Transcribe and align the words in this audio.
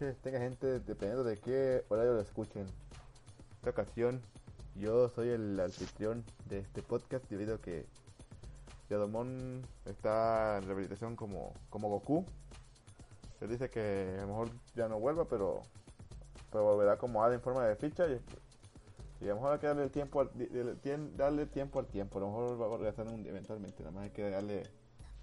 noches, 0.00 0.16
tenga 0.22 0.38
gente, 0.38 0.80
dependiendo 0.80 1.24
de 1.24 1.36
qué 1.36 1.84
horario 1.88 2.14
lo 2.14 2.20
escuchen. 2.20 2.62
En 2.62 3.56
esta 3.56 3.70
ocasión, 3.70 4.22
yo 4.76 5.08
soy 5.10 5.28
el 5.28 5.60
anfitrión 5.60 6.24
de 6.48 6.60
este 6.60 6.82
podcast 6.82 7.28
debido 7.28 7.56
a 7.56 7.60
que 7.60 7.86
Yadomon 8.88 9.62
está 9.84 10.58
en 10.58 10.64
rehabilitación 10.64 11.16
como, 11.16 11.52
como 11.68 11.88
Goku. 11.88 12.24
Se 13.38 13.46
dice 13.46 13.68
que 13.68 14.16
a 14.18 14.22
lo 14.22 14.28
mejor 14.28 14.50
ya 14.74 14.88
no 14.88 14.98
vuelva, 14.98 15.26
pero, 15.26 15.62
pero 16.50 16.64
volverá 16.64 16.96
como 16.96 17.22
Ada 17.22 17.34
en 17.34 17.40
forma 17.40 17.66
de 17.66 17.76
ficha 17.76 18.06
y, 18.06 18.20
y 19.20 19.24
a 19.24 19.30
lo 19.30 19.34
mejor 19.36 19.52
hay 19.52 19.58
que 19.58 19.66
darle 19.66 19.82
el 19.84 19.90
tiempo 19.90 20.20
al, 20.20 20.30
darle 21.16 21.46
tiempo 21.46 21.78
al 21.78 21.86
tiempo. 21.86 22.18
A 22.18 22.20
lo 22.22 22.28
mejor 22.28 22.60
va 22.60 22.74
a 22.74 22.78
regresar 22.78 23.06
eventualmente, 23.06 23.82
nada 23.82 23.92
más 23.92 24.04
hay 24.04 24.10
que 24.10 24.30
darle 24.30 24.62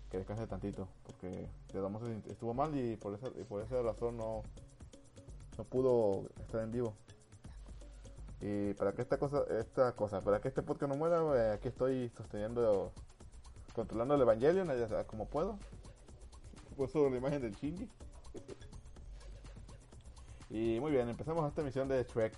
que 0.10 0.20
descanse 0.20 0.48
tantito, 0.48 0.88
porque 1.04 1.50
Yadomon 1.74 2.24
estuvo 2.30 2.54
mal 2.54 2.74
y 2.78 2.96
por 2.96 3.14
esa, 3.16 3.28
y 3.28 3.44
por 3.44 3.62
esa 3.62 3.82
razón 3.82 4.16
no, 4.16 4.42
no 5.58 5.64
pudo 5.64 6.30
estar 6.40 6.62
en 6.62 6.72
vivo. 6.72 6.96
Y 8.40 8.74
para 8.76 8.94
que 8.94 9.02
esta 9.02 9.18
cosa, 9.18 9.44
esta 9.60 9.92
cosa, 9.94 10.22
para 10.22 10.40
que 10.40 10.48
este 10.48 10.62
podcast 10.62 10.92
no 10.92 10.98
muera, 10.98 11.22
eh, 11.36 11.54
aquí 11.54 11.70
estoy 11.70 12.10
sosteniendo 12.10 12.92
controlando 13.74 14.16
el 14.16 14.22
Evangelion 14.22 14.70
como 15.08 15.28
puedo. 15.28 15.58
Puedo 16.76 17.10
la 17.10 17.18
imagen 17.18 17.42
del 17.42 17.56
Shinji. 17.56 17.90
y 20.50 20.80
muy 20.80 20.92
bien, 20.92 21.10
empezamos 21.10 21.48
esta 21.48 21.64
misión 21.64 21.88
de 21.88 22.04
Trek. 22.04 22.34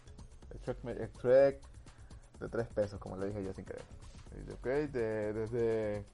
Trek, 0.64 1.12
Trek 1.22 1.62
de 2.40 2.50
3 2.50 2.68
pesos, 2.70 3.00
como 3.00 3.18
le 3.18 3.28
dije 3.28 3.44
yo 3.44 3.54
sin 3.54 3.66
querer. 3.66 3.84
desde 4.94 6.06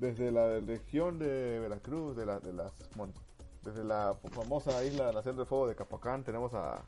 desde 0.00 0.32
la 0.32 0.60
región 0.60 1.18
de 1.18 1.60
Veracruz, 1.60 2.16
de, 2.16 2.24
la, 2.24 2.40
de 2.40 2.52
las 2.54 2.72
desde 3.62 3.84
la 3.84 4.14
famosa 4.32 4.82
isla 4.84 5.12
Nación 5.12 5.36
del 5.36 5.46
Fuego 5.46 5.68
de 5.68 5.74
Capacán, 5.74 6.24
tenemos 6.24 6.52
a, 6.54 6.82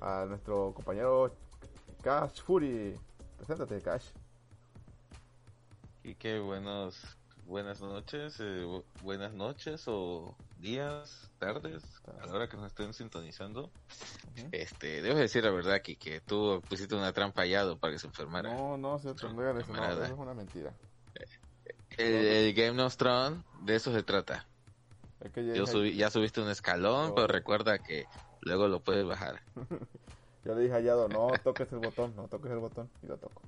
a 0.00 0.24
nuestro 0.26 0.72
compañero 0.74 1.34
Cash 2.02 2.42
Fury. 2.42 2.98
Preséntate, 3.36 3.80
Cash. 3.80 4.06
Y 6.04 6.14
qué 6.16 6.40
buenos, 6.40 7.00
buenas 7.46 7.80
noches, 7.80 8.36
eh, 8.40 8.82
buenas 9.02 9.32
noches 9.34 9.84
o 9.86 10.36
días, 10.58 11.30
tardes, 11.38 11.82
a 12.20 12.26
la 12.26 12.32
hora 12.32 12.48
que 12.48 12.56
nos 12.56 12.66
estén 12.66 12.92
sintonizando. 12.92 13.70
Este, 14.50 15.02
debo 15.02 15.18
decir 15.18 15.44
la 15.44 15.50
verdad 15.50 15.82
que, 15.82 15.96
que 15.96 16.20
tú 16.20 16.62
pusiste 16.68 16.94
una 16.94 17.12
trampa 17.12 17.42
hallado 17.42 17.78
para 17.78 17.92
que 17.92 17.98
se 17.98 18.06
enfermara. 18.06 18.54
No, 18.54 18.76
no, 18.76 18.98
se 18.98 19.10
eso, 19.10 19.32
no, 19.32 19.60
eso 19.60 20.04
es 20.04 20.10
una 20.12 20.34
mentira. 20.34 20.72
El, 21.98 22.54
Game 22.54 22.82
of 22.82 22.96
Thrones, 22.96 23.40
de 23.62 23.74
eso 23.74 23.92
se 23.92 24.02
trata. 24.02 24.46
Yo 25.54 25.66
subí, 25.66 25.94
ya 25.94 26.10
subiste 26.10 26.40
un 26.40 26.48
escalón, 26.48 27.14
pero 27.14 27.26
recuerda 27.26 27.78
que 27.78 28.06
luego 28.40 28.68
lo 28.68 28.80
puedes 28.80 29.06
bajar. 29.06 29.40
Yo 30.44 30.54
le 30.56 30.62
dije 30.62 30.74
hallado, 30.74 31.08
no 31.08 31.28
toques 31.42 31.70
el 31.72 31.78
botón, 31.78 32.16
no 32.16 32.26
toques 32.26 32.50
el 32.50 32.58
botón, 32.58 32.90
y 33.02 33.06
lo 33.06 33.16
toco. 33.16 33.42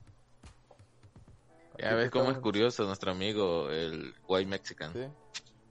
Ya 1.78 1.94
ves 1.94 2.10
cómo 2.10 2.31
es 2.31 2.38
curioso 2.38 2.84
nuestro 2.84 3.10
amigo, 3.10 3.69
el 3.71 4.15
White 4.28 4.48
Mexican. 4.48 4.93
Sí, 4.93 5.09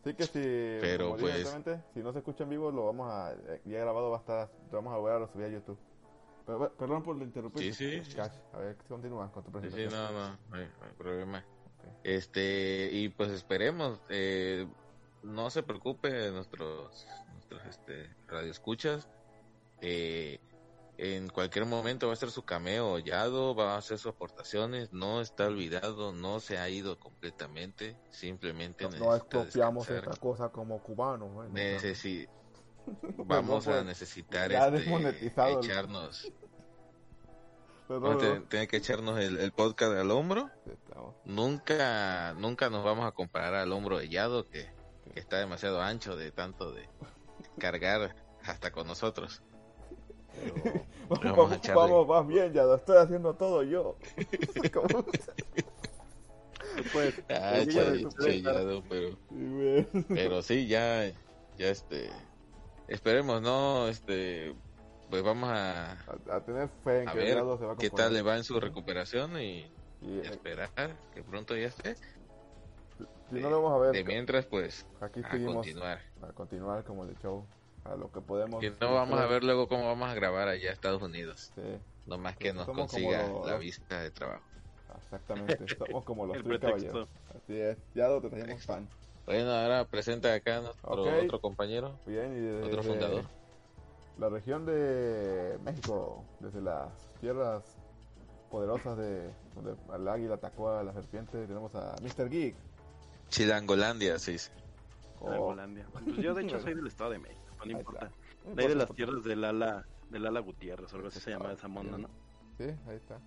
sí 0.03 0.13
que 0.15 0.23
si, 0.25 0.41
Pero 0.81 1.15
pues... 1.15 1.47
si 1.93 2.01
no 2.01 2.11
se 2.11 2.19
escucha 2.19 2.43
en 2.43 2.49
vivo, 2.49 2.71
lo 2.71 2.87
vamos 2.87 3.09
a, 3.09 3.33
ya 3.63 3.79
grabado 3.79 4.09
va 4.09 4.17
a 4.17 4.19
estar, 4.19 4.51
lo 4.69 4.77
vamos 4.79 4.93
a 4.93 4.97
volver 4.97 5.23
a 5.23 5.27
subir 5.31 5.45
a 5.45 5.49
YouTube. 5.49 5.77
perdón 6.77 7.03
por 7.03 7.15
la 7.15 7.23
interrupción. 7.23 7.73
Sí, 7.73 8.03
sí. 8.03 8.19
a 8.19 8.57
ver, 8.57 8.75
continúa 8.89 9.31
con 9.31 9.45
tu 9.45 9.51
presentación. 9.51 9.89
Sí, 9.89 9.95
no, 9.95 10.11
no, 10.11 10.37
no 10.49 10.57
hay, 10.57 10.67
problema. 10.97 11.45
Este, 12.03 12.89
y 12.91 13.07
pues 13.09 13.29
esperemos, 13.31 14.01
eh, 14.09 14.67
no 15.23 15.49
se 15.49 15.63
preocupe 15.63 16.31
nuestros, 16.31 17.07
nuestros 17.33 17.65
este, 17.65 18.09
radioescuchas. 18.27 19.07
Eh, 19.81 20.39
en 20.97 21.27
cualquier 21.29 21.65
momento 21.65 22.07
va 22.07 22.13
a 22.13 22.17
ser 22.17 22.29
su 22.29 22.43
cameo 22.43 22.93
hollado, 22.93 23.55
va 23.55 23.73
a 23.73 23.77
hacer 23.77 23.97
sus 23.97 24.11
aportaciones, 24.13 24.93
no 24.93 25.21
está 25.21 25.47
olvidado, 25.47 26.13
no 26.13 26.39
se 26.39 26.59
ha 26.59 26.69
ido 26.69 26.99
completamente, 26.99 27.97
simplemente 28.09 28.87
no, 28.87 28.97
no 28.97 29.15
expropiamos 29.15 29.89
esta 29.89 30.15
cosa 30.17 30.49
como 30.49 30.81
cubanos. 30.83 31.31
vamos 33.17 33.67
a 33.67 33.83
necesitar 33.83 34.51
este, 34.51 35.27
echarnos. 35.27 36.31
Tiene 38.49 38.67
que 38.67 38.77
echarnos 38.77 39.19
el, 39.19 39.51
podcast 39.51 39.93
al 39.93 40.11
hombro. 40.11 40.49
Nunca, 41.25 42.33
nunca 42.37 42.69
nos 42.69 42.83
vamos 42.83 43.05
a 43.05 43.11
comparar 43.11 43.55
al 43.55 43.71
hombro 43.73 43.97
de 43.97 44.09
Yado, 44.09 44.47
que, 44.47 44.69
que 45.13 45.19
está 45.19 45.37
demasiado 45.39 45.81
ancho 45.81 46.15
de 46.15 46.31
tanto 46.31 46.71
de 46.71 46.87
cargar 47.59 48.15
hasta 48.43 48.71
con 48.71 48.87
nosotros. 48.87 49.41
vamos, 51.09 51.61
vamos, 51.73 52.07
más 52.07 52.27
bien, 52.27 52.53
ya 52.53 52.63
lo 52.63 52.75
estoy 52.75 52.97
haciendo 52.97 53.33
todo 53.35 53.63
yo. 53.63 53.95
pues, 56.91 57.21
ah, 57.29 57.61
pero, 58.89 59.17
pero 60.07 60.41
sí, 60.41 60.67
ya, 60.67 61.11
ya 61.57 61.69
este, 61.69 62.09
esperemos, 62.87 63.41
no, 63.41 63.87
este, 63.87 64.55
pues 65.09 65.21
vamos 65.23 65.49
a, 65.49 65.91
a, 66.31 66.41
tener 66.41 66.69
fe 66.83 67.03
en 67.03 67.09
que 67.09 67.17
ver 67.17 67.37
se 67.37 67.65
va 67.65 67.73
a 67.73 67.77
qué 67.77 67.89
tal 67.89 68.13
le 68.13 68.21
va 68.21 68.37
en 68.37 68.43
su 68.43 68.59
recuperación 68.59 69.39
y, 69.39 69.71
esperar 70.23 70.97
que 71.13 71.23
pronto 71.23 71.55
ya 71.55 71.67
esté. 71.67 71.95
Si 73.33 73.41
no 73.41 73.49
lo 73.49 73.61
vamos 73.61 73.79
a 73.79 73.85
ver. 73.85 73.93
De 73.93 74.03
mientras, 74.03 74.45
pues, 74.45 74.85
aquí 75.01 75.21
a 75.23 75.45
continuar. 75.45 75.99
A 76.21 76.31
continuar 76.33 76.83
como 76.83 77.03
el 77.03 77.17
show 77.19 77.45
a 77.83 77.95
lo 77.95 78.11
que 78.11 78.21
podemos. 78.21 78.59
Que 78.61 78.71
no 78.79 78.93
vamos 78.93 79.19
a 79.19 79.25
ver 79.25 79.43
luego 79.43 79.67
cómo 79.67 79.85
vamos 79.85 80.09
a 80.09 80.13
grabar 80.13 80.47
allá 80.47 80.69
a 80.69 80.73
Estados 80.73 81.01
Unidos. 81.01 81.51
Sí. 81.55 81.79
No 82.05 82.17
más 82.17 82.37
que 82.37 82.53
nos 82.53 82.67
consiga 82.67 83.27
la 83.45 83.57
vista 83.57 84.01
de 84.01 84.11
trabajo. 84.11 84.43
Exactamente, 85.03 85.57
somos 85.77 86.03
como 86.03 86.25
los 86.25 86.43
tres 86.43 86.59
caballeros. 86.59 87.09
Así 87.35 87.59
es, 87.59 87.77
ya 87.95 88.19
te 88.19 88.29
tenemos 88.29 88.65
fan. 88.65 88.87
Bueno, 89.25 89.51
ahora 89.51 89.85
presenta 89.85 90.33
acá 90.33 90.61
nuestro 90.61 91.23
otro 91.23 91.41
compañero, 91.41 91.97
Bien, 92.05 92.61
y 92.61 92.65
otro 92.65 92.83
fundador. 92.83 93.23
La 94.19 94.29
región 94.29 94.65
de 94.65 95.57
México, 95.63 96.23
desde 96.39 96.61
las 96.61 96.89
tierras 97.19 97.63
poderosas 98.51 98.97
de 98.97 99.31
donde 99.55 99.75
el 99.95 100.07
águila 100.07 100.35
atacó 100.35 100.69
a 100.69 100.83
la 100.83 100.93
serpiente, 100.93 101.47
tenemos 101.47 101.73
a 101.73 101.95
Mr. 102.01 102.29
Geek. 102.29 102.55
Chilangolandia, 103.33 104.19
sí. 104.19 104.37
Oh. 105.19 105.55
Pues 105.93 106.17
yo 106.17 106.35
de 106.35 106.43
hecho 106.43 106.59
soy 106.59 106.75
del 106.75 106.85
Estado 106.85 107.11
de 107.11 107.19
México 107.19 107.43
no 107.65 107.71
importa. 107.71 108.11
De 108.45 108.61
ahí 108.61 108.69
de 108.69 108.75
las 108.75 108.93
tierras 108.93 109.23
del 109.23 109.43
ala, 109.43 109.85
del 110.09 110.25
ala 110.27 110.39
Gutiérrez, 110.39 110.91
o 110.93 110.95
algo 110.97 111.07
así 111.07 111.19
se 111.19 111.31
llama 111.31 111.51
esa 111.51 111.67
mona, 111.67 111.97
¿no? 111.97 112.09
Sí, 112.57 112.65
ahí 112.87 112.95
está. 112.95 113.19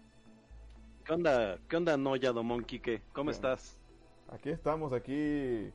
¿Qué 1.04 1.12
onda, 1.12 1.58
qué 1.68 1.76
onda 1.76 1.96
Noya 1.96 2.32
Domón 2.32 2.64
Quique? 2.64 3.02
¿Cómo 3.12 3.30
estás? 3.30 3.80
Aquí 4.28 4.50
estamos, 4.50 4.92
aquí 4.92 5.72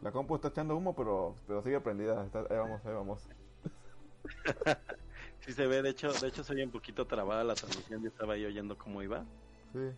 la 0.00 0.10
compu 0.10 0.34
está 0.34 0.48
echando 0.48 0.76
humo, 0.76 0.94
pero, 0.94 1.34
pero 1.46 1.62
sigue 1.62 1.80
prendida. 1.80 2.22
ahí 2.22 2.56
vamos, 2.56 2.84
ahí 2.84 2.94
vamos. 2.94 3.28
sí 5.40 5.52
se 5.52 5.66
ve, 5.66 5.82
de 5.82 5.90
hecho, 5.90 6.12
de 6.12 6.28
hecho 6.28 6.42
soy 6.42 6.62
un 6.62 6.70
poquito 6.70 7.06
trabada 7.06 7.44
la 7.44 7.54
transmisión, 7.54 8.02
yo 8.02 8.08
estaba 8.08 8.34
ahí 8.34 8.44
oyendo 8.44 8.76
cómo 8.76 9.02
iba. 9.02 9.24
Sí. 9.72 9.90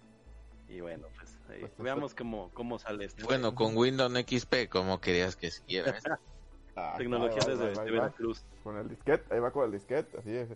Y 0.69 0.81
bueno, 0.81 1.06
pues, 1.17 1.38
pues 1.60 1.72
veamos 1.78 2.14
cómo, 2.14 2.50
cómo 2.54 2.78
sale 2.78 3.06
este. 3.06 3.25
Bueno, 3.25 3.54
con 3.54 3.76
Windows 3.76 4.12
XP, 4.12 4.69
como 4.70 5.00
querías 5.00 5.37
que 5.37 5.50
siguiera. 5.50 5.94
Ah, 6.75 6.94
Tecnología 6.96 7.38
desde, 7.46 7.90
Veracruz. 7.90 8.46
Con 8.62 8.78
el 8.78 8.88
disquete, 8.88 9.34
ahí 9.34 9.40
va 9.40 9.50
con 9.50 9.66
el 9.66 9.72
disquete, 9.72 10.16
así 10.16 10.34
es. 10.34 10.49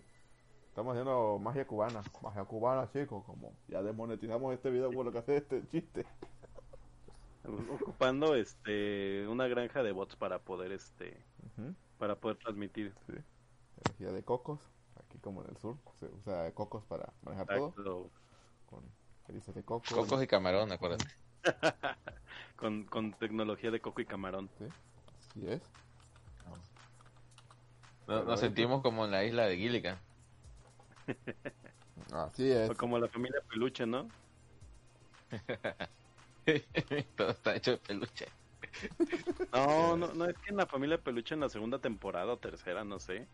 Estamos 0.69 0.93
haciendo 0.93 1.37
magia 1.39 1.65
cubana, 1.67 2.01
magia 2.23 2.43
cubana, 2.43 2.91
chicos, 2.91 3.23
como 3.23 3.53
ya 3.67 3.83
demonetizamos 3.83 4.53
este 4.53 4.71
video 4.71 4.89
por 4.91 5.05
lo 5.05 5.11
que 5.11 5.19
hace 5.19 5.37
este 5.37 5.67
chiste. 5.67 6.05
Ocupando 7.81 8.35
este 8.35 9.27
una 9.27 9.47
granja 9.47 9.83
de 9.83 9.91
bots 9.91 10.15
para 10.15 10.39
poder 10.39 10.71
este 10.71 11.23
para 11.97 12.15
poder 12.15 12.37
transmitir. 12.37 12.93
Sí. 13.05 13.13
Energía 13.85 14.11
de 14.11 14.23
cocos, 14.23 14.59
aquí 14.95 15.19
como 15.19 15.43
en 15.43 15.51
el 15.51 15.57
sur, 15.57 15.77
se 15.99 16.07
usa 16.07 16.51
cocos 16.53 16.83
para 16.85 17.13
manejar 17.21 17.47
todo. 17.47 18.09
Con 18.65 18.83
de 19.27 19.63
cocos. 19.63 19.89
Cocos 19.89 20.23
y 20.23 20.27
camarón, 20.27 20.71
acuérdate. 20.71 21.05
con, 22.55 22.85
con 22.85 23.13
tecnología 23.13 23.71
de 23.71 23.79
coco 23.79 24.01
y 24.01 24.05
camarón. 24.05 24.49
Sí, 24.57 24.65
así 25.29 25.47
es. 25.47 25.61
Nos, 28.07 28.39
sentimos 28.39 28.81
como 28.81 29.05
en 29.05 29.11
la 29.11 29.25
isla 29.25 29.45
de 29.45 29.57
Gilligan. 29.57 29.99
Así 32.13 32.49
es. 32.49 32.69
O 32.69 32.75
como 32.75 32.97
la 32.99 33.09
familia 33.09 33.41
peluche, 33.49 33.85
¿no? 33.85 34.07
Todo 37.17 37.31
está 37.31 37.55
hecho 37.55 37.71
de 37.71 37.77
peluche. 37.77 38.27
No, 39.51 39.97
no, 39.97 40.13
no, 40.13 40.25
es 40.25 40.37
que 40.37 40.51
en 40.51 40.57
la 40.57 40.67
familia 40.67 40.97
peluche 40.97 41.33
en 41.33 41.41
la 41.41 41.49
segunda 41.49 41.79
temporada 41.79 42.31
o 42.31 42.37
tercera, 42.37 42.85
no 42.85 42.97
sé. 42.99 43.27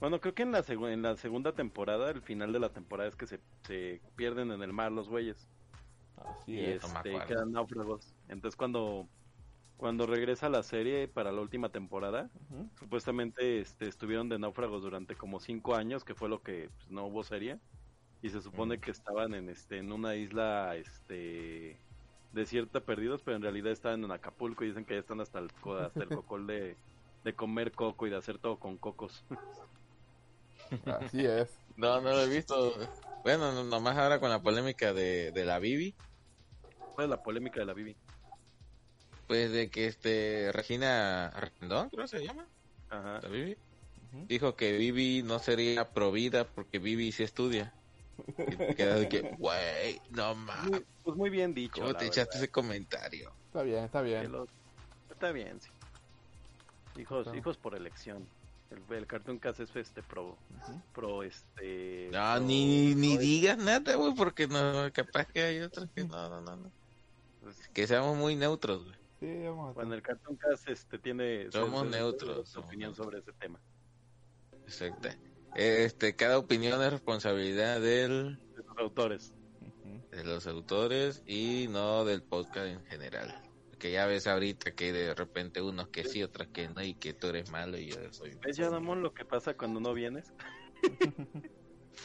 Bueno, 0.00 0.20
creo 0.20 0.34
que 0.34 0.42
en 0.42 0.52
la, 0.52 0.64
en 0.68 1.02
la 1.02 1.16
segunda 1.16 1.52
temporada, 1.52 2.10
el 2.10 2.22
final 2.22 2.52
de 2.52 2.60
la 2.60 2.70
temporada 2.70 3.08
es 3.08 3.16
que 3.16 3.26
se, 3.26 3.40
se 3.62 4.00
pierden 4.14 4.52
en 4.52 4.62
el 4.62 4.72
mar 4.72 4.92
los 4.92 5.08
güeyes. 5.08 5.48
Así 6.16 6.52
y 6.52 6.60
es. 6.60 6.84
Este, 6.84 7.18
quedan 7.26 7.52
náufragos. 7.52 8.14
Entonces 8.28 8.56
cuando 8.56 9.08
cuando 9.76 10.06
regresa 10.06 10.48
la 10.48 10.62
serie 10.62 11.06
para 11.06 11.32
la 11.32 11.40
última 11.42 11.68
temporada, 11.68 12.30
supuestamente 12.78 13.60
este, 13.60 13.86
estuvieron 13.88 14.28
de 14.28 14.38
náufragos 14.38 14.82
durante 14.82 15.16
como 15.16 15.38
cinco 15.38 15.74
años, 15.74 16.02
que 16.02 16.14
fue 16.14 16.28
lo 16.28 16.40
que 16.40 16.70
pues, 16.74 16.90
no 16.90 17.06
hubo 17.06 17.22
serie, 17.22 17.58
y 18.22 18.30
se 18.30 18.40
supone 18.40 18.78
que 18.78 18.90
estaban 18.90 19.34
en 19.34 19.50
este 19.50 19.78
en 19.78 19.92
una 19.92 20.16
isla 20.16 20.76
este 20.76 21.78
desierta 22.32 22.80
perdidos, 22.80 23.22
pero 23.22 23.36
en 23.36 23.42
realidad 23.42 23.72
estaban 23.72 24.02
en 24.04 24.10
Acapulco 24.10 24.64
y 24.64 24.68
dicen 24.68 24.84
que 24.84 24.94
ya 24.94 25.00
están 25.00 25.20
hasta 25.20 25.38
el, 25.38 25.50
hasta 25.80 26.02
el 26.02 26.08
cocol 26.22 26.46
de, 26.46 26.76
de 27.26 27.36
comer 27.36 27.74
coco 27.74 28.08
y 28.08 28.10
de 28.10 28.16
hacer 28.16 28.38
todo 28.40 28.58
con 28.58 28.78
cocos. 28.78 29.26
Así 30.84 31.24
es. 31.26 31.62
No, 31.76 32.00
no 32.00 32.10
lo 32.12 32.22
he 32.22 32.28
visto. 32.28 32.76
Bueno, 33.22 33.52
no- 33.52 33.64
nomás 33.64 33.96
ahora 33.96 34.20
con 34.20 34.30
la 34.30 34.40
polémica 34.42 34.92
de, 34.92 35.32
de 35.32 35.44
la 35.44 35.58
Bibi, 35.58 35.96
¿Cuál 36.94 37.04
es 37.06 37.10
la 37.10 37.22
polémica 37.22 37.60
de 37.60 37.66
la 37.66 37.74
Bibi? 37.74 37.96
pues 39.26 39.50
de 39.52 39.70
que 39.70 39.86
este 39.86 40.50
Regina 40.52 41.30
Rendón, 41.60 41.88
creo 41.90 42.04
que 42.04 42.08
se 42.08 42.22
llama, 42.24 42.48
Ajá. 42.88 43.20
la 43.22 43.28
Bibi, 43.28 43.58
dijo 44.28 44.56
que 44.56 44.72
Bibi 44.78 45.22
no 45.24 45.38
sería 45.40 45.92
provida 45.92 46.52
porque 46.52 46.78
Bibi 46.80 47.12
sí 47.12 47.24
estudia. 47.24 47.76
Y 48.48 48.58
te 48.58 48.74
quedas 48.76 49.00
de 49.00 49.08
que, 49.08 49.28
güey, 49.30 50.02
no 50.10 50.34
mames, 50.36 50.82
pues 51.02 51.16
muy 51.16 51.30
bien 51.30 51.54
dicho. 51.54 51.84
¿cómo 51.84 51.94
te 51.94 52.06
verdad. 52.06 52.06
echaste 52.06 52.38
ese 52.38 52.50
comentario? 52.50 53.30
Está 53.46 53.62
bien, 53.62 53.84
está 53.84 54.02
bien. 54.02 54.30
lo- 54.32 54.46
Está 55.10 55.32
bien, 55.32 55.60
sí. 55.60 55.70
Hijos, 56.98 57.24
Claro. 57.24 57.38
hijos 57.38 57.56
por 57.56 57.74
elección. 57.74 58.26
El, 58.70 58.96
el 58.96 59.06
Cartoon 59.06 59.38
Cast 59.38 59.60
es 59.60 59.74
este 59.76 60.02
pro, 60.02 60.36
pro 60.92 61.22
este. 61.22 62.08
No, 62.12 62.34
pro- 62.34 62.40
ni, 62.40 62.94
ni 62.96 63.12
pro- 63.14 63.20
digas 63.20 63.58
nada, 63.58 63.94
güey, 63.94 64.14
porque 64.14 64.48
no, 64.48 64.90
capaz 64.92 65.26
que 65.26 65.42
hay 65.42 65.60
otros 65.60 65.88
que 65.94 66.02
no, 66.04 66.28
no, 66.28 66.40
no, 66.40 66.56
no. 66.56 66.70
pues, 67.42 67.68
Que 67.68 67.86
seamos 67.86 68.16
muy 68.16 68.34
neutros, 68.34 68.84
güey. 68.84 68.96
Sí, 69.20 69.44
vamos 69.46 69.70
a 69.70 69.72
Bueno, 69.72 69.94
el 69.94 70.02
Cartoon 70.02 70.36
Cast 70.36 70.68
este 70.68 70.98
tiene 70.98 71.50
Somos 71.52 71.84
se- 71.84 71.96
neutros, 71.96 72.48
su 72.48 72.54
somos 72.54 72.66
opinión 72.68 72.88
neutros. 72.90 73.04
sobre 73.06 73.18
ese 73.20 73.32
tema. 73.34 73.58
Exacto. 74.64 75.08
Este, 75.54 76.14
cada 76.16 76.36
opinión 76.38 76.82
es 76.82 76.90
responsabilidad 76.92 77.80
del, 77.80 78.36
De 78.56 78.62
los 78.64 78.78
autores. 78.78 79.32
De 80.10 80.24
los 80.24 80.46
autores 80.46 81.22
y 81.26 81.66
no 81.70 82.04
del 82.04 82.22
podcast 82.22 82.66
en 82.66 82.84
general. 82.86 83.42
Que 83.78 83.92
ya 83.92 84.06
ves 84.06 84.26
ahorita 84.26 84.70
que 84.72 84.92
de 84.92 85.14
repente 85.14 85.60
unos 85.60 85.88
que 85.88 86.04
sí, 86.04 86.22
otros 86.22 86.48
que 86.48 86.68
no, 86.68 86.82
y 86.82 86.94
que 86.94 87.12
tú 87.12 87.26
eres 87.28 87.50
malo 87.50 87.76
y 87.78 87.88
yo 87.88 87.96
soy... 88.12 88.38
¿Ves, 88.42 88.56
Yadamón, 88.56 89.02
lo 89.02 89.12
que 89.12 89.24
pasa 89.24 89.54
cuando 89.56 89.80
no 89.80 89.92
vienes? 89.94 90.32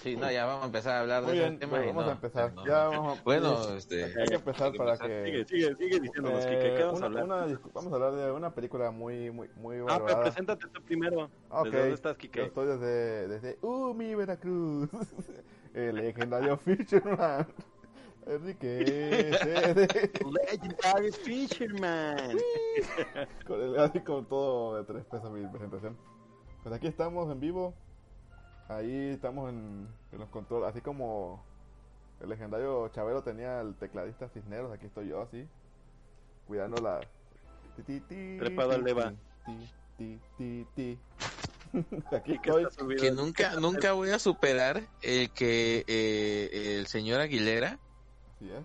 Sí, 0.03 0.15
no, 0.15 0.31
ya 0.31 0.45
vamos 0.45 0.63
a 0.63 0.65
empezar 0.67 0.93
a 0.95 0.99
hablar 1.01 1.23
Muy 1.23 1.33
de 1.33 1.39
bien, 1.39 1.51
ese 1.51 1.59
tema. 1.59 1.71
pues 1.73 1.85
vamos 1.87 2.03
no, 2.05 2.09
a 2.09 2.13
empezar. 2.13 2.53
no, 2.53 2.65
Ya 2.65 2.87
vamos 2.87 3.19
a- 3.19 3.23
Bueno, 3.23 3.75
este... 3.75 4.05
Hay 4.05 4.29
que 4.29 4.35
empezar 4.35 4.71
para 4.73 4.95
Sigue, 4.95 5.09
que... 5.09 5.45
sigue, 5.45 5.75
sigue 5.75 5.99
diciéndonos, 5.99 6.45
Kike, 6.45 6.59
¿qué 6.59 6.79
Eh, 6.79 6.85
vamos 6.85 7.01
a 7.01 7.05
hablar? 7.05 7.23
una 7.25 7.59
vamos 7.73 7.91
a 7.91 7.95
hablar 7.97 8.13
de 8.15 8.31
una 8.31 8.55
película 8.55 8.89
muy, 8.91 9.29
muy, 9.31 9.49
muy 9.55 9.77
Ah, 9.89 10.01
pero 10.07 10.21
preséntate 10.21 10.67
tú 10.69 10.81
primero. 10.81 11.29
Ok, 11.49 11.65
¿Desde 11.65 11.77
dónde 11.79 11.93
estás, 11.95 12.13
Yo 12.13 12.17
Kike? 12.19 12.43
estoy 12.45 12.67
desde, 12.67 13.27
desde 13.27 13.57
Umi, 13.61 14.15
Veracruz. 14.15 14.89
El 15.73 15.95
legendario 15.97 16.57
Fisherman. 16.57 17.47
Enrique 18.31 19.33
CD. 19.41 20.11
Legendary 20.31 21.11
Fisherman. 21.11 22.37
con 23.45 23.61
el 23.61 23.77
así 23.77 23.99
con 23.99 24.25
todo 24.25 24.77
de 24.77 24.85
tres 24.85 25.05
pesos 25.05 25.29
mi 25.31 25.45
presentación. 25.47 25.97
Pues 26.63 26.73
aquí 26.73 26.87
estamos 26.87 27.29
en 27.29 27.41
vivo. 27.41 27.73
Ahí 28.69 29.09
estamos 29.09 29.49
en, 29.49 29.85
en 30.13 30.19
los 30.19 30.29
controles. 30.29 30.69
Así 30.69 30.79
como 30.79 31.43
el 32.21 32.29
legendario 32.29 32.87
Chabelo 32.89 33.21
tenía 33.21 33.59
el 33.59 33.75
tecladista 33.75 34.29
Cisneros, 34.29 34.71
aquí 34.71 34.85
estoy 34.85 35.09
yo 35.09 35.21
así. 35.21 35.45
Cuidando 36.47 36.81
la. 36.81 37.01
ti, 37.75 37.83
ti, 37.83 37.99
ti, 37.99 38.37
Trepado 38.39 38.71
al 38.71 38.85
ti, 38.85 38.89
Eva. 38.91 39.13
ti, 39.45 39.69
ti, 39.97 40.19
ti, 40.37 40.67
ti. 40.73 40.99
Aquí 42.15 42.33
estoy. 42.33 42.95
Que 42.95 43.11
nunca, 43.11 43.55
nunca 43.55 43.93
voy 43.93 44.09
a 44.09 44.19
superar 44.19 44.83
el 45.01 45.31
que 45.31 45.83
eh, 45.87 46.77
el 46.77 46.87
señor 46.87 47.21
Aguilera 47.21 47.79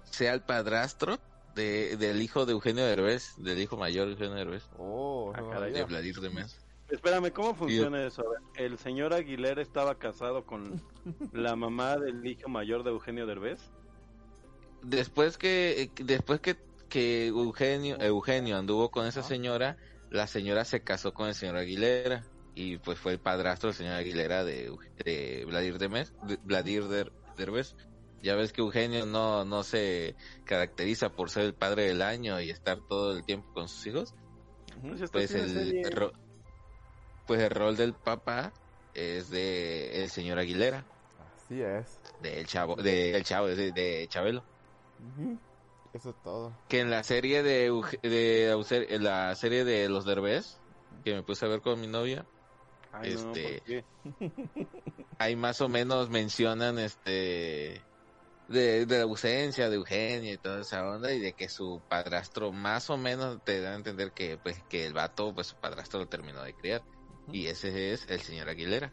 Sea 0.05 0.33
el 0.35 0.43
padrastro 0.43 1.19
de, 1.55 1.97
del 1.97 2.21
hijo 2.23 2.47
de 2.47 2.53
Eugenio 2.53 2.85
Derbez, 2.85 3.35
del 3.39 3.59
hijo 3.61 3.77
mayor 3.77 4.07
de 4.07 4.13
Eugenio 4.13 4.35
Derbez, 4.35 4.65
Oh, 4.79 5.33
Ah, 5.35 5.41
no 5.41 5.51
caray. 5.51 5.73
de 5.73 5.81
sabía. 5.81 5.87
Vladir 5.87 6.21
Demes. 6.21 6.59
Espérame, 6.89 7.33
¿cómo 7.33 7.55
funciona 7.55 8.07
eso? 8.07 8.23
A 8.23 8.31
ver, 8.31 8.65
el 8.67 8.79
señor 8.79 9.13
Aguilera 9.13 9.61
estaba 9.61 9.97
casado 9.99 10.45
con 10.47 10.81
la 11.33 11.57
mamá 11.57 11.97
del 11.97 12.25
hijo 12.27 12.49
mayor 12.49 12.85
de 12.85 12.91
Eugenio 12.91 13.27
Derbez. 13.27 13.59
Después 14.83 15.37
que, 15.39 15.91
después 15.97 16.41
que, 16.41 16.57
que 16.89 17.27
Eugenio, 17.29 17.97
Eugenio 18.01 18.57
anduvo 18.57 18.91
con 18.91 19.07
esa 19.07 19.23
señora, 19.23 19.77
la 20.11 20.27
señora 20.29 20.65
se 20.65 20.83
casó 20.83 21.13
con 21.13 21.27
el 21.29 21.35
señor 21.35 21.57
Aguilera 21.57 22.25
y 22.55 22.79
pues 22.79 22.99
fue 22.99 23.13
el 23.13 23.19
padrastro 23.19 23.71
del 23.71 23.77
señor 23.77 23.95
Aguilera 23.95 24.45
de, 24.45 24.73
de 25.05 25.45
Vladir 25.47 25.79
Demes, 25.79 26.13
de 26.23 26.37
Vladir 26.45 26.85
Der- 26.89 27.13
Derbez. 27.37 27.75
Ya 28.23 28.35
ves 28.35 28.53
que 28.53 28.61
Eugenio 28.61 29.07
no, 29.07 29.45
no 29.45 29.63
se 29.63 30.17
caracteriza 30.45 31.11
por 31.11 31.31
ser 31.31 31.45
el 31.45 31.55
padre 31.55 31.85
del 31.89 32.03
año 32.03 32.41
y 32.41 32.51
estar 32.51 32.79
todo 32.89 33.17
el 33.17 33.25
tiempo 33.25 33.47
con 33.53 33.69
sus 33.69 33.87
hijos. 33.87 34.15
Pues, 34.83 35.11
Pues 35.11 35.31
el, 35.35 35.93
ro- 35.93 36.13
pues 37.27 37.41
el 37.41 37.51
rol 37.51 37.77
del 37.77 37.95
papá 37.95 38.53
es 38.95 39.31
de 39.31 40.03
el 40.03 40.11
señor 40.11 40.39
Aguilera, 40.39 40.85
Así 41.37 41.61
es. 41.61 42.01
del 42.23 42.47
chavo, 42.47 42.77
de, 42.77 43.15
el 43.17 43.25
chavo, 43.25 43.47
de, 43.49 43.73
de 43.73 44.07
Chabelo. 44.09 44.45
Eso 45.93 46.11
es 46.11 46.17
todo. 46.23 46.53
que 46.69 46.81
en 46.81 46.91
la 46.91 47.03
serie 47.05 47.43
de, 47.43 47.71
de 48.03 48.51
en 48.91 49.05
la 49.05 49.35
serie 49.35 49.65
de 49.65 49.89
los 49.89 50.05
Derbez 50.05 50.59
que 51.05 51.15
me 51.15 51.23
puse 51.23 51.47
a 51.47 51.49
ver 51.49 51.61
con 51.63 51.81
mi 51.81 51.87
novia 51.87 52.27
Ay, 52.93 53.13
este- 53.13 53.87
ahí 55.19 55.37
más 55.37 55.61
o 55.61 55.69
menos 55.69 56.11
mencionan 56.11 56.79
este 56.79 57.83
de, 58.49 58.87
de 58.87 58.99
la 58.99 59.05
ausencia 59.05 59.69
de 59.71 59.77
Eugenia 59.77 60.33
y 60.35 60.39
toda 60.39 60.61
esa 60.61 60.87
onda 60.89 61.13
y 61.13 61.21
de 61.21 61.33
que 61.35 61.49
su 61.49 61.83
padrastro 61.89 62.53
más 62.53 62.91
o 62.91 62.97
menos 62.97 63.43
te 63.45 63.61
da 63.61 63.73
a 63.73 63.77
entender 63.77 64.13
que 64.13 64.39
pues 64.39 64.63
que 64.69 64.87
el 64.87 64.93
vato 64.95 65.35
pues 65.35 65.49
su 65.49 65.57
padrastro 65.57 66.01
lo 66.01 66.09
terminó 66.09 66.43
de 66.43 66.55
criar 66.55 66.83
y 67.33 67.47
ese 67.49 67.93
es 67.93 68.07
el 68.09 68.21
señor 68.23 68.49
Aguilera 68.49 68.93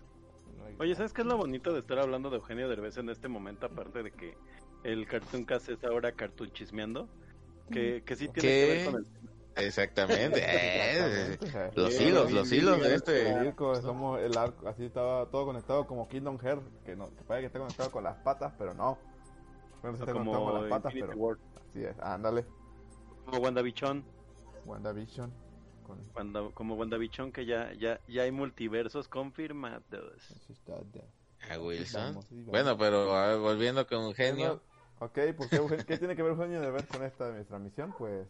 Oye, 0.79 0.95
¿sabes 0.95 1.13
qué 1.13 1.21
es 1.21 1.27
lo 1.27 1.37
bonito 1.37 1.71
de 1.73 1.79
estar 1.79 1.99
hablando 1.99 2.29
de 2.29 2.37
Eugenio 2.37 2.67
Derbez 2.67 2.97
en 2.97 3.09
este 3.09 3.27
momento? 3.27 3.67
Aparte 3.67 4.01
de 4.03 4.11
que 4.11 4.37
el 4.83 5.07
Cartoon 5.07 5.45
Cast 5.45 5.69
es 5.69 5.83
ahora 5.83 6.13
Cartoon 6.13 6.51
Chismeando. 6.51 7.09
Que, 7.69 8.03
que 8.05 8.15
sí 8.15 8.29
tiene 8.29 8.41
¿Qué? 8.41 8.49
que 8.53 8.65
ver 8.65 8.85
con 8.85 8.95
el... 8.95 9.05
exactamente 9.55 10.43
Exactamente. 10.43 11.39
los 11.75 11.93
Sí, 11.93 12.03
hilos 12.03 12.31
los 12.31 12.51
hilos 12.51 12.81
de 12.81 12.95
este 12.95 13.53
somos 13.81 14.19
el 14.21 14.37
arco, 14.37 14.67
así 14.67 14.85
estaba 14.85 15.29
todo 15.29 15.45
conectado 15.45 15.87
como 15.87 16.07
Kingdom 16.07 16.39
Hearts, 16.39 16.65
que 16.85 16.95
no, 16.95 17.15
que 17.15 17.23
parece 17.23 17.43
que 17.43 17.47
está 17.47 17.59
conectado 17.59 17.91
con 17.91 18.03
las 18.03 18.17
patas, 18.17 18.53
pero 18.57 18.73
no. 18.73 19.12
Bueno, 19.83 19.97
está 19.97 20.13
conectado 20.13 20.39
como 20.39 20.51
con 20.53 20.61
las 20.61 20.69
patas, 20.69 20.93
Infinity 20.93 21.11
pero 21.13 21.21
War. 21.21 21.37
así 21.69 21.83
es. 21.83 21.99
Ándale, 21.99 22.45
Como 23.25 23.37
WandaVision. 23.39 24.03
WandaVision. 24.65 25.31
Con... 25.85 25.99
Wanda, 26.15 26.49
como 26.53 26.75
WandaVision 26.75 27.31
que 27.33 27.45
ya, 27.45 27.73
ya, 27.73 27.99
ya 28.07 28.23
hay 28.23 28.31
multiversos 28.31 29.09
confirmados. 29.09 30.31
eso 30.31 30.53
está 30.53 30.79
de- 30.79 31.03
a 31.53 31.59
Wilson 31.59 32.01
Vamos, 32.01 32.25
sí, 32.29 32.35
vamos. 32.37 32.51
bueno 32.51 32.77
pero 32.77 33.13
a 33.13 33.27
ver, 33.27 33.39
volviendo 33.39 33.85
con 33.85 34.03
Eugenio 34.03 34.61
Ok, 34.99 35.19
¿por 35.35 35.49
qué, 35.49 35.57
Eugenio- 35.57 35.85
¿qué 35.85 35.97
tiene 35.97 36.15
que 36.15 36.23
ver 36.23 36.31
Eugenio 36.31 36.61
de 36.61 36.71
ver 36.71 36.87
con 36.87 37.03
esta 37.03 37.27
de 37.27 37.33
nuestra 37.33 37.59
misión? 37.59 37.93
Pues, 37.97 38.25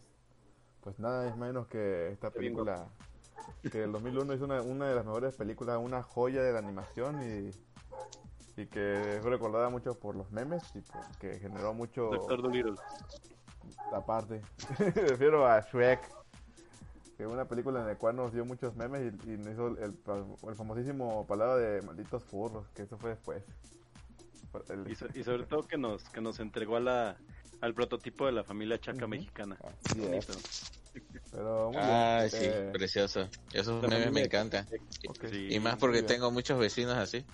pues 0.82 0.98
nada 0.98 1.28
es 1.28 1.36
menos 1.36 1.68
que 1.68 2.08
esta 2.10 2.30
película 2.30 2.88
que 3.70 3.84
el 3.84 3.92
2001 3.92 4.32
es 4.32 4.40
una, 4.40 4.60
una 4.62 4.88
de 4.88 4.96
las 4.96 5.04
mejores 5.04 5.32
películas, 5.34 5.78
una 5.80 6.02
joya 6.02 6.42
de 6.42 6.52
la 6.52 6.58
animación 6.58 7.14
y, 7.22 7.52
y 8.56 8.66
que 8.66 9.18
fue 9.20 9.30
recordada 9.30 9.68
mucho 9.68 9.94
por 9.94 10.14
los 10.16 10.30
memes 10.30 10.62
y 10.74 10.82
que 11.18 11.38
generó 11.38 11.74
mucho 11.74 12.02
Doctor 12.10 12.42
Dolittle. 12.42 12.74
aparte. 13.90 14.40
Me 14.78 14.90
refiero 14.90 15.46
a 15.46 15.60
Shrek, 15.60 16.00
que 17.16 17.22
es 17.24 17.28
una 17.28 17.46
película 17.46 17.80
en 17.80 17.86
la 17.86 17.96
cual 17.96 18.16
nos 18.16 18.32
dio 18.32 18.44
muchos 18.44 18.74
memes 18.76 19.12
y, 19.26 19.30
y 19.32 19.36
nos 19.38 19.52
hizo 19.54 19.68
el, 19.68 19.94
el 20.48 20.54
famosísimo 20.56 21.26
palabra 21.26 21.56
de 21.56 21.82
malditos 21.82 22.22
furros, 22.24 22.66
que 22.74 22.82
eso 22.82 22.96
fue 22.98 23.10
después. 23.10 23.42
El- 24.68 24.88
Y, 24.90 24.94
so- 24.94 25.08
y 25.14 25.24
sobre 25.24 25.44
todo 25.46 25.66
que 25.66 25.76
nos, 25.76 26.08
que 26.10 26.20
nos 26.20 26.38
entregó 26.38 26.76
a 26.76 26.80
la, 26.80 27.16
al 27.60 27.74
prototipo 27.74 28.26
de 28.26 28.32
la 28.32 28.44
familia 28.44 28.78
chaca 28.78 29.06
mexicana. 29.08 29.58
Así 29.64 29.98
es. 30.00 30.06
Bonito. 30.06 30.32
Pero 31.32 31.72
muy 31.72 31.80
Ah, 31.82 32.18
bien. 32.20 32.30
sí, 32.30 32.36
eh, 32.48 32.70
precioso. 32.72 33.28
Esos 33.52 33.82
memes 33.82 34.12
me 34.12 34.22
encantan. 34.22 34.64
Sí, 35.28 35.48
Y 35.50 35.58
más 35.58 35.76
porque 35.76 36.02
bien. 36.02 36.06
tengo 36.06 36.30
muchos 36.30 36.56
vecinos 36.56 36.94
así. 36.96 37.24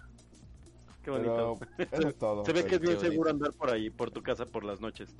Qué 1.02 1.11
bonito. 1.11 1.59
Pero 1.76 1.88
eso 1.92 2.09
es 2.09 2.19
todo. 2.19 2.45
Se 2.47 2.52
ve 2.52 2.64
que 2.66 2.75
es 2.76 2.80
bien 2.80 2.99
seguro 3.00 3.30
andar 3.30 3.52
por 3.52 3.71
ahí, 3.71 3.90
por 3.90 4.11
tu 4.11 4.23
casa 4.23 4.47
por 4.47 4.64
las 4.64 4.80
noches. 4.80 5.14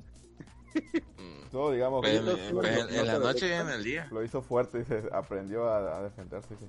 Todo, 1.51 1.71
digamos, 1.71 1.99
pues, 2.01 2.15
en, 2.15 2.53
pues, 2.55 2.77
en- 2.77 2.95
en 2.95 3.07
la 3.07 3.19
noche 3.19 3.49
y 3.49 3.51
en 3.51 3.67
el 3.69 3.83
día. 3.83 4.07
lo 4.09 4.23
hizo 4.23 4.41
fuerte 4.41 4.79
y 4.79 4.85
se 4.85 5.03
aprendió 5.11 5.67
a, 5.67 5.97
a 5.97 6.01
defenderse. 6.03 6.55
sí. 6.55 6.65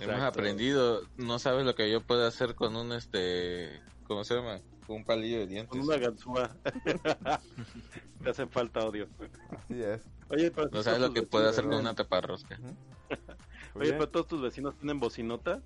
Hemos 0.00 0.20
aprendido. 0.20 1.00
No 1.16 1.38
sabes 1.38 1.64
lo 1.64 1.74
que 1.74 1.90
yo 1.90 2.02
puedo 2.02 2.26
hacer 2.26 2.54
con 2.54 2.76
un 2.76 2.92
este. 2.92 3.80
¿Cómo 4.06 4.22
se 4.24 4.34
llama? 4.34 4.60
Con 4.86 4.96
un 4.96 5.04
palillo 5.04 5.38
de 5.38 5.46
dientes. 5.46 5.70
Con 5.70 5.80
una 5.80 5.96
ganzúa. 5.96 6.54
te 8.22 8.30
hace 8.30 8.46
falta 8.46 8.80
odio. 8.86 9.08
Así 9.50 9.82
es. 9.82 10.02
Oye, 10.28 10.50
pero 10.50 10.68
No 10.70 10.82
sabes 10.82 11.00
lo 11.00 11.12
que 11.14 11.22
puede 11.22 11.48
hacer 11.48 11.64
con 11.64 11.74
una 11.74 11.94
taparrosca. 11.94 12.60
Oye, 13.74 13.92
pero 13.92 14.08
todos 14.10 14.26
tus 14.26 14.42
vecinos 14.42 14.76
tienen 14.76 15.00
bocinota. 15.00 15.62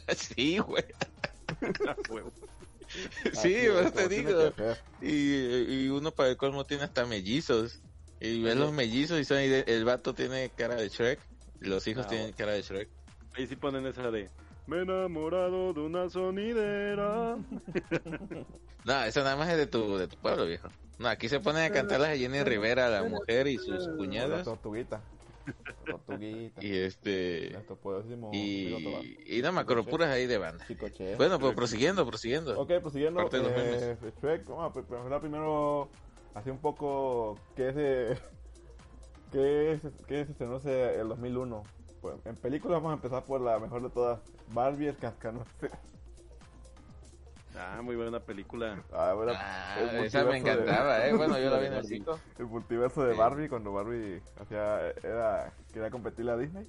sí, 0.16 0.58
güey. 0.58 0.84
Sí, 2.88 3.28
Así 3.32 3.54
es, 3.54 3.70
pues 3.72 3.94
te 3.94 4.08
digo. 4.08 4.52
Y, 5.00 5.84
y 5.84 5.88
uno 5.88 6.10
para 6.10 6.28
el 6.28 6.36
colmo 6.36 6.66
tiene 6.66 6.82
hasta 6.84 7.06
mellizos. 7.06 7.80
Y 8.20 8.42
ves 8.42 8.54
los 8.56 8.70
mellizos 8.72 9.18
y 9.18 9.24
son 9.24 9.38
el 9.38 9.84
vato 9.86 10.12
tiene 10.14 10.50
cara 10.50 10.74
de 10.74 10.88
Shrek. 10.90 11.18
Y 11.62 11.68
los 11.68 11.86
hijos 11.86 12.04
Ah, 12.04 12.08
tienen 12.08 12.26
bueno. 12.26 12.36
cara 12.36 12.52
de 12.52 12.62
Shrek. 12.62 12.88
Ahí 13.34 13.46
sí 13.46 13.56
ponen 13.56 13.86
esa 13.86 14.10
de 14.10 14.28
Me 14.66 14.76
he 14.78 14.82
enamorado 14.82 15.72
de 15.72 15.80
una 15.80 16.08
sonidera. 16.10 17.38
No, 18.84 19.04
eso 19.04 19.22
nada 19.22 19.36
más 19.36 19.48
es 19.48 19.56
de 19.58 19.66
tu, 19.68 19.96
de 19.96 20.08
tu 20.08 20.16
pueblo, 20.16 20.44
viejo. 20.44 20.68
No, 20.98 21.06
aquí 21.08 21.28
se 21.28 21.38
ponen 21.38 21.62
a 21.62 21.70
cantar 21.70 22.00
las 22.00 22.10
de 22.10 22.18
Jenny 22.18 22.42
Rivera, 22.42 22.90
la 22.90 23.04
mujer 23.04 23.46
y 23.46 23.56
sus 23.56 23.86
La 23.86 23.96
cuñadas. 23.96 24.44
tortuguita. 24.44 25.00
Tortuguita. 25.86 26.64
Y 26.64 26.78
este. 26.78 27.56
Y, 28.32 29.38
y 29.38 29.42
no 29.42 29.52
me 29.52 29.60
acuerdo, 29.60 29.84
puras 29.84 30.10
ahí 30.10 30.26
de 30.26 30.38
banda. 30.38 30.64
Chicoche. 30.66 31.16
Bueno, 31.16 31.38
pues 31.38 31.54
prosiguiendo, 31.54 32.06
prosiguiendo. 32.06 32.60
Ok, 32.60 32.72
prosiguiendo. 32.80 33.28
De 33.28 33.92
eh, 33.92 33.96
Shrek, 34.20 34.46
vamos 34.46 34.76
a 34.76 34.96
hablar 34.98 35.20
primero 35.20 35.88
así 36.34 36.50
un 36.50 36.58
poco 36.58 37.38
qué 37.56 37.72
se 37.72 38.32
qué 39.32 39.72
es 39.72 39.82
qué 40.06 40.24
se 40.24 40.32
estrenó 40.32 40.60
el 40.64 41.08
2001. 41.08 41.62
Pues, 42.00 42.16
en 42.24 42.36
películas 42.36 42.82
vamos 42.82 42.90
a 42.90 42.94
empezar 42.94 43.24
por 43.24 43.40
la 43.40 43.58
mejor 43.60 43.82
de 43.82 43.90
todas, 43.90 44.20
Barbie 44.48 44.88
el 44.88 44.96
cascanueces. 44.96 45.70
Ah, 47.56 47.80
muy 47.82 47.96
buena 47.96 48.20
película. 48.20 48.82
Ah, 48.92 49.12
bueno, 49.14 49.32
Ah, 49.36 49.76
el 49.80 50.04
esa 50.06 50.24
me 50.24 50.30
multiverso 50.30 50.32
de- 50.32 50.38
encantaba, 50.62 51.06
eh. 51.06 51.12
Bueno, 51.14 51.38
yo 51.38 51.50
la 51.50 51.58
vi 51.58 51.66
en 51.66 51.72
el 51.74 51.84
cinco. 51.86 52.20
El 52.38 52.46
multiverso 52.46 53.04
de. 53.04 53.14
Barbie 53.14 53.48
cuando 53.48 53.72
Barbie 53.72 54.22
hacía 54.40 54.88
era 55.02 55.52
quería 55.72 55.90
competirle 55.90 56.32
a 56.32 56.36
Disney. 56.36 56.66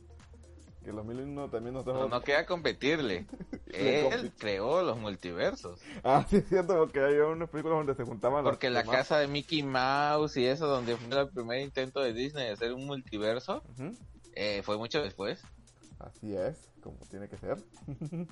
Que 0.84 0.90
el 0.90 0.98
2001 0.98 1.50
también 1.50 1.74
nos 1.76 1.86
trajo 1.86 2.00
No, 2.02 2.10
no 2.10 2.22
queda 2.22 2.46
competirle. 2.46 3.26
Le 3.68 4.00
Él 4.08 4.12
compite. 4.12 4.34
creó 4.38 4.82
los 4.84 4.98
multiversos. 4.98 5.80
Ah, 6.04 6.26
sí 6.30 6.36
es 6.38 6.50
cierto, 6.50 6.76
porque 6.78 7.00
hay 7.00 7.16
unas 7.20 7.50
películas 7.50 7.78
donde 7.78 7.96
se 7.96 8.04
juntaban 8.04 8.44
las 8.44 8.52
Porque 8.52 8.70
la 8.70 8.82
demás. 8.82 8.98
casa 8.98 9.18
de 9.20 9.28
Mickey 9.30 9.64
Mouse 9.64 10.36
y 10.36 10.46
eso, 10.46 10.68
donde 10.68 10.98
fue 10.98 11.18
el 11.22 11.30
primer 11.30 11.62
intento 11.62 12.02
de 12.02 12.12
Disney 12.12 12.48
de 12.48 12.52
hacer 12.52 12.74
un 12.74 12.86
multiverso, 12.86 13.64
eh, 14.34 14.62
fue 14.64 14.78
mucho 14.78 15.02
después. 15.02 15.42
Así 16.00 16.36
es, 16.36 16.70
como 16.82 16.98
tiene 17.10 17.30
que 17.30 17.38
ser. 17.38 17.58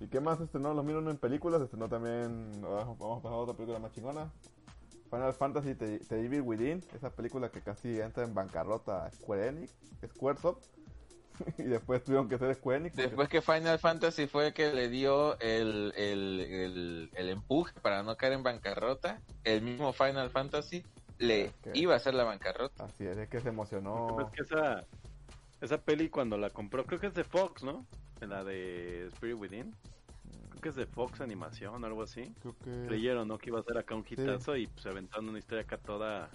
¿Y 0.00 0.06
qué 0.08 0.20
más 0.20 0.40
estrenó 0.40 0.68
los 0.68 0.76
2001 0.78 1.10
en 1.10 1.16
películas? 1.18 1.60
Estrenó 1.62 1.88
también, 1.88 2.60
vamos 2.62 3.18
a 3.18 3.22
pasar 3.22 3.32
a 3.32 3.36
otra 3.40 3.54
película 3.54 3.78
más 3.78 3.92
chingona. 3.92 4.30
Final 5.10 5.34
Fantasy 5.34 5.74
The, 5.74 5.98
The 6.00 6.24
Evil 6.24 6.42
Within, 6.42 6.82
esa 6.94 7.10
película 7.10 7.50
que 7.50 7.60
casi 7.60 8.00
entra 8.00 8.24
en 8.24 8.32
bancarrota 8.32 9.10
Square 9.12 9.48
Enix, 9.48 9.72
Squaresoft. 10.14 10.64
y 11.58 11.62
después 11.64 12.04
tuvieron 12.04 12.28
que 12.28 12.38
ser 12.38 12.54
Square 12.54 12.78
Enix. 12.78 12.94
porque- 12.94 13.08
Después 13.08 13.28
que 13.28 13.42
Final 13.42 13.78
Fantasy 13.78 14.26
fue 14.26 14.48
el 14.48 14.52
que 14.54 14.72
le 14.72 14.88
dio 14.88 15.38
el, 15.40 15.92
el, 15.96 16.40
el, 16.40 17.10
el 17.14 17.28
empuje 17.28 17.72
para 17.82 18.02
no 18.02 18.16
caer 18.16 18.34
en 18.34 18.42
bancarrota, 18.42 19.20
el 19.44 19.62
mismo 19.62 19.92
Final 19.92 20.30
Fantasy 20.30 20.84
le 21.18 21.48
Ok. 21.48 21.74
iba 21.74 21.92
a 21.94 21.96
hacer 21.98 22.14
la 22.14 22.24
bancarrota. 22.24 22.84
Así 22.84 23.04
es, 23.06 23.18
es 23.18 23.28
que 23.28 23.40
se 23.40 23.48
emocionó. 23.50 24.18
Es 24.20 24.30
que 24.30 24.42
esa, 24.42 24.84
esa 25.60 25.78
peli 25.78 26.08
cuando 26.08 26.38
la 26.38 26.48
compró, 26.50 26.86
creo 26.86 27.00
que 27.00 27.08
es 27.08 27.14
de 27.14 27.24
Fox, 27.24 27.62
¿no? 27.64 27.84
La 28.26 28.44
de 28.44 29.06
Spirit 29.08 29.36
Within. 29.38 29.74
Creo 30.50 30.60
que 30.62 30.68
es 30.70 30.74
de 30.76 30.86
Fox 30.86 31.20
Animación 31.20 31.82
o 31.82 31.86
algo 31.86 32.02
así. 32.02 32.34
Creo 32.40 32.54
que... 32.62 32.86
Creyeron, 32.86 33.26
¿no? 33.28 33.38
Que 33.38 33.50
iba 33.50 33.60
a 33.60 33.62
ser 33.62 33.78
acá 33.78 33.94
un 33.94 34.04
hitazo 34.08 34.56
y 34.56 34.66
pues 34.66 34.84
aventando 34.86 35.30
una 35.30 35.38
historia 35.38 35.62
acá 35.62 35.78
toda... 35.78 36.28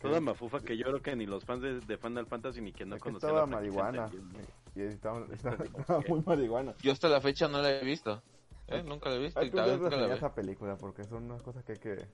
Toda 0.00 0.20
mafufa 0.20 0.60
que 0.60 0.76
yo 0.76 0.84
creo 0.84 1.00
que 1.02 1.16
ni 1.16 1.26
los 1.26 1.44
fans 1.44 1.62
de, 1.62 1.80
de 1.80 1.96
Final 1.96 2.26
Fantasy 2.26 2.60
ni 2.60 2.70
que 2.72 2.84
no 2.84 2.96
es 2.96 3.02
que 3.02 3.08
conocían 3.08 3.30
estaba 3.30 3.46
marihuana. 3.46 4.06
¿no? 4.08 4.40
Y 4.74 4.82
estaba, 4.82 5.26
estaba- 5.32 5.64
estaba 5.64 6.00
muy 6.06 6.22
marihuana. 6.24 6.74
Yo 6.82 6.92
hasta 6.92 7.08
la 7.08 7.20
fecha 7.20 7.48
no 7.48 7.60
la 7.62 7.72
he 7.72 7.82
visto. 7.84 8.22
¿eh? 8.68 8.82
Nunca 8.84 9.08
la 9.08 9.16
he 9.16 9.20
visto 9.20 9.42
y 9.42 9.50
que 9.50 9.56
tal 9.56 9.70
vez 9.70 9.80
nunca 9.80 9.96
la 9.96 10.14
esa 10.14 10.34
película 10.34 10.76
porque 10.76 11.02
son 11.04 11.24
unas 11.24 11.42
cosas 11.42 11.64
que 11.64 11.72
hay 11.72 11.78
que... 11.78 12.06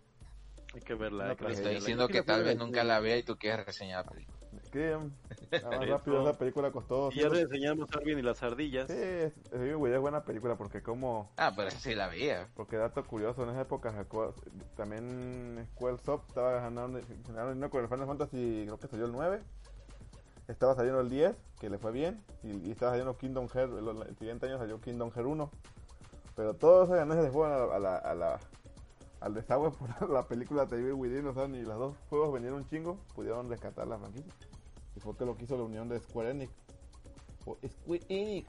Hay 0.74 0.80
que 0.80 0.94
verla. 0.94 1.24
Una 1.24 1.32
hay 1.32 1.36
que 1.56 1.68
diciendo 1.70 2.06
que 2.06 2.12
Quiero 2.12 2.26
tal 2.26 2.44
vez 2.44 2.56
nunca 2.56 2.82
la 2.84 3.00
vea 3.00 3.18
y 3.18 3.24
tú 3.24 3.36
quieres 3.36 3.66
reseñar 3.66 4.06
la 4.06 4.10
película. 4.12 4.38
más 5.52 5.88
rápido, 5.88 6.22
esa 6.28 6.38
película 6.38 6.70
costó... 6.70 7.10
Y 7.12 7.20
ya 7.20 7.28
le 7.28 7.42
enseñamos 7.42 7.92
a 7.92 7.98
Arvin 7.98 8.18
y 8.18 8.22
las 8.22 8.42
ardillas. 8.42 8.86
Sí, 8.86 8.94
es, 8.96 9.32
es, 9.52 9.60
es 9.60 10.00
buena 10.00 10.24
película 10.24 10.56
porque 10.56 10.82
como... 10.82 11.30
Ah, 11.36 11.52
pero 11.54 11.70
sí 11.70 11.94
la 11.94 12.08
veía. 12.08 12.48
Porque 12.54 12.76
dato 12.76 13.04
curioso, 13.04 13.42
en 13.44 13.50
esa 13.50 13.60
época 13.62 13.92
Square- 13.92 14.32
también 14.76 15.66
Squaresoft 15.74 16.28
estaba 16.28 16.52
ganando, 16.52 17.00
ganando 17.28 17.52
dinero 17.54 17.70
con 17.70 17.82
el 17.82 17.88
Final 17.88 18.06
Fantasy, 18.06 18.62
creo 18.66 18.78
que 18.78 18.88
salió 18.88 19.06
el 19.06 19.12
9. 19.12 19.40
Estaba 20.48 20.74
saliendo 20.74 21.00
el 21.00 21.08
10, 21.08 21.36
que 21.60 21.70
le 21.70 21.78
fue 21.78 21.92
bien, 21.92 22.20
y, 22.42 22.68
y 22.68 22.70
estaba 22.72 22.92
saliendo 22.92 23.16
Kingdom 23.16 23.48
Hearts, 23.48 23.72
el, 23.78 23.88
el 24.08 24.16
siguiente 24.16 24.46
año 24.46 24.58
salió 24.58 24.80
Kingdom 24.80 25.10
Hearts 25.12 25.30
1. 25.30 25.50
Pero 26.34 26.54
todas 26.54 26.88
esas 26.88 26.98
ganancias 26.98 27.26
se 27.26 27.32
fueron 27.32 27.72
a, 27.72 27.78
la, 27.78 27.96
a, 27.96 28.14
la, 28.14 28.40
al 29.20 29.34
desagüe 29.34 29.70
por 29.98 30.10
la 30.10 30.22
película 30.24 30.66
The 30.66 30.76
Evil 30.76 30.94
Within, 30.94 31.26
o 31.28 31.34
sea, 31.34 31.46
ni 31.46 31.60
los 31.62 31.78
dos 31.78 31.96
juegos 32.08 32.32
vendieron 32.32 32.60
un 32.60 32.68
chingo, 32.68 32.98
pudieron 33.14 33.48
rescatar 33.48 33.86
la 33.86 33.98
franquicia. 33.98 34.32
Fue 35.02 35.16
que 35.16 35.24
lo 35.24 35.36
que 35.36 35.44
hizo 35.44 35.56
la 35.56 35.64
unión 35.64 35.88
de 35.88 35.98
Square 36.00 36.30
Enix. 36.30 36.52
O 37.44 37.56
Square 37.66 38.02
Enix. 38.08 38.48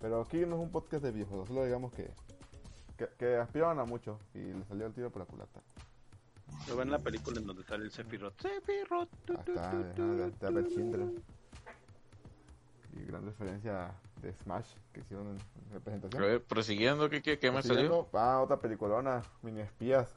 Pero 0.00 0.20
aquí 0.20 0.38
no 0.38 0.56
es 0.56 0.62
un 0.62 0.70
podcast 0.70 1.02
de 1.04 1.10
videojuegos, 1.12 1.48
solo 1.48 1.64
digamos 1.64 1.92
que, 1.92 2.10
que, 2.98 3.08
que 3.18 3.36
aspiraban 3.36 3.78
a 3.78 3.84
mucho 3.84 4.18
y 4.34 4.38
le 4.38 4.64
salió 4.64 4.86
el 4.86 4.92
tiro 4.92 5.10
por 5.10 5.20
la 5.20 5.26
culata. 5.26 5.60
Lo 6.68 6.76
ven 6.76 6.88
en 6.88 6.92
la 6.92 6.98
película 6.98 7.40
en 7.40 7.46
donde 7.46 7.64
sale 7.64 7.84
el 7.84 7.90
Sephiroth. 7.90 8.40
Sephiroth. 8.40 9.08
Hasta. 9.30 10.62
Schindler. 10.64 11.08
Y 12.92 13.04
gran 13.04 13.24
referencia 13.24 13.94
de 14.20 14.32
Smash 14.32 14.74
que 14.92 15.00
hicieron 15.00 15.28
en, 15.28 15.36
en 15.36 15.72
representación. 15.72 16.22
Ver, 16.22 16.42
prosiguiendo, 16.44 17.08
¿qué, 17.08 17.22
qué, 17.22 17.38
qué 17.38 17.50
me 17.50 17.62
salió? 17.62 18.08
Ah, 18.12 18.40
otra 18.42 18.58
peliculona, 18.58 19.22
Mini 19.42 19.60
Espías. 19.60 20.08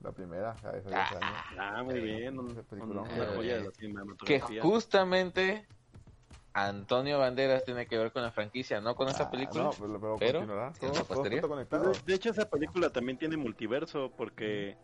La 0.00 0.12
primera, 0.12 0.52
o 0.52 0.60
sea, 0.60 0.70
esa 0.72 0.88
años. 0.90 1.44
Ah, 1.58 1.82
muy 1.82 2.00
bien. 2.00 2.38
Un, 2.38 2.48
un- 2.50 3.08
joya 3.34 3.58
de 3.58 3.64
la 3.64 4.14
Que 4.24 4.40
justamente 4.62 5.66
Antonio 6.52 7.18
Banderas 7.18 7.64
tiene 7.64 7.86
que 7.86 7.98
ver 7.98 8.12
con 8.12 8.22
la 8.22 8.30
franquicia, 8.30 8.80
no 8.80 8.94
con 8.94 9.08
esta 9.08 9.24
Ah, 9.24 9.30
película. 9.30 9.64
No, 9.64 9.70
pero, 9.70 10.00
pero, 10.00 10.16
pero 10.18 10.38
continuará. 10.40 10.70
es 10.70 10.78
Todo, 10.78 10.92
la 10.92 10.94
todo 11.04 11.06
posterior. 11.08 11.44
está 11.44 11.48
Pues, 11.48 11.68
conectado. 11.68 11.92
de, 12.06 12.14
hecho, 12.14 12.30
esa 12.30 12.48
película 12.48 12.90
también 12.90 13.18
tiene 13.18 13.36
multiverso 13.36 14.12
porque 14.16 14.76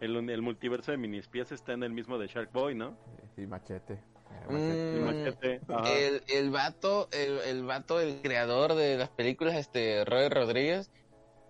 el, 0.00 0.28
el 0.30 0.42
multiverso 0.42 0.90
de 0.90 0.96
Mini 0.98 1.18
Espías 1.18 1.52
está 1.52 1.72
en 1.72 1.82
el 1.82 1.92
mismo 1.92 2.18
de 2.18 2.26
Shark 2.26 2.50
Boy, 2.52 2.74
¿no? 2.74 2.96
Y 3.36 3.42
Machete. 3.46 3.94
Eh, 3.94 4.00
Mm, 4.48 5.04
Machete. 5.04 5.60
El, 5.86 6.22
el 6.28 6.50
vato, 6.50 7.08
el, 7.12 7.38
el 7.46 7.64
vato, 7.64 8.00
el 8.00 8.20
creador 8.22 8.74
de 8.74 8.96
las 8.96 9.10
películas, 9.10 9.54
este, 9.56 10.04
Roy 10.04 10.28
Rodríguez, 10.28 10.90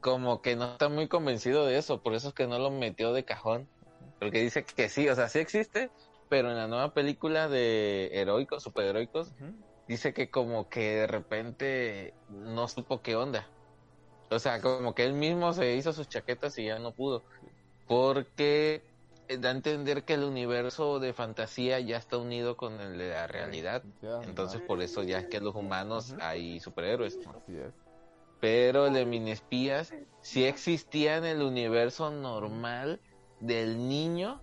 como 0.03 0.43
que 0.43 0.57
no 0.57 0.73
está 0.73 0.91
muy 0.91 1.09
convencido 1.09 1.65
de 1.65 1.79
eso, 1.79 2.03
por 2.03 2.15
eso 2.15 2.29
es 2.29 2.35
que 2.35 2.47
no 2.47 2.59
lo 2.59 2.71
metió 2.71 3.13
de 3.15 3.25
cajón. 3.25 3.71
Porque 4.19 4.41
dice 4.41 4.65
que 4.65 4.89
sí, 4.89 5.09
o 5.09 5.15
sea, 5.15 5.29
sí 5.29 5.39
existe, 5.39 5.91
pero 6.29 6.51
en 6.51 6.57
la 6.57 6.67
nueva 6.67 6.93
película 6.93 7.49
de 7.49 8.11
heroicos, 8.13 8.63
superheroicos, 8.63 9.29
Ujú. 9.33 9.55
dice 9.87 10.13
que 10.13 10.31
como 10.31 10.69
que 10.69 10.81
de 10.97 11.07
repente 11.07 12.15
no 12.29 12.69
supo 12.69 13.01
qué 13.01 13.17
onda. 13.17 13.51
O 14.31 14.39
sea, 14.39 14.61
como 14.61 14.95
que 14.95 15.05
él 15.05 15.13
mismo 15.13 15.53
se 15.53 15.75
hizo 15.77 15.93
sus 15.93 16.09
chaquetas 16.09 16.59
y 16.59 16.67
ya 16.67 16.79
no 16.79 16.95
pudo. 16.95 17.25
Porque 17.87 18.83
eh, 19.29 19.39
da 19.39 19.51
a 19.51 19.53
entender 19.53 20.05
que 20.05 20.15
el 20.15 20.25
universo 20.25 20.99
de 21.01 21.13
fantasía 21.13 21.81
ya 21.81 21.99
está 21.99 22.19
unido 22.19 22.57
con 22.57 22.81
el 22.81 22.99
de 22.99 23.11
la 23.11 23.27
realidad. 23.27 23.85
Entonces 24.23 24.63
por 24.63 24.81
eso 24.83 25.03
ya 25.03 25.19
es 25.21 25.29
que 25.29 25.41
los 25.41 25.55
humanos 25.55 26.15
hay 26.21 26.61
superhéroes. 26.61 27.19
Así 27.27 27.57
es. 27.57 27.82
Pero 28.43 28.89
el 28.89 28.95
de 28.95 29.07
Miniespías 29.07 29.95
sí 30.21 30.43
existía 30.43 31.17
en 31.17 31.25
el 31.25 31.43
universo 31.43 32.11
normal 32.11 33.01
del 33.39 33.89
niño, 33.89 34.43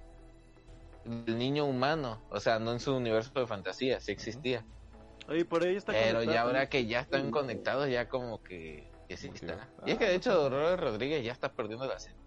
del 1.04 1.38
niño 1.38 1.66
humano. 1.66 2.24
O 2.30 2.40
sea, 2.40 2.60
no 2.60 2.72
en 2.72 2.80
su 2.80 2.96
universo 2.96 3.38
de 3.38 3.46
fantasía, 3.46 4.00
sí 4.00 4.14
existía. 4.14 4.66
Oye, 5.28 5.44
por 5.44 5.64
ahí 5.64 5.76
está 5.76 5.92
Pero 5.92 6.24
ya 6.24 6.44
ahora 6.44 6.70
que 6.70 6.86
ya 6.86 7.02
están 7.02 7.30
conectados, 7.30 7.90
ya 7.90 8.08
como 8.08 8.42
que, 8.42 8.90
que 9.10 9.18
sí 9.18 9.32
está. 9.34 9.70
Y 9.86 9.92
es 9.92 9.98
que 9.98 10.06
de 10.06 10.16
hecho 10.16 10.50
Robert 10.50 10.82
Rodríguez 10.82 11.22
ya 11.26 11.34
está 11.34 11.52
perdiendo 11.52 11.86
la 11.86 12.00
serie. 12.00 12.18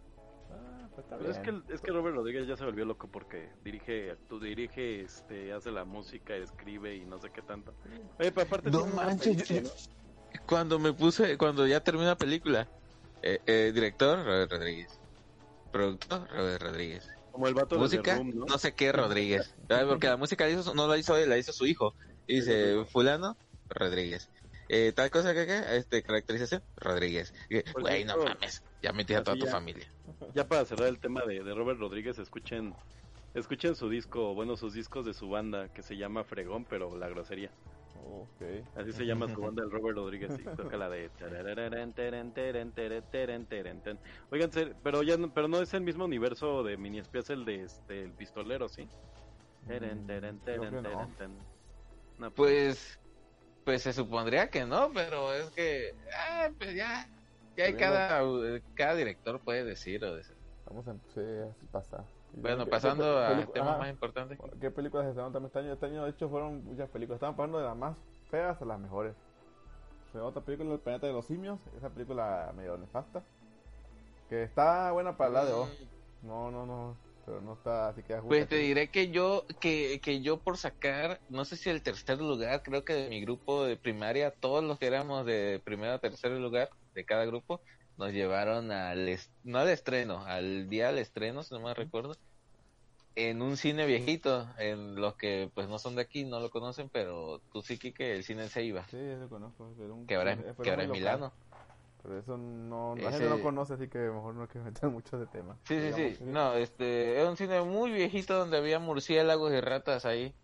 Ah, 0.51 0.91
pues 0.95 1.07
Pero 1.09 1.31
es 1.31 1.39
que, 1.39 1.53
bien. 1.53 1.65
es 1.71 1.81
que 1.81 1.91
Robert 1.91 2.17
Rodríguez 2.17 2.47
ya 2.47 2.57
se 2.59 2.67
volvió 2.67 2.85
loco 2.85 3.09
porque 3.09 3.49
dirige, 3.65 4.15
tú 4.29 4.39
dirige, 4.39 5.01
este, 5.05 5.55
hace 5.55 5.71
la 5.71 5.87
música, 5.87 6.37
escribe 6.37 6.95
y 6.97 7.07
no 7.07 7.19
sé 7.19 7.31
qué 7.31 7.41
tanto. 7.41 7.73
Oye, 8.19 8.31
pero 8.31 8.43
aparte 8.43 8.71
No 8.71 8.85
manches, 8.89 9.49
yo- 9.49 9.71
Cuando 10.47 10.79
me 10.79 10.93
puse, 10.93 11.37
cuando 11.39 11.67
ya 11.67 11.81
terminó 11.81 12.09
la 12.09 12.17
película, 12.17 12.69
eh, 13.23 13.41
eh, 13.47 13.73
director 13.75 14.25
Robert 14.25 14.51
Rodríguez, 14.51 15.01
productor 15.71 16.29
Robert 16.31 16.63
Rodríguez, 16.63 17.09
como 17.31 17.49
el 17.49 17.55
vato 17.55 17.77
de 17.77 17.81
música 17.81 18.17
Room, 18.17 18.33
¿no? 18.35 18.47
no 18.47 18.59
sé 18.59 18.75
qué 18.75 18.93
Rodríguez, 18.93 19.55
¿sabes? 19.69 19.87
porque 19.87 20.07
la 20.07 20.17
música 20.17 20.45
la 20.45 20.51
hizo, 20.51 20.75
no 20.75 20.87
la 20.87 20.99
hizo 20.99 21.17
él, 21.17 21.29
la 21.29 21.39
hizo 21.39 21.53
su 21.53 21.67
hijo. 21.67 21.95
Y 22.27 22.37
dice, 22.37 22.85
fulano, 22.85 23.37
Rodríguez. 23.69 24.31
Eh, 24.69 24.93
tal 24.95 25.11
cosa 25.11 25.35
que, 25.35 25.45
que, 25.47 25.77
este, 25.77 26.03
caracterización, 26.03 26.63
Rodríguez. 26.77 27.35
Güey, 27.75 28.05
no 28.05 28.17
mames. 28.17 28.63
Ya 28.83 28.93
metí 28.93 29.15
a 29.15 29.23
toda 29.23 29.37
tu 29.37 29.47
ya. 29.47 29.51
familia. 29.51 29.91
Ya 30.35 30.47
para 30.47 30.65
cerrar 30.65 30.89
el 30.89 30.99
tema 30.99 31.23
de, 31.27 31.43
de 31.43 31.55
Robert 31.55 31.79
Rodríguez, 31.79 32.19
escuchen 32.19 32.75
escuchen 33.35 33.75
su 33.75 33.89
disco, 33.89 34.35
bueno, 34.35 34.57
sus 34.57 34.75
discos 34.75 35.07
de 35.07 35.15
su 35.15 35.29
banda 35.29 35.69
que 35.73 35.83
se 35.83 35.97
llama 35.97 36.25
Fregón, 36.25 36.65
pero 36.65 36.97
la 36.97 37.09
grosería. 37.09 37.51
Ok. 38.05 38.43
Así 38.77 38.93
se 38.93 39.05
llama 39.07 39.29
su 39.29 39.41
banda, 39.41 39.63
el 39.63 39.71
Robert 39.71 39.97
Rodríguez, 39.97 40.39
y 40.39 40.45
toca 40.57 40.77
la 40.77 40.89
de... 40.91 41.11
Oigan, 44.31 44.51
pero 44.83 45.03
ya 45.03 45.17
no, 45.17 45.33
pero 45.33 45.49
no 45.49 45.61
es 45.63 45.73
el 45.75 45.83
mismo 45.83 46.05
universo 46.05 46.63
de 46.65 46.77
Mini 46.77 46.99
Espía, 46.99 47.21
es 47.21 47.31
el 47.31 47.45
de 47.45 47.63
este, 47.63 48.03
el 48.03 48.13
pistolero, 48.13 48.69
¿sí? 48.69 48.89
Mm, 49.67 50.09
no. 50.83 51.11
No, 52.19 52.31
Pues, 52.33 52.99
pues 53.65 53.83
se 53.83 53.93
supondría 53.93 54.49
que 54.51 54.65
no, 54.65 54.91
pero 54.93 55.33
es 55.33 55.51
que, 55.51 55.95
ah, 56.17 56.51
pues 56.59 56.75
ya, 56.75 57.09
ya 57.57 57.77
cada, 57.77 58.61
cada 58.75 58.95
director 58.95 59.41
puede 59.41 59.65
decir 59.65 60.05
o 60.05 60.15
decir. 60.15 60.37
Vamos 60.67 60.89
a 60.89 60.95
sí, 61.15 61.21
así 61.51 61.67
pasa. 61.71 62.05
Bueno, 62.35 62.65
¿qué- 62.65 62.71
pasando 62.71 63.19
a 63.19 63.47
temas 63.47 63.79
más 63.79 63.91
importantes. 63.91 64.39
¿Qué 64.61 64.71
películas 64.71 65.05
se 65.05 65.11
estrenaron 65.11 65.33
también 65.33 65.47
este 65.49 65.59
año? 65.61 65.73
Este 65.73 65.87
año, 65.87 66.05
de 66.05 66.11
hecho, 66.11 66.29
fueron 66.29 66.65
muchas 66.65 66.89
películas. 66.91 67.17
Estaban 67.17 67.37
pasando 67.37 67.59
de 67.59 67.65
las 67.65 67.77
más 67.77 67.97
feas 68.31 68.61
a 68.61 68.65
las 68.65 68.79
mejores. 68.79 69.15
Fue 70.13 70.21
otra 70.21 70.43
película, 70.43 70.73
El 70.75 70.81
Planeta 70.81 71.07
de 71.07 71.13
los 71.13 71.27
Simios. 71.27 71.61
Esa 71.77 71.91
película 71.91 72.53
medio 72.57 72.77
nefasta. 72.77 73.23
Que 74.29 74.43
está 74.45 74.91
buena 74.93 75.17
para 75.17 75.31
la 75.31 75.45
de 75.45 75.53
O. 75.53 75.69
No, 76.23 76.51
no, 76.51 76.67
no. 76.67 76.97
Pero 77.25 77.41
no 77.41 77.53
está 77.53 77.89
así 77.89 78.03
que 78.03 78.17
Pues 78.17 78.49
te 78.49 78.57
diré 78.57 78.91
que 78.91 79.11
yo, 79.11 79.45
que, 79.61 80.01
que 80.03 80.23
yo 80.23 80.39
por 80.39 80.57
sacar, 80.57 81.21
no 81.29 81.45
sé 81.45 81.57
si 81.57 81.71
el 81.71 81.81
tercer 81.83 82.19
lugar, 82.21 82.63
creo 82.63 82.85
que 82.85 82.95
de 82.95 83.09
mi 83.09 83.21
grupo 83.21 83.65
de 83.65 83.77
primaria, 83.77 84.33
todos 84.41 84.65
los 84.65 84.77
que 84.79 84.87
éramos 84.89 85.25
de 85.25 85.61
primero 85.65 85.93
a 85.93 85.99
tercer 86.01 86.33
lugar 86.33 86.69
de 86.95 87.05
cada 87.05 87.25
grupo, 87.25 87.61
nos 87.99 88.13
llevaron 88.13 88.71
al, 88.73 89.09
es- 89.09 89.31
no 89.45 89.59
al 89.59 89.69
estreno, 89.69 90.25
al 90.25 90.69
día 90.69 90.89
del 90.89 90.99
estreno, 90.99 91.43
si 91.43 91.55
no 91.55 91.61
me 91.61 91.75
recuerdo, 91.75 92.15
en 93.15 93.43
un 93.43 93.57
cine 93.59 93.85
viejito, 93.87 94.49
en 94.59 94.95
los 94.95 95.17
que 95.17 95.51
pues 95.55 95.69
no 95.69 95.79
son 95.79 95.97
de 95.97 96.03
aquí, 96.03 96.25
no 96.25 96.41
lo 96.41 96.51
conocen, 96.51 96.89
pero 96.91 97.41
tú 97.53 97.63
sí 97.63 97.79
que 97.79 98.15
el 98.17 98.25
cine 98.25 98.49
se 98.49 98.63
iba, 98.65 98.85
Sí, 98.89 98.97
lo 99.19 99.29
conozco. 99.29 99.71
era 99.79 99.93
un- 99.93 100.07
que 100.07 100.15
ahora, 100.17 100.33
es- 100.33 100.57
que 100.63 100.71
ahora 100.71 100.85
es. 100.85 100.89
Milano. 100.91 101.33
Pero 102.03 102.19
eso 102.19 102.37
no, 102.37 102.97
la 102.97 103.11
Ese- 103.11 103.19
gente 103.19 103.29
no 103.29 103.41
conoce, 103.43 103.75
así 103.75 103.87
que 103.89 103.99
mejor 103.99 104.35
no 104.35 104.43
hay 104.43 104.49
que 104.49 104.59
meter 104.59 104.89
mucho 104.91 105.19
de 105.19 105.27
tema. 105.27 105.57
Sí, 105.69 105.75
sí, 105.75 105.81
Digamos, 105.93 106.17
sí, 106.19 106.25
no, 106.25 106.55
este, 106.55 107.21
era 107.21 107.31
un 107.31 107.37
cine 107.37 107.61
muy 107.63 107.93
viejito 107.93 108.37
donde 108.37 108.57
había 108.57 108.79
murciélagos 108.81 109.53
y 109.53 109.61
ratas 109.61 110.05
ahí. 110.05 110.35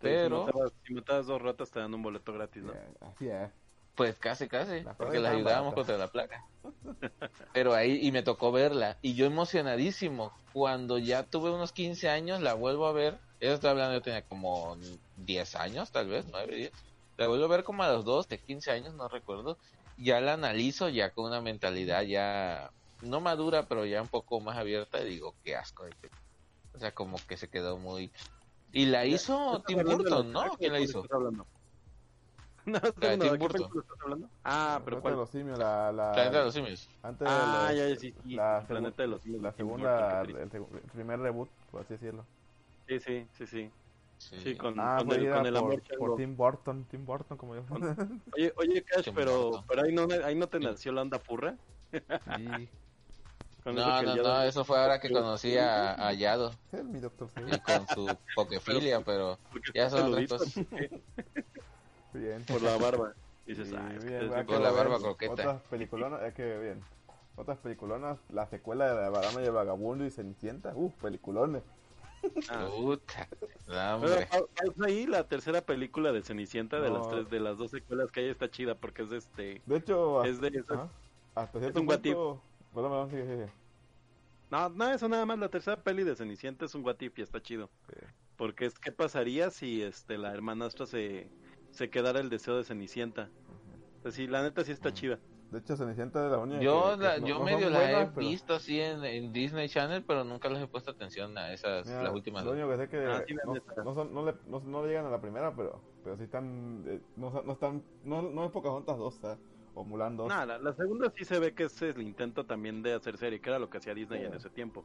Pero- 0.00 0.40
Si 0.40 0.46
matabas, 0.46 0.72
si 0.84 0.94
matabas 0.94 1.26
dos 1.26 1.40
ratas 1.42 1.70
te 1.70 1.80
dan 1.80 1.94
un 1.94 2.02
boleto 2.02 2.32
gratis, 2.32 2.62
¿no? 2.62 2.72
Así 3.00 3.28
es. 3.28 3.50
Pues 3.98 4.16
casi, 4.16 4.46
casi, 4.46 4.82
Las 4.82 4.94
porque 4.94 5.18
las 5.18 5.34
ayudábamos 5.34 5.74
contra 5.74 5.98
la 5.98 6.06
placa. 6.06 6.46
Pero 7.52 7.74
ahí, 7.74 7.98
y 8.00 8.12
me 8.12 8.22
tocó 8.22 8.52
verla, 8.52 8.96
y 9.02 9.14
yo 9.14 9.26
emocionadísimo, 9.26 10.32
cuando 10.52 10.98
ya 10.98 11.24
tuve 11.24 11.50
unos 11.50 11.72
15 11.72 12.08
años, 12.08 12.40
la 12.40 12.54
vuelvo 12.54 12.86
a 12.86 12.92
ver, 12.92 13.18
yo 13.40 13.52
estoy 13.52 13.70
hablando, 13.70 13.94
yo 13.94 14.02
tenía 14.02 14.22
como 14.22 14.76
10 15.16 15.56
años, 15.56 15.90
tal 15.90 16.06
vez, 16.06 16.26
9, 16.30 16.54
10, 16.54 16.72
la 17.16 17.26
vuelvo 17.26 17.46
a 17.46 17.48
ver 17.48 17.64
como 17.64 17.82
a 17.82 17.90
los 17.90 18.04
12, 18.04 18.38
15 18.38 18.70
años, 18.70 18.94
no 18.94 19.08
recuerdo, 19.08 19.58
ya 19.96 20.20
la 20.20 20.34
analizo 20.34 20.88
ya 20.88 21.10
con 21.10 21.24
una 21.24 21.40
mentalidad 21.40 22.02
ya, 22.02 22.70
no 23.02 23.20
madura, 23.20 23.64
pero 23.64 23.84
ya 23.84 24.00
un 24.00 24.06
poco 24.06 24.40
más 24.40 24.56
abierta, 24.56 25.00
y 25.00 25.08
digo, 25.08 25.34
qué 25.42 25.56
asco 25.56 25.86
de. 25.86 25.92
O 26.72 26.78
sea, 26.78 26.94
como 26.94 27.16
que 27.26 27.36
se 27.36 27.48
quedó 27.48 27.78
muy... 27.78 28.12
Y 28.70 28.86
la 28.86 29.06
hizo 29.06 29.56
¿Estás 29.56 29.64
Tim 29.66 29.78
de 29.78 29.84
la 29.84 29.96
Burton, 29.96 30.32
¿no? 30.32 30.56
¿Quién 30.56 30.70
la 30.70 30.78
de 30.78 30.84
hizo? 30.84 31.04
Cuál? 32.72 32.82
No, 32.96 33.16
La 33.18 33.30
de 33.30 33.30
¿de 33.30 33.38
qué 33.38 33.38
Burton. 33.38 33.50
película 33.50 33.82
estás 33.82 33.98
hablando? 34.02 34.30
Ah, 34.44 34.82
pero 34.84 35.00
Planeta 35.00 35.10
de 35.10 35.16
¿cuál? 35.16 35.16
los 35.16 35.30
Simios, 35.30 35.58
la... 35.58 35.92
la 35.92 36.08
Planeta 36.12 36.38
de 36.38 36.44
los 36.44 36.54
Simios. 36.54 36.90
Antes 37.02 37.28
de 37.28 37.46
Ah, 37.46 37.46
la- 37.46 37.74
ya, 37.74 37.88
ya, 37.88 37.96
sí, 37.96 38.12
sí, 38.22 38.36
la 38.36 38.66
Planeta 38.66 39.02
de 39.02 39.08
los 39.08 39.22
Simios 39.22 39.42
La 39.42 39.52
de 39.52 39.52
segunda, 39.52 40.22
el, 40.22 40.36
el 40.36 40.50
primer 40.92 41.20
reboot, 41.20 41.50
por 41.70 41.82
así 41.82 41.94
decirlo. 41.94 42.28
Sí, 42.86 42.98
sí, 43.00 43.28
sí, 43.32 43.46
sí. 43.46 43.74
Sí, 44.36 44.56
con, 44.56 44.74
Ah, 44.76 44.96
con 44.96 45.12
el, 45.12 45.28
con 45.28 45.46
el 45.46 45.56
por, 45.56 45.74
amor 45.74 45.82
por 45.96 46.14
chango. 46.14 46.14
Tim 46.14 46.36
Burton, 46.36 46.86
Tim 46.88 47.04
Burton, 47.04 47.36
como 47.36 47.54
yo. 47.56 47.66
Oye, 48.32 48.52
oye, 48.56 48.84
Cash, 48.84 49.10
Tim 49.10 49.14
pero, 49.14 49.34
Burton. 49.34 49.64
pero 49.66 49.82
ahí 49.82 49.92
no, 49.92 50.06
ahí 50.24 50.34
no 50.34 50.48
te 50.48 50.60
nació 50.60 50.92
la 50.92 51.02
onda 51.02 51.18
furra. 51.18 51.58
sí, 52.24 52.70
Con 53.62 53.74
No, 53.74 54.02
no, 54.02 54.16
no, 54.16 54.42
eso 54.42 54.64
fue 54.64 54.78
ahora 54.78 54.98
que 54.98 55.10
conocí 55.10 55.56
a, 55.58 55.94
a 56.08 56.12
Yado 56.14 56.62
mi 56.84 57.00
doctor 57.00 57.30
y 57.44 57.60
sí. 57.60 57.60
con 57.60 57.86
su 57.86 58.18
pokefilia, 58.34 59.02
pero 59.04 59.38
porque 59.50 59.72
ya 59.74 59.90
son 59.90 60.04
otras 60.04 60.26
cosas. 60.26 60.64
Bien. 62.18 62.44
Por 62.44 62.62
la 62.62 62.76
barba. 62.76 63.12
Dices, 63.46 63.68
Sí, 63.68 63.74
ah, 63.78 63.92
es 63.96 64.04
bien, 64.04 64.24
es 64.24 64.30
de- 64.30 64.44
Con 64.46 64.62
la 64.62 64.70
barba 64.70 64.98
croqueta. 64.98 65.32
Otras 65.32 65.62
peliculonas, 65.70 66.22
es 66.22 66.34
que 66.34 66.58
bien. 66.58 66.82
Otras 67.36 67.58
peliculonas, 67.58 68.18
la 68.30 68.46
secuela 68.46 68.92
de 68.94 69.00
La 69.00 69.10
Barama 69.10 69.40
y 69.40 69.44
el 69.44 69.52
Vagabundo 69.52 70.04
y 70.04 70.10
Cenicienta, 70.10 70.72
uh, 70.74 70.90
peliculones. 71.00 71.62
Ah. 72.50 72.68
Puta, 72.76 73.28
pausa 73.68 74.84
ahí 74.84 75.06
la 75.06 75.22
tercera 75.28 75.60
película 75.62 76.10
de 76.10 76.22
Cenicienta 76.22 76.80
de 76.80 76.90
No. 76.90 76.98
las 76.98 77.08
tres, 77.08 77.30
de 77.30 77.38
las 77.38 77.56
dos 77.58 77.70
secuelas 77.70 78.10
que 78.10 78.20
hay 78.20 78.28
está 78.28 78.50
chida 78.50 78.74
porque 78.74 79.02
es 79.02 79.10
de 79.10 79.18
este 79.18 79.62
De 79.66 79.76
hecho, 79.76 80.24
es 80.24 80.40
de 80.40 80.48
esas- 80.48 80.90
hasta 81.36 81.60
cierto 81.60 81.80
un 81.80 81.88
what 81.88 82.00
if. 82.04 82.14
punto... 82.14 83.08
Sigue, 83.10 83.22
sigue. 83.24 83.46
No, 84.50 84.68
no, 84.70 84.90
eso 84.90 85.08
nada 85.08 85.24
más 85.26 85.38
la 85.38 85.48
tercera 85.48 85.76
peli 85.80 86.02
de 86.02 86.16
Cenicienta 86.16 86.64
es 86.64 86.74
un 86.74 86.84
what 86.84 87.00
if 87.00 87.16
y 87.18 87.22
está 87.22 87.40
chido. 87.40 87.70
Sí. 87.88 88.00
Porque 88.36 88.66
es 88.66 88.78
qué 88.80 88.90
pasaría 88.90 89.50
si 89.50 89.82
este 89.82 90.18
la 90.18 90.32
hermanastra 90.32 90.86
se 90.86 91.28
se 91.78 91.90
quedara 91.90 92.18
el 92.18 92.28
deseo 92.28 92.56
de 92.56 92.64
Cenicienta. 92.64 93.30
O 94.00 94.02
sea, 94.02 94.10
sí, 94.10 94.26
la 94.26 94.42
neta 94.42 94.64
sí 94.64 94.72
está 94.72 94.92
chida. 94.92 95.18
De 95.52 95.60
hecho, 95.60 95.76
Cenicienta 95.76 96.26
es 96.26 96.32
la 96.32 96.38
única 96.38 96.60
Yo, 96.60 96.90
que- 96.90 96.98
que 96.98 97.04
la, 97.04 97.18
no- 97.20 97.26
yo 97.26 97.38
no 97.38 97.44
medio 97.44 97.70
la 97.70 98.02
he 98.02 98.06
pero- 98.06 98.16
visto 98.16 98.52
así 98.54 98.80
en, 98.80 99.04
en 99.04 99.32
Disney 99.32 99.68
Channel, 99.68 100.02
pero 100.04 100.24
nunca 100.24 100.48
les 100.48 100.60
he 100.62 100.66
puesto 100.66 100.90
atención 100.90 101.38
a 101.38 101.52
esas, 101.52 101.86
Mira, 101.86 102.02
las 102.02 102.12
últimas 102.12 102.44
Lo 102.44 102.50
dos. 102.50 102.58
único 102.60 102.70
que 102.76 102.84
sé 102.84 102.88
que 102.90 103.06
Ah, 103.06 103.22
sí, 103.26 103.34
no, 103.44 103.84
no, 103.84 103.94
son- 103.94 104.12
no 104.12 104.26
le, 104.26 104.34
no, 104.48 104.60
no 104.60 104.82
le 104.82 104.88
llegan 104.88 105.06
a 105.06 105.10
la 105.10 105.20
primera, 105.20 105.54
pero, 105.54 105.80
pero 106.02 106.16
sí 106.16 106.24
están. 106.24 106.82
eh, 106.86 107.00
no, 107.16 107.30
no 107.44 107.52
están. 107.52 107.82
No, 108.04 108.22
no 108.22 108.44
es 108.44 108.50
Pocahontas 108.50 108.98
2, 108.98 109.16
o, 109.16 109.20
sea, 109.20 109.38
o 109.74 109.84
Mulan 109.84 110.16
2. 110.18 110.28
No, 110.28 110.44
la, 110.46 110.58
la 110.58 110.72
segunda 110.74 111.10
sí 111.16 111.24
se 111.24 111.38
ve 111.38 111.54
que 111.54 111.62
es 111.64 111.80
el 111.80 112.02
intento 112.02 112.44
también 112.44 112.82
de 112.82 112.92
hacer 112.94 113.16
serie, 113.16 113.40
que 113.40 113.48
era 113.50 113.60
lo 113.60 113.70
que 113.70 113.78
hacía 113.78 113.94
Disney 113.94 114.20
Sí. 114.20 114.26
en 114.26 114.34
ese 114.34 114.50
tiempo. 114.50 114.84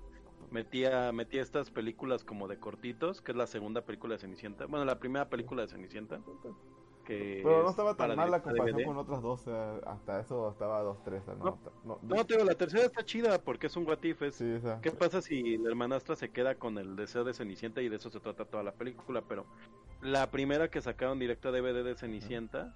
Metía, 0.52 1.12
metía 1.12 1.42
estas 1.42 1.72
películas 1.72 2.24
como 2.24 2.48
de 2.48 2.58
cortitos, 2.60 3.22
que 3.22 3.32
es 3.32 3.38
la 3.38 3.48
segunda 3.48 3.82
película 3.82 4.14
de 4.14 4.20
Cenicienta. 4.20 4.66
Bueno, 4.68 4.86
la 4.86 5.00
primera 5.00 5.28
película 5.28 5.64
de 5.64 5.68
Cenicienta. 5.70 6.22
Que 7.06 7.42
Pero 7.44 7.58
no 7.60 7.66
es 7.66 7.72
estaba 7.72 7.96
tan 7.96 8.16
mal 8.16 8.32
la 8.32 8.42
comparación 8.42 8.78
DVD. 8.78 8.86
con 8.86 8.98
otras 8.98 9.22
dos. 9.22 9.46
hasta 9.86 10.22
eso 10.22 10.50
estaba 10.50 10.82
2-3. 10.84 11.22
o 11.22 11.26
sea, 11.26 11.34
no, 11.36 11.60
no, 11.84 12.00
No, 12.02 12.26
te 12.26 12.36
digo, 12.36 12.46
la 12.46 12.56
tercera 12.56 12.86
está 12.86 13.04
chida 13.04 13.40
porque 13.40 13.68
es 13.68 13.76
un 13.76 13.86
what 13.86 14.02
if, 14.04 14.22
es- 14.22 14.36
sí, 14.36 14.58
¿Qué 14.82 14.92
pasa 14.92 15.22
si 15.22 15.58
la 15.58 15.70
hermanastra 15.70 16.16
se 16.16 16.30
queda 16.32 16.56
con 16.56 16.78
el 16.78 16.96
deseo 16.96 17.26
de 17.26 17.34
Cenicienta 17.34 17.82
y 17.82 17.90
de 17.90 17.98
eso 17.98 18.10
se 18.10 18.22
trata 18.22 18.46
toda 18.46 18.64
la 18.64 18.72
película? 18.72 19.22
Pero 19.28 19.46
la 20.02 20.32
primera 20.32 20.70
que 20.70 20.80
sacaron 20.82 21.20
directo 21.20 21.50
a 21.50 21.52
DVD 21.52 21.84
de 21.84 21.96
Cenicienta, 21.96 22.74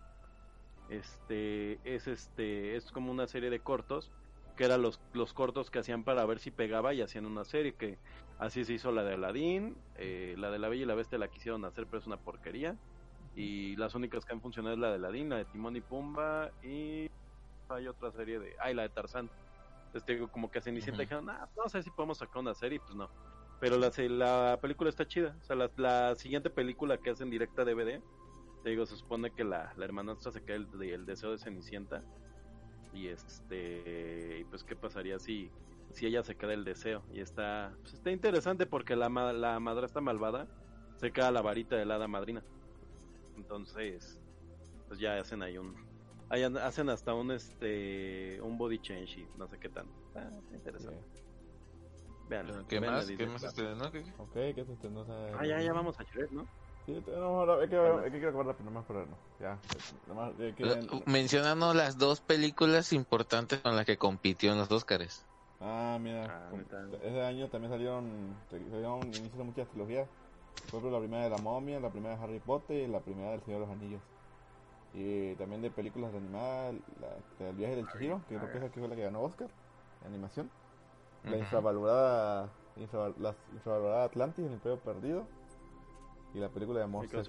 este, 0.90 1.80
es 1.84 2.08
este, 2.08 2.76
es 2.76 2.92
como 2.92 3.12
una 3.12 3.28
serie 3.28 3.50
de 3.50 3.60
cortos, 3.60 4.12
que 4.56 4.66
eran 4.66 4.82
los, 4.82 5.00
los 5.13 5.34
cortos 5.34 5.70
que 5.70 5.80
hacían 5.80 6.04
para 6.04 6.26
ver 6.26 6.40
si 6.40 6.52
pegaba 6.52 6.94
y 6.94 7.02
hacían 7.02 7.26
una 7.26 7.46
serie 7.46 7.76
que 7.76 7.98
así 8.40 8.66
se 8.66 8.74
hizo 8.74 8.92
la 8.92 9.04
de 9.04 9.13
Aladdin, 9.13 9.78
eh, 9.98 10.36
la 10.38 10.50
de 10.50 10.60
la 10.60 10.68
Bella 10.68 10.84
y 10.84 10.86
la 10.86 10.96
Bestia 10.96 11.18
la 11.18 11.28
quisieron 11.28 11.63
hacer 11.66 11.86
pero 11.86 12.00
es 12.00 12.08
una 12.08 12.18
porquería 12.18 12.76
y 13.38 13.76
las 13.76 13.93
únicas 13.93 14.26
que 14.26 14.34
han 14.34 14.41
funcionado 14.41 14.73
es 14.73 14.80
la 14.80 14.89
de 14.89 14.95
Aladdin, 14.95 15.30
la 15.30 15.38
de 15.38 15.45
Timón 15.45 15.76
y 15.76 15.82
Pumba 15.82 16.50
y 16.63 17.08
hay 17.69 17.88
otra 17.88 18.12
serie 18.12 18.39
de, 18.39 18.56
ay 18.60 18.73
la 18.73 18.82
de 18.82 18.89
Tarzán. 18.89 19.30
Entonces 19.86 20.04
te 20.06 20.13
digo, 20.15 20.28
como 20.28 20.50
que 20.50 20.58
a 20.58 20.62
Cenicienta 20.62 21.04
dijeron, 21.04 21.30
ah, 21.30 21.47
no 21.56 21.69
sé 21.69 21.84
si 21.84 21.91
podemos 21.91 22.17
sacar 22.17 22.39
una 22.39 22.56
serie, 22.56 22.80
pues 22.80 22.95
no. 22.95 23.10
Pero 23.60 23.78
la, 23.78 23.91
la 24.10 24.58
película 24.60 24.89
está 24.89 25.08
chida. 25.08 25.36
O 25.39 25.43
sea, 25.43 25.56
la, 25.56 25.69
la 25.78 26.15
siguiente 26.15 26.50
película 26.50 26.97
que 26.97 27.12
hacen 27.12 27.30
directa 27.30 27.63
DVD, 27.63 28.02
te 28.63 28.69
digo, 28.71 28.88
se 28.88 28.95
supone 28.95 29.30
que 29.30 29.43
la, 29.43 29.71
la 29.78 29.86
hermanastra 29.86 30.32
se 30.32 30.43
queda 30.43 30.56
el, 30.58 30.82
el 30.82 31.06
deseo 31.06 31.32
de 31.32 31.38
Cenicienta. 31.38 32.04
Y 32.91 33.08
este, 33.08 34.39
y 34.39 34.43
pues 34.45 34.63
qué 34.63 34.76
pasaría 34.76 35.19
si, 35.19 35.52
si 35.91 36.08
ella 36.08 36.23
se 36.23 36.36
queda 36.36 36.54
el 36.54 36.63
deseo. 36.63 37.04
Y 37.13 37.19
está, 37.19 37.71
pues 37.82 37.93
está 37.93 38.10
interesante 38.10 38.65
porque 38.65 38.95
la, 38.95 39.10
la 39.10 39.60
madrastra 39.60 40.02
malvada 40.02 40.47
se 40.95 41.12
queda 41.12 41.30
la 41.30 41.43
varita 41.43 41.76
de 41.76 41.86
la 41.86 41.95
hada 41.95 42.08
madrina. 42.08 42.43
Entonces, 43.38 44.19
pues 44.88 45.00
ya 45.00 45.19
hacen 45.19 45.41
ahí 45.43 45.58
un, 45.58 45.76
ahí 46.30 46.43
hacen 46.43 46.89
hasta 46.89 47.13
un 47.13 47.32
este, 47.32 48.39
un 48.41 48.58
body 48.58 48.80
change 48.80 49.17
y 49.19 49.30
no 49.36 49.47
sé 49.47 49.58
qué 49.60 49.69
tan. 49.69 49.88
Ah, 50.15 50.30
está 50.43 50.56
interesante. 50.56 51.06
Vean, 52.30 52.65
¿Qué 52.67 52.82
más? 52.82 53.08
¿Qué 53.08 53.26
más 53.28 53.43
estrenó? 53.43 53.91
¿Qué- 53.91 54.04
qué? 54.04 54.13
Ok, 54.17 54.34
que 54.56 54.65
se 54.65 54.73
estrenó, 54.73 55.06
Ah, 55.08 55.45
ya, 55.45 55.62
ya 55.62 55.73
vamos 55.73 56.00
a 56.00 56.04
Shrek, 56.04 56.32
¿no? 56.32 56.47
Sí, 56.86 57.04
no, 57.08 57.13
ahora 57.41 57.62
hay 57.62 57.69
que, 57.69 57.76
hay 57.78 58.12
que 58.12 58.28
acabar 58.28 58.47
rápido, 58.47 58.65
nomás 58.65 58.86
para 58.86 59.06
no. 59.06 59.17
Ya, 59.39 59.60
nomás, 60.08 60.34
eh, 60.39 60.54
Menciónanos 61.06 61.76
las 61.76 61.97
dos 61.97 62.21
películas 62.21 62.93
importantes 62.93 63.60
con 63.62 63.76
las 63.76 63.86
que 63.86 63.97
compitió 63.97 64.52
en 64.52 64.58
los 64.58 64.71
Óscares. 64.71 65.26
Ah, 65.60 65.97
mira, 66.00 66.23
Ah, 66.28 66.52
ese 67.04 67.21
año 67.21 67.50
también 67.50 67.71
salieron, 67.71 68.36
salieron 68.50 69.02
inicio 69.08 69.38
de 69.39 69.43
muchas 69.43 69.67
trilogías. 69.69 70.08
Por 70.70 70.80
ejemplo, 70.80 70.91
la 70.91 71.00
primera 71.00 71.24
de 71.24 71.30
la 71.30 71.38
momia, 71.38 71.80
la 71.80 71.91
primera 71.91 72.17
de 72.17 72.24
Harry 72.24 72.39
Potter 72.39 72.78
y 72.78 72.88
la 72.88 73.00
primera 73.00 73.32
del 73.32 73.41
Señor 73.41 73.62
de 73.62 73.67
los 73.67 73.76
Anillos. 73.76 74.02
Y 74.93 75.36
también 75.36 75.62
de 75.62 75.72
películas 75.72 76.12
de 76.12 76.17
animada, 76.20 76.74
la, 77.00 77.48
El 77.50 77.56
viaje 77.56 77.76
del 77.76 77.88
Chihiro, 77.88 78.22
que 78.28 78.38
creo 78.38 78.50
que 78.50 78.58
es 78.58 78.63
la 78.63 78.70
que 78.72 78.80
fue 78.80 78.89
la 78.89 78.96
que 78.96 79.04
ganó 79.04 79.22
Oscar, 79.22 79.50
de 80.02 80.08
animación. 80.08 80.50
La 81.30 81.38
infravalorada, 81.38 82.52
infra- 82.78 83.13
la 83.17 83.36
infravalorada 83.54 84.06
Atlantis, 84.06 84.46
El 84.46 84.54
Imperio 84.54 84.80
Perdido. 84.80 85.28
Y 86.34 86.39
la 86.39 86.50
película 86.50 86.80
de 86.80 86.88
Monster 86.88 87.26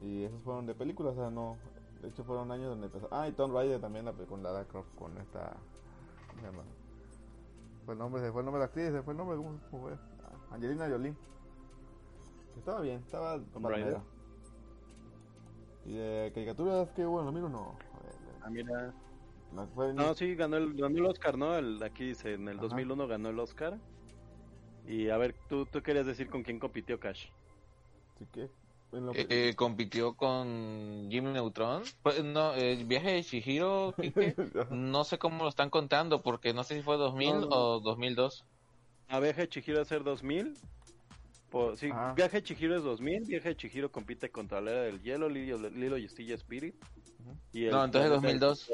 Y 0.00 0.24
esos 0.24 0.42
fueron 0.42 0.66
de 0.66 0.74
películas, 0.74 1.12
o 1.16 1.20
sea, 1.20 1.30
no. 1.30 1.58
De 2.00 2.08
hecho, 2.08 2.24
fueron 2.24 2.50
años 2.50 2.68
donde 2.70 2.86
empezó. 2.86 3.08
Ah, 3.12 3.28
y 3.28 3.32
Tomb 3.32 3.54
Raider 3.54 3.80
también 3.80 4.04
la, 4.06 4.12
con 4.12 4.42
Lara 4.42 4.64
Croft, 4.66 4.94
con 4.96 5.16
esta. 5.18 5.56
¿Cómo 6.28 6.40
se 6.40 6.46
llama? 6.46 6.64
Fue 7.84 7.94
el 7.94 7.98
nombre, 7.98 8.22
se 8.22 8.32
fue 8.32 8.40
el 8.40 8.46
nombre 8.46 8.60
de 8.60 8.66
la 8.66 8.66
actriz, 8.66 8.90
se 8.92 9.02
fue 9.02 9.12
el 9.12 9.18
nombre, 9.18 9.36
¿cómo, 9.36 9.60
cómo 9.70 9.82
fue? 9.82 9.98
Angelina 10.50 10.88
Jolie. 10.88 11.14
Estaba 12.56 12.80
bien, 12.80 12.96
estaba. 12.98 13.40
Raider. 13.54 14.00
Y 15.86 15.92
de 15.94 16.30
caricaturas 16.34 16.90
que 16.90 17.04
bueno, 17.04 17.26
lo 17.26 17.32
miro 17.32 17.48
no. 17.48 17.78
A 17.94 18.02
ver, 18.02 18.14
Ah, 18.42 18.50
mira. 18.50 18.94
no 19.52 19.66
fue 19.68 19.94
No, 19.94 20.14
sí, 20.14 20.34
ganó 20.34 20.56
el, 20.56 20.74
ganó 20.74 20.98
el 20.98 21.06
Oscar, 21.06 21.38
¿no? 21.38 21.56
El, 21.56 21.82
aquí 21.82 22.08
dice, 22.08 22.34
en 22.34 22.48
el 22.48 22.58
Ajá. 22.58 22.68
2001 22.68 23.06
ganó 23.08 23.28
el 23.30 23.38
Oscar. 23.38 23.78
Y 24.86 25.08
a 25.08 25.16
ver, 25.16 25.34
tú, 25.48 25.66
tú 25.66 25.82
querías 25.82 26.06
decir 26.06 26.28
con 26.28 26.42
quién 26.42 26.58
compitió 26.58 26.98
Cash. 26.98 27.26
En 28.92 29.06
lo 29.06 29.12
Eh, 29.12 29.26
que- 29.26 29.48
eh, 29.50 29.54
compitió 29.56 30.14
con 30.14 31.08
Jimmy 31.10 31.32
Neutron. 31.32 31.82
Pues, 32.02 32.22
no, 32.24 32.54
el 32.54 32.84
viaje 32.86 33.12
de 33.12 33.22
Quique, 33.22 33.54
no 34.70 35.04
sé 35.04 35.18
cómo 35.18 35.44
lo 35.44 35.48
están 35.48 35.70
contando, 35.70 36.22
porque 36.22 36.52
no 36.52 36.64
sé 36.64 36.76
si 36.76 36.82
fue 36.82 36.96
2000 36.96 37.34
No, 37.34 37.40
no. 37.40 37.46
o 37.50 37.80
2002. 37.80 38.44
A 39.10 39.20
Viaje 39.20 39.42
de 39.42 39.48
Chihiro 39.48 39.80
a 39.80 39.84
ser 39.84 40.04
2000. 40.04 40.54
Por, 41.50 41.76
sí, 41.76 41.88
Ajá. 41.90 42.14
Viaje 42.14 42.36
de 42.38 42.42
Chihiro 42.44 42.76
es 42.76 42.82
2000. 42.84 43.24
Viaje 43.26 43.48
de 43.50 43.56
Chihiro 43.56 43.90
compite 43.90 44.30
contra 44.30 44.60
la 44.60 44.70
era 44.70 44.80
del 44.82 45.02
hielo, 45.02 45.28
Lilo, 45.28 45.58
Lilo 45.70 45.98
y 45.98 46.08
Stitch 46.08 46.30
Spirit. 46.30 46.74
Ujú. 47.20 47.36
Y 47.52 47.64
el 47.64 47.72
No, 47.72 47.84
entonces 47.84 48.10
planeta- 48.20 48.46
2002. 48.46 48.72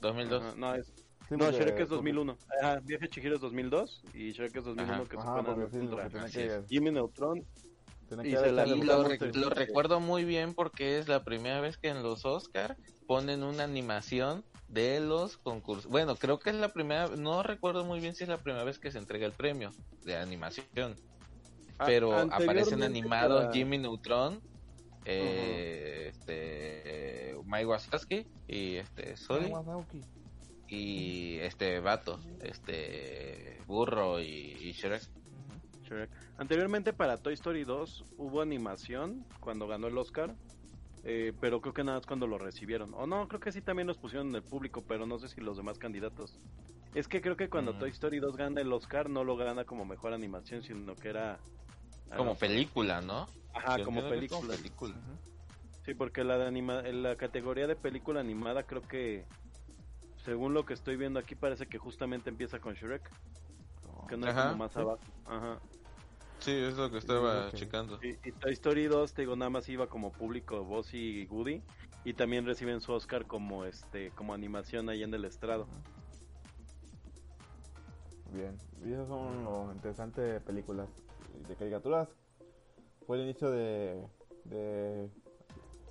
2002. 0.00 0.42
Ajá, 0.42 0.54
no, 0.56 0.74
es, 0.74 0.86
Sí, 1.28 1.34
no, 1.36 1.50
Shrek 1.50 1.78
es 1.80 1.88
2001. 1.90 2.38
Ajá, 2.62 2.80
Viaje 2.80 3.04
de 3.04 3.10
Chihiro 3.10 3.34
es 3.34 3.40
2002 3.42 4.02
y 4.14 4.32
Shrek 4.32 4.56
es 4.56 4.64
2001 4.64 4.94
Ajá. 4.94 5.04
que 5.04 5.16
se 5.16 5.22
Ajá, 5.22 5.42
pone 5.42 5.66
sí, 5.68 6.32
que 6.38 6.46
que. 6.48 6.56
es. 6.56 6.66
Jimmy 6.68 6.90
Neutron. 6.90 7.38
y 7.40 8.22
que 8.30 8.36
se 8.38 8.50
la- 8.52 8.64
lo, 8.64 9.04
re- 9.06 9.18
lo 9.34 9.50
recuerdo 9.50 10.00
muy 10.00 10.24
bien 10.24 10.54
porque 10.54 10.98
es 10.98 11.08
la 11.08 11.22
primera 11.24 11.60
vez 11.60 11.76
que 11.76 11.88
en 11.88 12.02
los 12.02 12.24
Oscar 12.24 12.78
ponen 13.06 13.42
una 13.42 13.64
animación 13.64 14.42
de 14.68 15.00
los 15.00 15.36
concursos. 15.38 15.90
Bueno, 15.90 16.16
creo 16.16 16.38
que 16.38 16.50
es 16.50 16.56
la 16.56 16.68
primera, 16.72 17.08
no 17.16 17.42
recuerdo 17.42 17.84
muy 17.84 18.00
bien 18.00 18.14
si 18.14 18.24
es 18.24 18.28
la 18.30 18.38
primera 18.38 18.64
vez 18.64 18.78
que 18.78 18.90
se 18.92 18.98
entrega 18.98 19.26
el 19.26 19.32
premio 19.32 19.72
de 20.04 20.16
animación, 20.16 20.94
A- 21.78 21.86
pero 21.86 22.14
aparecen 22.16 22.82
animados 22.82 23.40
para- 23.44 23.52
Jimmy 23.52 23.78
Neutron, 23.78 24.40
eh, 25.04 26.08
este, 26.10 27.34
Mike 27.46 27.66
Wazowski 27.66 28.26
y 28.46 28.76
este 28.76 29.14
Ah, 29.30 29.80
y 30.68 31.38
este 31.38 31.80
Vato, 31.80 32.20
este 32.42 33.58
Burro 33.66 34.20
y, 34.20 34.26
y 34.60 34.72
Shrek. 34.72 35.02
Shrek. 35.84 36.10
Anteriormente 36.36 36.92
para 36.92 37.16
Toy 37.16 37.32
Story 37.34 37.64
2 37.64 38.04
hubo 38.18 38.42
animación 38.42 39.24
cuando 39.40 39.66
ganó 39.66 39.86
el 39.86 39.96
Oscar, 39.96 40.34
eh, 41.10 41.32
pero 41.40 41.62
creo 41.62 41.72
que 41.72 41.82
nada 41.82 41.96
más 41.96 42.06
cuando 42.06 42.26
lo 42.26 42.36
recibieron. 42.36 42.92
O 42.92 43.06
no, 43.06 43.26
creo 43.28 43.40
que 43.40 43.50
sí 43.50 43.62
también 43.62 43.88
los 43.88 43.96
pusieron 43.96 44.28
en 44.28 44.34
el 44.34 44.42
público, 44.42 44.84
pero 44.86 45.06
no 45.06 45.18
sé 45.18 45.28
si 45.28 45.40
los 45.40 45.56
demás 45.56 45.78
candidatos. 45.78 46.38
Es 46.94 47.08
que 47.08 47.22
creo 47.22 47.34
que 47.34 47.48
cuando 47.48 47.72
Mm. 47.72 47.78
Toy 47.78 47.90
Story 47.90 48.18
2 48.18 48.36
gana 48.36 48.60
el 48.60 48.70
Oscar 48.70 49.08
no 49.08 49.24
lo 49.24 49.34
gana 49.34 49.64
como 49.64 49.86
mejor 49.86 50.12
animación, 50.12 50.62
sino 50.62 50.94
que 50.96 51.08
era... 51.08 51.38
Como 52.14 52.32
ah, 52.32 52.34
película, 52.38 53.00
¿no? 53.00 53.26
Ajá, 53.54 53.82
como 53.82 54.06
película. 54.06 54.54
Sí, 55.86 55.94
porque 55.94 56.24
la 56.24 56.36
de 56.36 56.46
anima 56.46 56.82
la 56.82 57.16
categoría 57.16 57.66
de 57.66 57.76
película 57.76 58.20
animada 58.20 58.64
creo 58.64 58.82
que 58.82 59.24
según 60.26 60.52
lo 60.52 60.66
que 60.66 60.74
estoy 60.74 60.98
viendo 60.98 61.18
aquí 61.18 61.34
parece 61.34 61.66
que 61.66 61.78
justamente 61.78 62.28
empieza 62.28 62.58
con 62.58 62.74
Shrek, 62.74 63.10
que 64.10 64.16
no 64.18 64.26
es 64.26 64.34
Ajá. 64.34 64.48
como 64.48 64.64
más 64.64 64.76
abajo. 64.76 65.00
Ajá. 65.24 65.58
Sí, 66.40 66.52
es 66.52 66.76
lo 66.76 66.90
que 66.90 66.98
estaba 66.98 67.46
estaba 67.46 67.52
checando. 67.52 67.98
Y, 68.02 68.28
y 68.28 68.32
Toy 68.32 68.52
Story 68.52 68.86
2, 68.86 69.12
te 69.12 69.22
digo, 69.22 69.36
nada 69.36 69.50
más 69.50 69.68
iba 69.68 69.86
como 69.88 70.12
público 70.12 70.64
Buzzy 70.64 71.22
y 71.22 71.26
Woody. 71.26 71.62
Y 72.04 72.14
también 72.14 72.46
reciben 72.46 72.80
su 72.80 72.92
Oscar 72.92 73.26
como 73.26 73.64
este 73.64 74.12
como 74.12 74.32
animación 74.32 74.88
ahí 74.88 75.02
en 75.02 75.12
el 75.12 75.24
estrado. 75.24 75.66
Bien, 78.32 78.56
y 78.84 78.92
esas 78.92 79.08
son 79.08 79.44
los 79.44 79.74
interesantes 79.74 80.40
películas 80.42 80.88
de 81.48 81.54
caricaturas. 81.56 82.08
Fue 83.06 83.16
el 83.16 83.24
inicio 83.24 83.50
de, 83.50 84.06
de 84.44 85.08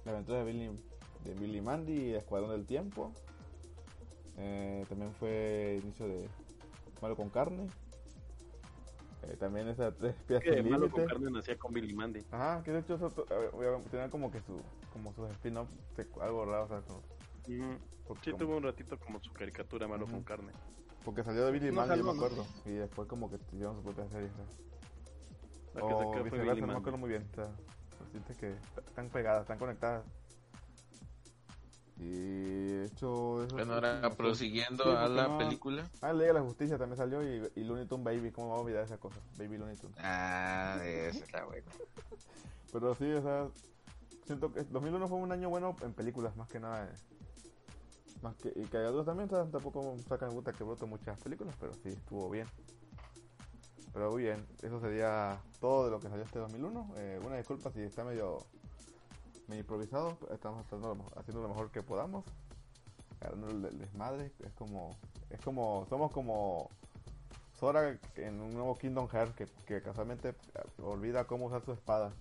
la 0.05 0.11
aventura 0.11 0.39
de 0.39 0.45
Billy, 0.45 0.79
de 1.23 1.33
Billy 1.33 1.61
Mandy 1.61 1.93
y 1.93 2.13
Escuadrón 2.13 2.51
del 2.51 2.65
Tiempo. 2.65 3.11
Eh, 4.37 4.85
también 4.87 5.11
fue 5.13 5.77
el 5.77 5.83
inicio 5.83 6.07
de 6.07 6.29
Malo 7.01 7.15
con 7.15 7.29
Carne. 7.29 7.67
Eh, 9.29 9.35
también 9.37 9.67
esa 9.67 9.91
tres 9.97 10.15
pies 10.27 10.41
Que 10.41 10.55
sin 10.55 10.69
Malo 10.69 10.89
con 10.89 11.01
límite. 11.01 11.13
carne 11.13 11.31
nacía 11.31 11.57
con 11.57 11.73
Billy 11.73 11.93
Mandy. 11.93 12.25
Ajá, 12.31 12.63
que 12.63 12.71
de 12.71 12.79
hecho 12.79 12.95
eso, 12.95 13.07
eh, 13.29 13.49
obviamente, 13.53 13.89
tenía 13.89 14.09
como 14.09 14.31
que 14.31 14.41
su 14.41 14.61
como 14.93 15.13
sus 15.13 15.29
spin-off, 15.31 15.69
algo 16.21 16.45
raro, 16.45 16.63
o 16.65 16.67
sea, 16.67 16.81
como- 16.81 17.01
Sí, 17.45 17.59
como- 18.31 18.37
tuvo 18.37 18.57
un 18.57 18.63
ratito 18.63 18.97
como 18.99 19.19
su 19.19 19.31
caricatura 19.33 19.87
Malo 19.87 20.05
con 20.05 20.23
carne. 20.23 20.51
porque 21.05 21.23
salió 21.23 21.45
de 21.45 21.51
Billy 21.51 21.67
No 21.71 21.73
Mandy, 21.81 21.97
yo 21.97 22.03
me 22.03 22.11
acuerdo. 22.11 22.45
Y 22.65 22.71
después 22.71 23.07
como 23.07 23.29
que 23.29 23.37
hicieron 23.53 23.75
su 23.77 23.83
propia 23.83 24.07
serie. 24.09 24.29
¿sabes? 24.29 24.49
La 25.73 25.81
que 25.81 25.93
o 25.93 26.13
se 26.13 26.23
viceversa, 26.23 26.61
no 26.61 26.67
me 26.67 26.73
acuerdo 26.79 26.97
muy 26.97 27.09
bien. 27.09 27.27
O 27.31 27.35
sea, 27.35 27.51
que 28.39 28.55
están 28.87 29.09
pegadas, 29.09 29.41
están 29.41 29.59
conectadas. 29.59 30.05
Y 31.99 32.09
de 32.09 32.85
hecho, 32.85 33.43
eso 33.43 33.55
Bueno, 33.55 33.73
ahora 33.73 33.99
no 34.01 34.11
prosiguiendo 34.15 34.83
Sí, 34.83 34.89
a 34.89 35.07
la 35.07 35.27
no- 35.29 35.37
película. 35.39 35.89
Ah, 36.01 36.13
Liga 36.13 36.27
de 36.27 36.33
la 36.33 36.41
Justicia 36.41 36.77
también 36.77 36.97
salió 36.97 37.23
y, 37.23 37.51
y 37.55 37.63
Looney 37.63 37.87
Tunes 37.87 38.03
Baby, 38.05 38.31
¿cómo 38.31 38.49
vamos 38.49 38.61
a 38.61 38.65
olvidar 38.65 38.83
esa 38.83 38.97
cosa? 38.97 39.19
Baby 39.37 39.57
Looney 39.57 39.77
Tunes. 39.77 39.97
Ah, 39.99 40.79
esa 40.83 41.23
está 41.25 41.45
buena. 41.45 41.65
Pero 42.71 42.93
sí, 42.95 43.11
o 43.11 43.21
sea, 43.23 43.47
siento 44.25 44.53
que 44.53 44.63
2001 44.65 45.07
fue 45.07 45.17
un 45.17 45.31
año 45.31 45.49
bueno 45.49 45.75
en 45.81 45.93
películas, 45.93 46.35
más 46.35 46.47
que 46.49 46.59
nada. 46.59 46.85
eh. 46.85 46.95
Más 48.21 48.35
que, 48.35 48.49
y 48.49 48.65
caricaturas 48.65 49.05
también, 49.05 49.29
o 49.31 49.35
sea, 49.35 49.45
tampoco 49.51 49.95
sacan 50.07 50.31
gusta 50.33 50.51
que 50.53 50.63
broto 50.63 50.85
muchas 50.87 51.17
películas, 51.19 51.55
pero 51.59 51.73
sí, 51.75 51.89
estuvo 51.89 52.29
bien. 52.29 52.47
Pero 53.93 54.11
muy 54.11 54.23
bien, 54.23 54.45
eso 54.61 54.79
sería 54.79 55.39
todo 55.59 55.85
de 55.85 55.91
lo 55.91 55.99
que 55.99 56.09
salió 56.09 56.23
este 56.23 56.37
2001. 56.39 56.93
Eh, 56.97 57.19
una 57.25 57.37
disculpa 57.37 57.71
si 57.71 57.81
está 57.81 58.03
medio, 58.03 58.39
medio 59.47 59.61
improvisado, 59.61 60.17
estamos 60.31 60.65
tratando 60.67 61.05
haciendo 61.15 61.41
lo 61.41 61.49
mejor 61.49 61.71
que 61.71 61.81
podamos. 61.81 62.25
Agarrando 63.19 63.67
el 63.67 63.79
desmadre, 63.79 64.31
es 64.45 64.53
como, 64.53 64.95
es 65.29 65.41
como, 65.41 65.85
somos 65.89 66.11
como 66.11 66.69
Sora 67.59 67.97
en 68.17 68.39
un 68.39 68.53
nuevo 68.53 68.77
Kingdom 68.77 69.07
Hearts 69.07 69.35
que, 69.35 69.47
que 69.65 69.81
casualmente 69.81 70.29
eh, 70.29 70.81
olvida 70.83 71.25
cómo 71.25 71.45
usar 71.45 71.63
su 71.63 71.71
espada. 71.71 72.11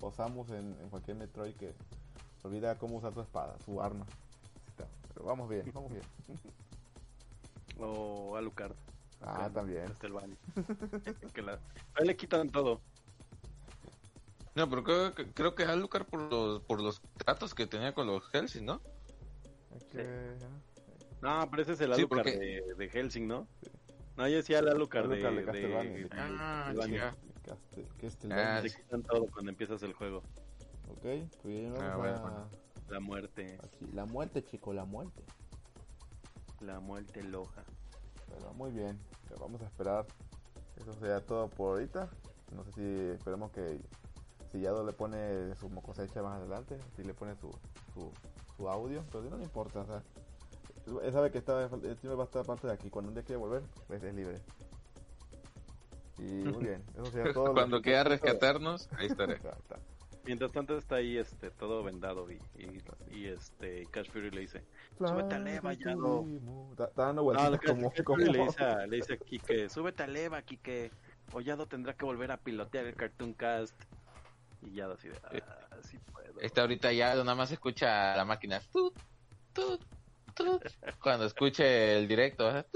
O 0.00 0.10
Samus 0.10 0.50
en, 0.50 0.76
en 0.82 0.88
cualquier 0.90 1.16
Metroid 1.16 1.54
que 1.54 1.72
olvida 2.42 2.76
cómo 2.78 2.96
usar 2.96 3.14
su 3.14 3.20
espada, 3.20 3.56
su 3.64 3.80
arma. 3.80 4.06
Pero 5.14 5.26
vamos 5.26 5.48
bien, 5.48 5.70
vamos 5.72 5.90
bien. 5.90 6.04
O 7.76 8.36
Alucard. 8.36 8.76
Ah, 9.20 9.50
también. 9.52 9.86
Castlevania. 9.86 10.36
que 11.34 11.42
la... 11.42 11.58
Ahí 11.94 12.06
le 12.06 12.16
quitan 12.16 12.48
todo. 12.50 12.80
No, 14.54 14.68
pero 14.70 14.84
creo, 14.84 15.14
que- 15.14 15.32
creo 15.32 15.54
que 15.54 15.64
Alucard 15.64 16.06
por 16.06 16.20
los, 16.32 16.60
por 16.62 16.80
los 16.80 17.00
tratos 17.18 17.54
que 17.54 17.66
tenía 17.66 17.92
con 17.92 18.06
los 18.06 18.24
Helsing, 18.30 18.64
¿no? 18.64 18.80
No, 21.20 21.48
pero 21.50 21.62
ese 21.62 21.72
es 21.72 21.80
el 21.80 21.94
Sí, 21.94 22.00
Alucard 22.00 22.18
porque- 22.24 22.38
de, 22.38 22.74
de 22.76 22.88
Helsing, 22.88 23.26
¿no? 23.26 23.48
No, 24.16 24.28
yo 24.28 24.36
decía 24.36 24.60
el 24.60 24.68
Alucard 24.68 25.08
de, 25.08 25.16
de 25.16 25.22
de- 25.22 26.08
Ah, 26.12 26.66
Castlevania. 26.66 27.16
Ah. 28.30 28.60
Te 28.62 28.70
quitan 28.70 29.02
todo 29.02 29.26
cuando 29.26 29.50
empiezas 29.50 29.82
el 29.82 29.92
juego. 29.92 30.18
Ok, 30.88 31.02
pues 31.42 31.72
Ah, 31.80 31.96
vamos 31.96 31.96
bueno, 31.98 32.16
a- 32.16 32.20
bueno. 32.20 32.48
La 32.88 33.00
muerte, 33.00 33.58
aquí. 33.64 33.86
La 33.92 34.04
muerte, 34.04 34.44
chico, 34.44 34.72
la 34.72 34.84
muerte. 34.84 35.22
la 36.60 36.80
muerte 36.80 37.22
loja. 37.22 37.62
Pero 38.28 38.54
muy 38.54 38.70
bien, 38.70 38.98
ya 39.28 39.36
vamos 39.38 39.60
a 39.60 39.66
esperar. 39.66 40.06
Eso 40.76 40.92
sea 40.94 41.20
todo 41.20 41.48
por 41.48 41.72
ahorita. 41.74 42.08
No 42.54 42.64
sé 42.64 42.72
si 42.72 43.14
esperemos 43.14 43.50
que 43.52 43.80
si 44.54 44.60
Yado 44.60 44.86
le 44.86 44.92
pone 44.92 45.52
su 45.56 45.68
cosecha 45.82 46.22
más 46.22 46.38
adelante, 46.38 46.78
si 46.94 47.02
le 47.02 47.12
pone 47.12 47.34
su, 47.34 47.50
su, 47.92 48.12
su 48.56 48.68
audio, 48.68 49.04
pero 49.10 49.24
no 49.24 49.36
le 49.36 49.42
importa, 49.42 49.80
o 49.80 49.86
sea, 49.86 50.02
él 51.02 51.12
sabe 51.12 51.32
que 51.32 51.38
está, 51.38 51.64
él 51.64 51.70
siempre 51.80 52.14
va 52.14 52.22
a 52.22 52.26
estar 52.26 52.44
parte 52.44 52.68
de 52.68 52.72
aquí. 52.72 52.88
Cuando 52.88 53.08
un 53.08 53.14
día 53.14 53.24
quiere 53.24 53.40
volver, 53.40 53.62
pues 53.88 54.00
es 54.04 54.14
libre. 54.14 54.40
Y 56.18 56.22
muy 56.22 56.64
bien, 56.64 56.84
eso 56.94 57.06
sería 57.06 57.32
todo. 57.32 57.52
Cuando 57.52 57.82
quiera 57.82 58.04
rescatarnos, 58.04 58.88
ahí 58.96 59.06
estaré. 59.06 59.34
Está, 59.34 59.50
está. 59.50 59.78
Mientras 60.24 60.52
tanto 60.52 60.78
está 60.78 60.94
ahí 60.94 61.18
este 61.18 61.50
todo 61.50 61.82
vendado 61.82 62.30
y, 62.30 62.40
y, 62.56 62.82
y, 63.10 63.26
este 63.26 63.86
Cash 63.90 64.08
Fury 64.08 64.30
le 64.30 64.40
dice, 64.42 64.64
súbete 64.96 65.34
a 65.34 65.38
leva, 65.38 65.74
Yado. 65.74 66.24
Está, 66.70 66.84
está 66.84 67.06
dando 67.06 67.24
vueltas 67.24 67.58
Cash, 67.58 67.70
como, 67.70 67.92
como... 68.04 68.18
Fury 68.20 68.32
le 68.32 68.44
dice 68.44 68.64
a, 68.64 68.86
le 68.86 68.96
dice 68.96 69.14
a 69.14 69.16
Kike, 69.16 69.68
súbete 69.68 70.04
a 70.04 70.06
leva, 70.06 70.40
Kike. 70.42 70.92
Ollado 71.32 71.66
tendrá 71.66 71.94
que 71.94 72.04
volver 72.04 72.30
a 72.30 72.36
pilotear 72.36 72.86
el 72.86 72.94
Cartoon 72.94 73.34
Cast. 73.34 73.74
Y 74.64 74.74
ya 74.76 74.86
así 74.90 75.08
de, 75.08 75.16
ah, 75.24 75.76
sí 75.82 75.98
puedo. 76.12 76.40
Este 76.40 76.60
ahorita 76.60 76.92
ya 76.92 77.14
nada 77.16 77.34
más 77.34 77.50
escucha 77.52 78.16
la 78.16 78.24
máquina. 78.24 78.60
tut, 78.72 78.94
tut, 79.52 79.82
tut. 80.34 80.62
Cuando 81.02 81.26
escuche 81.26 81.96
el 81.98 82.08
directo. 82.08 82.56
¿eh? 82.56 82.64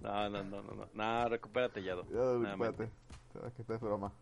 No, 0.00 0.30
no, 0.30 0.42
no, 0.44 0.62
no, 0.62 0.72
no. 0.72 0.88
No, 0.94 1.28
recupérate, 1.28 1.82
Yado. 1.82 2.04
Ya, 2.04 2.14
Nada 2.42 2.56
más. 2.56 2.68
espérate. 2.70 2.92
Sabes 3.32 3.52
que 3.54 3.62
esta 3.62 3.74
es 3.74 3.80
broma. 3.80 4.12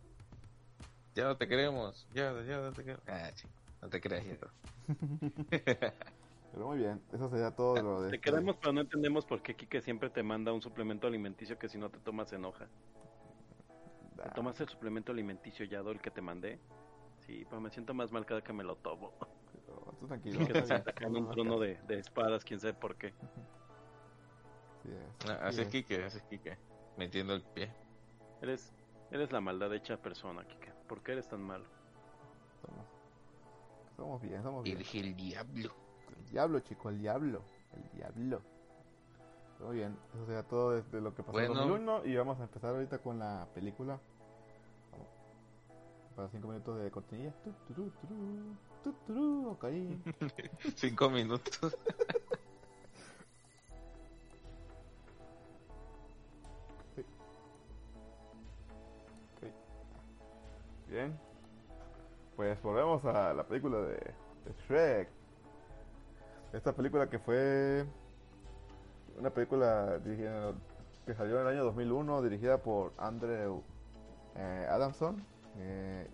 Ya 1.15 1.25
no 1.25 1.37
te 1.37 1.47
queremos. 1.47 2.07
Ya, 2.13 2.33
ya 2.43 2.59
no 2.61 2.73
te 2.73 2.83
queremos. 2.83 3.03
Ah, 3.07 3.31
sí. 3.35 3.47
No 3.83 3.89
te 3.89 4.01
creas, 4.01 4.25
Yeto. 4.25 4.51
Pero 5.51 6.67
muy 6.69 6.79
bien, 6.79 7.03
eso 7.13 7.29
sería 7.29 7.51
todo 7.51 7.81
lo 7.83 8.03
de. 8.03 8.11
Te 8.11 8.17
este- 8.17 8.31
queremos, 8.31 8.57
pero 8.57 8.73
no 8.73 8.81
entendemos 8.81 9.27
por 9.27 9.43
qué 9.43 9.55
Kike 9.55 9.83
siempre 9.83 10.09
te 10.09 10.23
manda 10.23 10.53
un 10.55 10.63
suplemento 10.63 11.07
alimenticio 11.07 11.59
que 11.59 11.69
si 11.69 11.77
no 11.77 11.91
te 11.91 11.99
tomas 11.99 12.31
se 12.31 12.37
enoja. 12.37 12.67
¿Te 14.23 14.29
Ah, 14.29 14.35
tomas 14.35 14.61
el 14.61 14.69
suplemento 14.69 15.13
alimenticio 15.13 15.65
Yado, 15.67 15.91
el 15.91 16.01
que 16.01 16.11
te 16.11 16.21
mandé? 16.23 16.59
Sí, 17.27 17.45
pero 17.49 17.61
me 17.61 17.71
siento 17.71 17.95
más 17.95 18.13
mal 18.13 18.25
cada 18.25 18.43
que 18.43 18.53
me 18.53 18.65
lo 18.65 18.77
tomo. 18.77 19.13
pero 19.67 19.95
tú 19.99 20.07
tranquilo. 20.07 20.41
Que 20.47 20.53
te 20.53 21.05
en 21.05 21.17
un 21.17 21.29
trono 21.31 21.59
de, 21.59 21.81
de 21.83 21.99
espadas, 21.99 22.45
quién 22.45 22.61
sabe 22.61 22.75
por 22.75 22.97
qué. 22.97 23.13
Sí, 24.83 24.91
es. 24.93 25.27
No, 25.27 25.33
así 25.47 25.57
Sí, 25.57 25.63
es 25.63 25.69
Kike, 25.69 26.05
así 26.05 26.19
es 26.19 26.25
Kike. 26.25 26.59
Metiendo 26.97 27.35
el 27.35 27.43
pie. 27.43 27.71
Eres, 28.41 28.73
eres 29.11 29.33
la 29.33 29.41
maldad 29.41 29.73
hecha 29.75 29.97
persona, 30.01 30.47
Kike. 30.47 30.73
¿Por 30.89 31.03
qué 31.03 31.13
eres 31.13 31.29
tan 31.29 31.43
malo? 31.43 31.65
Somos, 32.63 32.87
somos 33.97 34.23
bien, 34.23 34.43
somos 34.43 34.65
bien. 34.65 34.79
El, 34.79 34.87
el 35.05 35.17
diablo. 35.17 35.75
El 36.17 36.27
diablo, 36.31 36.61
chico, 36.61 36.89
el 36.91 36.99
diablo. 36.99 37.43
El 37.73 37.91
diablo. 37.99 38.43
Muy 39.61 39.77
bien, 39.77 39.97
eso 40.15 40.27
sería 40.27 40.43
todo 40.43 40.73
desde 40.73 41.01
lo 41.01 41.15
que 41.15 41.23
pasó 41.23 41.41
en 41.41 41.49
Bueno. 41.49 41.61
2001 41.63 42.05
y 42.07 42.17
vamos 42.17 42.39
a 42.41 42.45
empezar 42.45 42.75
ahorita 42.75 42.99
con 42.99 43.19
la 43.19 43.47
película. 43.55 43.99
Vamos. 44.93 45.09
Para 46.15 46.29
5 46.29 46.49
minutos 46.49 46.79
de 46.83 46.91
cortinilla. 46.91 47.33
Tu, 49.07 49.51
ok. 49.51 49.65
Cinco 50.77 51.11
minutos. 51.11 51.77
Bien. 60.89 61.19
Pues 62.37 62.63
volvemos 62.63 63.05
a 63.05 63.35
la 63.35 63.45
película 63.45 63.79
de, 63.79 63.97
de 63.97 64.55
Shrek. 64.69 65.09
Esta 66.53 66.73
película 66.73 67.11
que 67.11 67.19
fue 67.19 67.85
una 69.19 69.31
película 69.31 69.99
dirigida, 69.99 70.53
que 71.05 71.15
salió 71.15 71.37
en 71.41 71.47
el 71.47 71.55
año 71.55 71.65
2001, 71.65 72.23
dirigida 72.23 72.59
por 72.59 72.93
Andrew 72.99 73.63
eh, 74.37 74.67
Adamson 74.71 75.25
eh, 75.59 76.07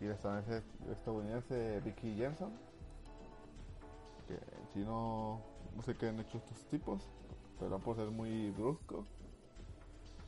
y 0.00 0.04
la 0.04 0.14
estadounidense, 0.14 0.62
estadounidense 0.90 1.80
Vicky 1.84 2.16
Jensen. 2.16 2.50
Que 4.26 4.34
en 4.34 4.68
chino 4.72 5.40
no 5.74 5.82
sé 5.82 5.94
qué 5.94 6.08
han 6.08 6.20
hecho 6.20 6.38
estos 6.38 6.58
tipos, 6.66 7.02
pero 7.58 7.78
por 7.78 7.96
ser 7.96 8.10
muy 8.10 8.50
bruscos. 8.50 9.06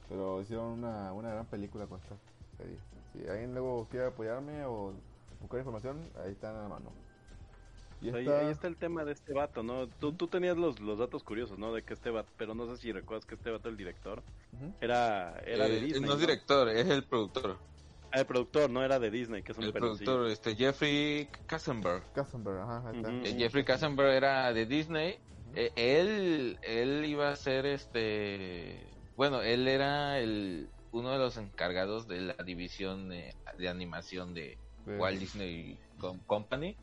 Pero 0.09 0.41
hicieron 0.41 0.67
una, 0.67 1.13
una 1.13 1.31
gran 1.31 1.47
película 1.47 1.87
con 1.87 2.01
esta 2.01 2.17
serie. 2.57 2.79
Si 3.13 3.29
alguien 3.29 3.53
luego 3.53 3.87
quiere 3.91 4.07
apoyarme 4.07 4.65
o 4.65 4.93
buscar 5.41 5.59
información, 5.59 5.99
ahí 6.25 6.33
está 6.33 6.51
en 6.51 6.63
la 6.63 6.69
mano. 6.69 6.91
Y 8.03 8.09
Ahí, 8.11 8.27
está 8.51 8.67
el 8.67 8.77
tema 8.77 9.05
de 9.05 9.13
este 9.13 9.33
vato, 9.35 9.63
¿no? 9.63 9.87
Tú, 9.87 10.13
tú 10.13 10.27
tenías 10.27 10.57
los, 10.57 10.81
los 10.81 10.99
datos 10.99 11.23
curiosos, 11.23 11.59
¿no? 11.59 11.73
De 11.73 11.83
que 11.83 11.93
este 11.95 12.11
vato, 12.11 12.31
pero 12.39 12.55
no 12.55 12.67
sé 12.67 12.81
si 12.81 12.93
recuerdas 12.93 13.27
que 13.27 13.35
este 13.35 13.51
vato, 13.51 13.69
el 13.69 13.77
director, 13.77 14.23
era, 14.81 15.39
era 15.47 15.69
de 15.69 15.77
Eh, 15.77 15.81
Disney. 15.81 16.09
no 16.09 16.15
es 16.15 16.21
director, 16.21 16.69
es 16.71 16.89
el 16.89 17.05
productor. 17.05 17.59
Ah, 18.13 18.21
el 18.21 18.27
productor, 18.27 18.71
no 18.71 18.83
era 18.83 18.99
de 18.99 19.11
Disney, 19.11 19.43
que 19.43 19.53
es 19.53 19.59
un 19.59 19.65
El 19.65 19.73
productor, 19.73 20.27
este 20.29 20.57
Jeffrey 20.57 21.29
Katzenberg. 21.47 22.03
Katzenberg, 22.13 22.59
ajá, 22.61 22.91
está. 22.95 23.11
Eh, 23.13 23.37
Jeffrey 23.39 23.65
Katzenberg 23.65 24.13
era 24.15 24.53
de 24.53 24.67
Disney. 24.67 25.19
Eh, 25.55 25.71
él, 25.77 26.59
él 26.63 27.05
iba 27.05 27.29
a 27.31 27.37
ser 27.37 27.67
este, 27.67 28.83
bueno, 29.17 29.43
él 29.43 29.69
era 29.69 30.19
el 30.19 30.69
uno 30.93 31.13
de 31.13 31.19
los 31.19 31.37
encargados 31.37 32.09
de 32.09 32.21
la 32.21 32.35
división 32.45 33.09
de, 33.11 33.35
de 33.59 33.69
animación 33.69 34.33
de 34.35 34.59
De- 34.87 34.97
Walt 34.97 35.21
Disney 35.21 35.79
Com- 35.99 36.19
Company. 36.27 36.77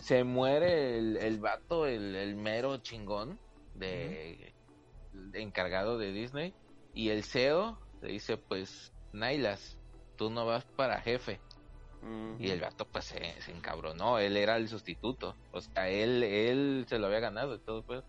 Se 0.00 0.24
muere 0.24 0.98
el, 0.98 1.16
el 1.16 1.38
vato, 1.38 1.86
el, 1.86 2.16
el 2.16 2.34
mero 2.36 2.78
chingón 2.78 3.38
de, 3.74 4.54
de 5.12 5.42
encargado 5.42 5.98
de 5.98 6.12
Disney 6.12 6.54
y 6.94 7.10
el 7.10 7.24
CEO 7.24 7.78
le 8.02 8.12
dice 8.12 8.36
pues 8.36 8.92
Nailas, 9.12 9.78
tú 10.16 10.30
no 10.30 10.46
vas 10.46 10.64
para 10.64 11.00
jefe. 11.00 11.40
Y 12.38 12.48
el 12.48 12.62
vato 12.62 12.86
pues 12.86 13.04
se, 13.04 13.18
se 13.42 13.52
encabronó, 13.52 14.18
él 14.18 14.38
era 14.38 14.56
el 14.56 14.68
sustituto, 14.68 15.36
o 15.52 15.60
sea, 15.60 15.90
él, 15.90 16.22
él 16.22 16.86
se 16.88 16.98
lo 16.98 17.08
había 17.08 17.20
ganado 17.20 17.54
y 17.54 17.58
todo, 17.58 17.82
pues. 17.82 18.02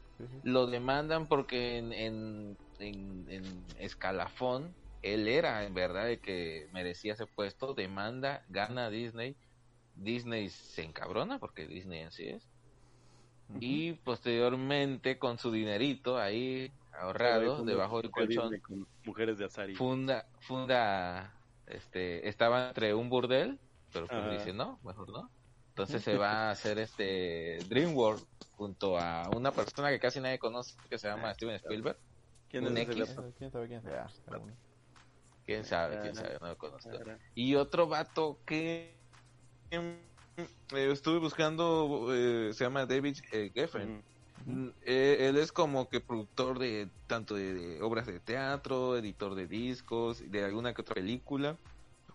Lo 0.43 0.67
demandan 0.67 1.27
porque 1.27 1.77
en, 1.77 1.91
en, 1.91 2.57
en, 2.79 3.25
en 3.29 3.65
escalafón, 3.79 4.73
él 5.01 5.27
era 5.27 5.65
en 5.65 5.73
verdad 5.73 6.09
el 6.09 6.21
que 6.21 6.69
merecía 6.71 7.13
ese 7.13 7.25
puesto, 7.25 7.73
demanda, 7.73 8.45
gana 8.47 8.89
Disney, 8.89 9.35
Disney 9.95 10.49
se 10.49 10.84
encabrona 10.84 11.39
porque 11.39 11.67
Disney 11.67 12.01
en 12.01 12.12
sí 12.12 12.30
es, 12.30 12.47
y 13.60 13.93
posteriormente 13.93 15.19
con 15.19 15.38
su 15.38 15.51
dinerito 15.51 16.17
ahí 16.17 16.71
ahorrado 16.93 17.63
debajo 17.63 18.01
del 18.01 18.12
colchón, 18.12 18.60
con 18.60 18.88
mujeres 19.06 19.38
de 19.38 19.45
azar 19.45 19.69
y... 19.69 19.75
funda, 19.75 20.25
funda, 20.39 21.34
este, 21.67 22.27
estaba 22.27 22.69
entre 22.69 22.93
un 22.93 23.10
burdel, 23.10 23.60
pero 23.91 24.08
pues 24.08 24.19
Ajá. 24.19 24.32
dice 24.32 24.54
no, 24.54 24.80
mejor 24.84 25.10
no. 25.10 25.30
Entonces 25.69 26.04
se 26.04 26.17
va 26.17 26.47
a 26.47 26.51
hacer 26.51 26.80
este 26.80 27.58
DreamWorld 27.67 28.23
junto 28.56 28.97
a 28.97 29.30
una 29.30 29.51
persona 29.51 29.89
que 29.89 29.99
casi 29.99 30.19
nadie 30.19 30.39
conoce 30.39 30.75
que 30.89 30.97
se 30.97 31.08
llama 31.08 31.30
Ah, 31.30 31.34
Steven 31.34 31.56
Spielberg. 31.56 31.97
¿Quién 32.49 32.67
un 32.67 32.77
es 32.77 32.89
X. 32.89 33.15
¿Quién 33.38 33.51
sabe 33.51 33.67
quién? 33.67 33.82
Alguno. 34.27 34.56
Quién 35.45 35.65
sabe, 35.65 35.99
quién 36.01 36.17
Ajá. 36.17 36.27
sabe, 36.27 36.38
no 36.39 36.47
lo 36.47 36.58
conozco. 36.58 36.89
Ahora. 36.89 37.17
Y 37.34 37.56
otro 37.56 37.88
vato 37.88 38.39
que 38.45 39.00
eh, 39.71 40.91
estuve 40.91 41.19
buscando 41.19 42.07
eh, 42.13 42.51
se 42.53 42.63
llama 42.63 42.86
David 42.86 43.17
eh, 43.31 43.51
Geffen. 43.53 44.03
Mm, 44.45 44.69
eh, 44.86 45.17
él 45.29 45.38
es 45.38 45.51
como 45.51 45.88
que 45.88 45.99
productor 46.01 46.57
de 46.57 46.89
tanto 47.07 47.36
de, 47.36 47.53
de 47.53 47.81
obras 47.81 48.07
de 48.07 48.19
teatro, 48.19 48.97
editor 48.97 49.36
de 49.36 49.47
discos, 49.47 50.23
de 50.31 50.43
alguna 50.43 50.73
que 50.73 50.81
otra 50.81 50.95
película. 50.95 51.57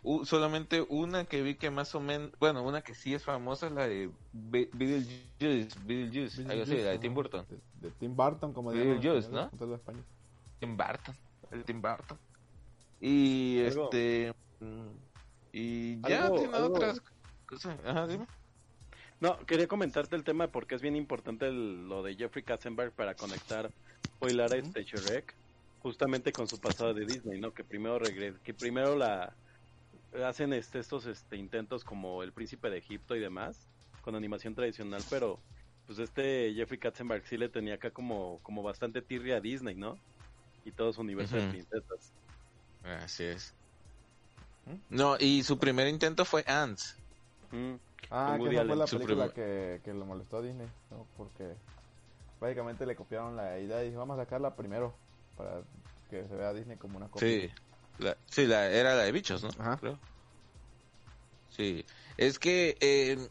U- 0.03 0.25
solamente 0.25 0.85
una 0.89 1.25
que 1.25 1.43
vi 1.43 1.55
que 1.55 1.71
más 1.71 1.95
o 1.95 2.01
menos, 2.01 2.31
bueno, 2.39 2.63
una 2.63 2.83
que 2.83 2.95
sí 2.95 3.15
es 3.15 3.25
famosa 3.25 3.67
es 3.67 3.73
la 3.73 3.87
de 3.89 4.11
Be- 4.33 4.69
Beetlejuice, 4.73 5.79
Beetlejuice, 5.85 6.43
algo 6.51 6.63
así, 6.65 6.77
la 6.77 6.91
de 6.91 6.99
Tim 6.99 7.15
Burton, 7.15 7.47
De, 7.49 7.89
de 7.89 7.95
Tim 7.95 8.15
Burton, 8.15 8.53
como 8.53 8.73
Sí, 8.73 8.79
dirían 8.79 8.97
los 8.97 9.05
Juice, 9.05 9.19
españoles, 9.29 9.51
¿no? 9.53 10.03
Tim 10.61 10.77
Burton, 10.77 11.15
el 11.53 11.65
Tim 11.65 11.83
Burton. 11.83 12.19
Y 13.01 13.61
Algo- 13.67 13.85
este 13.85 14.35
mm, 14.61 14.89
y 15.53 16.01
ya 16.03 16.27
Algo- 16.27 16.39
tiene 16.39 16.57
algo- 16.57 16.77
otras 16.77 17.01
cosas. 17.01 17.16
Ajá, 17.85 18.07
dime. 18.07 18.27
No, 19.21 19.39
quería 19.47 19.67
comentarte 19.67 20.15
el 20.17 20.25
tema 20.25 20.49
porque 20.49 20.75
es 20.75 20.83
bien 20.83 20.97
importante 20.97 21.47
el- 21.47 21.89
lo 21.89 22.03
de 22.03 22.17
Jeffrey 22.17 22.45
Katzenberg 22.45 22.93
para 22.93 23.15
conectar 23.15 23.71
o 24.19 24.29
hilar 24.29 24.53
a 24.53 24.57
este 24.57 24.85
Shrek 24.85 25.35
justamente 25.79 26.33
con 26.33 26.47
su 26.47 26.59
pasado 26.59 26.93
de 26.93 27.07
Disney, 27.07 27.41
¿no? 27.41 27.53
Que 27.53 27.65
primero 27.65 27.99
regre- 27.99 28.39
que 28.43 28.53
primero 28.53 28.97
la 28.97 29.35
hacen 30.25 30.53
este, 30.53 30.79
estos 30.79 31.07
este, 31.07 31.37
intentos 31.37 31.85
como 31.85 32.23
El 32.23 32.33
Príncipe 32.33 32.69
de 32.71 32.79
Egipto 32.79 33.15
y 33.17 33.21
demás 33.21 33.67
con 34.03 34.15
animación 34.15 34.55
tradicional, 34.55 35.03
pero 35.11 35.39
pues 35.87 35.99
este 35.99 36.53
Jeffrey 36.55 36.79
Katzenberg 36.79 37.27
sí 37.27 37.37
le 37.37 37.49
tenía 37.49 37.75
acá 37.75 37.91
como 37.91 38.41
como 38.43 38.63
bastante 38.63 39.01
tirria 39.03 39.37
a 39.37 39.41
Disney, 39.41 39.75
¿no? 39.77 39.97
Y 40.65 40.73
todo 40.73 40.93
su 40.93 41.01
universo 41.01 41.37
de 41.37 41.43
princesas. 41.51 42.13
Así 42.83 43.25
es. 43.25 43.55
No, 44.91 45.17
y 45.19 45.43
su 45.45 45.59
primer 45.59 45.87
intento 45.89 46.25
fue 46.25 46.45
Ants. 46.47 46.97
Mm, 47.53 47.75
Ah, 48.11 48.39
que 48.41 48.55
esa 48.55 48.65
fue 48.65 48.77
la 48.77 48.87
película 48.87 49.29
que, 49.31 49.81
que 49.85 49.93
lo 49.93 50.07
molestó 50.07 50.39
a 50.39 50.43
Disney, 50.43 50.69
¿no? 50.91 51.07
Porque 51.17 51.55
básicamente 52.41 52.87
le 52.87 52.95
copiaron 52.95 53.37
la 53.37 53.59
idea 53.59 53.83
y 53.83 53.89
dijo, 53.89 53.99
vamos 53.99 54.19
a 54.19 54.23
sacarla 54.23 54.55
primero 54.55 54.95
para 55.37 55.63
que 56.11 56.27
se 56.27 56.37
vea 56.37 56.53
Disney 56.53 56.77
como 56.77 56.99
una 56.99 57.09
copia. 57.09 57.29
Sí, 57.29 57.51
la, 57.99 58.17
sí, 58.27 58.47
la, 58.47 58.71
era 58.71 58.95
la 58.95 59.03
de 59.03 59.13
bichos, 59.13 59.43
¿no? 59.43 59.49
Ajá. 59.59 59.77
Creo. 59.79 59.99
Sí, 61.49 61.85
es 62.17 62.39
que 62.39 62.77
eh, 62.81 63.29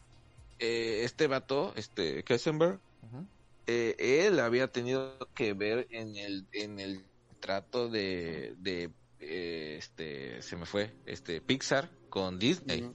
eh, 0.58 1.00
este 1.04 1.26
vato, 1.26 1.72
este 1.76 2.22
Kessenberg, 2.24 2.78
eh, 3.66 3.94
él 4.26 4.40
había 4.40 4.68
tenido 4.68 5.18
que 5.34 5.54
ver 5.54 5.86
en 5.90 6.16
el 6.16 6.46
en 6.52 6.80
el 6.80 7.04
trato 7.40 7.88
de, 7.88 8.54
de 8.58 8.90
eh, 9.20 9.76
este 9.78 10.42
se 10.42 10.56
me 10.56 10.66
fue 10.66 10.92
este 11.06 11.40
Pixar 11.40 11.88
con 12.10 12.38
Disney. 12.38 12.90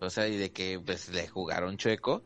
O 0.00 0.10
sea 0.10 0.28
y 0.28 0.36
de 0.36 0.50
que 0.50 0.80
pues 0.84 1.08
le 1.08 1.28
jugaron 1.28 1.76
chueco 1.76 2.24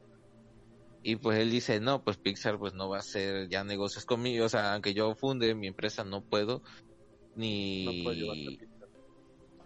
y 1.02 1.16
pues 1.16 1.38
él 1.38 1.50
dice 1.50 1.80
no 1.80 2.02
pues 2.02 2.18
Pixar 2.18 2.58
pues 2.58 2.72
no 2.74 2.88
va 2.88 2.96
a 2.98 3.00
hacer 3.00 3.48
ya 3.48 3.64
negocios 3.64 4.04
conmigo 4.04 4.46
o 4.46 4.48
sea 4.48 4.72
aunque 4.74 4.94
yo 4.94 5.14
funde 5.16 5.54
mi 5.54 5.66
empresa 5.68 6.04
no 6.04 6.22
puedo 6.22 6.62
no 7.84 7.92
ni 7.92 8.56
Pixar. 8.58 8.88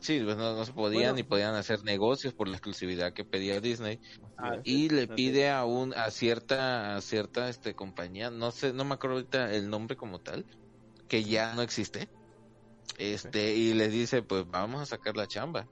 Sí, 0.01 0.21
pues 0.25 0.37
no, 0.37 0.55
no 0.55 0.65
se 0.65 0.73
podían 0.73 1.01
Bueno. 1.01 1.15
ni 1.17 1.23
podían 1.25 1.55
hacer 1.57 1.81
negocios 1.83 2.33
por 2.35 2.49
la 2.49 2.55
exclusividad 2.57 3.13
que 3.13 3.25
pedía 3.25 3.61
Disney 3.61 3.99
Ah, 4.37 4.59
y 4.63 4.89
le 4.91 5.09
pide 5.09 5.51
a 5.51 5.65
un 5.65 5.93
a 5.95 6.11
cierta 6.11 6.97
a 6.97 7.01
cierta 7.01 7.49
este 7.49 7.75
compañía, 7.75 8.31
no 8.31 8.53
sé, 8.53 8.73
no 8.73 8.85
me 8.85 8.95
acuerdo 8.95 9.17
ahorita 9.17 9.53
el 9.55 9.69
nombre 9.71 9.97
como 9.97 10.21
tal, 10.21 10.47
que 11.09 11.25
ya 11.25 11.55
no 11.55 11.63
existe. 11.63 12.09
Este 12.99 13.55
y 13.57 13.75
le 13.75 13.89
dice, 13.89 14.23
"Pues 14.23 14.45
vamos 14.47 14.83
a 14.83 14.87
sacar 14.87 15.17
la 15.17 15.27
chamba." 15.27 15.67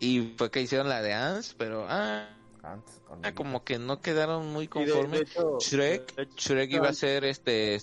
Y 0.00 0.34
fue 0.36 0.50
que 0.50 0.60
hicieron 0.62 0.88
la 0.88 1.02
de 1.02 1.12
Ants, 1.12 1.54
pero 1.56 1.86
ah, 1.88 2.28
Ants, 2.62 3.02
ah, 3.22 3.32
como 3.34 3.64
que 3.64 3.78
no 3.78 4.00
quedaron 4.00 4.52
muy 4.52 4.66
de- 4.66 4.84
de 4.84 4.90
conformes. 4.92 5.20
hecho- 5.22 5.58
Shrek, 5.60 6.14
de 6.16 6.22
hecho, 6.22 6.34
Shrek 6.36 6.70
iba 6.72 6.88
a 6.88 6.92
ser 6.94 7.24
este 7.24 7.76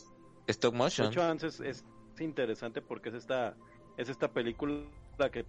stop 0.47 0.73
De 0.73 0.77
motion. 0.77 1.07
hecho, 1.07 1.21
Ants 1.23 1.43
es, 1.43 1.59
es 1.59 1.85
interesante 2.19 2.81
porque 2.81 3.09
es 3.09 3.15
esta, 3.15 3.55
es 3.97 4.09
esta 4.09 4.31
película 4.31 4.83
que 5.31 5.45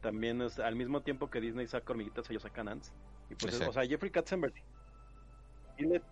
también 0.00 0.40
es 0.42 0.58
al 0.60 0.76
mismo 0.76 1.02
tiempo 1.02 1.28
que 1.28 1.40
Disney 1.40 1.66
saca 1.66 1.92
hormiguitas, 1.92 2.30
ellos 2.30 2.42
sacan 2.42 2.68
Ants. 2.68 2.92
Y 3.30 3.34
pues, 3.34 3.54
es- 3.60 3.66
o 3.68 3.72
sea, 3.72 3.84
Jeffrey 3.86 4.10
Katzenberg 4.12 4.54
sí, 5.76 5.84
le- 5.84 6.02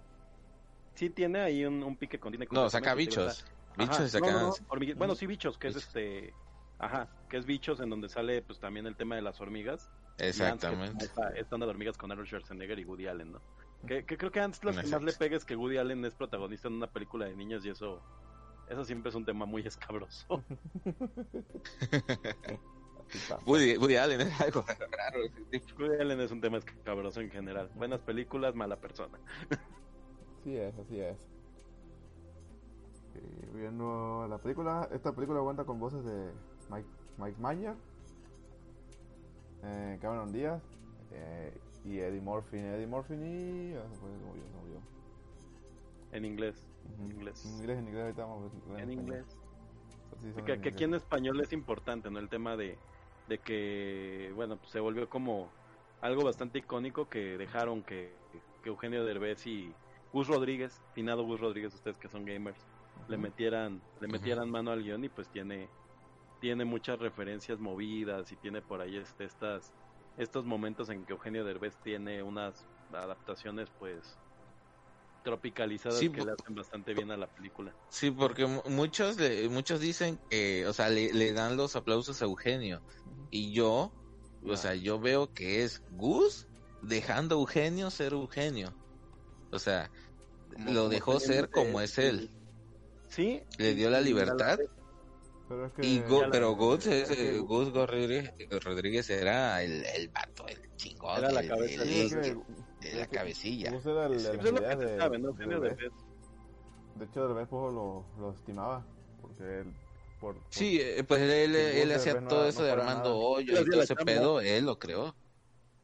sí 0.95 1.11
tiene 1.11 1.41
ahí 1.41 1.65
un, 1.65 1.83
un 1.83 1.97
pique 1.97 2.19
con 2.19 2.33
Disney. 2.33 2.49
No, 2.51 2.69
saca 2.71 2.95
bichos. 2.95 3.45
Bichos 3.77 4.11
saca 4.11 4.33
no, 4.33 4.49
no, 4.49 4.95
Bueno, 4.97 5.15
sí, 5.15 5.27
bichos, 5.27 5.59
que 5.59 5.69
es 5.69 5.77
este. 5.77 6.35
Ajá, 6.79 7.09
que 7.29 7.39
es 7.39 7.47
bichos 7.47 7.81
en 7.81 7.91
donde 7.91 8.09
sale 8.09 8.43
pues 8.43 8.61
también 8.61 8.87
el 8.87 8.97
tema 8.97 9.17
de 9.17 9.23
las 9.23 9.41
hormigas. 9.41 9.91
Exactamente. 10.19 11.07
Esta, 11.07 11.29
esta 11.31 11.57
onda 11.57 11.67
de 11.67 11.71
hormigas 11.71 11.97
con 11.97 12.11
Arnold 12.11 12.29
Schwarzenegger 12.29 12.79
y 12.79 12.85
Woody 12.85 13.07
Allen, 13.07 13.33
¿no? 13.33 13.41
Que, 13.87 14.05
que 14.05 14.17
creo 14.17 14.31
que 14.33 14.41
Ants 14.41 14.65
lo 14.65 14.73
que 14.73 14.83
más 14.83 15.03
le 15.03 15.13
pega 15.13 15.37
es 15.37 15.45
que 15.45 15.55
Woody 15.57 15.77
Allen 15.79 16.05
es 16.05 16.15
protagonista 16.15 16.69
en 16.69 16.75
una 16.75 16.87
película 16.87 17.27
de 17.27 17.37
niños 17.37 17.65
y 17.65 17.71
eso. 17.71 18.03
Eso 18.69 18.85
siempre 18.85 19.11
es 19.11 19.15
un 19.15 19.25
tema 19.25 19.47
muy 19.47 19.63
escabroso. 19.67 20.27
Woody, 23.47 23.77
Woody 23.77 23.97
Allen 23.97 24.21
es 24.23 24.41
algo 24.41 24.63
raro. 24.63 25.21
Woody 25.79 26.01
Allen 26.01 26.21
es 26.21 26.31
un 26.31 26.41
tema 26.41 26.59
escabroso 26.59 27.21
en 27.21 27.31
general. 27.31 27.71
Buenas 27.75 28.01
películas, 28.01 28.55
mala 28.55 28.77
persona. 28.77 29.19
Así 30.41 30.57
es, 30.57 30.77
así 30.79 31.01
es. 31.01 31.17
Eh, 33.15 33.51
viendo 33.55 34.27
la 34.29 34.39
película, 34.39 34.89
esta 34.93 35.15
película 35.15 35.41
cuenta 35.41 35.65
con 35.65 35.79
voces 35.79 36.05
de 36.05 36.33
Mike, 36.71 36.89
Mike 37.19 37.41
Mayer, 37.41 37.75
eh, 39.63 39.99
Cameron 40.01 40.33
Díaz 40.33 40.63
eh, 41.13 41.53
y 41.85 41.99
Eddie 41.99 42.21
Murphy. 42.21 42.59
Eddie 42.59 42.87
Murphy 42.87 43.15
y... 43.15 43.75
ah, 43.75 43.87
se 43.91 43.97
fue, 43.97 44.11
se 44.11 44.25
murió, 44.25 44.43
se 44.45 44.57
murió. 44.59 44.81
En 46.13 46.25
inglés. 46.25 46.69
En 46.99 47.11
inglés, 47.13 47.45
en 47.45 47.89
inglés, 47.89 48.03
ahorita 48.03 48.25
vamos 48.25 48.53
a 48.53 48.73
ver 48.73 48.81
En 48.81 48.93
inglés. 48.93 49.25
Sí, 50.23 50.43
Que, 50.43 50.53
en 50.55 50.61
que 50.61 50.69
aquí 50.71 50.85
en 50.85 50.95
español 50.95 51.41
es 51.41 51.53
importante, 51.53 52.11
¿no? 52.11 52.19
El 52.19 52.29
tema 52.29 52.57
de, 52.57 52.79
de 53.29 53.39
que, 53.39 54.33
bueno, 54.35 54.57
pues 54.57 54.71
se 54.71 54.81
volvió 54.81 55.09
como 55.09 55.49
algo 56.01 56.25
bastante 56.25 56.59
icónico 56.59 57.09
que 57.09 57.37
dejaron 57.37 57.83
que, 57.83 58.13
que 58.63 58.69
Eugenio 58.69 59.05
Derbez 59.05 59.47
y 59.47 59.73
Gus 60.13 60.29
Rodríguez, 60.29 60.81
finado 60.95 61.25
Gus 61.25 61.41
Rodríguez, 61.41 61.75
ustedes 61.75 61.99
que 61.99 62.09
son 62.09 62.25
gamers, 62.25 62.59
le 63.09 63.19
metieran, 63.19 63.81
le 64.01 64.09
metieran 64.09 64.51
mano 64.51 64.71
al 64.71 64.83
guion 64.83 65.05
y 65.05 65.09
pues 65.09 65.29
tiene, 65.29 65.69
tiene 66.41 66.65
muchas 66.65 66.99
referencias 66.99 67.59
movidas 67.59 68.31
y 68.33 68.37
tiene 68.37 68.63
por 68.63 68.81
ahí 68.81 68.97
este, 68.97 69.25
estas, 69.25 69.73
estos 70.17 70.45
momentos 70.45 70.89
en 70.91 71.05
que 71.05 71.13
Eugenio 71.13 71.45
Derbez 71.45 71.77
tiene 71.83 72.23
unas 72.23 72.67
adaptaciones 72.93 73.69
pues 73.79 74.19
tropicalizadas 75.23 75.99
Sí, 75.99 76.09
que 76.09 76.25
le 76.25 76.33
hacen 76.33 76.55
bastante 76.55 76.95
bien 76.95 77.11
a 77.11 77.17
la 77.17 77.27
película. 77.27 77.75
Sí, 77.89 78.11
porque 78.13 78.47
mu- 78.47 78.63
muchos 78.69 79.17
le- 79.19 79.49
muchos 79.49 79.81
dicen 79.81 80.21
que, 80.31 80.67
o 80.67 80.73
sea, 80.73 80.89
le, 80.89 81.13
le 81.13 81.33
dan 81.33 81.57
los 81.57 81.75
aplausos 81.75 82.23
a 82.23 82.27
Eugenio. 82.27 82.81
Y 83.31 83.53
yo, 83.53 83.93
o 84.45 84.57
sea, 84.57 84.75
yo 84.77 85.01
veo 85.01 85.33
que 85.33 85.65
es 85.65 85.83
Gus 85.91 86.47
dejando 86.81 87.35
a 87.37 87.39
Eugenio 87.41 87.91
ser 87.91 88.13
Eugenio. 88.13 88.73
O 89.51 89.59
sea, 89.59 89.91
Como- 90.53 90.71
lo 90.71 90.75
como 90.83 90.89
dejó 90.91 91.19
ser 91.21 91.51
como 91.51 91.81
es 91.81 91.99
él. 91.99 92.31
Sí. 93.09 93.43
Le 93.59 93.75
dio 93.75 93.91
la 93.91 94.01
libertad. 94.01 94.59
Pero 95.49 95.67
es 95.67 95.73
que... 95.75 95.87
Y 95.87 96.01
Go- 96.01 96.25
pero 96.31 96.53
Gus, 96.57 96.87
es- 96.87 97.09
que- 97.09 97.37
eh, 97.37 97.39
Gus 97.39 97.73
Rodríguez, 97.73 98.33
Rodríguez 98.65 99.09
era 99.11 99.63
el, 99.63 99.85
el 99.85 100.09
vato, 100.09 100.47
el 100.49 100.59
chingón, 100.77 101.19
Era 101.19 101.31
la 101.31 101.41
el- 101.41 101.49
cabeza 101.49 101.83
el- 101.83 101.89
la 102.95 103.03
es 103.03 103.09
que 103.09 103.17
cabecilla. 103.17 103.71
Gus 103.71 103.87
era 103.87 104.07
el 104.07 104.13
de 104.15 104.19
Sí, 104.19 104.37
de- 104.77 104.99
sabe, 104.99 105.19
¿no? 105.19 105.33
de. 105.33 105.47
Derbez. 105.47 105.79
De 106.97 107.05
hecho, 107.05 107.29
Derbez 107.29 107.49
pues, 107.49 107.75
lo, 107.75 108.05
lo 108.19 108.33
estimaba. 108.33 108.85
Porque 109.21 109.61
él... 109.61 109.73
Por, 110.21 110.35
por- 110.35 110.43
Sí, 110.51 110.79
eh, 110.81 111.05
pues 111.07 111.21
él, 111.21 111.55
él, 111.55 111.93
hacía 111.93 112.21
no 112.21 112.29
todo 112.29 112.49
eso 112.49 112.61
no 112.61 112.67
de 112.67 112.73
Armando 112.73 113.03
nada. 113.11 113.15
Hoyo 113.15 113.61
y 113.61 113.65
todo 113.71 113.83
ese 113.83 113.95
chamba. 113.95 114.05
pedo, 114.05 114.41
él 114.41 114.65
lo 114.65 114.79
creó. 114.79 115.15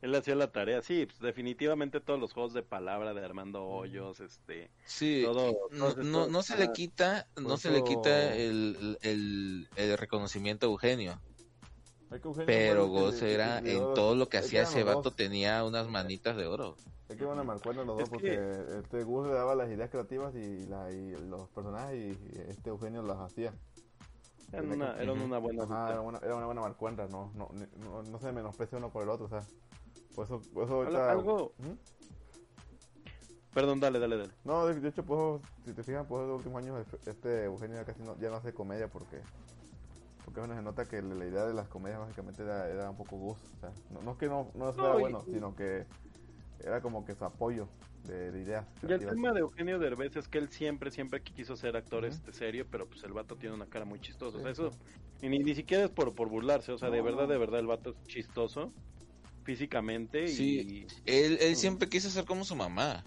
Él 0.02 0.14
hacía 0.16 0.34
la 0.34 0.50
tarea, 0.50 0.82
sí, 0.82 1.06
pues 1.06 1.20
definitivamente 1.20 2.00
todos 2.00 2.18
los 2.18 2.32
juegos 2.32 2.52
de 2.52 2.62
palabra 2.64 3.14
de 3.14 3.24
Armando 3.24 3.64
Hoyos, 3.64 4.18
este, 4.18 4.68
Sí, 4.84 5.22
Todo- 5.24 5.68
no, 5.70 5.94
no, 5.94 6.26
no 6.26 6.42
se 6.42 6.56
le 6.56 6.64
ah, 6.64 6.72
quita, 6.72 7.26
por 7.34 7.44
no 7.44 7.56
se 7.56 7.70
le 7.70 7.84
quita 7.84 8.34
el, 8.34 8.98
el, 9.02 9.68
el 9.76 9.96
reconocimiento 9.98 10.66
a 10.66 10.70
Eugenio, 10.70 11.20
pero 12.46 12.88
Goz 12.88 13.22
era 13.22 13.60
en 13.60 13.78
todo 13.94 14.16
lo 14.16 14.28
que 14.28 14.38
hacía 14.38 14.62
ese 14.62 14.82
vato 14.82 15.02
dos. 15.02 15.16
tenía 15.16 15.64
unas 15.64 15.86
manitas 15.88 16.36
de 16.36 16.46
oro. 16.46 16.76
Es 17.08 17.16
que 17.16 17.24
van 17.24 17.38
a 17.38 17.44
marcuernos 17.44 17.86
los 17.86 17.96
dos 17.96 18.04
Es 18.04 18.10
porque 18.10 18.30
que- 18.30 18.78
este 18.80 19.04
Gus 19.04 19.26
le 19.28 19.34
daba 19.34 19.54
las 19.54 19.70
ideas 19.70 19.88
creativas 19.90 20.34
y, 20.34 20.66
la, 20.66 20.90
y 20.90 21.12
los 21.28 21.48
personajes 21.50 21.96
y, 21.96 22.08
y 22.08 22.50
este 22.50 22.70
Eugenio 22.70 23.02
las 23.02 23.18
hacía. 23.20 23.52
eran 24.52 24.72
una, 24.72 25.00
eran 25.00 25.20
una 25.20 25.38
buena 25.38 25.62
Ajá, 25.64 25.90
era 25.92 26.00
una, 26.00 26.18
era 26.18 26.34
una 26.36 26.46
buena 26.46 26.60
marcuerda, 26.62 27.06
no, 27.08 27.30
no, 27.34 27.50
no, 27.78 28.02
no 28.02 28.18
se 28.18 28.32
menosprecia 28.32 28.78
uno 28.78 28.90
por 28.90 29.04
el 29.04 29.08
otro, 29.10 29.26
o 29.26 29.28
sea. 29.28 29.44
Por 30.14 30.24
eso, 30.26 30.42
por 30.52 30.64
eso 30.64 30.74
ahorita... 30.74 31.10
algo, 31.12 31.54
¿Mm? 31.58 31.72
perdón, 33.52 33.80
dale, 33.80 33.98
dale, 33.98 34.16
dale. 34.16 34.34
No, 34.44 34.66
de, 34.66 34.80
de 34.80 34.88
hecho, 34.88 35.04
pues, 35.04 35.42
si 35.64 35.72
te 35.74 35.84
fijas, 35.84 36.06
pues, 36.08 36.26
los 36.26 36.36
últimos 36.38 36.58
años 36.62 36.84
este 37.06 37.44
Eugenio 37.44 37.76
ya 37.76 37.84
casi 37.84 38.02
no, 38.02 38.18
ya 38.18 38.28
no 38.30 38.36
hace 38.36 38.52
comedia 38.54 38.88
porque... 38.90 39.22
Porque 40.24 40.40
bueno, 40.40 40.54
se 40.54 40.62
nota 40.62 40.86
que 40.86 41.02
la 41.02 41.26
idea 41.26 41.46
de 41.46 41.54
las 41.54 41.68
comedias 41.68 42.00
básicamente 42.00 42.42
era, 42.44 42.68
era 42.68 42.90
un 42.90 42.96
poco 42.96 43.16
Gus. 43.18 43.38
O 43.54 43.58
sea, 43.60 43.72
no, 43.90 44.02
no 44.02 44.12
es 44.12 44.18
que 44.18 44.26
no, 44.28 44.52
no 44.54 44.72
fuera 44.72 44.94
No, 44.94 45.00
y- 45.00 45.02
bueno, 45.02 45.24
sino 45.24 45.54
que 45.56 45.86
era 46.58 46.82
como 46.82 47.04
que 47.04 47.14
su 47.14 47.24
apoyo 47.24 47.68
de, 48.04 48.32
de 48.32 48.40
ideas. 48.42 48.68
Y 48.80 48.92
el 48.92 49.04
tema 49.06 49.32
de 49.32 49.40
Eugenio 49.40 49.78
Derbez 49.78 50.16
es 50.16 50.28
que 50.28 50.38
él 50.38 50.48
siempre, 50.50 50.90
siempre 50.90 51.22
quiso 51.22 51.56
ser 51.56 51.76
actor 51.76 52.04
Ujú. 52.04 52.08
este 52.12 52.32
serio, 52.32 52.68
pero 52.68 52.88
pues 52.88 53.04
el 53.04 53.12
vato 53.12 53.36
tiene 53.38 53.54
una 53.54 53.68
cara 53.68 53.84
muy 53.84 54.00
chistosa. 54.00 54.38
o 54.38 54.40
sea, 54.40 54.50
Sí, 54.50 54.50
eso, 54.50 54.76
y 55.20 55.28
ni, 55.28 55.38
ni 55.38 55.54
siquiera 55.54 55.84
es 55.84 55.90
por, 55.90 56.14
por 56.16 56.28
burlarse, 56.28 56.72
o 56.72 56.78
sea, 56.78 56.90
de 56.90 57.00
verdad, 57.02 57.28
no. 57.28 57.28
de 57.28 57.38
verdad, 57.38 57.60
el 57.60 57.66
vato 57.68 57.90
es 57.90 57.96
chistoso 58.06 58.76
físicamente 59.44 60.28
Sí. 60.28 60.86
y... 60.86 60.86
Él, 61.10 61.38
él 61.40 61.56
siempre 61.56 61.88
quiso 61.88 62.10
ser 62.10 62.24
como 62.24 62.44
su 62.44 62.54
mamá, 62.56 63.04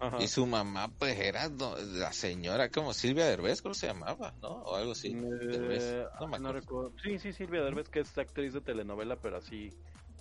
Ajá. 0.00 0.18
y 0.20 0.28
su 0.28 0.46
mamá 0.46 0.88
pues 0.98 1.18
era 1.18 1.48
no, 1.48 1.76
la 1.76 2.12
señora 2.12 2.70
como 2.70 2.92
Silvia 2.92 3.26
Derbez, 3.26 3.60
creo 3.62 3.72
que 3.72 3.78
se 3.78 3.86
llamaba, 3.86 4.34
¿no? 4.42 4.48
O 4.62 4.76
algo 4.76 4.92
así. 4.92 5.12
Eh, 5.12 5.46
Derbez, 5.46 6.06
no 6.20 6.28
me 6.28 6.38
no 6.38 6.52
recuerdo. 6.52 6.92
Sí, 7.02 7.18
sí, 7.18 7.32
Silvia 7.32 7.62
Derbez, 7.62 7.88
que 7.88 8.00
es 8.00 8.16
actriz 8.18 8.52
de 8.52 8.60
telenovela, 8.60 9.16
pero 9.16 9.36
así, 9.38 9.70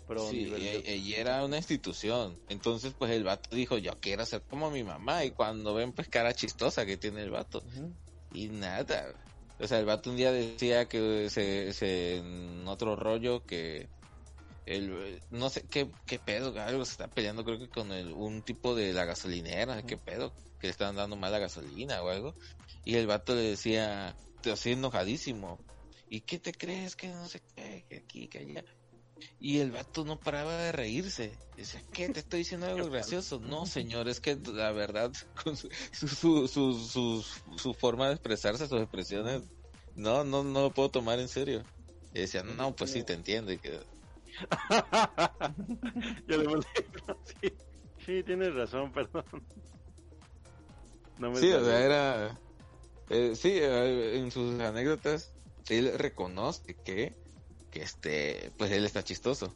pro 0.08 0.30
Sí, 0.30 0.44
nivel. 0.46 0.62
e- 0.62 0.84
ella 0.94 1.18
era 1.18 1.46
una 1.46 1.58
institución. 1.58 2.38
Entonces, 2.50 2.94
pues 2.98 3.12
el 3.12 3.24
vato 3.24 3.56
dijo, 3.56 3.78
yo 3.78 3.92
quiero 4.00 4.26
ser 4.26 4.42
como 4.44 4.70
mi 4.70 4.84
mamá. 4.84 5.26
Y 5.26 5.32
cuando 5.32 5.74
ven, 5.74 5.94
pues 5.94 6.08
cara 6.10 6.34
chistosa 6.34 6.86
que 6.86 6.98
tiene 6.98 7.24
el 7.24 7.32
vato. 7.32 7.64
Y 8.34 8.48
nada. 8.48 9.14
O 9.60 9.68
sea, 9.68 9.80
el 9.80 9.86
vato 9.86 10.10
un 10.10 10.18
día 10.18 10.32
decía 10.32 10.86
que 10.86 11.30
se, 11.30 11.74
se- 11.74 12.18
en 12.18 12.68
otro 12.68 12.96
rollo 12.96 13.44
que 13.46 13.88
el, 14.66 15.22
no 15.30 15.50
sé 15.50 15.68
qué, 15.70 15.90
qué 16.06 16.20
pedo, 16.20 16.60
algo 16.60 16.86
se 16.86 16.92
está 16.92 17.08
peleando 17.10 17.44
creo 17.44 17.60
que 17.60 17.70
con 17.70 17.92
el, 17.92 18.12
un 18.14 18.44
tipo 18.44 18.76
de 18.76 18.94
la 18.94 19.06
gasolinera, 19.06 19.84
qué 19.84 19.98
pedo, 19.98 20.34
que 20.60 20.68
le 20.68 20.72
estaban 20.72 20.96
dando 20.96 21.16
mala 21.16 21.40
gasolina 21.40 22.02
o 22.04 22.10
algo. 22.10 22.36
Y 22.84 22.96
el 22.96 23.08
vato 23.08 23.36
le 23.36 23.42
decía, 23.42 24.16
así 24.52 24.72
enojadísimo, 24.72 25.60
¿y 26.10 26.22
qué 26.22 26.40
te 26.40 26.54
crees 26.54 26.96
que 26.96 27.08
no 27.10 27.28
sé 27.28 27.42
qué, 27.56 27.86
que 27.90 27.98
aquí, 27.98 28.28
que 28.28 28.40
allá? 28.40 28.64
Y 29.40 29.60
el 29.60 29.72
vato 29.72 30.04
no 30.06 30.20
paraba 30.20 30.58
de 30.58 30.72
reírse. 30.72 31.40
Decía, 31.56 31.84
¿qué? 31.92 32.10
¿Te 32.10 32.20
estoy 32.22 32.40
diciendo 32.40 32.66
algo 32.68 32.90
gracioso? 32.90 33.40
No, 33.40 33.66
señor, 33.66 34.08
es 34.08 34.20
que 34.20 34.36
la 34.36 34.72
verdad, 34.72 35.12
con 35.44 35.56
su, 35.58 35.70
su, 35.94 36.08
su, 36.08 36.48
su, 36.48 36.74
su- 36.84 37.58
su 37.58 37.74
forma 37.74 38.08
de 38.08 38.14
expresarse, 38.14 38.68
sus 38.68 38.82
expresiones, 38.82 39.44
no, 39.96 40.24
no, 40.24 40.44
no 40.44 40.62
lo 40.62 40.74
puedo 40.74 40.90
tomar 40.90 41.20
en 41.20 41.28
serio. 41.30 41.66
Y 42.12 42.22
decía, 42.22 42.44
no, 42.44 42.76
pues 42.76 42.92
sí, 42.92 43.04
te 43.04 43.14
entiendo. 43.14 43.52
Y 43.52 43.60
que, 43.60 43.82
Yo 46.28 46.38
le 46.38 46.48
volví, 46.48 46.66
sí, 47.42 47.54
sí, 48.06 48.24
tienes 48.24 48.54
razón, 48.56 48.92
perdón. 48.92 49.26
No 51.18 51.32
me 51.32 51.42
sí, 51.42 51.52
o 51.52 51.64
salió. 51.64 51.64
sea, 51.64 51.80
era... 51.86 52.42
eh, 53.10 53.36
sí, 53.36 53.52
eh, 53.54 54.18
en 54.18 54.32
sus 54.32 54.60
anécdotas, 54.60 55.34
él 55.70 55.98
reconoce 55.98 56.76
que, 56.84 57.16
que 57.72 57.82
este, 57.84 58.52
pues 58.58 58.72
él 58.72 58.86
está 58.86 59.04
chistoso. 59.04 59.56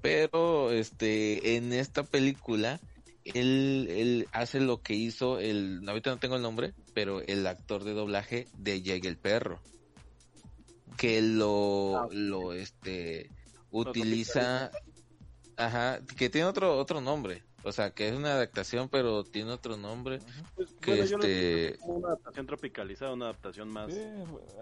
Pero, 0.00 0.72
este, 0.72 1.56
en 1.56 1.72
esta 1.72 2.04
película, 2.04 2.80
él, 3.24 3.88
él 3.90 4.28
hace 4.32 4.60
lo 4.60 4.82
que 4.82 4.94
hizo 4.94 5.38
el, 5.40 5.82
ahorita 5.88 6.10
no 6.10 6.18
tengo 6.18 6.36
el 6.36 6.42
nombre, 6.42 6.74
pero 6.94 7.20
el 7.22 7.46
actor 7.46 7.84
de 7.84 7.94
doblaje 7.94 8.48
de 8.58 8.82
Jake 8.82 9.08
el 9.08 9.18
Perro. 9.18 9.60
Que 10.96 11.22
lo, 11.22 12.02
Ah, 12.02 12.08
lo, 12.10 12.52
este, 12.52 13.30
utiliza, 13.70 14.70
ajá, 15.56 16.00
que 16.16 16.30
tiene 16.30 16.46
otro 16.46 16.78
otro 16.78 17.00
nombre, 17.00 17.42
o 17.64 17.72
sea, 17.72 17.90
que 17.90 18.08
es 18.08 18.14
una 18.14 18.32
adaptación, 18.32 18.88
pero 18.88 19.24
tiene 19.24 19.50
otro 19.50 19.76
nombre. 19.76 20.20
Pues, 20.54 20.72
que 20.80 20.92
bueno, 20.92 21.04
yo 21.06 21.18
lo 21.18 21.24
este- 21.24 21.78
como 21.80 21.94
una 21.94 22.08
adaptación 22.08 22.46
tropicalizada, 22.46 23.12
una 23.12 23.26
adaptación 23.26 23.68
más. 23.68 23.92
Sí, 23.92 24.06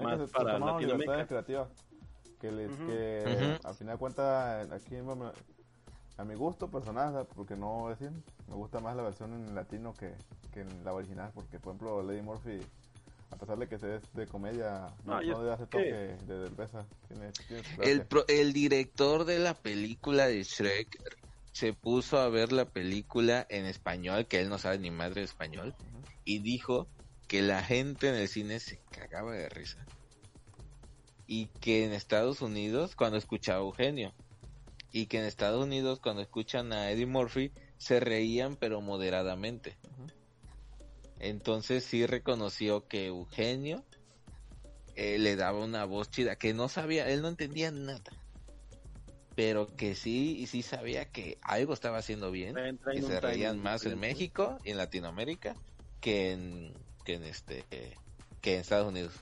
más 0.02 0.18
que 0.18 0.26
para 0.28 0.58
Latinoamérica. 0.58 1.26
creativas. 1.26 1.68
Que, 2.40 2.52
les, 2.52 2.70
que 2.70 3.24
Ujú. 3.26 3.68
al 3.68 3.74
final 3.74 3.94
de 3.94 3.98
cuentas, 3.98 4.70
aquí 4.70 4.96
a 6.18 6.24
mi 6.24 6.34
gusto 6.34 6.70
personal, 6.70 7.26
porque 7.34 7.56
no 7.56 7.88
decir, 7.88 8.10
me 8.48 8.54
gusta 8.54 8.78
más 8.80 8.94
la 8.94 9.02
versión 9.02 9.32
en 9.32 9.54
latino 9.54 9.94
que, 9.94 10.14
que 10.52 10.60
en 10.60 10.84
la 10.84 10.92
original, 10.92 11.30
porque 11.34 11.58
por 11.58 11.74
ejemplo 11.74 12.02
Lady 12.02 12.22
Murphy, 12.22 12.60
a 13.30 13.36
pesar 13.36 13.58
de 13.58 13.68
que 13.68 13.78
se 13.78 13.96
es 13.96 14.02
de 14.14 14.26
comedia, 14.26 14.94
no, 15.04 15.20
le 15.20 15.52
hace 15.52 15.64
que- 15.64 15.68
toque 15.68 15.92
de 15.92 16.48
cerveza. 16.48 16.86
Tiene, 17.08 17.30
tiene 17.48 17.62
su 17.62 17.82
El, 17.82 18.06
pro- 18.06 18.24
el 18.28 18.52
director 18.52 19.24
de 19.24 19.38
la 19.38 19.54
película 19.54 20.26
de 20.26 20.42
Shrek 20.42 20.98
se 21.52 21.72
puso 21.72 22.18
a 22.18 22.28
ver 22.28 22.52
la 22.52 22.66
película 22.66 23.46
en 23.48 23.66
español, 23.66 24.26
que 24.26 24.40
él 24.40 24.48
no 24.48 24.58
sabe 24.58 24.78
ni 24.78 24.90
madre 24.90 25.22
de 25.22 25.24
español, 25.26 25.74
y 26.24 26.40
dijo 26.40 26.88
que 27.28 27.42
la 27.42 27.62
gente 27.62 28.08
en 28.08 28.14
el 28.16 28.28
cine 28.28 28.60
se 28.60 28.80
cagaba 28.90 29.32
de 29.34 29.48
risa. 29.48 29.88
Y 31.26 31.48
que 31.60 31.84
en 31.84 31.92
Estados 31.92 32.40
Unidos, 32.42 32.94
cuando 32.94 33.16
escuchaba 33.16 33.58
a 33.58 33.62
Eugenio, 33.62 34.14
y 34.92 35.06
que 35.06 35.18
en 35.18 35.24
Estados 35.24 35.64
Unidos, 35.64 35.98
cuando 36.00 36.22
escuchan 36.22 36.72
a 36.72 36.90
Eddie 36.90 37.06
Murphy, 37.06 37.52
se 37.78 38.00
reían, 38.00 38.56
pero 38.56 38.80
moderadamente. 38.80 39.76
Entonces 41.18 41.84
sí 41.84 42.06
reconoció 42.06 42.86
que 42.86 43.06
Eugenio 43.06 43.84
eh, 44.94 45.18
le 45.18 45.36
daba 45.36 45.64
una 45.64 45.84
voz 45.84 46.10
chida, 46.10 46.36
que 46.36 46.54
no 46.54 46.68
sabía, 46.68 47.08
él 47.08 47.22
no 47.22 47.28
entendía 47.28 47.70
nada. 47.70 48.12
Pero 49.34 49.66
que 49.76 49.94
sí, 49.94 50.38
y 50.38 50.46
sí 50.46 50.62
sabía 50.62 51.10
que 51.10 51.38
algo 51.42 51.74
estaba 51.74 51.98
haciendo 51.98 52.30
bien, 52.30 52.56
y 52.94 53.02
se 53.02 53.20
reían 53.20 53.62
más 53.62 53.84
en. 53.84 53.98
México 53.98 54.58
y 54.64 54.70
en 54.70 54.78
Latinoamérica 54.78 55.54
que 56.00 56.32
en, 56.32 56.72
que 57.04 57.14
en 57.14 57.24
este 57.24 57.64
eh, 57.70 57.94
que 58.40 58.54
en 58.54 58.60
Estados 58.60 58.88
Unidos. 58.88 59.12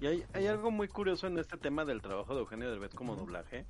Y 0.00 0.06
hay, 0.06 0.24
hay 0.32 0.46
algo 0.46 0.70
muy 0.70 0.86
curioso 0.86 1.26
en 1.26 1.38
este 1.38 1.56
tema 1.56 1.84
del 1.84 2.00
trabajo 2.00 2.34
de 2.34 2.40
Eugenio 2.40 2.70
Derbez 2.70 2.94
como 2.94 3.16
doblaje. 3.16 3.66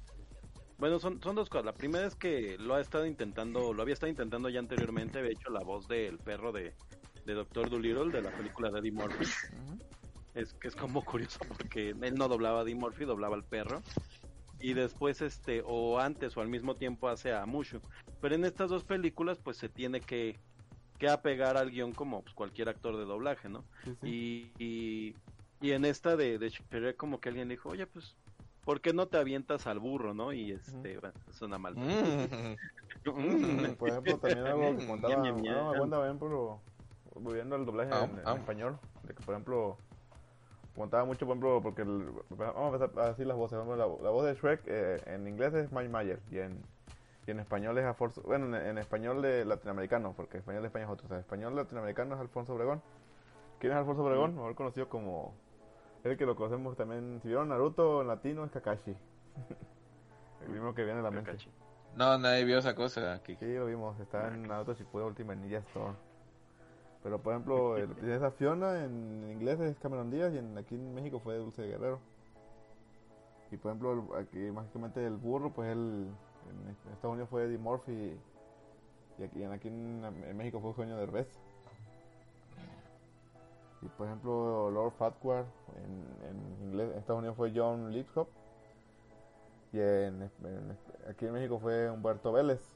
Bueno, 0.77 0.99
son, 0.99 1.23
son 1.23 1.37
dos 1.37 1.49
cosas. 1.49 1.65
La 1.67 1.75
primera 1.75 2.07
es 2.07 2.17
que 2.17 2.59
lo 2.59 2.75
ha 2.75 2.81
estado 2.81 3.07
intentando, 3.07 3.73
lo 3.73 3.83
había 3.83 3.95
estado 3.95 4.11
intentando 4.11 4.49
ya 4.49 4.59
anteriormente, 4.59 5.21
había 5.21 5.31
hecho 5.31 5.51
la 5.51 5.63
voz 5.63 5.87
del 5.89 6.19
perro 6.19 6.53
de, 6.53 6.75
de 7.25 7.35
Doctor 7.35 7.71
Dolittle 7.71 8.11
de 8.11 8.23
la 8.23 8.31
película 8.31 8.71
de 8.71 8.81
Eddie 8.81 8.93
Murphy. 8.93 9.25
Es 10.35 10.55
que 10.55 10.69
es 10.69 10.77
como 10.77 11.05
curioso 11.05 11.39
porque 11.49 11.91
él 11.91 12.15
no 12.15 12.29
doblaba 12.29 12.61
a 12.61 12.63
Eddie 12.63 12.75
Murphy, 12.75 13.05
doblaba 13.05 13.37
al 13.37 13.45
perro. 13.45 13.83
Y 14.61 14.75
después, 14.75 15.21
este, 15.23 15.63
o 15.67 15.99
antes 15.99 16.37
o 16.37 16.41
al 16.41 16.49
mismo 16.49 16.77
tiempo 16.77 17.09
hace 17.09 17.33
a 17.35 17.45
Mushu. 17.47 17.81
Pero 18.21 18.37
en 18.37 18.45
estas 18.45 18.71
dos 18.71 18.85
películas, 18.85 19.39
pues 19.43 19.57
se 19.57 19.69
tiene 19.69 20.01
que, 20.01 20.39
que 20.99 21.09
apegar 21.09 21.57
al 21.57 21.71
guion 21.73 21.93
como 21.93 22.23
pues, 22.23 22.33
cualquier 22.35 22.69
actor 22.69 22.97
de 22.97 23.05
doblaje, 23.05 23.49
¿no? 23.49 23.65
Sí, 23.85 23.97
sí. 24.01 24.53
Y, 24.59 24.65
y, 24.65 25.17
y 25.61 25.73
en 25.73 25.85
esta 25.85 26.17
de, 26.17 26.39
de 26.39 26.95
como 26.97 27.21
que 27.21 27.29
alguien 27.31 27.49
le 27.49 27.55
dijo, 27.55 27.71
oye, 27.71 27.89
pues, 27.89 28.15
¿por 28.65 28.81
qué 28.81 28.93
no 28.93 29.07
te 29.07 29.17
avientas 29.17 29.67
al 29.67 29.81
burro, 29.81 30.15
no? 30.15 30.33
Y 30.33 30.53
este, 30.53 30.99
bueno, 30.99 31.15
suena 31.33 31.59
mal. 31.59 31.75
Mm. 33.05 33.75
Por 33.79 33.89
ejemplo, 33.89 34.17
también 34.19 34.47
algo 34.47 34.77
que 34.77 34.87
contaba, 34.87 35.15
Ñam, 35.17 35.25
ñam, 35.25 35.35
bueno, 35.35 35.65
me 35.65 35.73
ñam. 35.73 35.77
cuenta, 35.77 35.97
por 35.97 36.07
ejemplo, 36.07 36.61
volviendo 37.15 37.57
al 37.57 37.65
doblaje 37.67 37.93
Am, 37.95 38.11
en, 38.11 38.19
en 38.21 38.29
am. 38.29 38.39
español, 38.39 38.79
de 39.05 39.15
que 39.15 39.23
por 39.23 39.35
ejemplo, 39.35 39.77
contaba 40.77 41.05
mucho, 41.05 41.27
por 41.27 41.37
ejemplo, 41.37 41.61
porque 41.63 41.83
el- 41.83 42.11
vamos 42.31 42.73
a 42.73 42.77
empezar 42.85 43.05
a 43.05 43.09
decir 43.11 43.27
las 43.27 43.37
voces, 43.37 43.59
ejemplo, 43.59 43.77
la, 43.77 43.87
la 44.03 44.11
voz 44.11 44.25
de 44.25 44.35
Shrek 44.35 44.63
eh, 44.67 44.97
en 45.07 45.27
inglés 45.29 45.53
es 45.55 45.71
Mike 45.73 45.89
Mayer 45.89 46.21
y 46.31 46.39
en, 46.39 46.63
y 47.27 47.31
en 47.31 47.41
español 47.41 47.77
es 47.79 47.85
Alfonso, 47.85 48.23
bueno, 48.23 48.47
en, 48.57 48.67
en 48.67 48.79
español 48.79 49.21
de 49.23 49.45
latinoamericano, 49.45 50.15
porque 50.17 50.39
español 50.39 50.63
de 50.63 50.69
España 50.69 50.87
es 50.87 50.91
otro, 50.91 51.07
o 51.07 51.09
sea, 51.09 51.19
español 51.19 51.55
latinoamericano 51.55 52.15
es 52.15 52.21
Alfonso 52.21 52.55
Obregón. 52.55 52.83
¿Quién 53.59 53.73
es 53.73 53.79
Alfonso 53.79 54.03
Obregón? 54.03 54.35
Mejor 54.35 54.55
conocido 54.57 54.89
como, 54.89 55.35
el 56.03 56.17
que 56.17 56.27
lo 56.27 56.35
conocemos 56.35 56.77
también, 56.77 57.21
si 57.23 57.29
vieron 57.29 57.49
Naruto 57.51 58.01
en 58.01 58.09
latino 58.09 58.45
es 58.45 58.51
Kakashi. 58.51 58.97
el 60.43 60.49
mismo 60.49 60.75
que 60.75 60.85
viene 60.85 61.01
a 61.01 61.03
la 61.03 61.11
mente. 61.11 61.31
Kakashi. 61.33 61.51
No, 61.95 62.17
nadie 62.19 62.45
vio 62.45 62.59
esa 62.59 62.75
cosa 62.75 63.13
aquí. 63.13 63.37
Sí, 63.37 63.55
lo 63.55 63.67
vimos, 63.67 64.01
está 64.01 64.29
en 64.29 64.49
Naruto 64.49 64.73
Shippuden 64.75 65.07
Ultimate 65.09 65.39
Ninja 65.39 65.59
Storm. 65.59 65.95
Pero 67.03 67.21
por 67.21 67.33
ejemplo, 67.33 67.77
el, 68.03 68.11
esa 68.11 68.31
Fiona 68.31 68.85
en 68.85 69.29
inglés 69.31 69.61
es 69.61 69.79
Cameron 69.79 70.11
Díaz 70.11 70.33
y 70.35 70.39
en, 70.39 70.57
aquí 70.59 70.75
en 70.75 70.95
México 70.95 71.19
fue 71.21 71.37
Dulce 71.37 71.63
Guerrero. 71.67 71.99
Y 73.51 73.57
por 73.57 73.71
ejemplo, 73.73 73.93
el- 73.93 74.23
aquí 74.25 74.39
mágicamente 74.51 75.05
el 75.07 75.17
burro, 75.17 75.51
pues 75.53 75.71
él 75.73 76.07
en 76.51 76.71
Estados 76.93 77.13
Unidos 77.13 77.29
fue 77.29 77.45
Eddie 77.45 77.59
Murphy 77.59 78.19
y 79.19 79.23
aquí, 79.23 79.45
aquí 79.45 79.69
en, 79.69 80.03
en 80.05 80.37
México 80.37 80.59
fue 80.61 80.71
Eugenio 80.71 80.97
Derbez. 80.97 81.29
Y 83.83 83.87
por 83.89 84.07
ejemplo, 84.07 84.71
Lord 84.71 84.93
Farquhar 84.93 85.45
en, 85.77 86.29
en 86.29 86.63
inglés, 86.69 86.91
en 86.93 86.99
Estados 86.99 87.19
Unidos 87.19 87.37
fue 87.37 87.53
John 87.55 87.91
Lithgow. 87.93 88.29
Y 89.73 89.79
en, 89.81 90.23
en- 90.23 90.79
aquí 91.09 91.27
en 91.27 91.33
México 91.33 91.59
fue 91.59 91.91
Humberto 91.91 92.33
Vélez. 92.33 92.72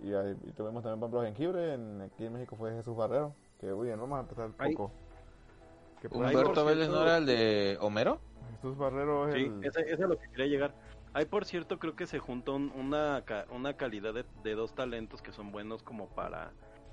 Y, 0.00 0.12
ahí- 0.14 0.36
y 0.46 0.52
tuvimos 0.52 0.82
también, 0.82 1.00
por 1.00 1.08
ejemplo, 1.08 1.22
Jengibre. 1.22 1.74
En, 1.74 2.00
aquí 2.02 2.24
en 2.26 2.32
México 2.34 2.56
fue 2.56 2.72
Jesús 2.72 2.96
Barrero. 2.96 3.34
Que, 3.60 3.72
uy, 3.72 3.90
vamos 3.90 4.16
a 4.18 4.20
empezar 4.22 4.50
poco. 4.52 4.92
Que, 6.00 6.08
por 6.08 6.18
Ahí, 6.24 6.34
ejemplo, 6.34 6.50
Humberto 6.50 6.62
por 6.62 6.70
Vélez 6.72 6.88
no 6.88 7.02
era 7.02 7.16
el 7.18 7.26
de 7.26 7.78
Homero. 7.80 8.20
Jesús 8.56 8.76
Barrero 8.76 9.28
es 9.28 9.34
Sí, 9.34 9.40
el... 9.46 9.64
ese, 9.64 9.80
ese 9.82 9.94
es 9.94 10.00
a 10.00 10.06
lo 10.06 10.18
que 10.18 10.28
quería 10.30 10.46
llegar. 10.46 10.74
Ahí, 11.14 11.24
por 11.24 11.44
cierto, 11.44 11.78
creo 11.78 11.96
que 11.96 12.06
se 12.06 12.18
junta 12.18 12.52
un- 12.52 12.70
una, 12.76 13.22
ca- 13.24 13.46
una 13.50 13.74
calidad 13.76 14.14
de, 14.14 14.24
de 14.44 14.54
dos 14.54 14.74
talentos 14.74 15.22
que 15.22 15.32
son 15.32 15.50
buenos 15.50 15.82
como 15.82 16.08
para, 16.08 16.52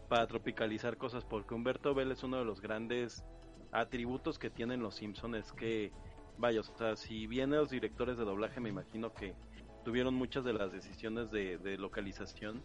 para 0.10 0.26
tropicalizar 0.26 0.98
cosas, 0.98 1.24
porque 1.24 1.54
Humberto 1.54 1.94
Vélez 1.94 2.20
es 2.20 2.24
uno 2.24 2.38
de 2.38 2.46
los 2.46 2.62
grandes 2.62 3.24
atributos 3.72 4.40
que 4.40 4.50
tienen 4.50 4.82
los 4.82 4.96
Simpsons, 4.96 5.36
es 5.38 5.52
que, 5.52 5.92
vaya, 6.38 6.62
o 6.62 6.64
sea, 6.64 6.96
si 6.96 7.28
bien 7.28 7.52
los 7.52 7.70
directores 7.70 8.18
de 8.18 8.24
doblaje 8.24 8.60
me 8.62 8.70
imagino 8.70 9.14
que 9.14 9.36
tuvieron 9.84 10.14
muchas 10.16 10.46
de 10.46 10.54
las 10.54 10.72
decisiones 10.72 11.30
de, 11.30 11.58
de 11.58 11.78
localización, 11.78 12.64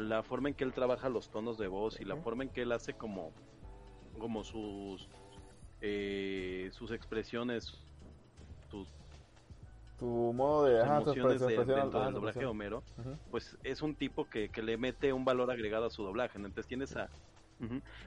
la 0.00 0.22
forma 0.22 0.48
en 0.48 0.54
que 0.54 0.64
él 0.64 0.72
trabaja 0.72 1.08
los 1.08 1.30
tonos 1.30 1.58
de 1.58 1.68
voz 1.68 2.00
y 2.00 2.04
la 2.04 2.16
forma 2.22 2.44
en 2.44 2.50
que 2.50 2.62
él 2.62 2.72
hace 2.72 2.94
como, 2.94 3.32
como 4.18 4.42
sus, 4.44 5.08
eh, 5.80 6.70
sus 6.72 6.90
expresiones, 6.92 7.72
sus 8.70 8.88
Tu 9.98 10.06
modo 10.06 10.64
de... 10.64 10.80
Ajá, 10.80 10.96
emociones 10.98 11.40
de- 11.40 11.46
dentro 11.64 12.00
del 12.04 12.14
doblaje 12.14 12.40
de. 12.40 12.46
Homero, 12.46 12.82
pues 13.30 13.56
es 13.62 13.82
un 13.82 13.94
tipo 13.94 14.24
que, 14.24 14.48
que 14.48 14.62
le 14.62 14.76
mete 14.76 15.12
un 15.12 15.24
valor 15.24 15.50
agregado 15.50 15.86
a 15.86 15.90
su 15.90 16.02
doblaje. 16.02 16.38
¿no? 16.38 16.46
Entonces 16.46 16.66
tienes 16.68 16.96
a... 16.96 17.10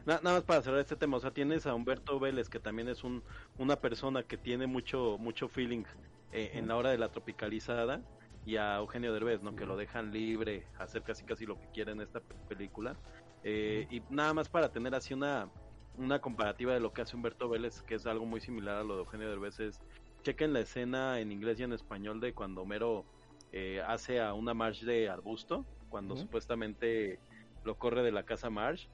Na- 0.06 0.20
nada 0.24 0.38
más 0.38 0.44
para 0.44 0.62
cerrar 0.64 0.80
este 0.80 0.96
tema, 0.96 1.18
o 1.18 1.20
sea, 1.20 1.30
tienes 1.32 1.68
a 1.68 1.76
Humberto 1.76 2.20
Vélez, 2.20 2.50
que 2.50 2.60
también 2.60 2.90
es 2.90 3.04
un, 3.04 3.24
una 3.58 3.76
persona 3.76 4.24
que 4.24 4.38
tiene 4.38 4.66
mucho, 4.66 5.18
mucho 5.20 5.48
feeling 5.48 5.84
eh, 6.32 6.52
en 6.54 6.68
la 6.68 6.76
hora 6.76 6.90
de 6.90 6.98
la 6.98 7.10
tropicalizada, 7.10 8.02
y 8.46 8.58
a 8.58 8.78
Eugenio 8.78 9.14
Derbez, 9.14 9.42
¿no? 9.42 9.56
Que 9.56 9.66
lo 9.66 9.78
dejan 9.78 10.12
libre, 10.12 10.68
hacer 10.78 11.04
casi 11.04 11.24
casi 11.24 11.46
lo 11.46 11.60
que 11.60 11.68
quiera 11.74 11.92
en 11.92 12.02
esta 12.02 12.20
pe- 12.20 12.36
película. 12.50 12.98
Eh, 13.44 13.88
y 13.90 14.02
nada 14.10 14.34
más 14.34 14.50
para 14.50 14.70
tener 14.70 14.94
así 14.96 15.14
una, 15.14 15.50
una 15.96 16.20
comparativa 16.20 16.74
de 16.74 16.80
lo 16.80 16.92
que 16.94 17.02
hace 17.02 17.16
Humberto 17.16 17.48
Vélez, 17.50 17.82
que 17.82 17.96
es 17.96 18.06
algo 18.06 18.26
muy 18.26 18.42
similar 18.42 18.78
a 18.78 18.84
lo 18.84 18.96
de 18.96 19.00
Eugenio 19.02 19.30
Derbez, 19.30 19.60
es 19.60 19.80
chequen 20.24 20.54
la 20.54 20.62
escena 20.62 21.20
en 21.20 21.32
inglés 21.32 21.60
y 21.60 21.64
en 21.64 21.74
español 21.74 22.20
de 22.22 22.34
cuando 22.34 22.62
Homero 22.62 23.06
eh, 23.52 23.82
hace 23.86 24.20
a 24.22 24.34
una 24.34 24.54
Marge 24.54 24.86
de 24.86 25.10
arbusto, 25.10 25.66
cuando 25.90 26.16
supuestamente 26.18 27.20
lo 27.64 27.78
corre 27.78 28.04
de 28.04 28.12
la 28.12 28.24
casa 28.24 28.50
Marge, 28.50 28.90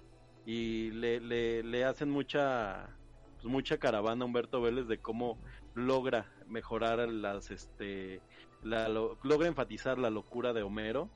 y 0.45 0.91
le, 0.91 1.19
le, 1.19 1.63
le 1.63 1.85
hacen 1.85 2.09
mucha 2.09 2.95
pues, 3.35 3.45
mucha 3.45 3.77
caravana 3.77 4.23
a 4.23 4.25
Humberto 4.25 4.61
Vélez 4.61 4.87
de 4.87 4.99
cómo 4.99 5.37
logra 5.75 6.31
mejorar 6.47 7.07
las 7.07 7.51
este 7.51 8.21
la, 8.61 8.89
lo- 8.89 9.17
logra 9.23 9.47
enfatizar 9.47 9.97
la 9.97 10.09
locura 10.09 10.53
de 10.53 10.63
Homero 10.63 11.11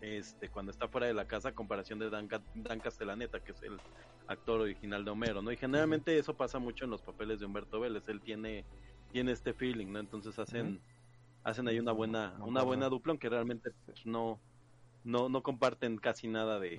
este 0.00 0.50
cuando 0.50 0.70
está 0.70 0.88
fuera 0.88 1.06
de 1.06 1.14
la 1.14 1.26
casa 1.26 1.50
a 1.50 1.54
comparación 1.54 1.98
de 1.98 2.10
Dan, 2.10 2.28
Dan 2.52 2.80
Castellaneta 2.80 3.40
que 3.40 3.52
es 3.52 3.62
el 3.62 3.78
actor 4.26 4.60
original 4.60 5.04
de 5.04 5.10
Homero 5.10 5.40
no 5.42 5.50
y 5.52 5.56
generalmente 5.56 6.18
eso 6.18 6.36
pasa 6.36 6.58
mucho 6.58 6.84
en 6.84 6.90
los 6.90 7.02
papeles 7.02 7.40
de 7.40 7.46
Humberto 7.46 7.80
Vélez 7.80 8.08
él 8.08 8.22
tiene 8.22 8.66
tiene 9.10 9.32
este 9.32 9.54
feeling 9.54 9.92
no 9.92 10.00
entonces 10.00 10.38
hacen 10.38 10.82
hacen 11.42 11.68
ahí 11.68 11.78
una 11.78 11.92
buena 11.92 12.34
No, 12.38 12.46
una 12.46 12.60
no, 12.60 12.66
buena 12.66 12.86
no. 12.86 12.90
dupla 12.90 13.12
aunque 13.12 13.28
realmente 13.30 13.70
pues, 13.86 14.04
no 14.04 14.42
no 15.04 15.28
no 15.28 15.42
comparten 15.42 15.96
casi 15.98 16.28
nada 16.28 16.58
de, 16.58 16.70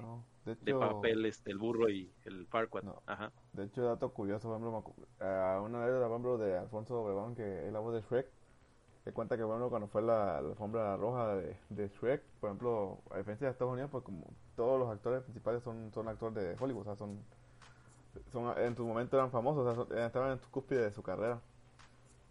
de 0.45 0.53
de 0.59 0.71
hecho, 0.71 0.79
papel 0.79 1.25
este 1.25 1.51
el 1.51 1.57
burro 1.57 1.89
y 1.89 2.13
el 2.25 2.47
Farquaad 2.47 2.83
ajá. 3.07 3.33
De 3.53 3.63
hecho, 3.63 3.83
dato 3.83 4.13
curioso, 4.13 4.49
por 4.49 4.57
ejemplo, 4.59 5.07
eh, 5.19 5.59
una 5.63 5.85
vez, 5.85 5.95
por 5.95 6.07
ejemplo, 6.11 6.37
de 6.37 6.57
Alfonso 6.57 7.01
Obregón, 7.01 7.35
que 7.35 7.67
es 7.67 7.71
la 7.71 7.79
voz 7.79 7.93
de 7.95 8.01
Shrek, 8.01 8.33
que 9.05 9.13
cuenta 9.13 9.37
que, 9.37 9.43
por 9.43 9.51
ejemplo, 9.51 9.69
cuando 9.71 9.87
fue 9.87 10.01
la, 10.03 10.39
alfombra 10.39 10.97
roja 10.97 11.35
de, 11.37 11.57
de 11.69 11.89
Shrek, 11.89 12.23
por 12.41 12.49
ejemplo, 12.49 12.99
a 13.11 13.17
diferencia 13.19 13.47
de 13.47 13.51
Estados 13.53 13.73
Unidos, 13.73 13.91
pues 13.91 14.03
como 14.03 14.25
todos 14.57 14.79
los 14.79 14.89
actores 14.89 15.23
principales 15.23 15.63
son, 15.63 15.91
son 15.93 16.07
actores 16.09 16.35
de 16.35 16.57
Hollywood, 16.59 16.83
o 16.83 16.85
sea, 16.85 16.95
son, 16.97 17.19
son 18.31 18.57
en 18.57 18.75
su 18.75 18.85
momento 18.85 19.17
eran 19.17 19.31
famosos, 19.31 19.77
o 19.77 19.85
sea, 19.87 20.05
estaban 20.05 20.31
en 20.33 20.39
su 20.39 20.49
cúspide 20.49 20.81
de 20.81 20.91
su 20.91 21.03
carrera. 21.03 21.39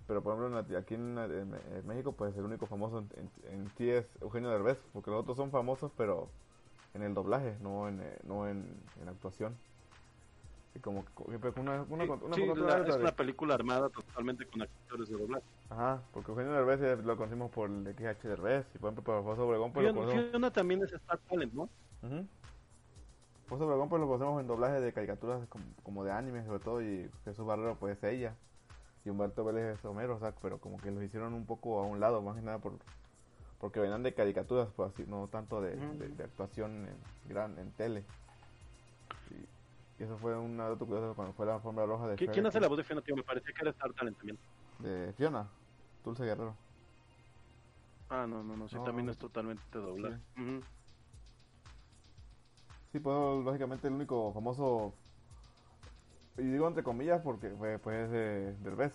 pero 0.06 0.22
por 0.22 0.34
ejemplo 0.38 0.78
aquí 0.78 0.94
en, 0.94 1.18
en- 1.18 1.54
en 1.76 1.86
México 1.86 2.12
pues 2.12 2.36
el 2.36 2.44
único 2.44 2.66
famoso 2.66 2.98
en, 3.16 3.30
en, 3.50 3.70
sí 3.76 3.90
es 3.90 4.06
Eugenio 4.20 4.50
Derbez, 4.50 4.78
porque 4.92 5.10
los 5.10 5.20
otros 5.20 5.36
son 5.36 5.50
famosos 5.50 5.92
pero 5.96 6.28
en 6.94 7.02
el 7.02 7.14
doblaje, 7.14 7.56
no 7.60 7.88
en, 7.88 8.00
eh, 8.00 8.18
no 8.24 8.48
en 8.48 8.80
actuación. 9.08 9.56
Como 10.82 11.04
una, 11.26 11.82
una, 11.88 12.04
Sí, 12.34 12.42
una 12.42 12.78
la- 12.78 12.88
es 12.88 12.96
una 12.96 13.12
película 13.12 13.54
armada 13.54 13.88
totalmente 13.90 14.44
con 14.46 14.62
actores 14.62 15.08
de 15.08 15.16
doblaje. 15.16 15.44
Ajá, 15.70 16.02
porque 16.12 16.32
Eugenio 16.32 16.52
Derbez 16.52 17.04
lo 17.04 17.16
conocimos 17.16 17.50
por 17.52 17.70
el 17.70 17.86
XH 17.94 18.26
Derbez 18.28 18.66
y 18.74 18.78
por 18.78 18.88
ejemplo 18.92 19.04
por 19.04 19.14
Alfonso 19.16 19.46
Obregón 19.46 19.72
lo 19.72 19.80
Fiona, 19.80 19.94
conocemos... 19.98 20.30
Fiona 20.30 20.50
también 20.52 20.82
es 20.82 20.92
Star 20.92 21.18
Talent, 21.30 21.52
¿no? 21.54 21.62
Ujú. 22.02 22.26
Alfonso 23.44 23.66
Obregón 23.66 23.88
pues 23.88 24.00
lo 24.00 24.06
conocemos 24.08 24.40
en 24.40 24.46
doblaje 24.48 24.80
de 24.80 24.92
caricaturas 24.92 25.46
como, 25.48 25.64
como 25.82 26.04
de 26.04 26.12
anime 26.12 26.44
sobre 26.44 26.58
todo 26.58 26.82
y 26.82 27.08
Jesús 27.24 27.46
Barrero 27.46 27.76
pues 27.76 27.96
es 27.96 28.04
ella 28.04 28.34
y 29.04 29.10
Humberto 29.10 29.44
Vélez 29.44 29.78
es 29.78 29.84
Homero, 29.84 30.16
o 30.16 30.18
sea, 30.18 30.32
pero 30.42 30.58
como 30.58 30.78
que 30.78 30.90
los 30.90 31.02
hicieron 31.04 31.34
un 31.34 31.46
poco 31.46 31.78
a 31.80 31.86
un 31.86 32.00
lado, 32.00 32.20
más 32.22 32.36
que 32.36 32.42
nada 32.42 32.58
por 32.58 32.72
porque 33.60 33.78
venían 33.80 34.02
de 34.02 34.12
caricaturas, 34.12 34.68
pues 34.76 34.92
así, 34.92 35.04
no 35.06 35.28
tanto 35.28 35.60
de, 35.62 35.76
de 35.76 36.24
actuación 36.24 36.86
en, 36.88 37.28
gran, 37.28 37.58
en 37.58 37.70
tele. 37.72 38.04
Y, 39.98 40.02
eso 40.02 40.16
fue 40.18 40.36
un 40.36 40.56
dato 40.56 40.84
curioso 40.86 41.14
cuando 41.14 41.32
fue 41.34 41.46
la 41.46 41.54
alfombra 41.56 41.86
roja 41.86 42.08
de 42.08 42.14
¿Qui- 42.16 42.20
Shrek 42.20 42.32
¿Quién 42.32 42.46
hace 42.46 42.60
la 42.60 42.68
voz 42.68 42.78
de 42.78 42.84
Fiona, 42.84 43.02
tío? 43.02 43.16
Me 43.16 43.22
parecía 43.22 43.52
que 43.54 43.62
era 43.62 43.70
Star 43.70 43.92
Talent 43.92 44.16
también. 44.16 44.38
de 44.78 45.12
Fiona, 45.14 45.48
Dulce 46.04 46.24
Guerrero. 46.24 46.54
Ah, 48.10 48.26
no, 48.28 48.42
no, 48.42 48.56
no, 48.56 48.68
sí, 48.68 48.76
No, 48.76 48.84
también 48.84 49.06
no, 49.06 49.12
es 49.12 49.18
totalmente 49.18 49.78
doblaje. 49.78 50.16
Ujú. 50.36 50.62
Sí, 52.92 53.00
pues 53.00 53.44
básicamente 53.44 53.88
el 53.88 53.94
único 53.94 54.32
famoso, 54.32 54.92
y 56.38 56.42
digo 56.42 56.68
entre 56.68 56.82
comillas 56.82 57.20
porque 57.22 57.50
fue 57.50 57.78
pues 57.78 58.10
de 58.10 58.52
Derbez. 58.62 58.94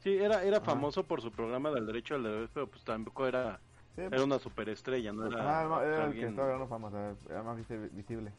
Sí, 0.00 0.16
era, 0.16 0.42
era 0.42 0.56
Ajá. 0.56 0.66
famoso 0.66 1.02
por 1.04 1.20
su 1.20 1.30
programa 1.30 1.70
del 1.70 1.86
derecho 1.86 2.14
al 2.14 2.22
deber, 2.22 2.48
pero 2.52 2.66
pues 2.66 2.82
tampoco 2.84 3.26
era, 3.26 3.60
Sí, 3.94 4.02
era 4.02 4.22
una 4.22 4.38
superestrella, 4.38 5.12
no 5.12 5.26
era, 5.26 6.06
el 6.06 6.14
que 6.14 6.26
estaba 6.26 6.48
ganando 6.48 6.68
fama, 6.68 7.16
era 7.28 7.42
más 7.42 7.58
visi- 7.58 7.90
visible. 7.92 8.32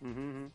Ujú. 0.00 0.50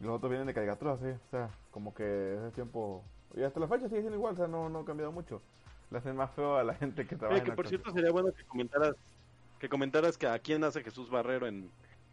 Y 0.00 0.04
los 0.04 0.16
otros 0.16 0.30
vienen 0.30 0.46
de 0.46 0.54
caricaturas, 0.54 1.00
sí, 1.00 1.08
o 1.08 1.30
sea, 1.30 1.50
como 1.70 1.94
que 1.94 2.34
ese 2.34 2.50
tiempo... 2.52 3.02
Y 3.34 3.42
hasta 3.42 3.60
la 3.60 3.68
fecha 3.68 3.88
sigue 3.88 4.00
siendo 4.00 4.16
igual, 4.16 4.34
o 4.34 4.36
sea, 4.36 4.46
no, 4.46 4.68
no 4.68 4.80
ha 4.80 4.84
cambiado 4.84 5.12
mucho. 5.12 5.42
Le 5.90 5.98
hacen 5.98 6.16
más 6.16 6.30
feo 6.32 6.56
a 6.56 6.64
la 6.64 6.74
gente 6.76 7.06
que 7.06 7.16
trabaja 7.16 7.40
Oye, 7.40 7.50
que 7.50 7.56
por 7.56 7.68
cierto 7.68 7.90
sería 7.92 8.10
bueno 8.10 8.32
que 8.32 8.44
comentaras 8.44 8.94
que 9.58 9.68
comentaras 9.68 10.18
que 10.18 10.26
a 10.26 10.38
quién 10.38 10.64
hace 10.64 10.82
Jesús 10.82 11.08
Barrero 11.08 11.46
en, 11.46 11.70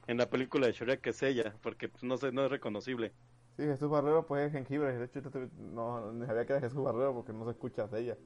en 0.08 0.18
la 0.18 0.30
película 0.30 0.68
de 0.68 0.74
Shrek 0.74 1.02
que 1.02 1.10
es 1.10 1.22
ella, 1.24 1.54
porque 1.62 1.90
pues, 1.90 2.04
no 2.04 2.16
sé, 2.18 2.32
no 2.32 2.46
es 2.46 2.52
reconocible. 2.52 3.12
Sí, 3.58 3.64
Jesús 3.64 3.90
Barrero 3.90 4.26
pues 4.26 4.48
es 4.48 4.54
jengibre, 4.54 4.98
de 4.98 5.06
hecho 5.06 5.22
no 5.60 6.14
sabía 6.26 6.46
que 6.46 6.54
era 6.54 6.62
Jesús 6.62 6.82
Barrero 6.84 7.14
porque 7.14 7.34
no 7.34 7.46
se 7.46 7.52
escucha 7.52 7.88
de 7.88 8.00
ella. 8.00 8.18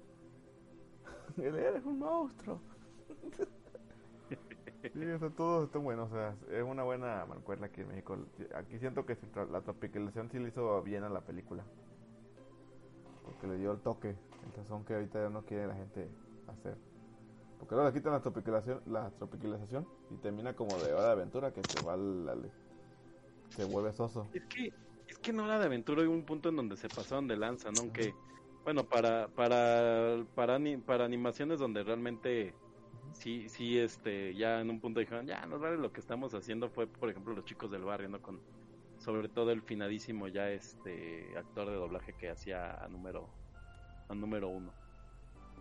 Él 1.38 1.56
eres 1.56 1.84
un 1.84 2.00
monstruo. 2.00 2.62
Sí, 4.94 5.04
eso 5.04 5.30
todo 5.32 5.66
está 5.66 5.80
bueno, 5.80 6.04
o 6.06 6.10
sea, 6.10 6.36
es 6.52 6.64
una 6.64 6.84
buena 6.84 7.26
mancuerna 7.26 7.68
aquí 7.68 7.82
en 7.82 7.90
México. 7.90 8.18
Aquí 8.56 8.80
siento 8.80 9.06
que 9.06 9.18
la 9.52 9.62
tropicalización 9.62 10.30
sí 10.30 10.40
le 10.40 10.50
hizo 10.50 10.82
bien 10.84 11.04
a 11.04 11.10
la 11.10 11.22
película. 11.22 11.64
Porque 13.24 13.48
le 13.48 13.58
dio 13.58 13.72
el 13.74 13.80
toque, 13.80 14.10
el 14.10 14.54
sazón 14.56 14.86
que 14.86 14.94
ahorita 14.94 15.24
ya 15.24 15.30
no 15.30 15.44
quiere 15.44 15.68
la 15.68 15.76
gente 15.76 16.08
hacer. 16.48 16.78
Porque 17.60 17.76
luego 17.76 17.90
le 17.90 17.94
quitan 17.94 18.14
la 18.14 18.22
tropicalización, 18.22 18.82
la 18.86 19.10
tropicalización 19.12 19.88
y 20.12 20.16
termina 20.18 20.56
como 20.56 20.78
de 20.78 20.94
hora 20.94 21.08
de 21.08 21.12
aventura 21.12 21.52
que 21.52 21.64
se 21.64 21.80
va 21.80 21.94
al, 21.94 22.52
se 23.50 23.66
vuelve 23.66 23.94
soso. 23.94 24.28
Es 24.34 24.44
que, 24.46 24.72
es 25.08 25.18
que 25.18 25.34
no 25.34 25.46
era 25.46 25.60
de 25.60 25.66
aventura, 25.66 26.02
hay 26.02 26.08
un 26.08 26.24
punto 26.24 26.50
en 26.50 26.56
donde 26.56 26.78
se 26.78 26.90
pasaron 26.90 27.28
de 27.28 27.36
lanza, 27.36 27.72
¿no? 27.72 27.82
Aunque, 27.82 28.14
bueno, 28.64 28.84
para, 28.84 29.28
para, 29.30 30.26
para, 30.36 30.58
para 30.86 31.06
animaciones 31.06 31.60
donde 31.60 31.84
realmente 31.84 32.54
sí, 33.14 33.50
sí, 33.50 33.78
este, 33.78 34.36
ya 34.36 34.62
en 34.62 34.70
un 34.70 34.80
punto 34.80 35.00
dijeron, 35.00 35.26
ya, 35.26 35.46
no 35.46 35.60
vale 35.60 35.78
lo 35.78 35.92
que 35.92 36.00
estamos 36.00 36.34
haciendo 36.34 36.70
fue, 36.70 36.88
por 36.88 37.10
ejemplo, 37.10 37.34
los 37.34 37.46
chicos 37.46 37.72
del 37.72 37.84
barrio, 37.84 38.10
¿no? 38.10 38.22
Con, 38.22 38.40
sobre 39.00 39.30
todo 39.30 39.52
el 39.52 39.62
finadísimo 39.62 40.28
ya 40.28 40.50
este 40.50 41.38
actor 41.38 41.70
de 41.70 41.76
doblaje 41.76 42.14
que 42.14 42.30
hacía 42.30 42.74
a 42.74 42.88
número, 42.88 43.30
a 44.10 44.16
número 44.16 44.50
uno, 44.50 44.74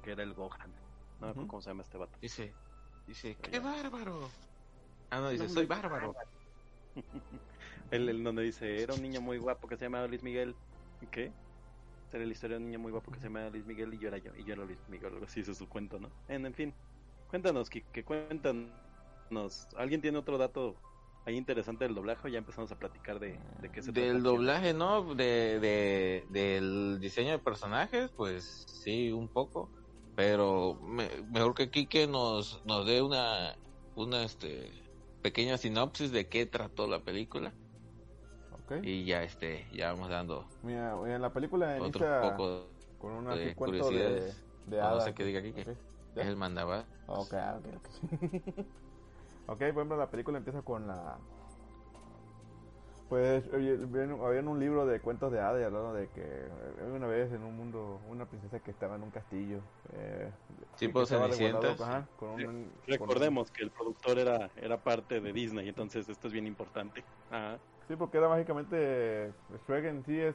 que 0.02 0.12
era 0.12 0.22
el 0.22 0.34
Gohan. 0.34 0.72
No 1.20 1.26
me 1.26 1.30
acuerdo 1.30 1.48
Ujú. 1.48 1.48
cómo 1.48 1.62
se 1.62 1.70
llama 1.70 1.82
este 1.82 1.98
vato. 1.98 2.18
Dice, 2.20 2.54
dice. 3.06 3.36
¡qué 3.42 3.58
bárbaro! 3.60 4.28
Ah, 5.10 5.20
no, 5.20 5.30
dice, 5.30 5.44
No, 5.44 5.54
soy 5.54 5.66
bárbaro. 5.66 6.14
El, 7.90 8.08
el 8.08 8.24
donde 8.24 8.42
dice, 8.42 8.82
era 8.82 8.94
un 8.94 9.02
niño 9.02 9.20
muy 9.20 9.38
guapo 9.38 9.68
que 9.68 9.76
se 9.76 9.84
llamaba 9.84 10.06
Luis 10.08 10.22
Miguel. 10.22 10.56
¿Qué? 11.10 11.32
Era 12.12 12.24
la 12.24 12.32
historia 12.32 12.56
de 12.56 12.62
un 12.64 12.70
niño 12.70 12.80
muy 12.80 12.92
guapo 12.92 13.12
que 13.12 13.18
se 13.18 13.24
llamaba 13.26 13.50
Luis 13.50 13.64
Miguel 13.66 13.94
y 13.94 13.98
yo 13.98 14.08
era 14.08 14.18
yo, 14.18 14.30
y 14.36 14.44
yo 14.44 14.54
era 14.54 14.64
Luis 14.64 14.78
Miguel, 14.88 15.12
algo 15.12 15.24
así, 15.24 15.40
ese 15.40 15.52
es 15.52 15.58
su 15.58 15.68
cuento, 15.68 15.98
¿no? 15.98 16.10
En, 16.28 16.46
en 16.46 16.54
fin, 16.54 16.74
cuéntanos, 17.28 17.70
que, 17.70 17.82
que 17.92 18.04
cuéntanos. 18.04 18.72
¿Alguien 19.76 20.00
tiene 20.00 20.18
otro 20.18 20.38
dato 20.38 20.76
ahí 21.24 21.36
interesante 21.36 21.84
del 21.84 21.94
doblaje 21.94 22.28
o 22.28 22.30
ya 22.30 22.38
empezamos 22.38 22.70
a 22.72 22.76
platicar 22.76 23.18
de, 23.18 23.40
de 23.60 23.70
qué 23.70 23.82
se 23.82 23.92
trata 23.92 24.12
Del 24.12 24.16
el 24.18 24.22
doblaje, 24.22 24.74
¿no? 24.74 25.14
De, 25.14 25.60
de, 25.60 26.24
del 26.30 26.98
diseño 27.00 27.30
de 27.32 27.38
personajes, 27.38 28.10
pues 28.16 28.64
sí, 28.82 29.12
un 29.12 29.28
poco. 29.28 29.70
Pero 30.14 30.74
me- 30.82 31.22
mejor 31.30 31.54
que 31.54 31.70
Kike 31.70 32.06
nos, 32.08 32.64
nos 32.64 32.86
dé 32.86 33.02
una, 33.02 33.54
una 33.94 34.24
este, 34.24 34.72
pequeña 35.22 35.56
sinopsis 35.58 36.10
de 36.10 36.28
qué 36.28 36.46
trató 36.46 36.88
la 36.88 37.00
película. 37.00 37.54
¿Ok? 38.50 38.72
Y 38.82 39.04
ya, 39.04 39.22
este, 39.22 39.68
ya 39.72 39.92
vamos 39.92 40.08
dando 40.08 40.46
Mira, 40.62 40.94
en 41.14 41.22
la 41.22 41.32
película 41.32 41.78
otro 41.78 42.00
inicia 42.00 42.20
poco. 42.20 42.70
con 42.98 43.12
un 43.12 43.24
de 43.34 43.54
cuento 43.54 43.90
de, 43.90 44.34
de 44.66 44.80
No 44.80 44.84
hadas. 44.84 45.04
sé 45.04 45.14
qué 45.14 45.24
diga 45.24 45.40
aquí, 45.40 45.50
Ok, 45.50 45.68
Es 46.16 46.26
el 46.26 46.36
mandaba. 46.36 46.86
ok, 47.06 47.34
ok. 47.58 47.66
ok. 47.76 48.66
ok, 49.46 49.58
por 49.58 49.60
ejemplo, 49.60 49.96
la 49.96 50.10
película 50.10 50.38
empieza 50.38 50.62
con 50.62 50.86
la... 50.86 51.18
Pues 53.08 53.44
había 53.52 54.40
en 54.40 54.48
un 54.48 54.58
libro 54.58 54.84
de 54.84 55.00
cuentos 55.00 55.30
de 55.30 55.38
hadas 55.38 55.60
y 55.60 55.64
hablando 55.64 55.94
de 55.94 56.08
que 56.08 56.22
había 56.82 56.92
una 56.92 57.06
vez 57.06 57.32
en 57.32 57.44
un 57.44 57.56
mundo 57.56 58.00
una 58.08 58.26
princesa 58.26 58.58
que 58.58 58.72
estaba 58.72 58.96
en 58.96 59.04
un 59.04 59.12
castillo. 59.12 59.60
Eh, 59.92 60.32
Tipo 60.76 61.06
Cenicienta, 61.06 61.76
sí. 61.76 61.82
ajá, 61.84 62.08
con 62.16 62.30
un- 62.30 62.42
con 62.42 62.52
un- 62.52 62.72
Recordemos 62.86 63.50
que 63.52 63.62
el 63.62 63.70
productor 63.70 64.18
era, 64.18 64.50
era 64.56 64.82
parte 64.82 65.20
de 65.20 65.32
Disney, 65.32 65.68
entonces 65.68 66.08
esto 66.08 66.26
es 66.26 66.32
bien 66.32 66.48
importante. 66.48 67.04
Ajá. 67.30 67.60
Sí, 67.86 67.94
porque 67.94 68.18
era 68.18 68.28
mágicamente 68.28 69.32
Shrek 69.68 69.84
en 69.84 70.04
sí 70.04 70.18
es 70.18 70.34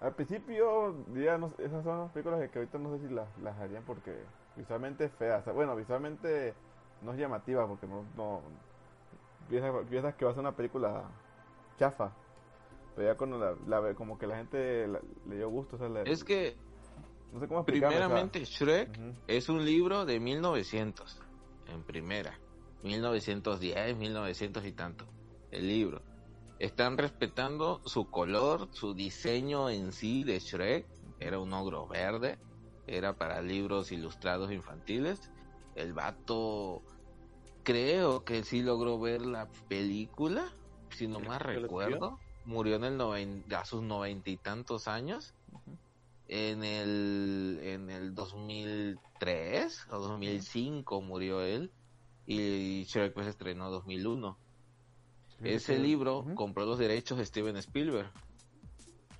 al 0.00 0.14
principio 0.14 0.92
no, 1.08 1.52
esas 1.58 1.84
son 1.84 1.98
las 2.00 2.12
películas 2.12 2.50
que 2.50 2.58
ahorita 2.58 2.78
no 2.78 2.96
sé 2.96 3.06
si 3.06 3.14
las, 3.14 3.36
las 3.38 3.58
harían 3.58 3.84
porque 3.84 4.24
visualmente 4.56 5.08
fea, 5.08 5.38
o 5.38 5.42
sea, 5.44 5.52
bueno, 5.52 5.76
visualmente 5.76 6.54
no 7.02 7.12
es 7.12 7.18
llamativa 7.18 7.66
porque 7.66 7.86
no, 7.86 8.04
no 8.16 8.42
piensas, 9.48 9.72
piensas 9.88 10.14
que 10.14 10.24
va 10.24 10.30
a 10.30 10.34
ser 10.34 10.40
una 10.40 10.56
película 10.56 11.10
chafa. 11.78 12.12
Pero 12.94 13.12
ya 13.12 13.16
cuando 13.18 13.38
la, 13.38 13.54
la 13.82 13.94
como 13.94 14.18
que 14.18 14.26
la 14.26 14.36
gente 14.38 14.86
la- 14.88 15.00
le 15.26 15.36
dio 15.36 15.50
gusto, 15.50 15.76
o 15.76 15.78
sea, 15.78 15.88
le- 15.88 16.10
Es 16.10 16.24
que, 16.24 16.56
no 17.32 17.40
sé 17.40 17.48
cómo 17.48 17.64
primeramente, 17.64 18.44
Shrek 18.44 18.88
ujú, 18.88 19.12
Es 19.26 19.48
un 19.50 19.64
libro 19.64 20.06
de 20.06 20.18
1900, 20.18 21.20
en 21.68 21.82
primera. 21.84 22.38
1910, 22.82 23.96
1900 23.96 24.64
y 24.64 24.72
tanto. 24.72 25.06
El 25.50 25.66
libro. 25.68 26.00
Están 26.58 26.96
respetando 26.96 27.80
su 27.84 28.08
color, 28.10 28.68
su 28.72 28.94
diseño 28.94 29.68
en 29.68 29.92
sí 29.92 30.24
de 30.24 30.38
Shrek. 30.38 30.86
Era 31.20 31.38
un 31.38 31.52
ogro 31.52 31.86
verde. 31.86 32.38
Era 32.86 33.14
para 33.14 33.42
libros 33.42 33.90
ilustrados 33.92 34.52
infantiles. 34.52 35.30
El 35.74 35.92
vato, 35.92 36.82
creo 37.62 38.24
que 38.24 38.44
sí 38.44 38.62
logró 38.62 38.98
ver 38.98 39.22
la 39.26 39.48
película, 39.68 40.44
si 40.90 41.08
no 41.08 41.18
¿El 41.18 41.26
más 41.28 41.42
recuerdo. 41.42 42.18
Murió 42.44 42.76
en 42.76 42.84
el 42.84 42.96
noven- 42.96 43.44
a 43.52 43.64
sus 43.64 43.82
noventa 43.82 44.30
y 44.30 44.36
tantos 44.36 44.86
años 44.86 45.34
ujú. 45.50 45.76
en 46.28 46.62
el 46.62 47.58
en 47.62 47.90
el 47.90 48.14
2003 48.14 49.86
o 49.90 49.98
2005 49.98 51.00
murió 51.02 51.40
él 51.42 51.72
y 52.26 52.84
Shrek 52.84 53.14
pues 53.14 53.26
estrenó 53.26 53.70
2001 53.70 54.38
Sí, 55.38 55.48
ese 55.50 55.78
libro 55.78 56.24
compró 56.34 56.64
los 56.66 56.78
derechos 56.78 57.18
de 57.18 57.26
Steven 57.26 57.56
Spielberg 57.56 58.12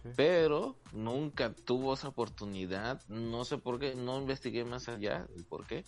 sí. 0.09 0.13
pero 0.17 0.77
nunca 0.93 1.53
tuvo 1.55 1.95
esa 1.95 2.09
oportunidad 2.09 3.01
no 3.09 3.45
sé 3.45 3.59
por 3.59 3.79
qué 3.79 3.95
no 3.95 4.19
investigué 4.19 4.65
más 4.65 4.89
allá 4.89 5.27
el 5.37 5.45
por 5.45 5.67
qué 5.67 5.85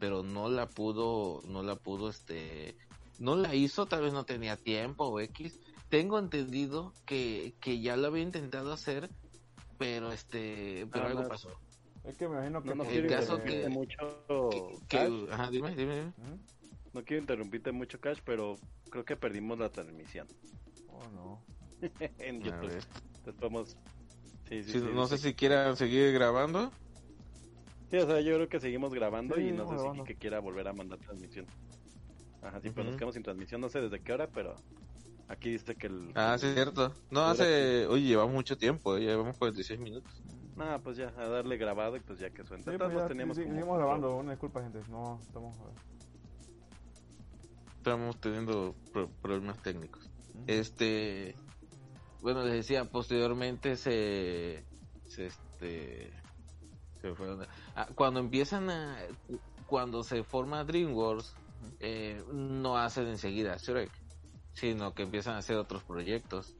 pero 0.00 0.22
no 0.22 0.48
la 0.48 0.68
pudo 0.68 1.42
no 1.46 1.62
la 1.62 1.76
pudo 1.76 2.08
este 2.08 2.76
no 3.18 3.36
la 3.36 3.54
hizo 3.54 3.86
tal 3.86 4.02
vez 4.02 4.12
no 4.12 4.24
tenía 4.24 4.56
tiempo 4.56 5.04
o 5.04 5.20
x 5.20 5.58
tengo 5.88 6.18
entendido 6.18 6.92
que, 7.06 7.54
que 7.60 7.80
ya 7.80 7.96
lo 7.96 8.08
había 8.08 8.22
intentado 8.22 8.72
hacer 8.72 9.10
pero 9.78 10.10
este 10.12 10.86
pero 10.90 11.04
Nada 11.04 11.18
algo 11.18 11.28
pasó 11.28 11.50
Es 12.04 12.16
que 12.16 12.28
me 12.28 12.36
imagino 12.36 12.62
que 12.62 12.68
No, 12.70 12.74
no 12.76 12.84
El 12.84 12.88
quiero 12.90 13.08
caso 13.08 13.34
interrumpirte 13.34 13.62
que- 13.62 13.68
mucho, 13.68 14.50
que, 14.50 14.86
Cash. 14.88 15.12
ajá, 15.32 15.50
dime, 15.50 15.74
dime, 15.74 15.94
dime. 15.96 16.12
No 16.92 17.02
quiero 17.04 17.20
interrumpirte 17.22 17.72
mucho, 17.72 17.98
Cash, 18.00 18.18
pero 18.24 18.56
creo 18.90 19.04
que 19.04 19.16
perdimos 19.16 19.58
la 19.58 19.70
transmisión 19.70 20.28
Oh, 20.88 21.08
no. 21.10 21.42
en 22.18 22.36
A 22.42 22.44
YouTube. 22.44 22.82
Entonces 23.24 23.40
podemos, 23.40 23.76
Sí, 24.48 24.62
sí, 24.64 24.72
Sí, 24.72 24.78
sí, 24.78 24.86
no 24.92 25.06
sí. 25.06 25.08
sé 25.08 25.18
si 25.18 25.34
quieran 25.34 25.76
seguir 25.76 26.12
grabando. 26.12 26.70
Sí, 27.90 27.96
o 27.98 28.06
sea, 28.06 28.20
yo 28.20 28.34
creo 28.34 28.48
que 28.48 28.60
seguimos 28.60 28.92
grabando 28.94 29.36
Sí, 29.36 29.40
y 29.40 29.52
no 29.52 29.66
sé 29.66 29.78
si 29.78 30.02
que 30.02 30.16
quiera 30.16 30.40
volver 30.40 30.68
a 30.68 30.72
mandar 30.72 30.98
transmisión. 31.00 31.48
Ajá, 32.40 32.60
sí, 32.60 32.70
pues 32.70 32.84
nos 32.86 32.96
quedamos 32.96 33.14
sin 33.14 33.22
transmisión, 33.22 33.60
no 33.60 33.68
sé 33.68 33.80
desde 33.80 34.02
qué 34.02 34.12
hora, 34.12 34.28
pero 34.30 34.62
aquí 35.28 35.50
dice 35.50 35.76
que 35.76 35.88
el... 35.88 36.14
Ah, 36.14 36.36
sí, 36.38 36.46
es 36.46 36.54
cierto. 36.54 36.94
No, 37.10 37.22
hace... 37.26 37.86
Oye, 37.88 38.02
llevamos 38.04 38.34
mucho 38.34 38.56
tiempo, 38.56 38.96
eh, 38.96 39.00
llevamos 39.00 39.36
46 39.36 39.80
minutos. 39.80 40.22
Ah, 40.56 40.80
pues 40.82 40.96
ya, 40.96 41.08
a 41.08 41.28
darle 41.28 41.56
grabado 41.56 41.96
y 41.96 42.00
pues 42.00 42.18
ya 42.18 42.30
que 42.30 42.44
suene. 42.44 42.64
Sí, 42.64 42.78
pues 42.78 42.94
ya, 42.94 43.06
teníamos 43.08 43.36
sí, 43.36 43.42
como 43.42 43.54
seguimos 43.54 43.76
grabando, 43.78 44.16
una 44.16 44.32
disculpa 44.32 44.62
gente, 44.62 44.84
no 44.88 45.22
estamos... 45.26 45.56
Estamos 47.78 48.18
teniendo 48.20 48.78
pro- 48.90 49.12
problemas 49.20 49.60
técnicos. 49.60 50.10
Este... 50.46 51.43
Bueno, 52.24 52.42
les 52.42 52.54
decía, 52.54 52.86
posteriormente 52.86 53.76
se... 53.76 54.64
se 55.06 55.26
este... 55.26 56.10
Se 57.02 57.08
me 57.08 57.14
fue 57.14 57.26
donde- 57.26 57.46
Ah, 57.76 57.86
cuando 57.94 58.18
empiezan 58.18 58.70
a... 58.70 58.96
Cuando 59.66 60.02
se 60.02 60.24
forma 60.24 60.64
DreamWorks, 60.64 61.34
eh, 61.80 62.24
no 62.32 62.78
hacen 62.78 63.08
enseguida 63.08 63.58
Shrek, 63.58 63.90
sino 64.54 64.94
que 64.94 65.02
empiezan 65.02 65.34
a 65.34 65.38
hacer 65.38 65.56
otros 65.58 65.82
proyectos. 65.84 66.54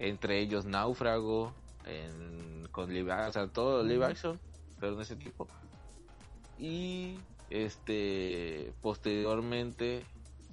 Entre 0.00 0.40
ellos 0.40 0.64
Náufrago, 0.64 1.52
en, 1.84 2.66
con 2.72 2.92
live, 2.92 3.12
o 3.12 3.32
sea, 3.32 3.46
todo 3.46 3.84
live 3.84 4.06
action, 4.06 4.40
pero 4.80 4.96
de 4.96 5.04
ese 5.04 5.14
tipo. 5.14 5.46
Y 6.58 7.18
este 7.48 8.72
posteriormente 8.82 10.04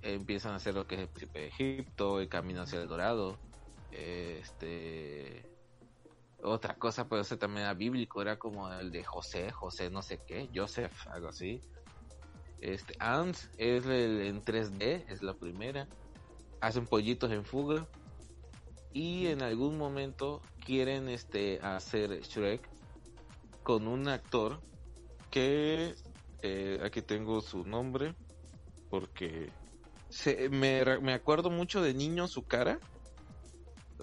empiezan 0.03 0.51
a 0.53 0.55
hacer 0.57 0.75
lo 0.75 0.85
que 0.85 0.93
es 0.95 1.01
el 1.01 1.07
príncipe 1.07 1.39
de 1.39 1.47
Egipto, 1.47 2.19
el 2.19 2.29
camino 2.29 2.61
hacia 2.61 2.79
el 2.81 2.87
dorado. 2.87 3.39
Este 3.93 5.45
otra 6.43 6.75
cosa, 6.75 7.07
pero 7.07 7.21
ese 7.21 7.37
también 7.37 7.63
era 7.63 7.73
bíblico, 7.73 8.21
era 8.21 8.37
como 8.37 8.71
el 8.71 8.91
de 8.91 9.03
José, 9.03 9.51
José 9.51 9.89
no 9.89 10.01
sé 10.01 10.19
qué, 10.27 10.49
Joseph, 10.53 11.07
algo 11.07 11.29
así. 11.29 11.61
Este, 12.59 12.95
Ants 12.99 13.49
es 13.57 13.85
el 13.85 14.21
en 14.21 14.41
3D, 14.41 15.05
es 15.07 15.21
la 15.21 15.33
primera. 15.33 15.87
Hacen 16.61 16.85
pollitos 16.85 17.31
en 17.31 17.45
fuga. 17.45 17.87
Y 18.93 19.27
en 19.27 19.41
algún 19.41 19.77
momento 19.77 20.41
quieren 20.65 21.09
este 21.09 21.59
hacer 21.61 22.21
Shrek 22.21 22.69
con 23.63 23.87
un 23.87 24.07
actor 24.07 24.61
que 25.31 25.95
eh, 26.41 26.79
aquí 26.83 27.01
tengo 27.01 27.41
su 27.41 27.65
nombre 27.65 28.13
porque 28.89 29.49
se, 30.09 30.49
me, 30.49 30.83
me 31.01 31.13
acuerdo 31.13 31.49
mucho 31.49 31.81
de 31.81 31.93
niño 31.93 32.27
su 32.27 32.45
cara. 32.45 32.79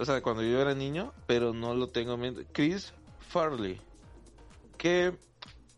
O 0.01 0.05
sea, 0.07 0.23
cuando 0.23 0.43
yo 0.43 0.59
era 0.63 0.75
niño, 0.75 1.13
pero 1.27 1.53
no 1.53 1.75
lo 1.75 1.91
tengo 1.91 2.15
en 2.15 2.21
mente. 2.21 2.47
Chris 2.53 2.95
Farley. 3.19 3.79
Que 4.79 5.13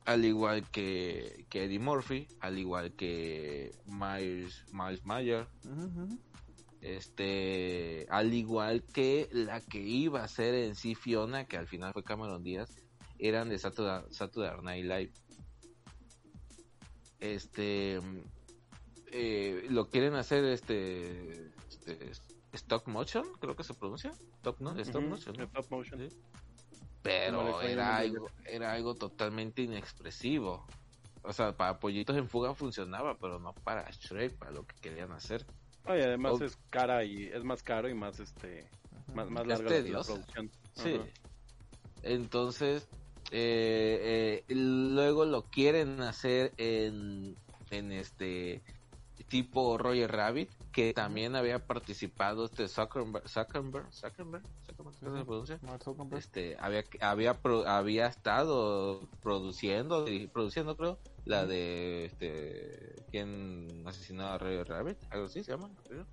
al 0.05 0.25
igual 0.25 0.71
que, 0.71 1.45
que 1.51 1.65
Eddie 1.65 1.81
Murphy, 1.81 2.29
al 2.39 2.57
igual 2.57 2.93
que 2.93 3.73
Miles, 3.85 4.65
Miles 4.73 5.05
Mayer, 5.05 5.49
este, 6.81 8.07
al 8.11 8.33
igual 8.33 8.85
que 8.85 9.29
la 9.33 9.61
que 9.61 9.81
iba 9.81 10.23
a 10.23 10.29
ser 10.29 10.55
en 10.55 10.77
sí 10.77 10.95
Fiona, 10.95 11.47
que 11.47 11.57
al 11.57 11.67
final 11.67 11.93
fue 11.93 12.05
Cameron 12.05 12.45
Díaz, 12.45 12.73
eran 13.19 13.49
de 13.49 13.59
Saturday, 13.59 14.05
Saturday 14.11 14.63
Night 14.63 14.85
Live. 14.85 15.13
Este, 17.19 18.01
eh, 19.11 19.67
lo 19.69 19.91
quieren 19.91 20.15
hacer 20.15 20.45
este, 20.45 21.51
este, 21.87 22.32
stop 22.53 22.87
motion, 22.89 23.27
creo 23.41 23.57
que 23.57 23.65
se 23.65 23.75
pronuncia, 23.75 24.13
stop, 24.37 24.61
¿no? 24.61 24.77
Stop 24.79 25.05
Ujú, 25.05 25.11
motion, 25.11 25.37
¿no? 25.37 25.45
stop 25.47 25.71
motion. 25.71 26.01
Sí. 26.01 26.09
Pero 27.03 27.61
era 27.63 27.99
algo, 27.99 28.31
era 28.45 28.73
algo 28.73 28.95
totalmente 28.97 29.63
inexpresivo. 29.63 30.67
O 31.23 31.33
sea, 31.33 31.57
para 31.57 31.79
Pollitos 31.81 32.17
en 32.17 32.29
Fuga 32.29 32.55
funcionaba, 32.55 33.19
pero 33.19 33.39
no 33.41 33.59
para 33.65 33.89
Shrek, 33.91 34.39
para 34.39 34.53
lo 34.53 34.65
que 34.67 34.75
querían 34.81 35.13
hacer. 35.13 35.47
Ah, 35.85 35.97
y 35.97 36.01
además 36.01 36.41
es 36.41 36.57
cara 36.71 37.05
y 37.05 37.25
es 37.25 37.43
más 37.45 37.63
caro 37.63 37.89
y 37.89 37.95
más 37.95 38.21
este 38.21 38.71
más, 39.13 39.29
larga 39.47 39.73
la- 39.85 40.03
producción. 40.05 40.53
Sí. 40.73 40.91
Ajá. 40.95 41.13
Entonces, 42.03 42.89
eh, 43.31 44.45
eh, 44.49 44.55
luego 44.55 45.25
lo 45.25 45.49
quieren 45.49 46.01
hacer 46.01 46.55
en, 46.57 47.37
en 47.71 47.93
este 47.93 48.63
tipo 49.29 49.79
Roger 49.79 50.11
Rabbit, 50.13 50.53
que 50.73 50.95
también 50.95 51.37
había 51.37 51.59
participado 51.67 52.47
este 52.47 52.67
Zuckerberg, 52.67 53.29
Zuckerberg, 53.29 53.93
Zuckerberg, 53.93 54.43
Zuckerberg, 54.67 54.77
¿cómo 54.77 54.93
se 54.93 55.25
pronuncia? 55.25 55.61
Este, 56.17 56.57
había, 56.59 56.85
había, 57.01 57.39
había 57.67 58.07
estado 58.07 59.09
produciendo, 59.21 60.07
produciendo 60.33 60.77
creo, 60.77 60.99
la 61.25 61.47
de, 61.47 62.07
este, 62.07 62.97
¿quién 63.11 63.85
asesinó 63.87 64.27
a 64.27 64.39
Roger 64.39 64.67
Rabbit? 64.67 64.99
Algo 65.11 65.27
así 65.27 65.45
se 65.45 65.53
llama, 65.53 65.71
creo. 65.87 66.07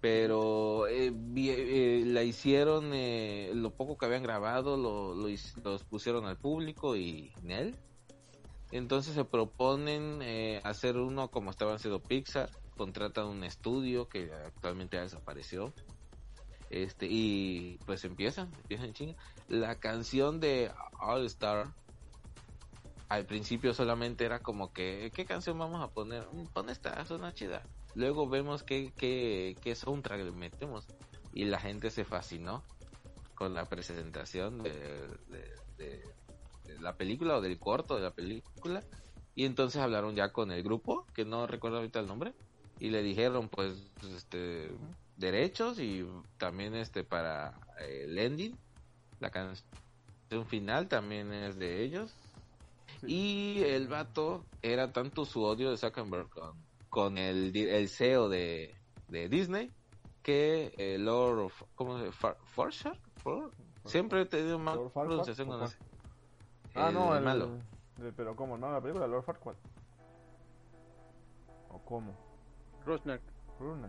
Pero 0.00 0.86
eh, 0.86 1.12
eh, 1.36 2.04
la 2.06 2.22
hicieron, 2.22 2.92
eh, 2.92 3.50
lo 3.54 3.70
poco 3.70 3.98
que 3.98 4.06
habían 4.06 4.22
grabado, 4.22 4.76
lo, 4.76 5.14
los 5.14 5.84
pusieron 5.84 6.26
al 6.26 6.36
público 6.36 6.96
y 6.96 7.32
Nel. 7.42 7.76
Entonces 8.72 9.14
se 9.14 9.24
proponen 9.24 10.20
eh, 10.22 10.60
hacer 10.64 10.96
uno 10.96 11.30
como 11.30 11.50
estaban 11.50 11.76
haciendo 11.76 12.00
Pixar, 12.00 12.50
contratan 12.76 13.26
un 13.26 13.42
estudio 13.44 14.08
que 14.08 14.32
actualmente 14.32 14.96
ya 14.96 15.02
desapareció. 15.02 15.72
Este, 16.70 17.06
y 17.08 17.78
pues 17.86 18.04
empiezan, 18.04 18.52
empiezan 18.54 18.92
chinga. 18.92 19.16
La 19.48 19.78
canción 19.78 20.40
de 20.40 20.70
All 21.00 21.24
Star 21.26 21.72
al 23.08 23.24
principio 23.24 23.72
solamente 23.72 24.24
era 24.24 24.40
como 24.40 24.72
que, 24.72 25.12
¿qué 25.14 25.24
canción 25.24 25.58
vamos 25.58 25.80
a 25.82 25.88
poner? 25.92 26.26
Mm, 26.32 26.46
Pon 26.52 26.68
esta, 26.70 27.04
suena 27.06 27.32
chida. 27.32 27.62
Luego 27.94 28.28
vemos 28.28 28.62
qué, 28.62 28.92
qué, 28.96 29.54
qué 29.62 29.74
soundtrack 29.74 30.22
le 30.24 30.32
metemos. 30.32 30.86
Y 31.32 31.44
la 31.44 31.60
gente 31.60 31.90
se 31.90 32.04
fascinó 32.04 32.64
con 33.34 33.54
la 33.54 33.66
presentación 33.66 34.62
de- 34.62 35.08
de 35.76 36.02
la 36.80 36.96
película 36.96 37.36
o 37.36 37.40
del 37.40 37.58
corto 37.58 37.94
de 37.96 38.02
la 38.02 38.10
película. 38.10 38.82
Y 39.34 39.44
entonces 39.44 39.80
hablaron 39.80 40.16
ya 40.16 40.32
con 40.32 40.50
el 40.50 40.62
grupo, 40.62 41.06
que 41.14 41.24
no 41.24 41.46
recuerdo 41.46 41.76
ahorita 41.76 42.00
el 42.00 42.06
nombre, 42.06 42.34
y 42.78 42.90
le 42.90 43.02
dijeron 43.02 43.48
pues 43.48 43.74
este 44.16 44.70
derechos 45.16 45.78
y 45.78 46.06
también 46.38 46.74
este 46.74 47.04
para 47.04 47.58
eh, 47.80 48.04
el 48.04 48.18
ending, 48.18 48.56
la 49.20 49.30
canción 49.30 50.46
final 50.46 50.88
también 50.88 51.32
es 51.32 51.58
de 51.58 51.82
ellos. 51.82 52.14
Y 53.06 53.62
el 53.64 53.88
vato 53.88 54.44
era 54.62 54.92
tanto 54.92 55.24
su 55.24 55.42
odio 55.42 55.70
de 55.70 55.76
Zuckerberg 55.76 56.28
con, 56.30 56.54
con 56.88 57.18
el, 57.18 57.54
el 57.56 57.88
CEO 57.88 58.28
de, 58.28 58.74
de 59.08 59.28
Disney 59.28 59.70
que 60.22 60.72
el 60.78 61.04
Lord 61.04 61.52
¿cómo 61.74 61.94
se 61.98 62.04
llama? 62.04 62.12
Far- 62.12 62.38
Farshad? 62.54 62.96
For- 63.22 63.50
Siempre 63.84 64.22
he 64.22 64.26
tenido 64.26 64.58
mal 64.58 64.78
pronunciación 64.92 65.48
¿o 65.50 65.52
con 65.58 65.64
ese. 65.66 65.76
Ah, 66.74 66.90
no, 66.90 67.14
el 67.16 67.22
malo. 67.22 67.58
el- 68.00 68.12
pero 68.14 68.34
¿cómo? 68.34 68.58
¿No? 68.58 68.70
La 68.72 68.80
película 68.80 69.06
Lord 69.06 69.24
Farquaad. 69.24 69.54
¿O 71.70 71.78
cómo? 71.84 72.25
Rosnark. 72.86 73.22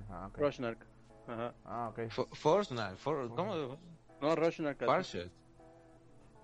Ah, 0.10 0.28
ok. 0.28 0.38
Rosnark. 0.38 0.80
Ajá. 1.28 1.54
Ah, 1.66 1.90
ok. 1.90 2.10
For- 2.10 2.28
¿cómo? 3.30 3.78
No, 4.22 4.36
Rosnark. 4.36 4.80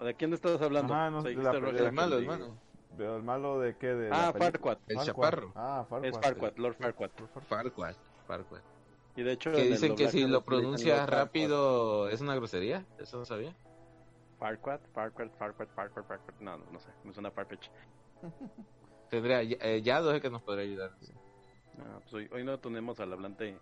¿De 0.03 0.13
quién 0.15 0.33
estás 0.33 0.61
hablando? 0.61 0.93
Ajá, 0.93 1.09
no, 1.09 1.21
de 1.23 1.35
la- 1.35 1.51
de 1.51 1.57
El 1.87 1.91
malo, 1.91 2.15
el 2.17 2.21
de- 2.21 2.27
malo. 2.27 2.57
Pero 2.97 3.15
el 3.17 3.23
malo 3.23 3.59
de 3.59 3.75
qué? 3.77 3.87
De 3.87 4.09
Ah? 4.11 4.31
Farquaad. 4.37 4.77
El 4.87 4.97
Farquaad. 4.97 5.05
chaparro. 5.05 5.51
Ah, 5.55 5.85
Farquaad. 5.89 6.05
Es 6.13 6.19
Farquaad, 6.19 6.57
Lord 6.57 6.75
Farquaad. 6.75 7.09
Farquaad. 7.47 7.95
Farquaad. 8.27 8.61
Y 9.15 9.23
de 9.23 9.31
hecho... 9.31 9.51
Que 9.51 9.63
dicen 9.63 9.95
que 9.95 10.09
si 10.09 10.27
lo 10.27 10.41
pronuncias 10.41 11.09
rápido 11.09 12.09
es 12.09 12.21
una 12.21 12.35
grosería. 12.35 12.85
Eso 12.99 13.17
no 13.17 13.25
sabía. 13.25 13.55
Farquaad, 14.39 14.79
Farquaad, 14.93 15.29
Farquaad, 15.39 15.67
Farquaad, 15.69 16.03
Farquaad. 16.05 16.35
No, 16.39 16.57
no, 16.57 16.65
no 16.71 16.79
sé. 16.79 16.89
Me 17.03 17.13
suena 17.13 17.31
Farfetch. 17.31 17.69
Tendría, 19.09 19.41
eh, 19.41 19.81
Yado 19.81 20.09
es 20.11 20.15
el 20.17 20.21
que 20.21 20.29
nos 20.29 20.41
podría 20.41 20.65
ayudar. 20.65 20.91
Ah, 21.79 21.99
pues 22.01 22.13
hoy, 22.13 22.29
hoy 22.31 22.43
no 22.43 22.59
tenemos 22.59 22.99
al 22.99 23.13
hablante... 23.13 23.57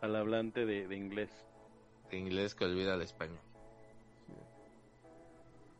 Al 0.00 0.16
hablante 0.16 0.66
de, 0.66 0.88
de 0.88 0.96
inglés. 0.96 1.30
de 2.10 2.18
inglés 2.18 2.54
que 2.54 2.64
olvida 2.64 2.94
el 2.94 3.02
español. 3.02 3.38
Sí. 4.26 4.32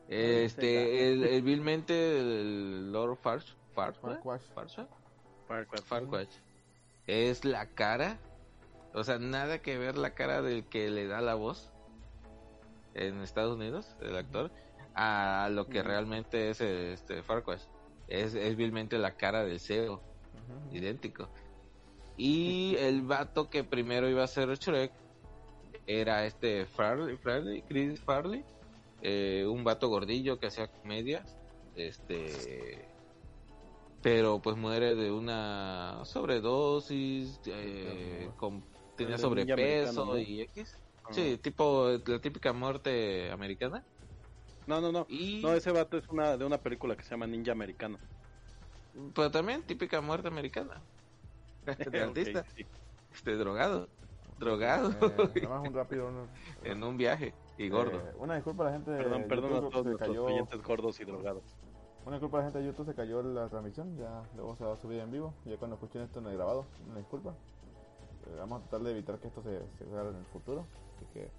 Este, 0.08 1.10
el, 1.12 1.24
el 1.24 1.42
vilmente 1.42 2.20
el 2.20 2.92
Lord 2.92 3.16
Farsh. 3.16 3.54
Farquaad, 3.74 4.18
es 7.06 7.44
la 7.44 7.66
cara, 7.66 8.18
o 8.94 9.02
sea, 9.02 9.18
nada 9.18 9.60
que 9.60 9.78
ver 9.78 9.96
la 9.96 10.14
cara 10.14 10.42
del 10.42 10.64
que 10.66 10.90
le 10.90 11.06
da 11.06 11.20
la 11.20 11.34
voz 11.34 11.70
en 12.94 13.20
Estados 13.22 13.56
Unidos, 13.56 13.96
el 14.00 14.16
actor, 14.16 14.50
a 14.94 15.48
lo 15.50 15.68
que 15.68 15.82
realmente 15.82 16.50
es 16.50 16.60
este 16.60 17.22
Farquaad. 17.22 17.60
Es, 18.08 18.34
es 18.34 18.56
vilmente 18.56 18.98
la 18.98 19.16
cara 19.16 19.44
del 19.44 19.58
CEO, 19.58 20.02
Idéntico. 20.72 21.28
Y 22.16 22.76
el 22.78 23.02
vato 23.02 23.48
que 23.48 23.64
primero 23.64 24.08
iba 24.08 24.22
a 24.22 24.26
ser 24.26 24.48
Shrek 24.50 24.92
era 25.86 26.26
este 26.26 26.66
Farley, 26.66 27.16
Farley, 27.16 27.62
Chris 27.62 28.00
Farley, 28.00 28.44
eh, 29.00 29.46
un 29.48 29.64
vato 29.64 29.88
gordillo 29.88 30.38
que 30.38 30.46
hacía 30.46 30.68
comedias, 30.68 31.36
este, 31.74 32.86
pero 34.02 34.40
pues 34.40 34.56
muere 34.56 34.94
de 34.94 35.10
una 35.10 36.00
sobredosis, 36.04 37.40
eh, 37.46 38.30
con, 38.36 38.62
tenía 38.96 39.18
sobrepeso 39.18 40.18
y 40.18 40.42
X. 40.42 40.78
Sí, 41.10 41.38
tipo 41.38 41.90
la 42.06 42.20
típica 42.20 42.52
muerte 42.52 43.30
americana. 43.30 43.84
No, 44.66 44.80
no, 44.80 44.92
no. 44.92 45.06
Y 45.08 45.40
No, 45.42 45.52
ese 45.52 45.72
vato 45.72 45.96
es 45.98 46.08
una 46.08 46.36
de 46.36 46.44
una 46.44 46.58
película 46.58 46.96
que 46.96 47.02
se 47.02 47.10
llama 47.10 47.26
Ninja 47.26 47.52
Americano. 47.52 47.98
Pero 49.14 49.30
también 49.30 49.62
típica 49.62 50.00
muerte 50.00 50.28
americana. 50.28 50.80
De 51.90 52.00
artista, 52.02 52.44
sí. 52.56 52.66
este 53.14 53.36
drogado, 53.36 53.88
drogado 54.38 54.90
Eh, 54.90 55.42
nada 55.42 55.60
más 55.60 55.68
un 55.68 55.74
rápido. 55.74 56.08
uno- 56.08 56.26
en 56.64 56.82
un 56.82 56.96
viaje 56.96 57.32
y 57.58 57.68
gordo. 57.68 57.98
Eh, 58.00 58.12
una 58.18 58.34
disculpa 58.34 58.64
a 58.64 58.66
la 58.66 58.72
gente 58.72 58.90
de 58.90 58.98
Perdón, 58.98 59.24
perdón 59.28 59.52
a 59.52 59.60
todos 59.60 59.72
se 59.72 59.82
nuestros 59.90 60.08
cayó, 60.08 60.24
oyentes 60.24 60.62
gordos 60.62 61.00
y 61.00 61.04
drogados. 61.04 61.44
Una 62.04 62.16
disculpa 62.16 62.38
a 62.38 62.40
la 62.40 62.46
gente 62.46 62.58
de 62.58 62.64
YouTube, 62.66 62.86
se 62.86 62.94
cayó 62.96 63.22
la 63.22 63.48
transmisión, 63.48 63.96
ya 63.96 64.24
luego 64.34 64.56
se 64.56 64.64
va 64.64 64.72
a 64.74 64.76
subir 64.76 64.98
en 64.98 65.12
vivo, 65.12 65.34
ya 65.44 65.56
cuando 65.56 65.76
escuchen 65.76 66.02
esto 66.02 66.18
en 66.18 66.26
el 66.26 66.34
grabado, 66.36 66.66
una 66.88 66.98
disculpa. 66.98 67.30
Eh, 68.26 68.34
vamos 68.38 68.58
a 68.58 68.62
tratar 68.62 68.80
de 68.86 68.90
evitar 68.90 69.18
que 69.20 69.28
esto 69.28 69.40
se, 69.42 69.60
se 69.78 69.84
haga 69.96 70.10
en 70.10 70.16
el 70.16 70.24
futuro, 70.26 70.66
así 70.96 71.06
que 71.12 71.30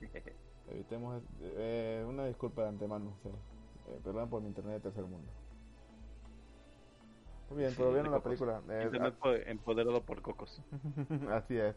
evitemos, 0.70 1.22
eh, 1.40 2.04
una 2.06 2.26
disculpa 2.26 2.62
de 2.64 2.68
antemano, 2.68 3.12
sí. 3.22 3.30
Eh, 3.88 4.00
perdón 4.04 4.28
por 4.28 4.42
mi 4.42 4.48
internet 4.48 4.74
de 4.74 4.80
tercer 4.80 5.04
mundo. 5.04 5.30
Muy 7.54 7.62
bien, 7.62 7.70
Sí, 7.70 7.76
pero 7.78 7.94
la 7.94 8.02
cocos. 8.02 8.22
película. 8.24 8.62
eh, 8.68 8.82
Internet 8.84 9.14
po- 9.20 9.30
empoderado 9.32 10.02
por 10.04 10.22
cocos. 10.22 10.60
Así 11.30 11.56
es. 11.56 11.76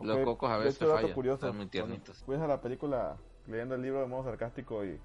Los 0.00 0.18
cocos 0.18 0.50
a 0.50 0.58
veces 0.58 0.88
fallan, 0.88 1.14
curioso, 1.14 1.46
están 1.46 1.56
muy 1.56 1.66
tiernitos. 1.66 2.20
Empieza 2.20 2.46
la 2.46 2.60
película 2.60 3.16
leyendo 3.46 3.74
el 3.74 3.82
libro 3.82 4.00
de 4.00 4.06
modo 4.06 4.24
sarcástico 4.24 4.84
y, 4.84 5.00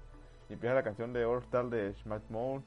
y 0.48 0.52
empieza 0.52 0.74
la 0.74 0.82
canción 0.84 1.12
de 1.12 1.24
All 1.24 1.42
Star 1.42 1.68
de 1.70 1.94
Smash 1.94 2.22
Mouth. 2.30 2.62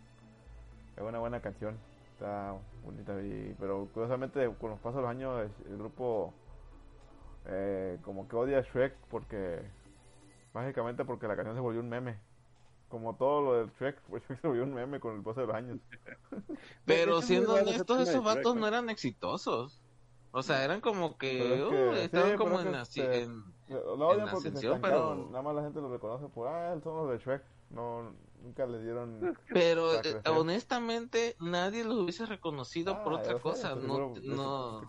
Es 0.98 1.04
una 1.04 1.20
buena 1.20 1.42
canción, 1.42 1.78
está 2.14 2.56
bonita. 2.84 3.14
Y, 3.22 3.56
pero 3.60 3.88
curiosamente, 3.94 4.50
con 4.60 4.72
los 4.72 4.80
pasos 4.80 4.96
de 4.98 5.02
los 5.04 5.12
años, 5.12 5.52
el, 5.66 5.72
el 5.72 5.78
grupo 5.78 6.34
eh, 7.46 7.98
como 8.02 8.28
que 8.28 8.36
odia 8.36 8.60
a 8.60 8.62
Shrek 8.62 8.94
porque, 9.10 9.62
básicamente 10.54 11.06
porque 11.06 11.28
la 11.28 11.36
canción 11.36 11.56
se 11.56 11.62
volvió 11.62 11.82
un 11.82 11.90
meme. 11.90 12.25
Como 12.96 13.14
todo 13.18 13.42
lo 13.42 13.54
del 13.58 13.70
Shrek, 13.74 14.00
pues 14.04 14.24
se 14.42 14.48
volvió 14.48 14.64
un 14.64 14.74
meme 14.74 15.02
con 15.02 15.18
el 15.18 15.22
paso 15.22 15.42
de 15.42 15.48
los 15.48 15.56
años. 15.58 15.80
Pero 16.86 17.22
siendo 17.22 17.56
honestos, 17.56 18.08
esos 18.08 18.24
vatos 18.24 18.56
¿no? 18.56 18.62
no 18.62 18.68
eran 18.70 18.90
exitosos. 18.90 19.82
O 20.32 20.42
sea, 20.42 20.64
eran 20.64 20.80
como 20.80 21.18
que, 21.18 21.56
es 21.56 21.62
uh, 21.62 21.94
estaban 21.96 22.32
sí, 22.32 22.38
como 22.38 22.62
en, 22.62 22.70
es 22.70 22.76
así, 22.76 23.02
se- 23.02 23.24
en- 23.24 23.44
Lo 23.68 24.08
odian 24.08 24.30
En 24.30 24.34
ascensión, 24.36 24.80
pero- 24.82 25.28
Nada 25.30 25.42
más 25.42 25.56
la 25.56 25.64
gente 25.64 25.82
lo 25.82 25.92
reconoce 25.92 26.28
por, 26.30 26.48
ah, 26.48 26.74
son 26.82 26.96
los 26.96 27.10
de 27.12 27.18
Shrek. 27.18 27.44
No, 27.72 28.14
nunca 28.42 28.66
le 28.66 28.82
dieron... 28.82 29.38
Pero 29.52 29.94
eh, 30.02 30.22
honestamente 30.30 31.36
nadie 31.42 31.84
los 31.84 31.98
hubiese 31.98 32.26
reconocido 32.26 33.04
por 33.04 33.14
Ah, 33.14 33.18
otra 33.18 33.32
yo 33.34 33.38
sé, 33.40 33.44
cosa. 33.44 33.76
No, 33.76 34.14
no. 34.24 34.82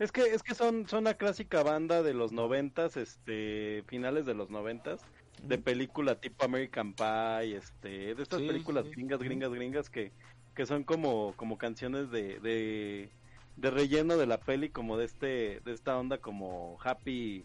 Es 0.00 0.10
que, 0.10 0.22
es 0.22 0.42
que 0.42 0.54
son, 0.56 0.88
son 0.88 1.04
la 1.04 1.14
clásica 1.14 1.62
banda 1.62 2.02
de 2.02 2.12
los 2.14 2.32
noventas, 2.32 2.96
este, 2.96 3.84
finales 3.86 4.26
de 4.26 4.34
los 4.34 4.50
noventas, 4.50 5.02
de 5.42 5.58
película 5.58 6.14
tipo 6.16 6.44
American 6.44 6.94
Pie, 6.94 7.56
este, 7.56 8.14
de 8.14 8.22
estas 8.22 8.40
Sí, 8.40 8.46
películas 8.46 8.84
sí. 8.86 8.92
gringas, 8.92 9.20
gringas, 9.20 9.50
gringas 9.52 9.90
que, 9.90 10.12
que 10.54 10.66
son 10.66 10.84
como, 10.84 11.34
como 11.36 11.58
canciones 11.58 12.10
de, 12.10 12.38
de, 12.40 13.10
de 13.56 13.70
relleno 13.70 14.16
de 14.16 14.26
la 14.26 14.38
peli, 14.38 14.70
como 14.70 14.96
de 14.96 15.06
este, 15.06 15.60
de 15.60 15.72
esta 15.72 15.98
onda 15.98 16.18
como 16.18 16.78
happy, 16.82 17.44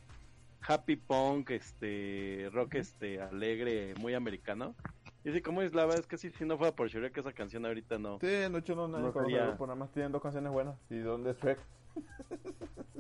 happy 0.67 0.95
punk, 0.97 1.51
este, 1.51 2.49
rock, 2.51 2.75
este, 2.75 3.21
alegre, 3.21 3.93
muy 3.99 4.13
americano. 4.13 4.75
Y 5.23 5.31
sí, 5.31 5.41
como 5.41 5.61
es 5.63 5.73
la 5.73 5.85
verdad 5.85 6.01
es 6.01 6.07
que 6.07 6.17
si, 6.17 6.29
si 6.31 6.45
no 6.45 6.57
fuera 6.57 6.75
por 6.75 6.87
Shrek 6.87 7.17
esa 7.17 7.33
canción 7.33 7.65
ahorita 7.65 7.97
no. 7.97 8.19
Sí, 8.19 8.27
de 8.27 8.57
hecho 8.59 8.75
no, 8.75 8.87
nadie 8.87 9.05
No 9.05 9.13
conoce 9.13 9.31
sería- 9.31 9.43
el 9.45 9.49
grupo, 9.49 9.65
nada 9.65 9.75
más 9.79 9.91
tienen 9.91 10.11
dos 10.11 10.21
canciones 10.21 10.51
buenas. 10.51 10.77
¿Y 10.89 10.99
dónde 10.99 11.31
es 11.31 11.37
Shrek? 11.37 11.59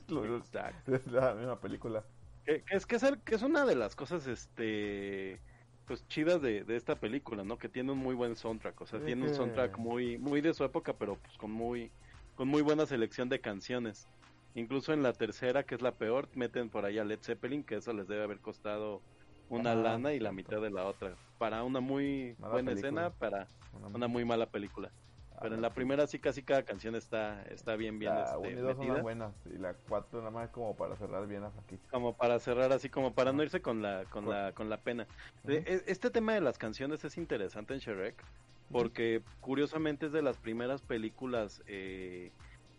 La 1.11 1.33
misma 1.33 1.59
película. 1.59 2.03
Que, 2.45 2.63
que 2.63 2.75
es 2.75 2.85
que 2.85 2.95
es, 2.97 3.03
el- 3.03 3.23
que 3.23 3.35
es 3.35 3.41
una 3.41 3.65
de 3.65 3.75
las 3.75 3.95
cosas 3.95 4.27
este 4.27 5.43
pues 5.85 6.07
chidas 6.07 6.41
de, 6.41 6.63
de 6.63 6.75
esta 6.77 6.99
película, 6.99 7.43
¿no? 7.43 7.57
Que 7.59 7.69
tiene 7.69 7.91
un 7.91 7.99
muy 7.99 8.15
buen 8.15 8.35
soundtrack, 8.35 8.81
o 8.81 8.85
sea, 8.87 9.01
Sí, 9.01 9.01
tiene 9.01 9.23
un 9.23 9.33
soundtrack 9.33 9.77
muy 9.77 10.17
muy 10.17 10.41
de 10.41 10.53
su 10.53 10.63
época, 10.63 10.97
pero 10.97 11.19
pues 11.21 11.37
con 11.37 11.51
muy 11.51 11.93
con 12.33 12.47
muy 12.47 12.61
buena 12.61 12.85
selección 12.85 13.29
de 13.29 13.41
canciones. 13.41 14.09
Incluso 14.53 14.93
en 14.93 15.03
la 15.03 15.13
tercera, 15.13 15.65
que 15.65 15.75
es 15.75 15.81
la 15.81 15.97
peor, 15.97 16.29
meten 16.33 16.69
por 16.69 16.85
ahí 16.85 16.97
a 16.97 17.03
Led 17.05 17.19
Zeppelin, 17.23 17.63
que 17.65 17.75
eso 17.75 17.93
les 17.93 18.07
debe 18.07 18.23
haber 18.23 18.41
costado 18.41 19.05
una 19.47 19.75
Ah, 19.75 19.75
lana 19.75 20.13
y 20.13 20.19
la 20.19 20.31
mitad 20.31 20.61
de 20.61 20.71
la 20.71 20.85
otra. 20.87 21.19
Para 21.37 21.63
una 21.63 21.79
muy 21.81 22.39
buena 22.49 22.71
película. 22.71 22.71
escena, 22.71 23.11
para 23.11 23.51
una 23.91 24.07
muy 24.07 24.23
mala 24.25 24.49
película. 24.49 24.93
Ah, 25.37 25.41
Pero 25.41 25.55
en 25.55 25.61
la 25.61 25.73
primera 25.73 26.07
sí 26.07 26.19
casi 26.19 26.43
cada 26.43 26.63
canción 26.65 26.95
está 26.95 27.43
está 27.43 27.75
bien 27.75 27.99
bien 27.99 28.15
La 28.15 28.17
este, 28.17 28.37
1 28.39 28.59
y 28.59 28.61
2 28.61 28.77
son 28.77 28.87
las 28.87 28.99
buenas. 28.99 29.45
Y 29.45 29.57
la 29.57 29.79
4 29.81 30.19
nada 30.19 30.31
más 30.31 30.45
es 30.45 30.51
como 30.51 30.77
para 30.77 30.95
cerrar 30.97 31.27
bien 31.27 31.41
la 31.41 31.51
franquicia. 31.51 31.89
como 31.89 32.15
para 32.17 32.39
cerrar 32.39 32.71
así 32.73 32.89
como 32.89 33.13
para 33.15 33.31
no 33.33 33.43
irse 33.43 33.61
con 33.61 33.81
la 33.81 34.07
con 34.07 34.27
la 34.29 34.53
con 34.53 34.69
la 34.69 34.81
pena 34.81 35.07
De- 35.43 35.57
Ujú. 35.57 35.65
e- 35.65 35.83
este 35.87 36.09
tema 36.11 36.33
de 36.33 36.41
las 36.41 36.57
canciones 36.57 37.03
es 37.05 37.17
interesante 37.17 37.73
en 37.73 37.79
Shrek 37.79 38.25
porque 38.71 39.23
curiosamente 39.39 40.07
es 40.07 40.11
de 40.11 40.21
las 40.23 40.39
primeras 40.39 40.81
películas 40.83 41.61
eh, 41.67 42.33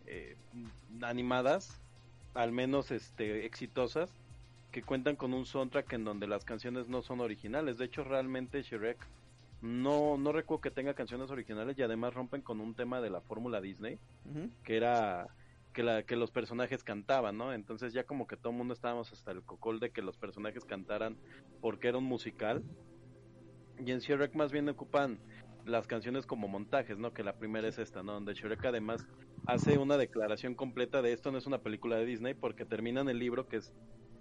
eh, 0.06 0.36
animadas 1.02 1.82
al 2.34 2.52
menos 2.52 2.90
este 2.90 3.46
exitosas 3.46 4.18
que 4.72 4.84
cuentan 4.84 5.16
con 5.16 5.34
un 5.34 5.46
soundtrack 5.46 5.92
en 5.94 6.04
donde 6.04 6.26
las 6.28 6.44
canciones 6.44 6.88
no 6.88 7.02
son 7.02 7.20
originales 7.20 7.78
de 7.78 7.86
hecho 7.86 8.04
realmente 8.04 8.62
Shrek 8.62 9.06
no 9.66 10.16
no 10.16 10.32
recuerdo 10.32 10.60
que 10.62 10.70
tenga 10.70 10.94
canciones 10.94 11.30
originales 11.30 11.78
y 11.78 11.82
además 11.82 12.14
rompen 12.14 12.42
con 12.42 12.60
un 12.60 12.74
tema 12.74 13.00
de 13.00 13.10
la 13.10 13.20
fórmula 13.20 13.60
Disney 13.60 13.98
que 14.62 14.76
era 14.76 15.28
que, 15.76 15.82
la, 15.82 16.04
que 16.04 16.16
los 16.16 16.30
personajes 16.30 16.82
cantaban, 16.82 17.36
¿no? 17.36 17.52
Entonces 17.52 17.92
ya 17.92 18.04
como 18.04 18.26
que 18.26 18.38
todo 18.38 18.50
el 18.50 18.56
mundo 18.56 18.72
estábamos 18.72 19.12
hasta 19.12 19.30
el 19.30 19.42
cocol 19.42 19.78
de 19.78 19.90
que 19.90 20.00
los 20.00 20.16
personajes 20.16 20.64
cantaran 20.64 21.18
porque 21.60 21.88
era 21.88 21.98
un 21.98 22.04
musical. 22.04 22.64
Y 23.84 23.90
en 23.90 23.98
Shrek 23.98 24.34
más 24.34 24.52
bien 24.52 24.70
ocupan 24.70 25.18
las 25.66 25.86
canciones 25.86 26.24
como 26.24 26.48
montajes, 26.48 26.96
¿no? 26.98 27.12
Que 27.12 27.22
la 27.22 27.34
primera 27.34 27.68
es 27.68 27.78
esta, 27.78 28.02
¿no? 28.02 28.12
Donde 28.12 28.32
Shrek 28.32 28.64
además 28.64 29.06
hace 29.46 29.76
una 29.76 29.98
declaración 29.98 30.54
completa 30.54 31.02
de 31.02 31.12
esto 31.12 31.30
no 31.30 31.36
es 31.36 31.46
una 31.46 31.58
película 31.58 31.96
de 31.96 32.06
Disney 32.06 32.32
porque 32.32 32.64
termina 32.64 33.02
en 33.02 33.10
el 33.10 33.18
libro 33.18 33.46
que 33.46 33.56
es 33.56 33.74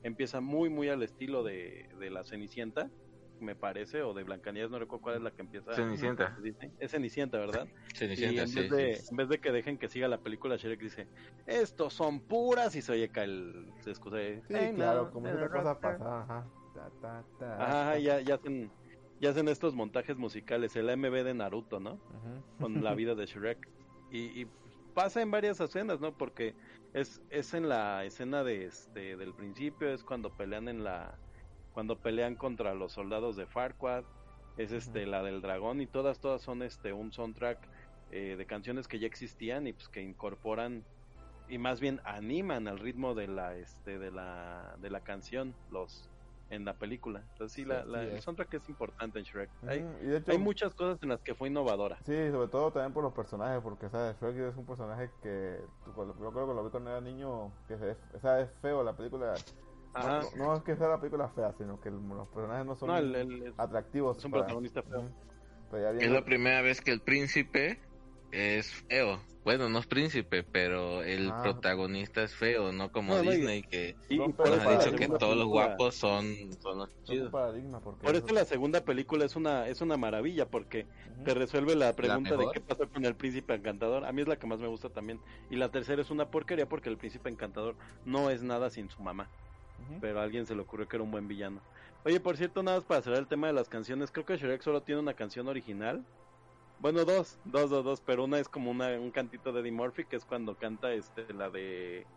empieza 0.04 0.42
muy 0.42 0.70
muy 0.70 0.90
al 0.90 1.04
estilo 1.04 1.42
de, 1.44 1.90
de 1.98 2.10
la 2.10 2.26
Cenicienta, 2.26 2.92
me 3.40 3.56
parece, 3.56 4.02
o 4.02 4.14
de 4.14 4.24
Blancanieves, 4.24 4.72
no 4.72 4.80
recuerdo 4.80 5.02
cuál 5.04 5.16
es 5.16 5.22
la 5.22 5.32
que 5.32 5.42
empieza. 5.42 5.74
Cenicienta. 5.74 6.36
Disney. 6.42 6.72
Es 6.80 6.92
Cenicienta, 6.92 7.38
¿verdad? 7.38 7.68
y 7.94 7.98
Cenicienta, 7.98 8.42
en 8.44 8.48
sí, 8.48 8.60
vez, 8.62 8.70
de, 8.72 8.96
sí. 8.96 9.08
en 9.12 9.18
vez 9.18 9.30
de 9.30 9.40
que 9.40 9.52
dejen 9.52 9.78
que 9.78 9.88
siga 9.90 10.08
la 10.08 10.20
película, 10.20 10.56
Shrek 10.58 10.80
dice, 10.80 11.08
estos 11.46 11.94
son 11.94 12.20
puras 12.22 12.76
y 12.76 12.82
se 12.82 12.92
oye 12.92 13.06
acá 13.06 13.24
el... 13.24 13.72
Se 13.82 13.90
excusa 13.92 14.18
Sí, 14.18 14.42
"Hey, 14.50 14.72
claro, 14.76 15.06
no, 15.06 15.12
como 15.12 15.28
no, 15.28 15.34
esa 15.34 15.46
no, 15.46 15.52
cosa 15.52 15.74
no". 15.74 15.80
pasada. 15.80 16.22
Ajá. 16.24 16.48
Ta, 16.74 16.92
ta, 17.02 17.24
ta, 17.40 17.82
Ajá, 17.82 17.98
ya, 18.00 18.22
ya 18.22 18.36
hacen... 18.36 18.72
Ya 19.22 19.30
hacen 19.30 19.48
estos 19.48 19.74
montajes 19.74 20.18
musicales, 20.18 20.76
el 20.76 20.90
MV 20.98 21.24
de 21.24 21.34
Naruto, 21.34 21.80
¿no? 21.80 21.98
Con 22.60 22.84
la 22.84 22.94
vida 22.96 23.16
de 23.16 23.26
Shrek. 23.26 23.66
Y, 24.12 24.42
y 24.42 24.48
pasa 24.94 25.22
en 25.22 25.32
varias 25.32 25.60
escenas, 25.62 26.02
¿no? 26.02 26.12
Porque 26.18 26.54
es, 26.94 27.22
es 27.30 27.54
en 27.54 27.70
la 27.70 28.04
escena 28.04 28.44
de 28.44 28.66
este 28.66 29.16
del 29.16 29.34
principio, 29.34 29.88
es 29.90 30.04
cuando 30.04 30.30
pelean 30.36 30.68
en 30.68 30.84
la 30.84 31.18
cuando 31.76 32.00
pelean 32.00 32.38
contra 32.38 32.74
los 32.74 32.94
soldados 32.94 33.36
de 33.36 33.46
Farquaad, 33.48 34.06
es 34.56 34.72
este 34.72 35.06
la 35.06 35.22
del 35.24 35.42
dragón 35.42 35.82
y 35.82 35.88
todas 35.88 36.22
todas 36.22 36.42
son 36.42 36.64
este 36.64 36.94
un 36.94 37.12
soundtrack 37.12 37.60
eh, 38.12 38.36
de 38.38 38.46
canciones 38.48 38.88
que 38.88 38.98
ya 38.98 39.08
existían 39.08 39.68
y 39.68 39.74
pues 39.74 39.90
que 39.90 40.02
incorporan 40.02 40.86
y 41.50 41.58
más 41.58 41.82
bien 41.82 42.00
animan 42.06 42.70
al 42.70 42.80
ritmo 42.80 43.14
de 43.14 43.28
la 43.28 43.58
este 43.58 44.00
de 44.00 44.10
la 44.10 44.76
de 44.80 44.90
la 44.90 45.02
canción 45.02 45.54
los 45.70 46.10
en 46.50 46.64
la 46.64 46.78
película. 46.78 47.26
Entonces 47.32 47.54
sí, 47.54 47.64
Sí, 47.64 47.68
la, 47.68 47.84
la- 47.84 48.04
el 48.04 48.22
soundtrack 48.22 48.54
es 48.54 48.70
importante 48.70 49.20
en 49.20 49.26
Shrek. 49.26 49.50
Hay, 49.68 49.80
Ujú, 49.82 49.98
Y 50.04 50.08
de 50.08 50.18
hecho, 50.18 50.32
hay 50.32 50.38
muchas 50.38 50.74
cosas 50.76 50.98
en 51.02 51.10
las 51.10 51.22
que 51.24 51.36
fue 51.36 51.50
innovadora. 51.50 51.98
Sí, 52.06 52.14
sobre 52.32 52.48
todo 52.48 52.72
también 52.72 52.94
por 52.94 53.04
los 53.04 53.14
personajes, 53.14 53.62
porque 53.62 53.90
¿sabes? 53.90 54.16
Shrek 54.22 54.38
es 54.38 54.56
un 54.56 54.66
personaje 54.66 55.12
que 55.22 55.68
yo 55.86 55.94
creo 55.94 56.48
que 56.48 56.54
lo 56.54 56.64
vi 56.64 56.70
cuando 56.72 56.92
era 56.92 57.02
niño, 57.02 57.52
que 57.68 57.74
es 57.74 58.52
feo 58.62 58.82
la 58.84 58.96
película. 58.96 59.36
Ajá. 59.96 60.22
No, 60.36 60.46
no 60.46 60.56
es 60.58 60.64
que 60.64 60.76
sea 60.76 60.90
la 60.90 61.00
película 61.00 61.30
fea, 61.30 61.54
sino 61.58 61.80
que 61.80 61.90
el- 61.90 61.96
los 62.08 62.28
personajes 62.28 62.66
no 62.66 62.76
son 62.76 62.90
No, 62.90 62.98
el- 62.98 63.16
el- 63.16 63.54
atractivos. 63.58 64.18
es 64.18 64.26
un 64.26 64.32
para- 64.32 64.44
protagonista 64.44 64.84
feo. 64.84 65.00
Ujú. 65.00 65.10
Pero 65.72 65.84
ya 65.84 65.90
Es 65.92 65.98
viendo- 66.00 66.20
la 66.20 66.26
primera 66.26 66.62
vez 66.62 66.82
que 66.82 66.92
el 66.92 67.02
príncipe 67.02 67.80
es 68.32 68.72
feo. 68.88 69.20
Bueno, 69.46 69.70
no 69.70 69.78
es 69.80 69.86
príncipe, 69.86 70.44
pero 70.44 71.04
el 71.04 71.30
Ah. 71.32 71.42
protagonista 71.44 72.24
es 72.24 72.34
feo, 72.36 72.72
no 72.72 72.92
como 72.92 73.14
No, 73.16 73.24
no, 73.24 73.32
y- 73.32 73.36
Disney 73.38 73.62
que 73.62 73.96
Y, 74.10 74.18
nos 74.18 74.40
ha 74.40 74.78
dicho 74.80 74.96
que 74.96 75.08
todos 75.08 75.38
los 75.38 75.46
guapos 75.48 75.94
son, 75.96 76.26
son 76.62 76.80
los 76.80 77.04
chidos. 77.04 77.32
porque 77.84 78.04
Por 78.06 78.16
eso- 78.16 78.34
la 78.34 78.44
segunda 78.46 78.82
película 78.84 79.24
es 79.26 79.36
una 79.36 79.68
es 79.68 79.82
una 79.82 79.98
maravilla 79.98 80.50
porque 80.50 80.88
te 81.24 81.34
resuelve 81.36 81.76
la 81.76 81.94
pregunta 81.94 82.36
de 82.36 82.48
qué 82.54 82.60
pasó 82.60 82.90
con 82.90 83.06
el 83.06 83.16
príncipe 83.16 83.54
encantador. 83.54 84.04
A 84.06 84.12
mí 84.12 84.24
es 84.24 84.28
la 84.28 84.38
que 84.38 84.48
más 84.48 84.60
me 84.60 84.68
gusta 84.68 84.90
también. 84.90 85.20
Y 85.52 85.56
la 85.58 85.70
tercera 85.70 86.02
es 86.02 86.10
una 86.10 86.30
porquería 86.32 86.68
porque 86.68 86.90
el 86.90 86.98
príncipe 86.98 87.30
encantador 87.30 87.76
no 88.04 88.32
es 88.32 88.42
nada 88.42 88.70
sin 88.72 88.90
su 88.90 89.02
mamá. 89.04 89.30
Pero 90.00 90.20
a 90.20 90.24
alguien 90.24 90.46
se 90.46 90.56
le 90.56 90.62
ocurrió 90.62 90.88
que 90.88 90.98
era 90.98 91.04
un 91.04 91.12
buen 91.12 91.28
villano. 91.28 91.62
Oye, 92.04 92.20
por 92.20 92.38
cierto, 92.38 92.64
nada 92.64 92.78
más 92.78 92.86
para 92.86 93.02
cerrar 93.02 93.20
el 93.20 93.28
tema 93.28 93.48
de 93.48 93.54
las 93.54 93.70
canciones, 93.70 94.12
creo 94.12 94.26
que 94.26 94.38
Shrek 94.38 94.62
solo 94.62 94.84
tiene 94.84 95.02
una 95.02 95.14
canción 95.16 95.48
original. 95.48 96.06
Bueno, 96.78 97.06
dos, 97.06 97.40
dos, 97.44 97.70
dos, 97.70 97.84
dos, 97.86 98.02
pero 98.02 98.26
una 98.26 98.40
es 98.40 98.50
como 98.50 98.72
una, 98.72 99.00
un 99.00 99.12
cantito 99.12 99.54
de 99.54 99.62
Eddie 99.62 99.72
Murphy, 99.72 100.06
que 100.06 100.18
es 100.18 100.26
cuando 100.26 100.58
canta 100.58 100.94
este, 100.94 101.34
la 101.34 101.50
de... 101.50 102.08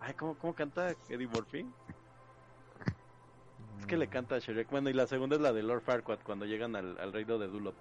Ay, 0.00 0.14
¿cómo, 0.14 0.36
cómo 0.38 0.54
canta 0.54 0.90
Eddie 1.08 1.26
Murphy? 1.28 1.66
Es 3.78 3.86
que 3.86 3.96
le 3.96 4.06
Mm. 4.06 4.10
canta 4.10 4.36
a 4.36 4.38
Shrek. 4.38 4.70
Bueno, 4.70 4.90
y 4.90 4.92
la 4.94 5.06
segunda 5.06 5.36
es 5.36 5.42
la 5.42 5.52
de 5.52 5.62
Lord 5.62 5.82
Farquaad, 5.82 6.20
cuando 6.24 6.46
llegan 6.46 6.76
al, 6.76 6.98
al 6.98 7.12
reino 7.12 7.38
de 7.38 7.48
Dulop, 7.48 7.76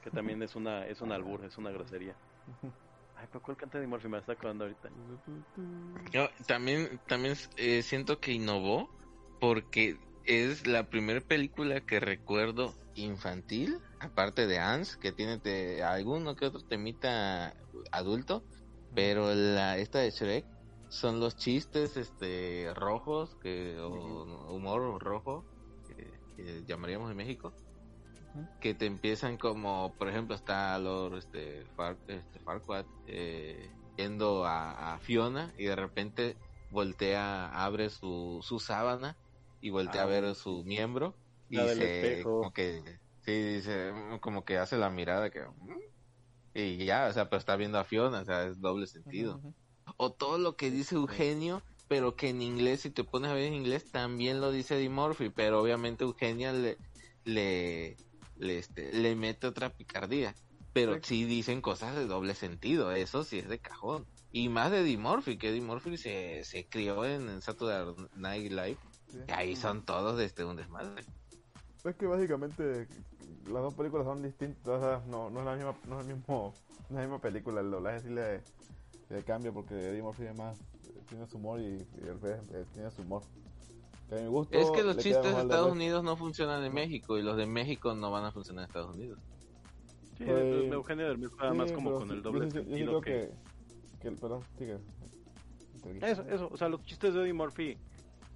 que 0.00 0.10
también 0.10 0.42
es 0.42 0.56
una 0.56 0.86
es 0.86 1.00
un 1.00 1.12
albur, 1.12 1.44
es 1.44 1.58
una 1.58 1.70
grosería. 1.70 2.18
Ay, 3.22 3.28
¿pero 3.30 3.40
cuál 3.40 3.56
canta 3.56 3.78
Eddie 3.78 3.86
Murphy? 3.86 4.08
Me 4.08 4.18
está 4.18 4.32
acordando 4.32 4.64
ahorita. 4.64 4.90
Yo 6.12 6.28
también, 6.48 7.00
también 7.06 7.36
eh, 7.56 7.82
siento 7.82 8.18
que 8.18 8.32
innovó 8.32 8.88
porque 9.38 9.96
es 10.24 10.66
la 10.66 10.88
primera 10.88 11.20
película 11.20 11.80
que 11.80 12.00
recuerdo 12.00 12.74
infantil, 12.94 13.78
aparte 14.00 14.46
de 14.48 14.58
Ans, 14.58 14.96
que 14.96 15.12
tiene 15.12 15.38
te- 15.38 15.84
alguno 15.84 16.34
que 16.34 16.46
otro 16.46 16.62
temita 16.68 17.54
adulto, 17.92 18.44
pero 18.92 19.32
la 19.34 19.78
esta 19.78 20.00
de 20.00 20.10
Shrek 20.10 20.44
son 20.88 21.20
los 21.20 21.36
chistes 21.36 21.96
este 21.96 22.72
rojos 22.74 23.36
que 23.40 23.78
o 23.78 24.52
humor 24.52 25.00
rojo 25.00 25.46
que, 25.86 26.18
que 26.36 26.64
llamaríamos 26.66 27.10
en 27.10 27.16
México. 27.16 27.54
Que 28.60 28.74
te 28.74 28.86
empiezan 28.86 29.36
como 29.38 29.94
por 29.98 30.08
ejemplo 30.08 30.34
está 30.34 30.78
Lord 30.78 31.18
este, 31.18 31.66
Far, 31.76 31.98
este 32.06 32.40
Farquaad 32.40 32.86
eh, 33.06 33.70
yendo 33.96 34.44
a, 34.46 34.94
a 34.94 34.98
Fiona 35.00 35.52
y 35.58 35.64
de 35.64 35.76
repente 35.76 36.36
voltea 36.70 37.48
abre 37.64 37.90
su, 37.90 38.40
su 38.42 38.58
sábana 38.58 39.18
y 39.60 39.70
voltea 39.70 40.02
Ah, 40.02 40.04
a 40.04 40.06
ver 40.06 40.24
bueno, 40.24 40.34
su 40.34 40.64
miembro 40.64 41.18
y 41.48 41.68
se 41.68 42.16
espejo. 42.16 42.40
como 42.40 42.52
que 42.52 43.00
sí 43.20 43.32
dice 43.32 43.92
mm, 43.92 44.18
como 44.20 44.44
que 44.44 44.58
hace 44.58 44.76
la 44.78 44.90
mirada 44.90 45.30
que 45.30 45.40
mm, 45.42 45.80
y 46.54 46.84
ya 46.86 47.06
o 47.08 47.12
sea 47.12 47.28
pero 47.28 47.38
está 47.38 47.56
viendo 47.56 47.78
a 47.78 47.84
Fiona 47.84 48.20
o 48.20 48.24
sea 48.24 48.46
es 48.46 48.60
doble 48.60 48.86
sentido. 48.86 49.42
o 49.96 50.12
todo 50.12 50.38
lo 50.38 50.56
que 50.56 50.70
dice 50.70 50.94
Eugenio, 50.96 51.62
pero 51.88 52.16
que 52.16 52.30
en 52.30 52.42
inglés, 52.42 52.80
si 52.82 52.90
te 52.90 53.04
pones 53.04 53.30
a 53.30 53.34
ver 53.34 53.44
en 53.44 53.54
inglés, 53.54 53.90
también 53.90 54.40
lo 54.40 54.50
dice 54.52 54.76
Eddie 54.76 54.88
Murphy, 54.90 55.30
pero 55.30 55.60
obviamente 55.60 56.04
Eugenia 56.04 56.52
le, 56.52 56.78
le, 57.24 57.96
le, 58.42 58.58
este, 58.58 58.92
le 58.92 59.14
mete 59.16 59.46
otra 59.46 59.70
picardía. 59.70 60.34
Pero 60.72 60.96
sí 61.02 61.24
dicen 61.26 61.60
cosas 61.60 61.94
de 61.94 62.06
doble 62.06 62.34
sentido, 62.34 62.92
eso 62.92 63.24
sí 63.24 63.38
es 63.38 63.48
de 63.48 63.58
cajón. 63.58 64.06
Y 64.30 64.48
más 64.48 64.70
de 64.70 64.80
Eddie 64.80 64.96
Murphy, 64.96 65.36
que 65.36 65.50
Eddie 65.50 65.60
Murphy 65.60 65.98
se, 65.98 66.44
se 66.44 66.66
crió 66.66 67.04
en, 67.04 67.28
en 67.28 67.42
Saturday 67.42 67.94
Night 68.16 68.50
Live, 68.50 68.78
Sí. 69.12 69.18
y 69.28 69.32
ahí 69.32 69.54
son 69.54 69.84
todos 69.84 70.16
desde 70.16 70.42
un 70.46 70.56
desmadre. 70.56 71.04
Es 71.84 71.96
que 71.96 72.06
básicamente 72.06 72.88
las 73.44 73.62
dos 73.62 73.74
películas 73.74 74.06
son 74.06 74.22
distintas, 74.22 75.04
no, 75.06 75.28
no 75.28 75.40
es 75.40 75.44
la 75.44 75.54
misma, 75.56 75.74
no 75.86 76.00
es 76.00 76.06
el 76.06 76.14
mismo, 76.16 76.54
no 76.78 76.86
es 76.86 76.92
la 76.94 77.00
misma 77.02 77.18
película, 77.20 77.60
el 77.60 77.70
doblaje 77.70 78.00
sí 78.00 78.08
le, 78.08 78.40
le 79.10 79.22
cambia 79.24 79.52
porque 79.52 79.74
Eddie 79.74 80.00
Murphy 80.00 80.22
además 80.22 80.58
eh, 80.88 81.02
tiene 81.10 81.26
su 81.26 81.36
humor 81.36 81.60
y, 81.60 81.64
y 81.64 82.08
el 82.08 82.18
eh, 82.24 82.64
tiene 82.72 82.90
su 82.90 83.02
humor. 83.02 83.22
Que 84.12 84.18
a 84.18 84.22
mi 84.22 84.28
gusto 84.28 84.58
Es 84.58 84.70
que 84.70 84.82
los 84.82 84.98
chistes 84.98 85.34
de 85.34 85.40
Estados. 85.40 85.72
Unidos 85.72 86.04
no 86.04 86.18
funcionan 86.18 86.62
en 86.64 86.74
México, 86.74 87.18
y 87.18 87.22
los 87.22 87.34
de 87.38 87.46
México 87.46 87.94
no 87.94 88.10
van 88.10 88.26
a 88.26 88.32
funcionar 88.32 88.64
en 88.64 88.68
Estados 88.68 88.94
Unidos. 88.94 89.18
Sí, 90.18 90.24
Pues, 90.26 90.70
Eugenio 90.70 91.06
Derbez 91.06 91.30
fue 91.34 91.50
Sí, 91.50 91.56
más 91.56 91.72
como 91.72 91.96
con 91.96 92.08
sí, 92.08 92.14
el 92.14 92.22
yo 92.22 92.30
doble 92.30 92.50
sí- 92.50 92.56
yo 92.58 92.62
sí 92.62 92.68
sentido 92.68 93.00
creo 93.00 93.00
que... 93.00 93.30
que, 94.02 94.10
perdón, 94.12 94.42
sigue. 94.58 94.78
Eso, 96.02 96.22
eso, 96.28 96.48
o 96.52 96.56
sea, 96.58 96.68
los 96.68 96.82
chistes 96.84 97.14
de 97.14 97.22
Eddie 97.22 97.32
Murphy, 97.32 97.78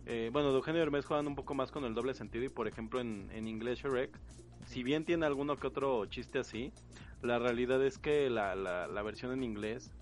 eh, 0.06 0.30
bueno, 0.32 0.48
de 0.50 0.56
Eugenio 0.56 0.80
Derbez 0.80 1.04
juegan 1.04 1.26
un 1.26 1.34
poco 1.34 1.54
más 1.54 1.70
con 1.70 1.84
el 1.84 1.94
doble 1.94 2.14
sentido 2.14 2.44
y 2.44 2.48
por 2.48 2.66
ejemplo 2.66 2.98
en, 3.00 3.28
en 3.32 3.46
inglés 3.46 3.80
Shrek, 3.80 4.18
si 4.64 4.82
bien 4.82 5.04
tiene 5.04 5.26
alguno 5.26 5.56
que 5.58 5.66
otro 5.66 6.06
chiste 6.06 6.38
así, 6.38 6.72
la 7.20 7.38
realidad 7.38 7.84
es 7.84 7.98
que 7.98 8.30
la, 8.30 8.54
la, 8.54 8.86
la 8.86 9.02
versión 9.02 9.32
en 9.32 9.44
inglés 9.44 9.92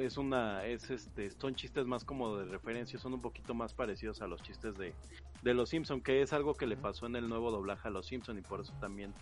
es 0.00 0.16
una, 0.16 0.64
es 0.64 0.90
este, 0.90 1.30
son 1.30 1.54
chistes 1.54 1.86
más 1.86 2.04
como 2.04 2.36
de 2.36 2.46
referencia, 2.46 2.98
son 2.98 3.14
un 3.14 3.20
poquito 3.20 3.54
más 3.54 3.74
parecidos 3.74 4.22
a 4.22 4.26
los 4.26 4.42
chistes 4.42 4.76
de, 4.76 4.94
de 5.42 5.54
los 5.54 5.68
Simpson, 5.68 6.00
que 6.00 6.22
es 6.22 6.32
algo 6.32 6.54
que 6.54 6.66
le 6.66 6.76
pasó 6.76 7.06
en 7.06 7.16
el 7.16 7.28
nuevo 7.28 7.50
doblaje 7.50 7.88
a 7.88 7.90
los 7.90 8.06
Simpson 8.06 8.38
y 8.38 8.42
por 8.42 8.60
eso 8.60 8.72
también 8.80 9.12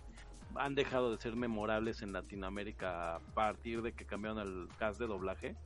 han 0.57 0.75
dejado 0.75 1.11
de 1.11 1.21
ser 1.21 1.37
memorables 1.37 2.03
en 2.03 2.13
Latinoamérica 2.13 3.17
a 3.17 3.21
partir 3.35 3.83
de 3.83 3.93
que 3.93 4.05
cambiaron 4.05 4.39
al 4.39 4.69
cast 4.79 5.01
de 5.01 5.07
doblaje 5.07 5.57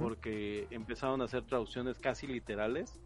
porque 0.00 0.66
empezaron 0.70 1.22
a 1.22 1.26
hacer 1.26 1.44
traducciones 1.44 1.98
casi 1.98 2.26
literales 2.26 2.98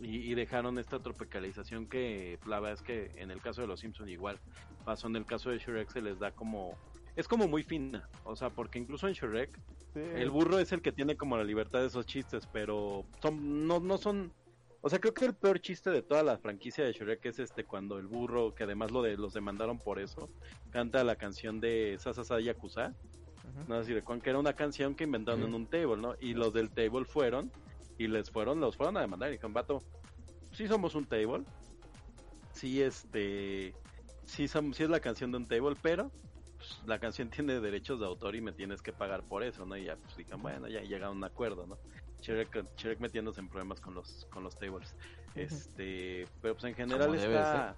y, 0.00 0.30
y 0.30 0.34
dejaron 0.34 0.78
esta 0.78 0.98
tropicalización 0.98 1.86
que 1.86 2.38
la 2.46 2.60
verdad 2.60 2.80
es 2.80 2.82
que 2.82 3.12
en 3.20 3.30
el 3.30 3.42
caso 3.42 3.60
de 3.60 3.66
los 3.66 3.80
Simpson 3.80 4.08
igual 4.08 4.40
pasó 4.86 5.06
en 5.06 5.16
el 5.16 5.26
caso 5.26 5.50
de 5.50 5.58
Shrek 5.58 5.90
se 5.90 6.00
les 6.00 6.18
da 6.18 6.30
como 6.30 6.78
es 7.16 7.28
como 7.28 7.48
muy 7.48 7.62
fina 7.62 8.08
o 8.24 8.34
sea 8.36 8.50
porque 8.50 8.78
incluso 8.78 9.08
en 9.08 9.14
Shrek 9.14 9.58
Sí, 9.94 10.00
el 10.00 10.30
burro 10.30 10.58
es 10.58 10.72
el 10.72 10.82
que 10.82 10.90
tiene 10.90 11.16
como 11.16 11.36
la 11.36 11.44
libertad 11.44 11.80
de 11.80 11.86
esos 11.86 12.04
chistes 12.04 12.48
pero 12.52 13.04
son 13.22 13.66
no 13.66 13.78
no 13.78 13.96
son 13.96 14.32
o 14.80 14.90
sea 14.90 14.98
creo 14.98 15.14
que 15.14 15.24
el 15.24 15.34
peor 15.34 15.60
chiste 15.60 15.90
de 15.90 16.02
toda 16.02 16.24
la 16.24 16.36
franquicia 16.38 16.84
de 16.84 16.92
Shrek 16.92 17.24
es 17.26 17.38
este 17.38 17.64
cuando 17.64 17.98
el 17.98 18.08
burro 18.08 18.54
que 18.54 18.64
además 18.64 18.90
lo 18.90 19.02
de 19.02 19.16
los 19.16 19.32
demandaron 19.32 19.78
por 19.78 20.00
eso 20.00 20.28
canta 20.70 21.04
la 21.04 21.14
canción 21.14 21.60
de 21.60 21.96
Sasasa 22.00 22.40
Yakuza. 22.40 22.92
No 23.68 23.78
sé 23.78 23.86
si 23.86 23.94
recuerdan 23.94 24.20
que 24.20 24.30
era 24.30 24.38
una 24.40 24.54
canción 24.54 24.96
que 24.96 25.04
inventaron 25.04 25.44
en 25.44 25.54
un 25.54 25.66
table, 25.66 25.96
¿no? 25.96 26.16
Y 26.20 26.34
los 26.34 26.52
del 26.52 26.70
table 26.70 27.04
fueron 27.04 27.52
y 27.96 28.08
les 28.08 28.28
fueron, 28.28 28.60
los 28.60 28.76
fueron 28.76 28.96
a 28.96 29.00
demandar 29.02 29.28
y 29.28 29.32
dijeron, 29.32 29.52
vato, 29.52 29.82
sí 30.52 30.66
somos 30.66 30.96
un 30.96 31.06
table, 31.06 31.44
sí 32.52 32.82
este, 32.82 33.72
sí, 34.24 34.48
sí 34.48 34.82
es 34.82 34.90
la 34.90 34.98
canción 34.98 35.30
de 35.30 35.38
un 35.38 35.46
table, 35.46 35.76
pero 35.80 36.10
pues, 36.66 36.86
la 36.86 36.98
canción 36.98 37.30
tiene 37.30 37.60
derechos 37.60 38.00
de 38.00 38.06
autor 38.06 38.36
y 38.36 38.40
me 38.40 38.52
tienes 38.52 38.82
que 38.82 38.92
pagar 38.92 39.22
por 39.22 39.42
eso, 39.42 39.66
¿no? 39.66 39.76
Y 39.76 39.84
ya 39.84 39.96
pues 39.96 40.16
dijeron, 40.16 40.42
bueno, 40.42 40.68
ya 40.68 40.80
llegaron 40.80 41.16
a 41.16 41.18
un 41.18 41.24
acuerdo, 41.24 41.66
¿no? 41.66 41.78
Shrek, 42.20 42.76
Shrek 42.76 43.00
metiéndose 43.00 43.40
en 43.40 43.48
problemas 43.48 43.80
con 43.80 43.94
los, 43.94 44.26
con 44.30 44.42
los 44.42 44.56
tables. 44.56 44.94
Este, 45.34 46.26
pero 46.40 46.54
pues 46.54 46.64
en 46.64 46.74
general 46.74 47.08
Como 47.08 47.20
debe 47.20 47.34
está... 47.34 47.76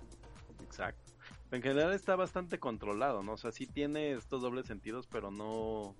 Exacto. 0.62 1.12
En 1.50 1.62
general 1.62 1.92
está 1.92 2.16
bastante 2.16 2.58
controlado, 2.58 3.22
¿no? 3.22 3.32
O 3.32 3.36
sea, 3.36 3.52
sí 3.52 3.66
tiene 3.66 4.12
estos 4.12 4.42
dobles 4.42 4.66
sentidos, 4.66 5.06
pero 5.06 5.30
no 5.30 5.94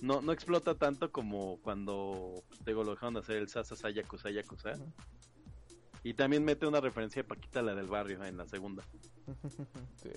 no, 0.00 0.20
no 0.20 0.32
explota 0.32 0.74
tanto 0.74 1.10
como 1.10 1.58
cuando 1.62 2.42
pues, 2.48 2.60
te 2.60 2.70
digo, 2.70 2.84
lo 2.84 2.92
dejaron 2.92 3.16
hacer 3.16 3.36
el 3.36 3.48
Sasa 3.48 3.76
Sayakusa 3.76 4.30
Yakuza. 4.30 4.72
Ujú. 4.72 4.92
Y 6.02 6.14
también 6.14 6.44
mete 6.44 6.66
una 6.66 6.80
referencia 6.80 7.22
de 7.22 7.28
Paquita, 7.28 7.62
la 7.62 7.74
del 7.74 7.88
barrio, 7.88 8.22
en 8.24 8.36
la 8.36 8.46
segunda. 8.46 8.84
sí. 10.02 10.10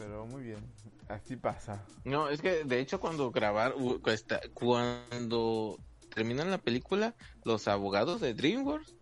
Pero 0.00 0.24
muy 0.24 0.42
bien, 0.42 0.60
así 1.08 1.36
pasa. 1.36 1.84
No, 2.04 2.30
es 2.30 2.40
que 2.40 2.64
de 2.64 2.80
hecho 2.80 3.00
cuando 3.00 3.30
grabar, 3.30 3.74
cuando 4.54 5.78
terminan 6.14 6.50
la 6.50 6.56
película, 6.56 7.14
los 7.44 7.68
abogados 7.68 8.22
de 8.22 8.32
DreamWorks 8.32 8.94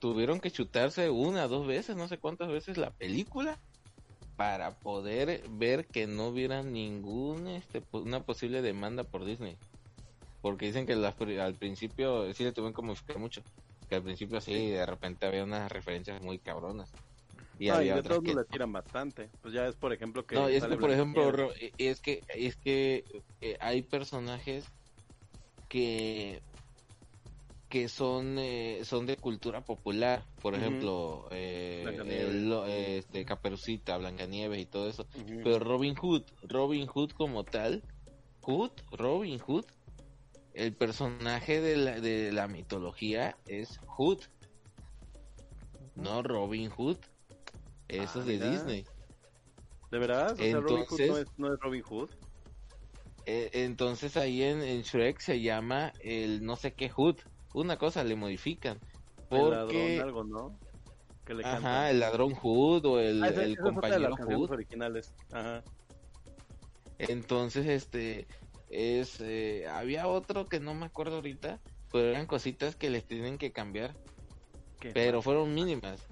tuvieron 0.00 0.40
que 0.40 0.50
chutarse 0.50 1.08
una, 1.08 1.48
dos 1.48 1.66
veces, 1.66 1.96
no 1.96 2.06
sé 2.06 2.18
cuántas 2.18 2.48
veces 2.48 2.76
la 2.76 2.90
película 2.90 3.58
para 4.36 4.78
poder 4.78 5.42
ver 5.48 5.86
que 5.86 6.06
no 6.06 6.26
hubiera 6.26 6.62
ningún, 6.62 7.46
este, 7.46 7.82
una 7.92 8.22
posible 8.22 8.60
demanda 8.60 9.04
por 9.04 9.24
Disney. 9.24 9.56
Porque 10.42 10.66
dicen 10.66 10.84
que 10.84 10.92
al 10.92 11.54
principio 11.54 12.30
sí 12.34 12.44
le 12.44 12.52
tuvieron 12.52 12.74
como 12.74 12.88
modificar 12.88 13.18
mucho. 13.18 13.40
Que 13.88 13.94
al 13.94 14.02
principio 14.02 14.38
sí, 14.42 14.68
de 14.68 14.84
repente 14.84 15.24
había 15.24 15.44
unas 15.44 15.72
referencias 15.72 16.20
muy 16.20 16.38
cabronas. 16.38 16.92
Y 17.58 17.68
No, 17.68 17.74
y 17.74 17.76
había 17.78 17.94
de 17.94 18.00
otras 18.00 18.18
todos 18.18 18.24
que 18.24 18.34
le 18.34 18.44
tiran 18.44 18.72
bastante. 18.72 19.30
Pues 19.40 19.54
ya 19.54 19.66
es, 19.66 19.76
por 19.76 19.92
ejemplo, 19.92 20.26
que. 20.26 20.34
no, 20.36 20.48
es 20.48 20.64
que 20.64 20.76
por 20.76 20.90
ejemplo. 20.90 21.30
Ro- 21.30 21.52
es 21.78 22.00
que 22.00 22.24
es 22.28 22.56
que 22.56 23.04
eh, 23.40 23.56
hay 23.60 23.82
personajes 23.82 24.66
que 25.68 26.42
que 27.68 27.88
son 27.88 28.38
eh, 28.38 28.80
son 28.84 29.06
de 29.06 29.16
cultura 29.16 29.64
popular, 29.64 30.24
por 30.40 30.54
Ujú. 30.54 30.62
ejemplo, 30.62 31.28
eh, 31.32 31.96
el- 32.06 32.52
eh, 32.66 32.98
este 32.98 33.24
Caperucita, 33.24 33.96
Blancanieves 33.98 34.60
y 34.60 34.66
todo 34.66 34.88
eso. 34.88 35.06
Ujú. 35.14 35.40
Pero 35.42 35.58
Robin 35.58 35.94
Hood, 35.96 36.22
Robin 36.42 36.86
Hood 36.86 37.10
como 37.12 37.44
tal, 37.44 37.84
Hood, 38.42 38.72
Robin 38.92 39.38
Hood, 39.40 39.64
el 40.52 40.76
personaje 40.76 41.60
de 41.60 41.76
la, 41.76 42.00
de 42.00 42.30
la 42.30 42.46
mitología 42.46 43.36
es 43.46 43.78
Hood, 43.86 44.20
no 45.96 46.22
Robin 46.22 46.70
Hood. 46.70 46.98
Eso 47.88 48.18
Ah, 48.18 48.20
es 48.20 48.26
de 48.26 48.32
mira. 48.34 48.50
Disney. 48.50 48.84
¿De 49.90 49.98
verdad? 49.98 50.32
O 50.32 50.36
sea, 50.36 50.54
Robin 50.60 50.84
Hood 50.86 51.00
Entonces- 51.00 51.08
no 51.10 51.18
es, 51.18 51.26
no 51.38 51.54
es 51.54 51.60
Robin 51.60 51.82
Hood. 51.82 52.10
Eh, 53.26 53.50
entonces 53.54 54.16
ahí 54.16 54.42
en, 54.42 54.60
en 54.62 54.82
Shrek 54.82 55.18
se 55.20 55.40
llama 55.40 55.92
el 56.00 56.44
no 56.44 56.56
sé 56.56 56.74
qué 56.74 56.88
Hood. 56.90 57.16
Una 57.54 57.78
cosa 57.78 58.04
le 58.04 58.16
modifican. 58.16 58.80
El 59.30 59.50
ladrón, 59.50 59.66
Porque, 59.68 60.00
algo, 60.00 60.24
¿no? 60.24 60.58
Que 61.24 61.34
le 61.34 61.42
ajá, 61.44 61.52
canta. 61.54 61.90
el 61.90 62.00
ladrón 62.00 62.34
Hood 62.34 62.84
o 62.84 63.00
el, 63.00 63.22
Ah, 63.24 63.28
esa- 63.28 63.44
el 63.44 63.56
compañero 63.56 64.14
Hood. 64.16 64.50
originales. 64.50 65.14
Ajá. 65.32 65.62
Entonces, 66.98 67.66
este, 67.66 68.26
es, 68.68 69.20
eh, 69.20 69.66
había 69.68 70.06
otro 70.06 70.46
que 70.46 70.60
no 70.60 70.74
me 70.74 70.86
acuerdo 70.86 71.16
ahorita, 71.16 71.60
pero 71.92 72.08
eran 72.10 72.26
cositas 72.26 72.76
que 72.76 72.90
les 72.90 73.06
tienen 73.06 73.38
que 73.38 73.52
cambiar, 73.52 73.96
¿Qué 74.80 74.90
pero 74.92 75.22
fueron 75.22 75.54
mínimas. 75.54 76.06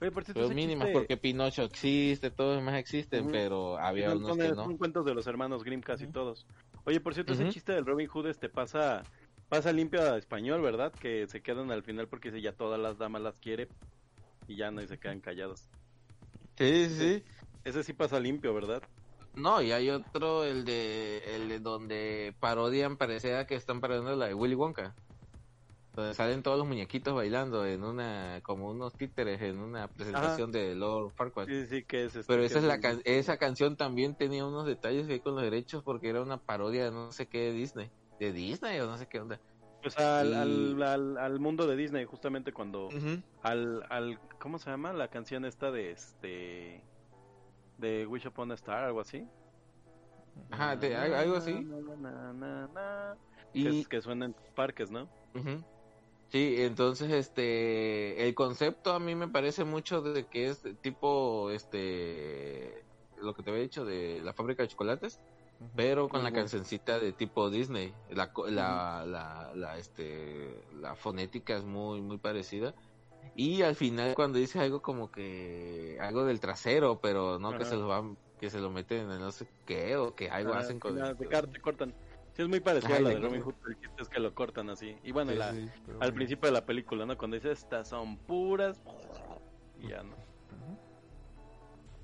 Oye, 0.00 0.10
por 0.10 0.24
cierto, 0.24 0.48
mínimas, 0.48 0.86
chiste- 0.86 0.92
porque 0.92 1.16
Pinocho 1.16 1.62
existe, 1.62 2.30
todos 2.30 2.54
los 2.56 2.64
demás 2.64 2.78
existen, 2.80 3.30
pero 3.30 3.78
había 3.78 4.08
son, 4.10 4.18
unos 4.18 4.36
son- 4.36 4.48
que 4.48 4.54
son 4.54 4.78
cuentos 4.78 5.04
de 5.04 5.14
los 5.14 5.26
hermanos 5.26 5.62
Grimm 5.62 5.82
casi 5.82 6.06
todos. 6.06 6.46
Oye, 6.84 7.00
por 7.00 7.14
cierto, 7.14 7.34
ese 7.34 7.48
chiste 7.48 7.72
del 7.72 7.84
Robin 7.84 8.08
Hood 8.08 8.28
este 8.28 8.48
pasa 8.48 9.04
pasa 9.48 9.72
limpio 9.72 10.00
a 10.00 10.16
español, 10.16 10.62
¿verdad? 10.62 10.92
Que 10.92 11.26
se 11.26 11.42
quedan 11.42 11.70
al 11.72 11.82
final 11.82 12.08
porque 12.08 12.30
dice 12.30 12.40
ya 12.40 12.52
todas 12.52 12.78
las 12.80 12.98
damas 12.98 13.20
las 13.20 13.38
quiere 13.40 13.68
y 14.46 14.56
ya 14.56 14.70
no 14.70 14.80
y 14.80 14.86
se 14.86 14.98
quedan 14.98 15.20
callados. 15.20 15.68
Sí, 16.56 16.88
sí, 16.88 16.96
sí. 17.18 17.24
Ese 17.64 17.82
sí 17.82 17.92
pasa 17.92 18.20
limpio, 18.20 18.54
¿verdad? 18.54 18.82
No, 19.34 19.60
y 19.60 19.72
hay 19.72 19.90
otro, 19.90 20.44
el 20.44 20.64
de, 20.64 21.18
el 21.36 21.48
de 21.48 21.58
donde 21.58 22.34
parodian, 22.40 22.96
parecía 22.96 23.46
que 23.46 23.54
están 23.54 23.80
parodiando 23.80 24.16
la 24.16 24.26
de 24.28 24.34
Willy 24.34 24.54
Wonka. 24.54 24.94
Donde 25.94 26.14
salen 26.14 26.42
todos 26.42 26.56
los 26.56 26.66
muñequitos 26.68 27.14
bailando 27.14 27.66
en 27.66 27.82
una, 27.82 28.40
como 28.44 28.70
unos 28.70 28.94
títeres 28.94 29.42
en 29.42 29.58
una 29.58 29.88
presentación 29.88 30.52
de 30.52 30.74
Lord 30.76 31.12
Farquaad. 31.14 31.48
Sí, 31.48 31.66
sí, 31.66 31.82
que 31.84 32.04
es 32.04 32.14
este, 32.14 32.32
Pero 32.32 32.42
que 32.42 32.46
esa 32.46 32.58
es 32.58 32.64
la 32.64 32.80
can- 32.80 33.02
esa 33.04 33.36
canción 33.38 33.76
también 33.76 34.14
tenía 34.14 34.46
unos 34.46 34.66
detalles 34.66 35.08
ahí 35.08 35.18
con 35.20 35.34
los 35.34 35.42
derechos 35.42 35.82
porque 35.82 36.08
era 36.08 36.22
una 36.22 36.38
parodia 36.38 36.84
de 36.84 36.90
no 36.92 37.10
sé 37.10 37.26
qué 37.26 37.38
de 37.40 37.52
Disney. 37.52 37.90
De 38.20 38.32
Disney 38.32 38.78
o 38.78 38.86
no 38.86 38.96
sé 38.98 39.06
qué 39.06 39.18
onda. 39.18 39.40
Pues 39.82 39.96
al, 39.98 40.28
y- 40.28 40.34
al, 40.34 40.82
al, 40.82 41.18
al 41.18 41.40
mundo 41.40 41.66
de 41.66 41.74
Disney, 41.74 42.04
justamente 42.04 42.52
cuando 42.52 42.90
al, 43.42 43.84
al 43.88 44.20
¿cómo 44.38 44.58
se 44.58 44.70
llama? 44.70 44.92
La 44.92 45.08
canción 45.08 45.44
esta 45.44 45.70
de 45.72 45.90
este 45.90 46.84
de 47.78 48.06
Wish 48.06 48.26
Upon 48.28 48.52
a 48.52 48.54
Star, 48.54 48.84
algo 48.84 49.00
así. 49.00 49.26
Ajá, 50.50 50.76
de- 50.76 50.94
algo 50.94 51.36
así. 51.36 51.54
Na, 51.64 51.96
na, 51.96 52.32
na, 52.32 52.68
na, 52.68 53.16
que, 53.52 53.68
es- 53.80 53.88
que 53.88 54.00
suena 54.02 54.26
en 54.26 54.36
parques, 54.54 54.90
¿no? 54.90 55.08
Ujú. 55.34 55.64
Sí, 56.30 56.56
entonces 56.62 57.10
este 57.10 58.24
el 58.28 58.34
concepto 58.36 58.92
a 58.92 59.00
mí 59.00 59.16
me 59.16 59.28
parece 59.28 59.64
mucho 59.64 60.00
de 60.00 60.28
que 60.28 60.46
es 60.48 60.62
tipo 60.80 61.50
este 61.50 62.86
lo 63.16 63.34
que 63.34 63.42
te 63.42 63.50
había 63.50 63.62
dicho 63.62 63.84
de 63.84 64.20
la 64.22 64.32
fábrica 64.32 64.62
de 64.62 64.68
chocolates, 64.68 65.20
pero 65.74 66.08
con 66.08 66.22
la 66.22 66.32
cancioncita 66.32 67.00
de 67.00 67.12
tipo 67.14 67.50
Disney. 67.50 67.98
La 68.06 68.30
la, 68.46 69.04
la, 69.06 69.52
la, 69.56 69.78
este 69.78 70.66
la 70.72 70.94
fonética 70.94 71.56
es 71.56 71.64
muy 71.64 72.00
muy 72.02 72.18
parecida. 72.18 72.74
Y 73.34 73.62
al 73.62 73.76
final 73.76 74.14
cuando 74.14 74.38
dice 74.38 74.60
algo 74.60 74.82
como 74.82 75.10
que 75.10 75.98
algo 76.00 76.24
del 76.24 76.40
trasero, 76.40 77.00
pero 77.00 77.38
no 77.40 77.56
que 77.56 77.64
se 77.64 77.76
lo 77.76 77.88
van 77.88 78.18
que 78.38 78.50
se 78.50 78.60
lo 78.60 78.70
meten 78.70 79.10
en 79.10 79.20
no 79.20 79.32
sé 79.32 79.48
qué 79.66 79.96
o 79.96 80.14
que 80.14 80.30
algo 80.30 80.54
Ah, 80.54 80.58
hacen 80.60 80.78
con 80.80 80.98
el- 80.98 81.16
te, 81.16 81.26
te 81.28 81.60
cortan. 81.60 81.94
Sí, 82.40 82.44
es 82.44 82.48
muy 82.48 82.60
parecido 82.60 82.94
Ay, 82.94 83.00
a 83.00 83.02
la 83.02 83.10
de 83.10 83.20
Robin. 83.20 83.42
Hood, 83.42 83.54
el 83.68 83.74
chiste 83.80 84.02
es 84.02 84.08
que 84.08 84.18
lo 84.20 84.34
cortan 84.34 84.70
así. 84.70 84.96
Y 85.02 85.12
bueno, 85.12 85.32
Sí, 85.32 85.38
la- 85.38 85.52
Sí, 85.52 85.68
pero 85.84 85.98
al 85.98 85.98
bueno. 85.98 86.14
principio 86.14 86.46
de 86.48 86.52
la 86.54 86.64
película, 86.64 87.04
¿no? 87.04 87.18
Cuando 87.18 87.34
dice 87.36 87.52
estas 87.52 87.88
son 87.88 88.16
puras 88.18 88.80
y 89.78 89.88
ya 89.88 90.02
no. 90.02 90.16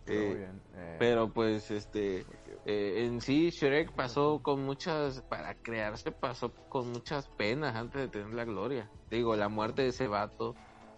Eh, 0.09 0.35
bien. 0.37 0.63
eh, 0.75 0.97
Pero 1.01 1.33
pues 1.33 1.71
este 1.71 2.27
eh, 2.65 3.05
en 3.07 3.21
sí 3.21 3.51
Shrek 3.51 3.93
pasó 3.93 4.41
con 4.43 4.63
muchas 4.65 5.23
para 5.23 5.55
crearse 5.55 6.13
pasó 6.13 6.53
con 6.69 6.93
muchas 6.93 7.29
penas 7.31 7.75
antes 7.75 8.03
de 8.03 8.09
tener 8.09 8.33
la 8.35 8.45
gloria. 8.45 8.91
Digo, 9.11 9.35
la 9.37 9.49
muerte 9.49 9.83
de 9.83 9.89
ese 9.89 10.07
vato 10.07 10.55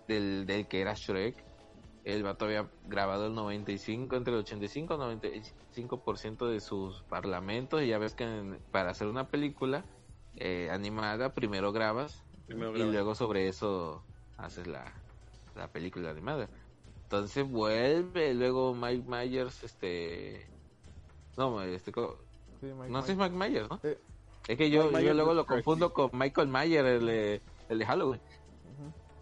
del, 0.08 0.46
del 0.46 0.66
que 0.68 0.80
era 0.80 0.94
Shrek. 0.94 1.47
El 2.14 2.22
vato 2.22 2.46
había 2.46 2.70
grabado 2.86 3.26
el 3.26 3.34
95, 3.34 4.16
entre 4.16 4.32
el 4.32 4.40
85 4.40 4.94
y 4.94 4.96
95% 4.96 6.46
de 6.46 6.60
sus 6.60 7.02
parlamentos 7.02 7.82
y 7.82 7.88
ya 7.88 7.98
ves 7.98 8.14
que 8.14 8.24
en- 8.24 8.62
para 8.70 8.90
hacer 8.90 9.08
una 9.08 9.28
película 9.28 9.84
eh, 10.36 10.70
animada 10.70 11.34
primero 11.34 11.70
grabas 11.70 12.24
Primero 12.46 12.70
y 12.70 12.76
grabas. 12.78 12.94
luego 12.94 13.14
sobre 13.14 13.48
eso 13.48 14.02
haces 14.38 14.66
la, 14.66 14.94
la 15.54 15.68
película 15.70 16.08
animada. 16.10 16.48
Entonces 17.02 17.46
vuelve, 17.46 18.32
luego 18.32 18.74
Mike 18.74 19.04
Myers, 19.06 19.62
este... 19.64 20.46
No, 21.36 21.60
este... 21.62 21.92
co- 21.92 22.18
sí, 22.60 22.66
Mike, 22.66 22.90
No 22.90 23.02
sé 23.02 23.08
si 23.08 23.12
es 23.12 23.18
Mike. 23.18 23.34
Myers, 23.36 23.68
¿no? 23.68 23.78
Sí. 23.82 23.88
Es 24.48 24.56
que 24.56 24.70
yo, 24.70 24.90
yo 24.98 25.12
luego 25.12 25.34
lo 25.34 25.44
confundo 25.44 25.92
con 25.92 26.08
Michael 26.14 26.48
Myers, 26.48 26.86
el 26.86 27.06
de, 27.06 27.42
el 27.68 27.78
de 27.78 27.84
Halloween. 27.86 28.22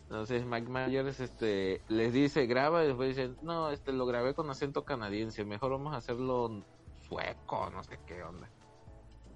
Entonces 0.08 0.46
Mike 0.46 0.68
Myers 0.68 1.18
este, 1.20 1.82
les 1.88 2.12
dice, 2.12 2.46
graba, 2.46 2.84
y 2.84 2.88
después 2.88 3.08
dicen, 3.16 3.36
no, 3.42 3.70
este 3.70 3.92
lo 3.92 4.06
grabé 4.06 4.34
con 4.34 4.48
acento 4.50 4.84
canadiense, 4.84 5.44
mejor 5.44 5.72
vamos 5.72 5.94
a 5.94 5.96
hacerlo 5.96 6.64
sueco, 7.02 7.70
no 7.70 7.82
sé 7.82 7.98
qué 8.06 8.22
onda. 8.22 8.48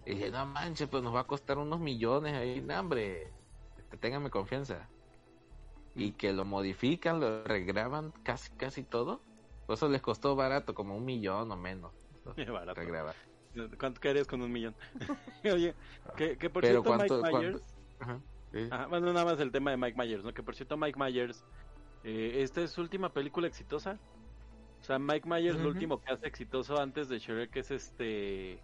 Y 0.07 0.11
dije, 0.15 0.31
no 0.31 0.47
manches, 0.47 0.89
pues 0.89 1.03
nos 1.03 1.15
va 1.15 1.21
a 1.21 1.27
costar 1.27 1.59
unos 1.59 1.81
millones 1.81 2.35
ahí, 2.35 2.61
no, 2.61 2.79
hombre, 2.79 3.33
este, 3.79 3.97
ténganme 3.97 4.31
confianza. 4.31 4.89
Y 5.97 6.13
que 6.13 6.33
lo 6.33 6.45
modifican, 6.45 7.19
lo 7.19 7.43
regraban 7.43 8.13
casi, 8.23 8.51
casi 8.53 8.85
todo. 8.85 9.21
Por 9.67 9.75
eso 9.75 9.89
les 9.89 10.01
costó 10.01 10.37
barato, 10.37 10.73
como 10.75 10.97
un 10.97 11.05
millón 11.05 11.51
o 11.51 11.57
menos. 11.57 11.93
Barato. 12.37 12.75
Regrabar. 12.81 13.17
¿Cuánto 13.79 14.01
quedarías 14.01 14.29
con 14.29 14.41
un 14.41 14.53
millón? 14.53 14.77
Oye, 15.45 15.75
que, 16.17 16.39
que 16.39 16.49
por 16.49 16.63
Pero 16.63 16.83
cierto 16.83 16.89
¿cuánto- 16.97 17.17
Mike 17.17 17.31
cuánto? 17.31 17.39
Myers... 17.41 17.63
Ajá, 17.99 18.21
Ajá, 18.71 18.87
bueno, 18.87 19.13
nada 19.13 19.25
más 19.25 19.41
el 19.41 19.53
tema 19.53 19.71
de 19.71 19.77
Mike 19.77 19.97
Myers, 19.97 20.25
¿no? 20.25 20.33
Que 20.33 20.43
por 20.43 20.55
cierto 20.55 20.77
Mike 20.77 20.99
Myers, 20.99 21.45
eh, 22.03 22.43
esta 22.43 22.63
es 22.63 22.73
su 22.73 22.81
última 22.81 23.13
película 23.13 23.47
exitosa. 23.47 23.99
O 24.81 24.85
sea, 24.85 24.99
Mike 24.99 25.29
Myers 25.29 25.57
lo 25.57 25.69
Ujú. 25.69 25.69
último 25.69 26.01
que 26.01 26.13
hace 26.13 26.27
exitoso 26.27 26.81
antes 26.81 27.09
de 27.09 27.19
Shrek 27.19 27.55
es 27.57 27.71
este... 27.71 28.63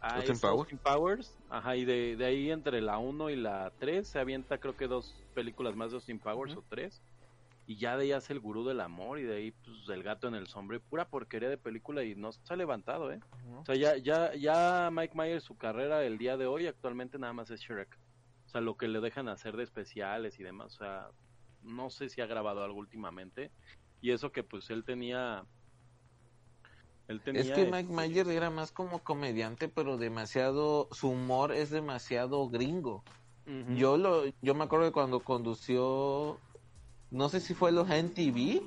Ah, 0.00 0.16
Austin 0.16 0.34
es 0.34 0.40
Powers. 0.40 0.58
Austin 0.58 0.78
Powers. 0.78 1.36
Ajá, 1.48 1.76
y 1.76 1.84
de, 1.84 2.16
de 2.16 2.24
ahí 2.24 2.50
entre 2.50 2.80
la 2.80 2.98
1 2.98 3.30
y 3.30 3.36
la 3.36 3.72
3 3.78 4.08
se 4.08 4.18
avienta 4.18 4.58
creo 4.58 4.76
que 4.76 4.88
dos 4.88 5.24
películas 5.32 5.76
más 5.76 5.90
de 5.90 5.96
Austin 5.96 6.18
Powers 6.18 6.56
o 6.56 6.64
tres. 6.68 7.00
Y 7.64 7.78
ya 7.78 7.96
de 7.96 8.04
ahí 8.04 8.12
hace 8.12 8.32
el 8.32 8.40
gurú 8.40 8.64
del 8.64 8.80
amor 8.80 9.20
y 9.20 9.22
de 9.22 9.36
ahí 9.36 9.52
pues 9.52 9.88
el 9.88 10.02
gato 10.02 10.26
en 10.26 10.34
el 10.34 10.48
sombre, 10.48 10.80
pura 10.80 11.08
porquería 11.08 11.48
de 11.48 11.58
película 11.58 12.02
y 12.02 12.16
no 12.16 12.32
se 12.32 12.40
ha 12.52 12.56
levantado, 12.56 13.12
¿eh? 13.12 13.20
O 13.60 13.64
sea, 13.64 13.76
ya, 13.76 13.96
ya, 13.96 14.34
ya 14.34 14.90
Mike 14.92 15.14
Myers, 15.16 15.44
su 15.44 15.56
carrera 15.56 16.04
el 16.04 16.18
día 16.18 16.36
de 16.36 16.46
hoy, 16.46 16.66
actualmente 16.66 17.18
nada 17.18 17.32
más 17.32 17.50
es 17.50 17.60
Shrek. 17.60 18.01
O 18.52 18.56
sea, 18.56 18.60
lo 18.60 18.76
que 18.76 18.86
le 18.86 19.00
dejan 19.00 19.30
hacer 19.30 19.56
de 19.56 19.64
especiales 19.64 20.38
y 20.38 20.42
demás. 20.42 20.74
O 20.74 20.84
sea, 20.84 21.08
no 21.62 21.88
sé 21.88 22.10
si 22.10 22.20
ha 22.20 22.26
grabado 22.26 22.62
algo 22.62 22.78
últimamente. 22.78 23.50
Y 24.02 24.10
eso 24.10 24.30
que 24.30 24.42
pues 24.42 24.68
él 24.68 24.84
tenía... 24.84 25.46
Él 27.08 27.22
tenía 27.22 27.40
Es 27.40 27.50
que 27.50 27.64
Mike 27.64 27.90
este, 27.90 27.94
Myers 27.94 28.28
era 28.28 28.50
más 28.50 28.70
como 28.70 28.98
comediante, 28.98 29.68
pero 29.68 29.96
demasiado, 29.96 30.88
su 30.92 31.08
humor 31.08 31.52
es 31.52 31.70
demasiado 31.70 32.46
gringo. 32.50 33.02
Yo 33.74 33.96
lo, 33.96 34.24
yo 34.42 34.54
me 34.54 34.64
acuerdo 34.64 34.84
de 34.84 34.92
cuando 34.92 35.20
condució, 35.20 36.38
no 37.10 37.28
sé 37.30 37.40
si 37.40 37.54
fue 37.54 37.72
los 37.72 37.88
NTV, 37.88 38.62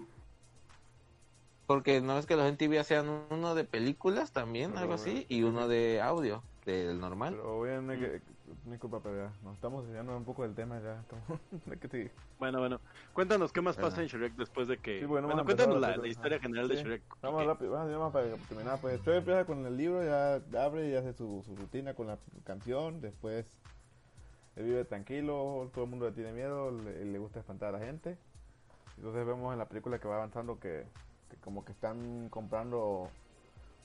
porque 1.67 2.01
no 2.01 2.17
es 2.17 2.25
que 2.25 2.35
los 2.35 2.51
NTV 2.51 2.79
hacían 2.79 3.07
uno 3.29 3.53
de 3.53 3.65
películas 3.65 4.31
también, 4.31 4.71
Pero, 4.71 4.81
algo 4.81 4.93
así, 4.95 5.27
y 5.29 5.43
uno 5.43 5.67
de 5.67 6.01
audio, 6.01 6.43
del 6.65 6.99
normal. 6.99 7.35
Pero 7.35 7.87
que, 7.99 8.34
disculpa, 8.65 8.99
pero 9.01 9.15
ya 9.15 9.31
nos 9.43 9.55
estamos 9.55 9.85
desviando 9.85 10.15
un 10.15 10.25
poco 10.25 10.43
del 10.43 10.55
tema 10.55 10.79
ya. 10.79 10.99
Estamos. 10.99 11.39
Bueno, 12.39 12.59
bueno. 12.59 12.79
Cuéntanos 13.13 13.51
qué 13.51 13.61
más 13.61 13.77
pasa 13.77 14.01
en 14.01 14.07
Shrek 14.07 14.35
después 14.35 14.67
de 14.67 14.77
que... 14.77 14.99
Sí, 14.99 15.05
bueno, 15.05 15.29
cuéntanos 15.45 15.79
la 15.79 16.07
historia 16.07 16.39
general 16.39 16.67
de. 16.67 16.75
Shrek. 16.75 17.01
Vamos 17.21 17.41
Quique. 17.41 17.53
rápido, 17.53 17.71
vamos, 17.71 17.91
vamos 17.91 18.13
para 18.13 18.35
terminar. 18.47 18.79
Pues 18.81 19.01
Troy 19.01 19.17
empieza 19.17 19.45
con 19.45 19.65
el 19.65 19.77
libro, 19.77 20.03
ya 20.03 20.41
abre 20.61 20.89
y 20.89 20.95
hace 20.95 21.13
su, 21.13 21.41
su 21.45 21.55
rutina 21.55 21.93
con 21.93 22.07
la 22.07 22.17
canción. 22.43 23.01
Después 23.01 23.45
él 24.55 24.65
vive 24.65 24.85
tranquilo, 24.85 25.69
todo 25.73 25.85
el 25.85 25.89
mundo 25.89 26.07
le 26.07 26.11
tiene 26.11 26.33
miedo, 26.33 26.71
le, 26.71 27.05
le 27.05 27.17
gusta 27.19 27.39
espantar 27.39 27.69
a 27.73 27.79
la 27.79 27.85
gente. 27.85 28.17
Entonces 28.97 29.25
vemos 29.25 29.53
en 29.53 29.59
la 29.59 29.65
película 29.67 29.99
que 29.99 30.07
va 30.07 30.15
avanzando 30.17 30.59
que, 30.59 30.85
que 31.29 31.37
como 31.37 31.65
que 31.65 31.71
están 31.71 32.29
comprando, 32.29 33.09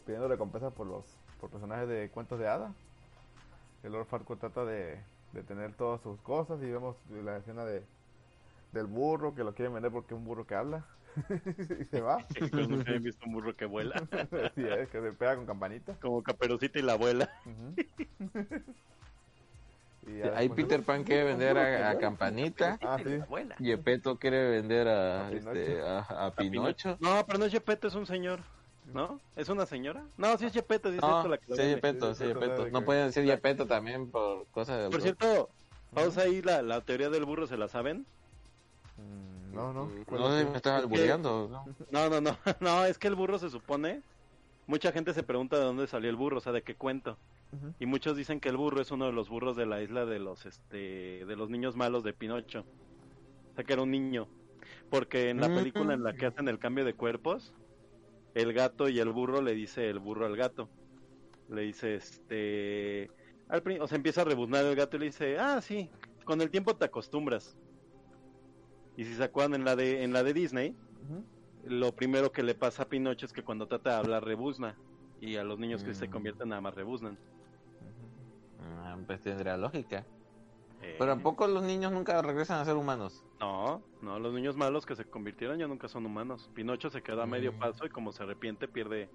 pidiendo 0.07 0.29
recompensas 0.29 0.73
por 0.73 0.87
los 0.87 1.05
por 1.41 1.51
personajes 1.51 1.89
de 1.89 2.11
cuentos 2.11 2.39
de 2.39 2.49
hadas. 2.49 2.73
El 3.83 3.93
Lord 3.93 4.07
Farquaad 4.07 4.39
trata 4.39 4.65
de, 4.65 4.99
de 5.33 5.43
tener 5.43 5.73
todas 5.75 6.01
sus 6.03 6.21
cosas 6.21 6.61
y 6.63 6.67
vemos 6.71 6.97
la 7.25 7.37
escena 7.39 7.65
de 7.65 7.83
del 8.73 8.87
burro 8.87 9.35
que 9.35 9.43
lo 9.43 9.53
quieren 9.53 9.75
vender 9.75 9.91
porque 9.91 10.15
es 10.15 10.19
un 10.19 10.25
burro 10.25 10.47
que 10.47 10.55
habla 10.55 10.85
y 11.81 11.85
se 11.87 12.01
va. 12.01 12.25
Yo 12.53 12.69
nunca 12.69 12.93
he 12.93 12.99
visto 13.01 13.27
un 13.27 13.33
burro 13.33 13.57
que 13.57 13.65
vuela. 13.67 13.97
Así 14.13 14.63
es, 14.65 14.89
que 14.91 15.01
se 15.01 15.13
pega 15.13 15.35
con 15.35 15.45
campanita. 15.47 15.95
Como 16.01 16.23
Caperucita 16.23 16.79
y 16.79 16.83
la 16.83 16.93
abuela. 16.93 17.29
Y 20.07 20.19
ya 20.19 20.27
Ahí 20.37 20.49
después- 20.49 20.67
Peter 20.67 20.83
Pan 20.83 21.05
quiere 21.05 21.25
vender 21.25 21.59
a, 21.59 21.91
a 21.91 21.99
Campanita, 21.99 22.79
Ah, 22.81 22.97
sí. 22.99 23.19
La 23.19 23.25
abuela. 23.25 23.55
Yepeto 23.59 24.19
quiere 24.19 24.49
vender 24.51 24.89
a, 24.89 25.27
A 25.27 25.33
este, 25.33 25.53
Pinocho. 25.77 25.87
a, 25.87 26.27
a 26.27 26.31
Pinocho. 26.35 26.97
No, 27.01 27.25
pero 27.27 27.39
no 27.39 27.45
es 27.45 27.53
Gepetto, 27.53 27.89
es 27.89 27.95
un 27.95 28.07
señor. 28.07 28.41
¿No? 28.93 29.21
¿Es 29.37 29.49
una 29.49 29.67
señora? 29.67 30.05
No, 30.17 30.37
sí 30.39 30.47
es 30.47 30.53
Gepetto, 30.53 30.91
sí 30.91 30.97
es 30.97 31.03
No, 31.03 31.19
esto 31.19 31.29
la 31.29 31.39
que 31.39 31.55
sí. 31.55 31.63
Yepeto, 31.63 32.15
Sí, 32.15 32.25
Yepeto, 32.25 32.47
Yepeto. 32.49 32.71
No 32.71 32.85
pueden 32.85 33.07
decir 33.07 33.25
Yepeto 33.25 33.67
también 33.67 34.11
por 34.11 34.47
cosas 34.49 34.83
de... 34.85 34.91
Por 34.91 35.01
cierto, 35.03 35.49
pausa 35.95 36.23
ahí 36.23 36.43
la, 36.43 36.63
la 36.63 36.81
teoría 36.81 37.09
del 37.11 37.25
burro, 37.25 37.47
¿se 37.47 37.57
la 37.57 37.69
saben? 37.69 38.07
Mm, 38.97 39.55
No, 39.55 39.73
no. 39.73 39.91
¿cuál 40.07 40.21
No 40.21 40.29
sé 40.31 40.41
es? 40.41 40.45
si 40.47 40.51
me 40.51 40.57
estás 40.57 40.83
albureando. 40.83 41.49
¿no? 41.51 42.09
No, 42.09 42.21
no, 42.21 42.37
no, 42.61 42.85
es 42.85 42.99
que 42.99 43.09
el 43.09 43.15
burro 43.15 43.39
se 43.39 43.51
supone, 43.51 44.03
mucha 44.67 44.93
gente 44.93 45.13
se 45.15 45.23
pregunta 45.23 45.59
de 45.59 45.65
dónde 45.65 45.87
salió 45.87 46.11
el 46.11 46.17
burro, 46.17 46.39
o 46.39 46.41
sea, 46.41 46.53
de 46.53 46.63
qué 46.63 46.75
cuento. 46.75 47.17
Y 47.81 47.87
muchos 47.87 48.17
dicen 48.17 48.39
que 48.39 48.49
el 48.49 48.57
burro 48.57 48.81
es 48.81 48.93
uno 48.93 49.07
de 49.07 49.13
los 49.13 49.29
burros 49.29 49.57
de 49.57 49.67
la 49.67 49.83
isla 49.83 50.07
de 50.07 50.21
los 50.21 50.47
este 50.47 51.25
de 51.27 51.37
los 51.37 51.51
niños 51.51 51.75
malos 51.75 52.05
de 52.05 52.13
Pinocho. 52.13 52.61
O 52.61 53.55
sea, 53.57 53.65
que 53.65 53.73
era 53.73 53.83
un 53.83 53.91
niño. 53.91 54.29
Porque 54.89 55.31
en 55.31 55.41
la 55.41 55.49
película 55.49 55.95
en 55.95 56.05
la 56.05 56.13
que 56.13 56.27
hacen 56.27 56.47
el 56.47 56.61
cambio 56.61 56.85
de 56.85 56.95
cuerpos, 56.95 57.53
el 58.35 58.53
gato 58.53 58.89
y 58.89 58.99
el 58.99 59.11
burro 59.11 59.43
le 59.43 59.55
dice 59.55 59.89
el 59.89 59.99
burro 59.99 60.27
al 60.27 60.37
gato. 60.37 60.69
Le 61.49 61.63
dice, 61.63 61.97
este... 61.97 63.11
Al, 63.49 63.63
o 63.81 63.89
sea, 63.89 63.97
empieza 63.97 64.21
a 64.21 64.25
rebuznar 64.25 64.65
el 64.65 64.77
gato 64.77 64.97
y 64.97 65.01
le 65.01 65.07
dice, 65.07 65.39
ah, 65.39 65.61
sí, 65.61 65.91
con 66.25 66.41
el 66.41 66.51
tiempo 66.51 66.77
te 66.77 66.85
acostumbras. 66.85 67.57
Y 68.97 69.05
si 69.05 69.15
se 69.15 69.25
acuerdan 69.25 69.55
en 69.55 69.65
la 69.65 69.75
de, 69.77 70.05
en 70.05 70.13
la 70.13 70.23
de 70.23 70.33
Disney, 70.33 70.77
lo 71.65 71.95
primero 71.95 72.33
que 72.33 72.43
le 72.43 72.55
pasa 72.55 72.85
a 72.85 72.89
Pinocho 72.89 73.27
es 73.27 73.33
que 73.33 73.43
cuando 73.43 73.67
trata 73.67 73.91
de 73.91 73.97
hablar 73.97 74.25
rebuzna. 74.25 74.77
Y 75.21 75.37
a 75.37 75.45
los 75.45 75.59
niños 75.59 75.85
que 75.85 75.93
se 75.93 76.09
mm. 76.09 76.11
convierten 76.11 76.49
nada 76.49 76.61
más 76.61 76.75
rebuznan. 76.75 77.19
Ah, 78.61 78.97
pues 79.07 79.21
tendría 79.21 79.57
lógica. 79.57 80.07
Eh. 80.83 80.97
Pero 80.99 81.13
tampoco 81.13 81.47
los 81.47 81.63
niños 81.63 81.93
nunca 81.93 82.21
regresan 82.23 82.61
a 82.61 82.65
ser 82.65 82.77
humanos. 82.77 83.25
No, 83.39 83.83
no, 84.01 84.19
los 84.19 84.33
niños 84.33 84.57
malos 84.57 84.87
que 84.87 84.97
se 84.97 85.05
convirtieron 85.05 85.59
ya 85.59 85.67
nunca 85.67 85.89
son 85.89 86.07
humanos. 86.07 86.51
Pinocho 86.55 86.91
se 86.91 87.03
queda 87.03 87.25
a 87.25 87.27
medio 87.27 87.53
mm. 87.53 87.59
paso 87.59 87.87
y 87.87 87.91
como 87.91 88.13
se 88.13 88.23
arrepiente 88.23 88.69
pierde 88.69 89.11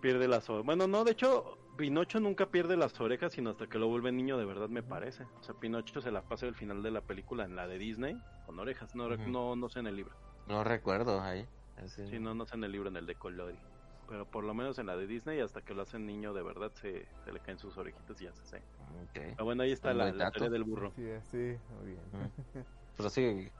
pierde 0.00 0.28
las 0.28 0.50
orejas. 0.50 0.66
Bueno, 0.66 0.86
no, 0.86 1.04
de 1.04 1.12
hecho, 1.12 1.56
Pinocho 1.76 2.20
nunca 2.20 2.46
pierde 2.46 2.76
las 2.76 3.00
orejas, 3.00 3.32
sino 3.32 3.50
hasta 3.50 3.68
que 3.68 3.78
lo 3.78 3.88
vuelve 3.88 4.12
niño, 4.12 4.36
de 4.36 4.44
verdad 4.44 4.68
me 4.68 4.82
parece. 4.82 5.24
O 5.40 5.42
sea, 5.42 5.54
Pinocho 5.54 6.02
se 6.02 6.10
la 6.10 6.22
pasa 6.22 6.46
al 6.46 6.54
final 6.54 6.82
de 6.82 6.90
la 6.90 7.00
película 7.00 7.44
en 7.44 7.56
la 7.56 7.66
de 7.66 7.78
Disney 7.78 8.16
con 8.44 8.58
orejas, 8.58 8.94
no, 8.94 9.08
no, 9.16 9.56
no 9.56 9.68
sé 9.68 9.78
en 9.78 9.86
el 9.86 9.96
libro. 9.96 10.14
No 10.48 10.64
recuerdo 10.64 11.20
ahí. 11.20 11.46
Sí, 11.86 12.18
no, 12.18 12.34
no 12.34 12.44
sé 12.44 12.56
en 12.56 12.64
el 12.64 12.72
libro, 12.72 12.88
en 12.88 12.96
el 12.96 13.06
de 13.06 13.14
Colori. 13.14 13.58
Pero 14.08 14.26
por 14.26 14.44
lo 14.44 14.52
menos 14.52 14.78
en 14.78 14.86
la 14.86 14.96
de 14.96 15.06
Disney, 15.06 15.40
hasta 15.40 15.62
que 15.62 15.74
lo 15.74 15.82
hacen 15.82 16.06
niño 16.06 16.34
de 16.34 16.42
verdad, 16.42 16.70
se, 16.74 17.06
le 17.30 17.40
caen 17.40 17.58
sus 17.58 17.76
orejitas 17.78 18.20
y 18.20 18.24
ya 18.24 18.32
se 18.32 18.44
sé. 18.44 18.62
Pero 19.14 19.44
bueno, 19.44 19.62
ahí 19.62 19.72
está 19.72 19.94
la, 19.94 20.12
la 20.12 20.30
del 20.30 20.64
burro. 20.64 20.92
Sí, 20.96 21.08
sí, 21.30 21.56
muy 21.76 21.86
bien. 21.86 22.32
Pero 22.96 23.10
sí. 23.10 23.50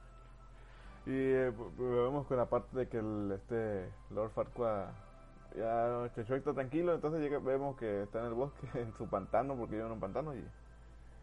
Y 1.04 1.10
eh, 1.10 1.52
vemos 1.78 2.26
con 2.26 2.36
la 2.36 2.46
parte 2.46 2.76
de 2.76 2.88
que 2.88 2.98
el, 2.98 3.32
este 3.32 3.90
Lord 4.10 4.30
Farquaad 4.30 4.90
ya 5.56 6.10
Checho 6.14 6.34
está 6.34 6.54
tranquilo, 6.54 6.94
entonces 6.94 7.20
llega, 7.20 7.38
vemos 7.38 7.76
que 7.76 8.02
está 8.02 8.20
en 8.20 8.26
el 8.26 8.34
bosque, 8.34 8.66
en 8.78 8.92
su 8.94 9.08
pantano, 9.08 9.56
porque 9.56 9.76
vive 9.76 9.86
en 9.86 9.92
un 9.92 10.00
pantano 10.00 10.34
y, 10.34 10.44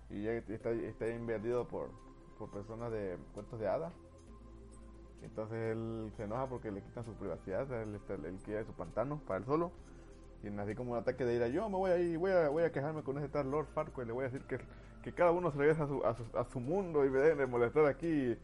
y 0.10 0.24
ya 0.24 0.34
está, 0.34 0.72
está 0.72 1.08
invadido 1.10 1.68
por, 1.68 1.90
por 2.38 2.50
personas 2.52 2.92
de 2.92 3.18
cuentos 3.34 3.60
de 3.60 3.68
hadas. 3.68 3.94
Entonces 5.24 5.76
él 5.76 6.12
se 6.16 6.24
enoja 6.24 6.48
porque 6.48 6.72
le 6.72 6.82
quitan 6.82 7.04
su 7.06 7.14
privacidad, 7.14 7.72
él, 7.82 8.00
él 8.10 8.40
quiere 8.44 8.66
su 8.66 8.74
pantano 8.74 9.20
para 9.28 9.40
él 9.40 9.46
solo. 9.46 9.72
Y 10.44 10.48
así 10.58 10.74
como 10.74 10.94
un 10.94 10.98
ataque 10.98 11.26
de 11.26 11.36
ira, 11.36 11.48
yo 11.50 11.68
me 11.70 11.76
voy 11.76 11.92
a 11.92 11.98
ir, 11.98 12.18
voy 12.18 12.32
a, 12.32 12.48
voy 12.50 12.64
a 12.64 12.72
quejarme 12.72 13.04
con 13.04 13.18
ese 13.18 13.28
tal 13.28 13.52
Lord 13.52 13.68
Farquaad 13.74 14.04
y 14.04 14.08
le 14.08 14.14
voy 14.14 14.22
a 14.26 14.30
decir 14.30 14.46
que, 14.48 14.58
que 15.04 15.12
cada 15.12 15.32
uno 15.32 15.52
se 15.52 15.58
regresa 15.58 15.84
a 15.84 15.88
su, 15.88 16.06
a 16.06 16.16
su, 16.16 16.24
a 16.38 16.46
su 16.46 16.60
mundo 16.62 17.06
y 17.06 17.10
me 17.10 17.20
dejen 17.20 17.40
de 17.40 17.46
molestar 17.46 17.86
aquí. 17.86 18.38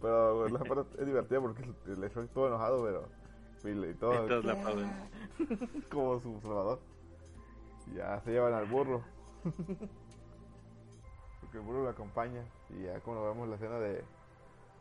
Pero 0.00 0.48
la 0.48 0.58
parte 0.60 1.00
es 1.00 1.06
divertida 1.06 1.40
porque 1.40 1.66
le 1.86 2.06
estoy 2.06 2.28
todo 2.28 2.48
enojado, 2.48 2.84
pero 2.84 3.08
y, 3.64 3.94
todo. 3.94 4.12
como 5.90 6.20
su 6.20 6.40
salvador. 6.40 6.80
Ya 7.94 8.20
se 8.20 8.30
llevan 8.32 8.52
al 8.54 8.66
burro. 8.66 9.02
Porque 11.40 11.58
el 11.58 11.64
burro 11.64 11.84
lo 11.84 11.88
acompaña. 11.88 12.44
Y 12.70 12.82
ya 12.84 13.00
como 13.00 13.24
vemos 13.24 13.48
la 13.48 13.56
escena 13.56 13.78
de 13.78 14.04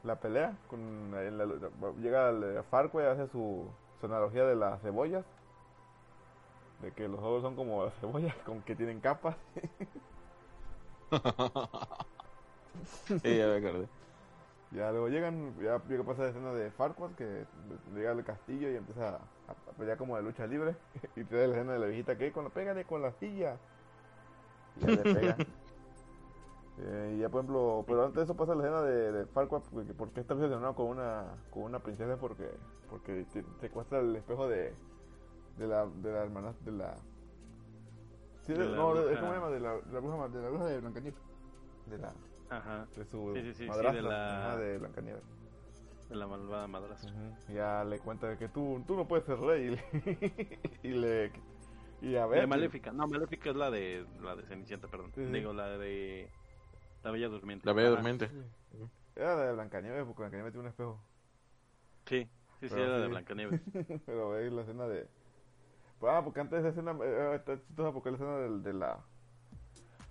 la 0.08 0.16
pelea. 0.16 0.56
con 0.70 1.12
Llega 2.02 2.30
el 2.30 2.64
Farco 2.72 3.02
y 3.02 3.06
hace 3.06 3.28
su, 3.28 3.70
su 4.00 4.06
analogía 4.06 4.46
de 4.46 4.56
las 4.56 4.82
cebollas. 4.82 5.26
De 6.82 6.92
que 6.92 7.08
los 7.08 7.20
ojos 7.20 7.42
son 7.42 7.56
como 7.56 7.86
las 7.86 7.94
cebollas, 7.96 8.36
con 8.46 8.62
que 8.62 8.76
tienen 8.76 9.00
capas. 9.00 9.36
sí, 13.06 13.38
ya 13.38 13.48
me 13.48 13.58
acordé. 13.58 13.88
Ya 14.72 14.92
luego 14.92 15.08
llegan, 15.08 15.56
ya, 15.62 15.80
pasa 16.04 16.24
la 16.24 16.30
escena 16.30 16.52
de 16.52 16.70
Farquaad 16.72 17.12
que 17.12 17.46
llega 17.96 18.12
al 18.12 18.24
castillo 18.26 18.70
y 18.70 18.76
empieza 18.76 19.16
a, 19.48 19.54
pelear 19.78 19.98
como 19.98 20.18
de 20.18 20.24
lucha 20.24 20.46
libre. 20.46 20.76
y 21.16 21.24
te 21.24 21.48
la 21.48 21.54
escena 21.54 21.74
de 21.74 21.80
la 21.80 21.86
viejita 21.86 22.18
que 22.18 22.32
con 22.32 22.44
la 22.44 22.50
pégale 22.50 22.84
con 22.86 23.02
la 23.02 23.12
silla. 23.14 23.58
Y 24.76 24.82
ya 24.82 24.88
le 24.88 24.98
pega. 24.98 25.38
Eh, 26.80 27.16
y 27.16 27.22
ya 27.22 27.30
por 27.30 27.42
ejemplo, 27.42 27.84
pero 27.88 28.06
antes 28.06 28.18
de 28.18 28.24
eso 28.24 28.36
pasa 28.36 28.54
la 28.54 28.64
escena 28.64 28.82
de, 28.84 29.12
de 29.12 29.26
Farquaad 29.26 29.64
porque, 29.72 29.94
porque 29.94 30.20
está 30.20 30.36
obsesionado 30.36 30.76
con 30.76 30.88
una, 30.88 31.26
con 31.50 31.64
una 31.64 31.80
princesa 31.80 32.18
porque, 32.18 32.52
porque 32.90 33.26
secuestra 33.60 34.00
el 34.00 34.16
espejo 34.16 34.48
de, 34.48 34.76
de 35.58 35.68
la, 35.68 35.88
de 35.88 36.12
la 36.12 36.24
hermana, 36.24 36.54
de 36.62 36.72
la... 36.72 36.96
Sí, 38.42 38.54
de, 38.54 38.60
no, 38.60 38.94
de, 38.94 39.16
¿cómo 39.16 39.28
se 39.28 39.36
llama? 39.40 39.50
De 39.50 39.60
la, 39.60 39.74
de 39.74 39.92
la 39.92 40.00
bruja 40.00 40.28
de 40.30 40.42
la 40.42 40.50
bruja 40.50 40.66
de 40.66 40.80
Blancanieves. 40.80 41.20
De 41.88 41.98
la 41.98 42.14
Ajá. 42.50 42.88
De 42.96 43.06
su 43.06 43.34
sí, 43.34 43.42
sí, 43.42 43.54
sí, 43.54 43.66
de 43.66 44.02
la... 44.02 44.56
de 44.58 44.78
Blancanieves. 44.78 45.24
De 46.10 46.16
la 46.16 46.28
malvada 46.28 46.68
madrastra. 46.68 47.12
Ya 47.50 47.84
le 47.84 48.00
cuenta 48.00 48.38
que 48.38 48.50
tú, 48.50 48.84
tú 48.86 48.96
no 48.96 49.08
puedes 49.08 49.26
ser 49.26 49.40
rey 49.40 49.78
y 50.84 50.90
le... 50.90 51.32
y, 52.02 52.16
a 52.16 52.28
ver... 52.28 52.42
La 52.42 52.48
Maléfica, 52.48 52.92
no, 52.92 53.08
Maléfica 53.08 53.50
es 53.50 53.56
la 53.56 53.72
de 53.72 54.06
la 54.22 54.36
de 54.36 54.44
Cenicienta, 54.44 54.88
perdón. 54.88 55.12
Digo, 55.16 55.52
la 55.52 55.78
de 55.78 56.30
La 57.08 57.12
Bella 57.12 57.30
Durmiente. 57.30 57.66
La 57.66 57.72
Bella 57.72 57.90
Durmiente. 57.92 58.30
Era 59.16 59.38
la 59.38 59.46
de 59.46 59.54
Blancanieves, 59.54 60.04
porque 60.04 60.24
Blancanieves 60.24 60.52
tiene 60.52 60.68
un 60.68 60.68
espejo. 60.68 61.02
Sí, 62.06 62.28
sí, 62.60 62.68
sí, 62.68 62.76
era 62.76 63.00
de 63.00 63.08
Blancanieves. 63.08 63.62
Pero 64.06 64.32
veis 64.32 64.52
la 64.52 64.64
escena 64.64 64.88
de... 64.90 65.08
Ah, 66.02 66.20
porque 66.22 66.42
antes 66.42 66.62
de 66.62 66.68
esa 66.68 66.78
escena, 66.78 66.98
eh, 67.02 67.36
está 67.36 67.58
chistosa 67.62 67.94
porque 67.94 68.10
la 68.12 68.16
escena 68.18 68.38
de, 68.40 68.60
de 68.60 68.74
la... 68.74 69.00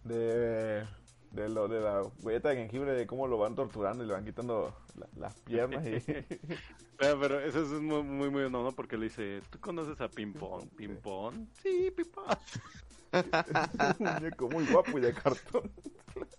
De 0.05 0.87
de 1.33 1.49
lo 1.51 1.69
de 1.69 1.81
la 1.81 2.03
huelleta 2.23 2.49
de 2.49 2.57
jengibre 2.57 2.93
de 2.93 3.07
cómo 3.07 3.27
lo 3.27 3.37
van 3.37 3.55
torturando 3.55 4.03
y 4.03 4.07
le 4.07 4.15
van 4.15 4.25
quitando 4.25 4.75
las 5.17 5.39
piernas 5.41 5.85
y... 5.87 6.01
pero, 6.97 7.41
eso 7.41 7.61
es 7.63 7.69
muy 7.83 8.03
muy 8.03 8.31
muy 8.31 8.51
no, 8.51 8.63
¿no? 8.63 8.73
porque 8.73 8.97
le 8.97 9.05
dice 9.05 9.43
tú 9.51 9.61
conoces 9.61 10.01
a 10.01 10.09
Pimpón 10.09 10.67
Pimpón 10.71 11.49
sí 11.63 11.93
Pimpón 11.95 12.25
un 13.99 14.07
muñeco 14.15 14.49
muy 14.49 14.67
guapo 14.67 14.99
y 14.99 15.01
de 15.01 15.13
cartón. 15.15 15.71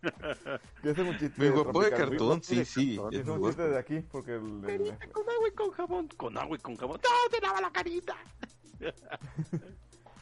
Que 0.82 0.92
es 0.92 0.98
un 0.98 1.18
chiste 1.18 1.34
muy 1.38 1.50
guapo 1.50 1.84
de 1.84 1.92
cartón 1.92 2.42
sí 2.42 2.66
sí 2.66 3.00
es 3.12 3.28
un 3.28 3.44
chiste 3.44 3.68
de 3.68 3.78
aquí 3.78 4.00
porque 4.12 4.36
el, 4.36 4.96
con 5.12 5.30
agua 5.30 5.48
y 5.48 5.52
con 5.52 5.72
jabón 5.72 6.08
con 6.18 6.38
agua 6.38 6.58
y 6.58 6.60
con 6.60 6.76
jabón. 6.76 7.00
¡No, 7.04 7.30
te 7.30 7.46
lava 7.46 7.62
la 7.62 7.72
carita 7.72 8.16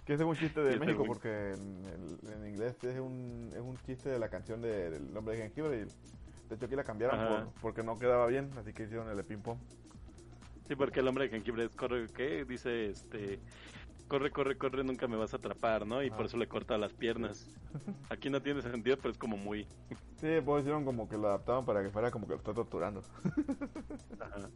que 0.06 0.14
es 0.14 0.22
un 0.22 0.36
chiste 0.36 0.62
de 0.62 0.80
México 0.80 1.04
porque 1.06 1.54
en, 1.54 1.84
en, 2.32 2.48
inglés 2.48 2.76
es 2.84 3.00
un, 3.00 3.50
es 3.54 3.62
un 3.62 3.78
chiste 3.86 4.10
de 4.10 4.20
la 4.20 4.30
canción 4.30 4.62
de, 4.62 4.92
del 4.92 5.18
hombre 5.18 5.36
de 5.36 5.44
jengibre 5.44 5.78
y 5.78 6.50
de 6.50 6.56
hecho 6.56 6.66
aquí 6.66 6.76
la 6.76 6.84
cambiaron 6.84 7.52
porque 7.62 7.84
no 7.84 7.98
quedaba 7.98 8.28
bien, 8.28 8.52
así 8.58 8.72
que 8.72 8.84
hicieron 8.84 9.10
el 9.10 9.18
de 9.18 9.24
ping 9.24 9.40
pong. 9.40 9.58
Sí, 10.68 10.76
porque 10.76 11.00
el 11.00 11.08
hombre 11.08 11.26
de 11.26 11.32
jengibre 11.32 11.66
es 11.66 11.76
corre, 11.76 12.08
¿qué? 12.16 12.46
Dice, 12.46 12.90
este, 12.90 13.40
corre, 14.08 14.32
corre, 14.32 14.58
corre, 14.58 14.84
nunca 14.84 15.08
me 15.08 15.18
vas 15.18 15.34
a 15.34 15.38
atrapar, 15.38 15.86
¿no? 15.86 16.04
Y 16.04 16.10
por 16.10 16.26
eso 16.26 16.38
le 16.38 16.48
corta 16.48 16.78
las 16.78 16.94
piernas. 16.94 17.48
Aquí 18.10 18.30
no 18.30 18.42
tiene 18.42 18.62
sentido, 18.62 18.98
pero 18.98 19.12
es 19.12 19.18
como 19.18 19.38
muy... 19.38 19.68
Sí, 20.18 20.40
pues 20.44 20.62
hicieron 20.62 20.86
como 20.86 21.10
que 21.10 21.18
lo 21.18 21.28
adaptaban 21.28 21.66
para 21.66 21.84
que 21.84 21.90
fuera 21.90 22.12
como 22.12 22.26
que 22.26 22.34
lo 22.34 22.38
está 22.38 22.54
torturando. 22.54 23.02
Ajá. 24.20 24.50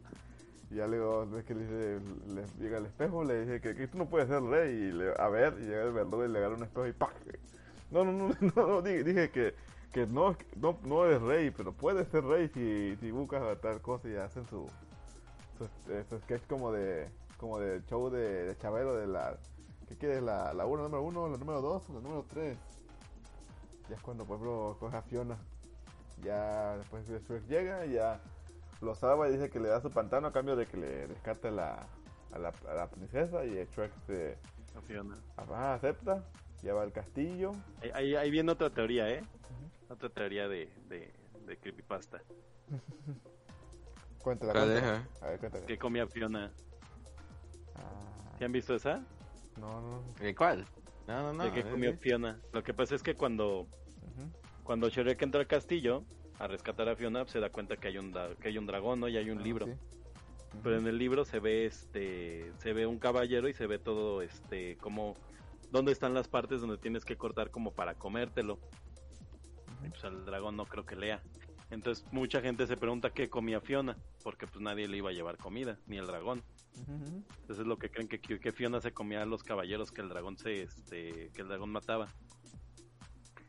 Y 0.70 0.76
ya 0.76 0.86
luego 0.86 1.26
ves 1.26 1.44
que 1.44 1.54
le, 1.54 1.62
dice, 1.62 2.00
le 2.28 2.44
llega 2.62 2.78
al 2.78 2.86
espejo, 2.86 3.24
le 3.24 3.40
dice 3.40 3.60
que, 3.60 3.74
que, 3.74 3.88
tú 3.88 3.98
no 3.98 4.06
puedes 4.08 4.28
ser 4.28 4.40
rey. 4.42 4.72
Y 4.72 4.92
le, 4.92 5.12
a 5.18 5.28
ver, 5.28 5.56
y 5.60 5.64
llega 5.64 5.82
el 5.82 5.92
verdugo 5.92 6.24
y 6.24 6.28
le 6.28 6.38
agarra 6.38 6.54
un 6.54 6.62
espejo 6.62 6.86
y 6.86 6.92
¡pah! 6.92 7.10
No, 7.90 8.04
no, 8.04 8.12
no, 8.12 8.34
no, 8.56 8.66
no 8.66 8.82
dije, 8.82 9.30
que, 9.30 9.54
que 9.92 10.06
no, 10.06 10.36
no, 10.56 10.78
no 10.84 11.06
es 11.06 11.20
rey, 11.20 11.50
pero 11.50 11.72
puede 11.72 12.04
ser 12.04 12.24
rey 12.24 12.48
si, 12.54 12.96
si 13.00 13.10
buscas 13.10 13.60
tal 13.60 13.80
cosa 13.80 14.08
y 14.08 14.14
hacen 14.14 14.46
su, 14.46 14.68
su, 15.58 15.92
este, 15.92 16.20
sketch 16.20 16.46
como 16.46 16.70
de 16.70 17.08
como 17.40 17.58
de 17.58 17.82
show 17.86 18.10
de, 18.10 18.44
de 18.44 18.56
Chabelo 18.58 18.94
de 18.96 19.06
la 19.06 19.38
¿qué 19.88 19.96
quieres? 19.96 20.22
La, 20.22 20.52
la 20.52 20.66
uno, 20.66 20.82
número 20.82 21.02
uno, 21.02 21.26
la 21.26 21.38
número 21.38 21.62
dos 21.62 21.88
o 21.88 21.94
la 21.94 22.00
número 22.00 22.26
tres 22.28 22.58
ya 23.88 23.96
es 23.96 24.02
cuando 24.02 24.26
por 24.26 24.36
ejemplo 24.36 24.76
coge 24.78 24.96
a 24.98 25.02
Fiona 25.02 25.38
ya 26.22 26.76
después 26.76 27.08
de 27.08 27.40
llega 27.48 27.86
y 27.86 27.94
ya 27.94 28.20
lo 28.82 28.94
salva 28.94 29.26
y 29.28 29.32
dice 29.32 29.48
que 29.48 29.58
le 29.58 29.68
da 29.70 29.80
su 29.80 29.90
pantano 29.90 30.28
a 30.28 30.32
cambio 30.32 30.54
de 30.54 30.66
que 30.66 30.76
le 30.76 31.06
rescate 31.06 31.50
la, 31.50 31.86
a, 32.32 32.38
la, 32.38 32.52
a 32.68 32.74
la 32.74 32.90
princesa 32.90 33.42
y 33.46 33.54
Shrek 33.54 33.92
se 34.06 34.36
acepta, 35.54 36.24
lleva 36.62 36.82
al 36.82 36.92
castillo. 36.92 37.52
Ahí, 37.94 38.14
ahí, 38.14 38.30
viene 38.30 38.52
otra 38.52 38.70
teoría, 38.70 39.10
¿eh? 39.10 39.22
Otra 39.88 40.08
teoría 40.08 40.48
de, 40.48 40.70
de, 40.88 41.12
de 41.46 41.56
creepypasta. 41.58 42.22
cuéntala, 44.22 44.52
cuéntala. 44.52 45.08
A 45.20 45.26
ver, 45.26 45.38
cuéntala. 45.40 45.66
Que 45.66 45.78
comía 45.78 46.06
Fiona. 46.06 46.50
¿Sí 48.38 48.44
han 48.44 48.52
visto 48.52 48.74
esa? 48.74 49.02
No, 49.58 49.80
no. 49.80 50.02
¿De 50.18 50.34
cuál? 50.34 50.64
No, 51.06 51.22
no, 51.22 51.32
no. 51.32 51.44
De 51.44 51.52
que 51.52 51.62
comió 51.62 51.96
Fiona. 51.96 52.40
Lo 52.52 52.62
que 52.62 52.72
pasa 52.72 52.94
es 52.94 53.02
que 53.02 53.14
cuando, 53.14 53.66
cuando 54.62 54.88
Shrek 54.88 55.20
entra 55.22 55.40
al 55.40 55.46
castillo, 55.46 56.04
a 56.38 56.46
rescatar 56.46 56.88
a 56.88 56.96
Fiona, 56.96 57.26
se 57.26 57.38
da 57.38 57.50
cuenta 57.50 57.76
que 57.76 57.88
hay 57.88 57.98
un, 57.98 58.12
que 58.40 58.48
hay 58.48 58.56
un 58.56 58.66
dragón, 58.66 59.00
¿no? 59.00 59.08
Y 59.08 59.16
hay 59.16 59.30
un 59.30 59.38
ah, 59.38 59.42
libro. 59.42 59.66
Pero 60.62 60.78
en 60.78 60.86
el 60.86 60.98
libro 60.98 61.24
se 61.24 61.38
ve 61.38 61.66
este 61.66 62.52
se 62.58 62.72
ve 62.72 62.86
un 62.86 62.98
caballero 62.98 63.48
y 63.48 63.52
se 63.52 63.66
ve 63.66 63.78
todo 63.78 64.20
este 64.22 64.76
como 64.78 65.14
dónde 65.70 65.92
están 65.92 66.14
las 66.14 66.28
partes 66.28 66.60
donde 66.60 66.78
tienes 66.78 67.04
que 67.04 67.16
cortar 67.16 67.50
como 67.50 67.72
para 67.72 67.94
comértelo. 67.94 68.58
Y 69.84 69.90
pues 69.90 70.02
el 70.04 70.24
dragón 70.24 70.56
no 70.56 70.64
creo 70.64 70.84
que 70.84 70.96
lea. 70.96 71.22
Entonces 71.70 72.04
mucha 72.12 72.40
gente 72.40 72.66
se 72.66 72.76
pregunta 72.76 73.10
qué 73.10 73.28
comía 73.28 73.60
Fiona, 73.60 73.96
porque 74.22 74.46
pues 74.46 74.60
nadie 74.60 74.88
le 74.88 74.96
iba 74.96 75.10
a 75.10 75.12
llevar 75.12 75.36
comida, 75.36 75.78
ni 75.86 75.98
el 75.98 76.06
dragón. 76.06 76.42
Entonces 76.76 77.58
es 77.60 77.66
lo 77.66 77.78
que 77.78 77.90
creen 77.90 78.08
que, 78.08 78.20
que 78.20 78.52
Fiona 78.52 78.80
se 78.80 78.92
comía 78.92 79.22
a 79.22 79.26
los 79.26 79.42
caballeros 79.42 79.90
que 79.90 80.00
el 80.00 80.08
dragón 80.08 80.38
se 80.38 80.62
este 80.62 81.30
que 81.34 81.42
el 81.42 81.48
dragón 81.48 81.70
mataba. 81.70 82.08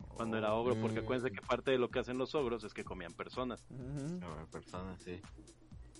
Cuando 0.10 0.38
era 0.38 0.54
ogro, 0.54 0.76
porque 0.76 1.00
acuérdense 1.00 1.34
que 1.34 1.42
parte 1.42 1.72
de 1.72 1.80
lo 1.80 1.90
que 1.90 2.00
hacen 2.00 2.18
los 2.18 2.36
ogros 2.36 2.64
es 2.64 2.74
que 2.74 2.84
comían 2.84 3.14
personas. 3.14 3.66
Como 3.68 4.46
persona, 4.52 4.96
sí. 5.00 5.20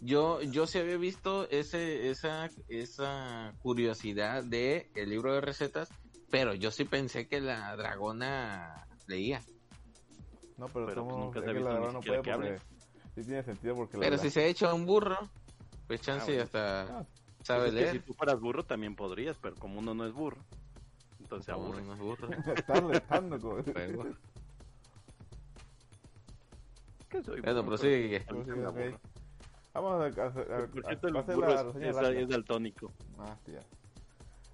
Yo, 0.02 0.42
yo 0.42 0.68
sí 0.68 0.80
había 0.80 0.98
visto 0.98 1.48
ese, 1.50 2.10
esa, 2.10 2.50
esa 2.68 3.54
curiosidad 3.62 4.44
de 4.44 4.92
el 4.96 5.10
libro 5.10 5.34
de 5.34 5.42
recetas, 5.42 5.90
pero 6.30 6.54
yo 6.54 6.72
sí 6.72 6.86
pensé 6.86 7.28
que 7.28 7.40
la 7.40 7.76
dragona 7.76 8.88
leía. 9.08 9.42
No, 10.58 10.68
pero, 10.68 10.86
Pero, 10.86 11.06
pues, 11.06 11.18
nunca 11.18 11.42
se 11.42 11.50
ha 11.50 11.54
visto 11.54 11.70
la 11.70 11.80
ni 11.80 11.94
no 11.94 12.02
puede 12.02 12.22
que 12.22 12.32
porque 12.34 12.60
sí 13.16 13.24
tiene 13.24 13.44
sentido 13.44 13.76
porque 13.76 13.98
la 13.98 14.02
Pero 14.02 14.16
la- 14.18 14.22
si 14.22 14.30
se 14.30 14.48
echa 14.48 14.74
un 14.74 14.86
burro, 14.86 15.18
pues 15.88 16.02
chance 16.02 16.26
bueno. 16.28 16.44
hasta 16.44 16.82
Ah, 17.00 17.06
sabe 17.44 17.60
Pues 17.62 17.70
es 17.70 17.74
que 17.76 17.82
leer. 17.82 17.92
si 17.94 18.00
tú 18.00 18.14
fueras 18.14 18.40
burro 18.40 18.64
también 18.64 18.96
podrías, 18.96 19.38
pero 19.38 19.56
como 19.56 19.80
uno 19.80 19.94
no 19.94 20.06
es 20.06 20.14
burro, 20.14 20.42
entonces 21.20 21.50
aburre. 21.50 21.82
uno 21.82 21.94
es 21.94 22.00
burro. 22.00 22.28
está 22.66 22.74
alertando 22.74 23.40
como- 23.40 23.64
Pero- 23.64 24.16
Que 27.10 27.24
soy 27.24 27.42
Bueno, 27.42 27.66
prosigue. 27.66 28.24
pero- 28.28 28.44
Sí, 28.46 28.52
me 28.52 28.68
ok. 28.68 28.78
aburro. 28.78 29.00
Vamos 29.74 29.92
a, 29.94 30.22
a- 30.22 30.28
a- 30.28 30.32
Por 30.68 30.86
a- 30.86 30.88
cierto, 30.88 31.08
el 31.08 31.14
burro 31.14 31.48
la 31.48 31.54
es, 31.62 31.66
reseña 31.66 31.90
es- 31.90 31.96
rápida. 31.96 32.20
es 32.22 32.30
daltónico. 32.30 32.92
Ah, 33.20 33.38
sí, 33.46 33.52
ya. 33.54 33.60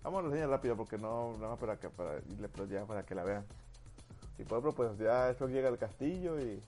Vamos 0.03 0.19
a 0.19 0.23
la 0.23 0.29
reseña 0.29 0.47
rápida 0.47 0.75
porque 0.75 0.97
no, 0.97 1.33
nada 1.33 1.49
más 1.49 1.59
para 1.59 1.77
que, 1.77 1.89
para, 1.89 2.19
pues 2.55 2.69
ya 2.69 2.85
para 2.85 3.03
que 3.03 3.15
la 3.15 3.23
vean. 3.23 3.45
Y 4.39 4.43
por 4.43 4.59
ejemplo, 4.59 4.73
pues 4.73 4.97
ya 4.97 5.30
Shrek 5.30 5.49
llega 5.49 5.69
al 5.69 5.77
castillo 5.77 6.39
y, 6.39 6.61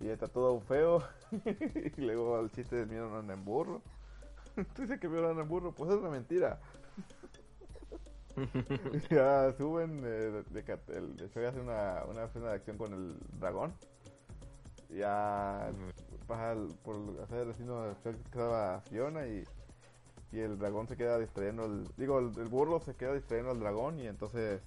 y 0.00 0.08
está 0.08 0.28
todo 0.28 0.60
feo. 0.60 1.02
y 1.96 2.00
luego 2.00 2.40
el 2.40 2.50
chiste 2.50 2.76
del 2.76 2.88
mío 2.88 3.08
no 3.08 3.18
anda 3.18 3.34
en 3.34 3.44
burro. 3.44 3.82
Tú 4.74 4.82
dices 4.82 5.00
que 5.00 5.08
no 5.08 5.28
anda 5.28 5.42
en 5.42 5.48
pues 5.72 5.90
es 5.90 5.96
una 5.96 6.10
mentira. 6.10 6.58
ya 9.10 9.52
suben, 9.56 10.02
de, 10.02 10.42
de, 10.42 10.64
que 10.64 10.76
de 10.76 11.46
hace 11.46 11.60
una, 11.60 12.02
una 12.08 12.24
escena 12.24 12.48
de 12.48 12.54
acción 12.54 12.78
con 12.78 12.92
el 12.92 13.16
dragón. 13.38 13.74
Ya 14.88 15.72
pasa 16.26 16.56
por 16.82 16.96
hacer 17.22 17.40
el 17.40 17.48
destino 17.48 17.82
de 17.82 17.94
Shrek 17.94 18.30
quedaba 18.30 18.80
Fiona 18.82 19.26
y, 19.26 19.44
y 20.32 20.40
el 20.40 20.58
dragón 20.58 20.88
se 20.88 20.96
queda 20.96 21.18
distrayendo, 21.18 21.64
el, 21.66 21.86
digo, 21.96 22.18
el, 22.18 22.32
el 22.38 22.48
burro 22.48 22.80
se 22.80 22.94
queda 22.94 23.14
distrayendo 23.14 23.52
al 23.52 23.60
dragón 23.60 23.98
y 23.98 24.06
entonces 24.06 24.62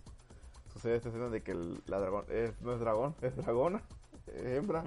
sucede 0.77 0.95
esta 0.97 1.09
escena 1.09 1.29
de 1.29 1.41
que 1.41 1.51
el, 1.51 1.81
la 1.87 1.99
dragón 1.99 2.25
es, 2.29 2.59
no 2.61 2.71
es 2.73 2.79
dragón, 2.79 3.15
es 3.21 3.35
dragona, 3.35 3.81
es 4.27 4.45
hembra, 4.57 4.83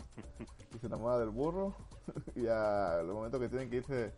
y 0.73 0.79
se 0.79 0.87
enamora 0.87 1.19
del 1.19 1.31
burro 1.31 1.75
y 2.37 2.47
al 2.47 3.07
momento 3.07 3.41
que 3.41 3.49
tienen 3.49 3.69
que 3.71 3.77
irse 3.77 4.13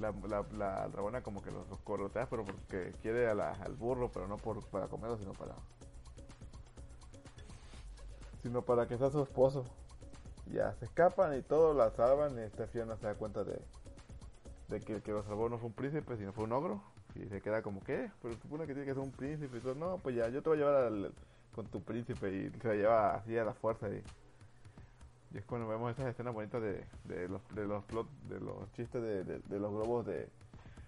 la, 0.00 0.12
la, 0.28 0.44
la 0.52 0.88
dragona 0.88 1.22
como 1.22 1.42
que 1.42 1.50
los, 1.50 1.66
corretea, 1.82 2.28
pero 2.28 2.44
porque 2.44 2.92
quiere 3.00 3.28
a 3.28 3.34
la- 3.34 3.52
al 3.54 3.72
burro, 3.74 4.10
pero 4.12 4.28
no 4.28 4.36
por, 4.36 4.62
para 4.68 4.88
comerlo, 4.88 5.16
sino 5.16 5.32
para 5.32 5.54
sino 8.42 8.62
para 8.62 8.86
que 8.86 8.98
sea 8.98 9.10
su 9.10 9.22
esposo. 9.22 9.64
Ya 10.52 10.74
se 10.74 10.84
escapan 10.86 11.38
y 11.38 11.42
todo, 11.42 11.72
la 11.72 11.90
salvan 11.92 12.36
y 12.36 12.42
esta 12.42 12.66
Fiona 12.66 12.96
se 12.96 13.06
da 13.06 13.14
cuenta 13.14 13.44
de, 13.44 13.58
de 14.68 14.80
que 14.80 14.94
el 14.94 15.02
que 15.02 15.12
lo 15.12 15.22
salvó 15.22 15.48
no 15.48 15.56
fue 15.58 15.68
un 15.68 15.74
príncipe, 15.74 16.16
sino 16.16 16.32
fue 16.32 16.44
un 16.44 16.52
ogro. 16.52 16.82
Y 17.14 17.28
se 17.28 17.40
queda 17.42 17.62
como, 17.62 17.82
¿qué? 17.84 18.10
Pero 18.22 18.36
supone 18.38 18.66
que 18.66 18.74
tiene 18.74 18.86
que 18.86 18.94
ser 18.94 19.02
un 19.02 19.12
príncipe 19.12 19.58
y 19.58 19.60
todo. 19.60 19.74
No, 19.74 19.98
pues 20.02 20.16
ya, 20.16 20.28
yo 20.28 20.42
te 20.42 20.48
voy 20.50 20.58
a 20.58 20.60
llevar 20.62 20.84
al- 20.84 21.14
con 21.52 21.68
tu 21.68 21.82
príncipe 21.84 22.32
y 22.32 22.50
se 22.60 22.68
la 22.68 22.74
lleva 22.74 23.14
así 23.16 23.36
a 23.38 23.44
la 23.44 23.54
fuerza. 23.54 23.88
Y, 23.90 24.02
y 25.30 25.38
es 25.38 25.44
cuando 25.46 25.66
vemos 25.68 25.90
estas 25.90 26.06
escenas 26.08 26.34
bonitas 26.34 26.60
de, 26.62 26.84
de 27.04 27.28
los 27.28 27.40
de 27.54 27.64
los 27.66 27.84
plot, 27.84 28.08
de 28.28 28.40
los 28.40 28.70
chistes 28.72 29.02
de, 29.02 29.24
de, 29.24 29.58
los 29.58 29.72
globos 29.72 30.04
de 30.06 30.28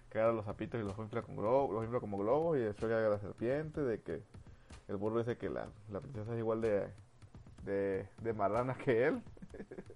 que 0.09 0.19
agarra 0.19 0.33
los 0.33 0.45
zapitos 0.45 0.81
y 0.81 0.83
los 0.83 0.97
infla 0.99 1.23
con 1.23 1.37
globos, 1.37 1.73
los 1.75 1.83
infla 1.85 1.99
como 2.01 2.17
globos 2.19 2.57
y 2.57 2.61
después 2.61 2.91
agarra 2.91 3.09
la 3.11 3.19
serpiente, 3.19 3.81
de 3.81 4.01
que 4.01 4.23
el 4.89 4.97
burro 4.97 5.19
dice 5.19 5.37
que 5.37 5.49
la, 5.49 5.69
la 5.89 6.01
princesa 6.01 6.33
es 6.33 6.39
igual 6.39 6.61
de, 6.61 6.87
de, 7.65 8.07
de 8.21 8.33
marrana 8.33 8.75
que 8.77 9.07
él. 9.07 9.23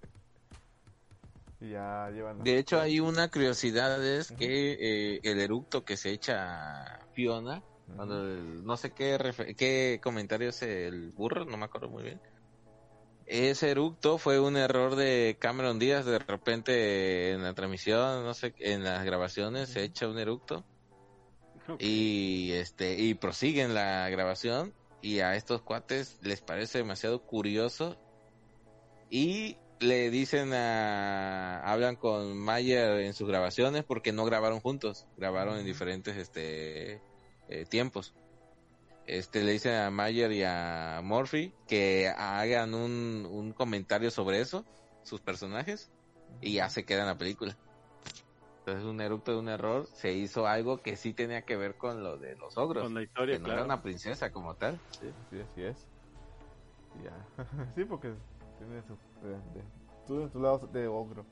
y 1.60 1.70
ya 1.70 2.10
llevan 2.10 2.42
De 2.42 2.58
hecho, 2.58 2.80
hay 2.80 3.00
una 3.00 3.28
curiosidad, 3.28 4.02
es 4.04 4.32
que 4.32 4.72
eh, 4.80 5.20
el 5.22 5.40
eructo 5.40 5.84
que 5.84 5.96
se 5.96 6.10
echa 6.10 7.06
Fiona, 7.12 7.62
cuando 7.96 8.22
el- 8.22 8.64
no 8.64 8.76
sé 8.76 8.92
qué, 8.92 9.18
qué 9.56 10.00
comentario 10.02 10.48
es 10.50 10.62
el 10.62 11.10
burro, 11.12 11.44
no 11.44 11.56
me 11.56 11.66
acuerdo 11.66 11.88
muy 11.88 12.02
bien. 12.04 12.20
Ese 13.26 13.70
eructo 13.70 14.18
fue 14.18 14.40
un 14.40 14.56
error 14.56 14.96
de 14.96 15.36
Cameron 15.40 15.78
Díaz, 15.78 16.04
de 16.04 16.18
repente 16.18 17.32
en 17.32 17.42
la 17.42 17.54
transmisión, 17.54 18.24
no 18.24 18.34
sé, 18.34 18.54
en 18.58 18.82
las 18.82 19.04
grabaciones 19.04 19.68
se 19.68 19.84
echa 19.84 20.08
un 20.08 20.18
eructo 20.18 20.64
y 21.78 22.50
este 22.52 22.98
y 22.98 23.14
prosiguen 23.14 23.74
la 23.74 24.08
grabación 24.08 24.74
y 25.00 25.20
a 25.20 25.36
estos 25.36 25.62
cuates 25.62 26.18
les 26.22 26.40
parece 26.42 26.78
demasiado 26.78 27.22
curioso 27.24 27.96
y 29.08 29.56
le 29.80 30.10
dicen 30.10 30.52
a 30.52 31.62
hablan 31.62 31.96
con 31.96 32.38
Mayer 32.38 33.00
en 33.00 33.14
sus 33.14 33.28
grabaciones 33.28 33.84
porque 33.84 34.12
no 34.12 34.24
grabaron 34.24 34.60
juntos 34.60 35.06
grabaron 35.16 35.58
en 35.58 35.64
diferentes 35.64 36.16
este 36.16 37.00
eh, 37.48 37.64
tiempos 37.68 38.14
este 39.06 39.42
le 39.42 39.52
dicen 39.52 39.74
a 39.74 39.90
Mayer 39.90 40.32
y 40.32 40.42
a 40.44 41.00
Murphy 41.02 41.54
que 41.66 42.12
hagan 42.16 42.74
un, 42.74 43.26
un 43.30 43.52
comentario 43.52 44.10
sobre 44.10 44.40
eso 44.40 44.64
sus 45.02 45.20
personajes 45.20 45.90
y 46.40 46.54
ya 46.54 46.68
se 46.68 46.84
queda 46.84 47.00
en 47.00 47.06
la 47.06 47.18
película 47.18 47.56
entonces 48.60 48.84
un 48.84 49.00
eructo 49.00 49.32
de 49.32 49.38
un 49.38 49.48
error 49.48 49.86
se 49.94 50.12
hizo 50.12 50.46
algo 50.46 50.82
que 50.82 50.96
sí 50.96 51.14
tenía 51.14 51.42
que 51.42 51.56
ver 51.56 51.76
con 51.76 52.04
lo 52.04 52.18
de 52.18 52.36
los 52.36 52.58
ogros 52.58 52.84
Con 52.84 52.94
la 52.94 53.02
historia, 53.02 53.34
que 53.34 53.38
no 53.38 53.46
claro. 53.46 53.60
era 53.60 53.64
una 53.64 53.82
princesa 53.82 54.30
como 54.30 54.54
tal 54.54 54.78
Sí, 55.00 55.40
así 55.40 55.62
es. 55.62 55.86
Ya. 57.02 57.44
sí, 57.74 57.84
porque 57.84 58.12
tiene 58.60 58.76
de, 58.76 59.62
tú 60.06 60.22
en 60.22 60.30
tu 60.30 60.40
lado 60.40 60.58
de 60.66 60.86
ogro. 60.86 61.24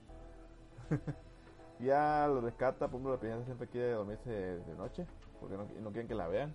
ya 1.79 2.27
lo 2.27 2.41
rescata, 2.41 2.89
por 2.89 3.01
ejemplo, 3.01 3.13
la 3.13 3.21
princesa 3.21 3.45
siempre 3.45 3.69
quiere 3.69 3.93
dormirse 3.93 4.31
de 4.31 4.75
noche, 4.77 5.07
porque 5.41 5.57
no, 5.57 5.65
no 5.83 5.91
quieren 5.91 6.09
que 6.09 6.15
la 6.15 6.29
vean. 6.29 6.55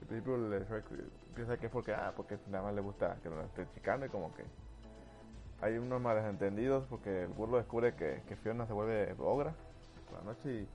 Al 0.00 0.06
principio 0.06 0.36
el 0.36 0.64
piensa 1.34 1.56
que 1.56 1.66
es 1.66 1.72
porque, 1.72 1.92
ah, 1.92 2.12
porque 2.16 2.38
nada 2.48 2.64
más 2.64 2.74
le 2.74 2.80
gusta 2.80 3.16
que 3.22 3.30
lo 3.30 3.40
esté 3.42 3.66
chicando 3.74 4.06
y 4.06 4.08
como 4.08 4.34
que 4.34 4.44
hay 5.60 5.76
unos 5.76 6.00
malentendidos 6.00 6.84
porque 6.88 7.24
el 7.24 7.28
burro 7.28 7.56
descubre 7.56 7.94
que, 7.94 8.22
que 8.28 8.36
Fiona 8.36 8.66
se 8.66 8.72
vuelve 8.72 9.12
ogra 9.18 9.54
por 10.08 10.18
la 10.18 10.32
noche 10.32 10.62
y, 10.62 10.68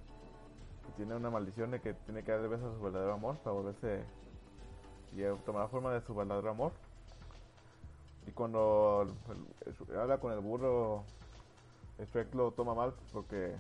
tiene 0.97 1.15
una 1.15 1.31
maldición 1.31 1.71
de 1.71 1.80
que 1.80 1.93
tiene 1.93 2.23
que 2.23 2.31
darle 2.31 2.49
besos 2.49 2.71
a 2.71 2.77
su 2.77 2.84
verdadero 2.84 3.13
amor 3.13 3.38
para 3.38 3.55
volverse 3.55 4.03
y 5.13 5.23
tomar 5.43 5.67
forma 5.69 5.91
de 5.91 6.01
su 6.01 6.13
verdadero 6.13 6.51
amor. 6.51 6.71
Y 8.27 8.31
cuando 8.31 9.05
el- 9.29 9.75
el- 9.89 9.97
habla 9.97 10.17
con 10.17 10.31
el 10.31 10.39
burro, 10.39 11.03
el 11.97 12.07
Shrek 12.07 12.33
lo 12.35 12.51
toma 12.51 12.73
mal 12.73 12.93
porque 13.11 13.55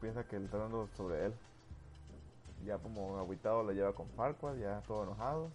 piensa 0.00 0.24
que 0.24 0.38
le 0.38 0.46
está 0.46 0.58
dando 0.58 0.88
sobre 0.96 1.26
él. 1.26 1.34
Ya 2.66 2.78
como 2.78 3.18
aguitado 3.18 3.62
le 3.64 3.74
lleva 3.74 3.94
con 3.94 4.08
Farquaad, 4.10 4.56
ya 4.56 4.82
todo 4.86 5.04
enojado. 5.04 5.50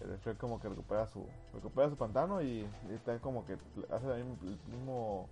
el 0.00 0.18
Shrek 0.18 0.36
como 0.38 0.60
que 0.60 0.68
recupera 0.68 1.06
su 1.06 1.24
recupera 1.54 1.88
su 1.88 1.96
pantano 1.96 2.42
y, 2.42 2.68
y 2.90 2.94
está 2.94 3.16
como 3.20 3.46
que 3.46 3.56
hace 3.90 4.06
el 4.08 4.24
mismo, 4.24 4.36
el 4.42 4.72
mismo 4.74 5.28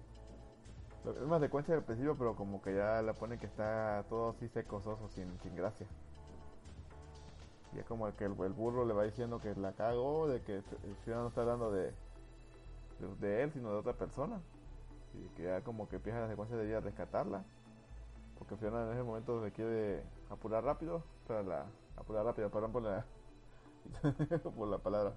la 1.04 1.12
misma 1.12 1.40
secuencia 1.40 1.74
del 1.74 1.82
principio, 1.82 2.14
pero 2.16 2.36
como 2.36 2.60
que 2.62 2.76
ya 2.76 3.00
la 3.02 3.14
pone 3.14 3.38
que 3.38 3.46
está 3.46 4.04
todo 4.08 4.30
así 4.30 4.48
seco, 4.48 4.80
soso, 4.82 5.08
sin, 5.08 5.38
sin 5.42 5.56
gracia. 5.56 5.86
Ya 7.72 7.82
como 7.84 8.14
que 8.16 8.24
el, 8.24 8.32
el 8.40 8.52
burro 8.52 8.84
le 8.84 8.92
va 8.92 9.04
diciendo 9.04 9.40
que 9.40 9.54
la 9.54 9.72
cagó, 9.72 10.28
de 10.28 10.42
que 10.42 10.62
Fiona 11.04 11.22
no 11.22 11.28
está 11.28 11.40
hablando 11.40 11.70
de, 11.72 11.92
de, 13.00 13.26
de 13.26 13.42
él, 13.42 13.52
sino 13.52 13.70
de 13.70 13.76
otra 13.76 13.94
persona. 13.94 14.40
Y 15.14 15.28
que 15.36 15.44
ya 15.44 15.62
como 15.62 15.88
que 15.88 15.96
empieza 15.96 16.20
la 16.20 16.28
secuencia 16.28 16.56
de 16.56 16.68
ir 16.68 16.74
a 16.74 16.80
rescatarla. 16.80 17.44
Porque 18.38 18.56
Fiona 18.56 18.84
en 18.86 18.92
ese 18.92 19.02
momento 19.02 19.42
se 19.44 19.52
quiere 19.52 20.02
apurar 20.30 20.64
rápido, 20.64 21.02
para 21.26 21.42
la, 21.42 21.66
apurar 21.96 22.24
rápido, 22.24 22.50
perdón 22.50 22.72
por 22.72 22.82
la, 22.82 23.04
por 24.56 24.68
la 24.68 24.78
palabra, 24.78 25.12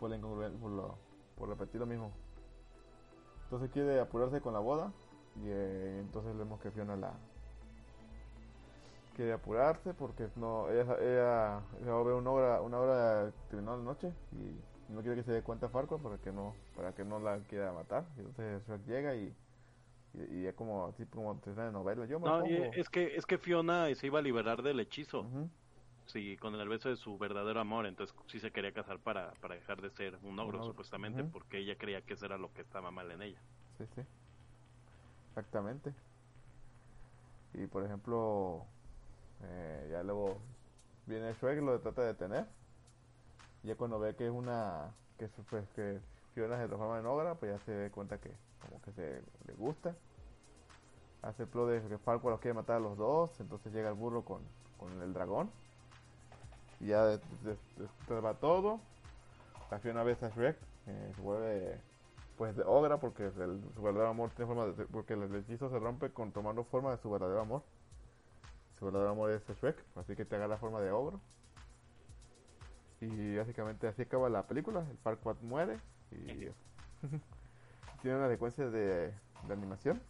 por 0.00 0.10
la 0.10 0.16
incongruencia, 0.16 0.60
por, 0.60 0.70
lo, 0.72 0.98
por 1.36 1.48
repetir 1.48 1.80
lo 1.80 1.86
mismo. 1.86 2.10
Entonces 3.44 3.70
quiere 3.70 4.00
apurarse 4.00 4.40
con 4.40 4.52
la 4.52 4.58
boda 4.58 4.92
y 5.36 5.48
eh, 5.48 6.00
entonces 6.00 6.36
vemos 6.36 6.60
que 6.60 6.72
Fiona 6.72 6.96
la, 6.96 7.12
quiere 9.16 9.32
apurarse 9.32 9.94
porque 9.94 10.28
no 10.36 10.68
ella, 10.68 10.96
ella, 11.00 11.62
va 11.90 12.00
a 12.00 12.02
ver 12.02 12.14
una 12.14 12.30
hora 12.30 12.60
una 12.60 12.78
hora 12.78 13.32
terminó 13.48 13.74
la 13.74 13.82
noche 13.82 14.12
y 14.32 14.60
no 14.88 15.00
quiere 15.02 15.16
que 15.16 15.22
se 15.22 15.32
dé 15.32 15.42
cuenta 15.42 15.68
Farquaad 15.68 16.00
para 16.00 16.18
que 16.18 16.32
no 16.32 16.54
para 16.76 16.92
que 16.92 17.04
no 17.04 17.18
la 17.18 17.38
quiera 17.40 17.72
matar 17.72 18.04
y 18.16 18.20
entonces 18.20 18.66
Shrek 18.66 18.86
llega 18.86 19.14
y 19.14 19.34
y, 20.14 20.50
como 20.52 20.86
así 20.86 21.04
como 21.06 21.34
te 21.36 21.52
de 21.52 21.70
novela 21.70 22.06
yo 22.06 22.18
me 22.18 22.26
No, 22.26 22.38
y 22.46 22.54
pongo 22.54 22.70
es 22.74 22.88
que 22.88 23.16
es 23.16 23.26
que 23.26 23.38
Fiona 23.38 23.94
se 23.94 24.06
iba 24.06 24.18
a 24.18 24.22
liberar 24.22 24.62
del 24.62 24.80
hechizo. 24.80 25.26
Sí, 26.06 26.36
con 26.36 26.54
el 26.54 26.68
beso 26.68 26.88
de 26.88 26.96
su 26.96 27.18
verdadero 27.18 27.58
amor, 27.60 27.84
entonces 27.84 28.14
sí 28.28 28.38
se 28.38 28.52
quería 28.52 28.72
casar 28.72 29.00
para, 29.00 29.32
para 29.40 29.56
dejar 29.56 29.82
de 29.82 29.90
ser 29.90 30.16
un 30.22 30.38
ogro, 30.38 30.58
ogro, 30.58 30.70
supuestamente, 30.70 31.24
porque 31.24 31.58
ella 31.58 31.76
creía 31.76 32.00
que 32.00 32.14
eso 32.14 32.26
era 32.26 32.38
lo 32.38 32.52
que 32.52 32.62
estaba 32.62 32.92
mal 32.92 33.10
en 33.10 33.22
ella. 33.22 33.38
Sí, 33.76 33.84
sí. 33.96 34.02
Exactamente. 35.30 35.92
Y 37.54 37.66
por 37.66 37.84
ejemplo, 37.84 38.62
eh, 39.42 39.88
ya 39.90 40.02
luego 40.04 40.38
viene 41.06 41.34
Shrek, 41.34 41.60
lo 41.60 41.80
trata 41.80 42.02
de 42.02 42.08
detener. 42.08 42.46
Ya 43.62 43.74
cuando 43.76 43.98
ve 43.98 44.14
que 44.14 44.26
es 44.26 44.32
una. 44.32 44.92
que, 45.18 45.28
pues, 45.50 45.68
que 45.70 46.00
Fiona 46.34 46.58
se 46.58 46.66
transforma 46.66 46.98
en 46.98 47.06
ogra, 47.06 47.34
pues 47.34 47.52
ya 47.52 47.64
se 47.64 47.76
da 47.76 47.90
cuenta 47.90 48.18
que 48.18 48.30
como 48.60 48.80
que 48.82 48.92
se 48.92 49.22
le 49.46 49.54
gusta. 49.54 49.94
Hace 51.22 51.44
el 51.44 51.48
plot 51.48 51.68
de 51.68 51.88
que 51.88 51.98
Farquaad 51.98 52.32
los 52.32 52.40
quiere 52.40 52.54
matar 52.54 52.76
a 52.76 52.80
los 52.80 52.96
dos, 52.96 53.40
entonces 53.40 53.72
llega 53.72 53.88
el 53.88 53.94
burro 53.94 54.22
con, 54.22 54.42
con 54.78 55.02
el 55.02 55.12
dragón. 55.12 55.50
Y 56.78 56.88
ya 56.88 57.04
destraba 57.06 58.34
todo. 58.34 58.80
La 59.70 59.78
Fiona 59.78 60.04
ve 60.04 60.16
a 60.20 60.28
Shrek, 60.28 60.56
eh, 60.86 61.12
se 61.16 61.20
vuelve 61.22 61.80
pues 62.36 62.54
de 62.54 62.62
ogra 62.64 62.98
porque 62.98 63.24
el, 63.24 63.60
su 63.74 63.82
verdadero 63.82 64.10
amor 64.10 64.30
tiene 64.30 64.46
forma 64.46 64.66
de, 64.66 64.84
porque 64.86 65.14
el 65.14 65.34
hechizo 65.34 65.70
se 65.70 65.78
rompe 65.78 66.10
con 66.10 66.32
tomando 66.32 66.64
forma 66.64 66.90
de 66.90 66.98
su 66.98 67.10
verdadero 67.10 67.40
amor 67.40 67.62
su 68.78 68.84
verdadero 68.84 69.10
amor 69.10 69.30
es 69.30 69.42
Shrek 69.48 69.82
así 69.96 70.14
que 70.14 70.24
te 70.24 70.36
agarra 70.36 70.58
forma 70.58 70.80
de 70.80 70.90
ogro 70.90 71.20
y 73.00 73.36
básicamente 73.36 73.86
así 73.88 74.02
acaba 74.02 74.28
la 74.28 74.46
película 74.46 74.86
el 74.90 74.96
Farquaad 74.98 75.36
muere 75.42 75.78
y 76.12 76.46
tiene 78.02 78.16
una 78.16 78.28
secuencia 78.28 78.68
de, 78.70 79.08
de 79.46 79.52
animación 79.52 80.00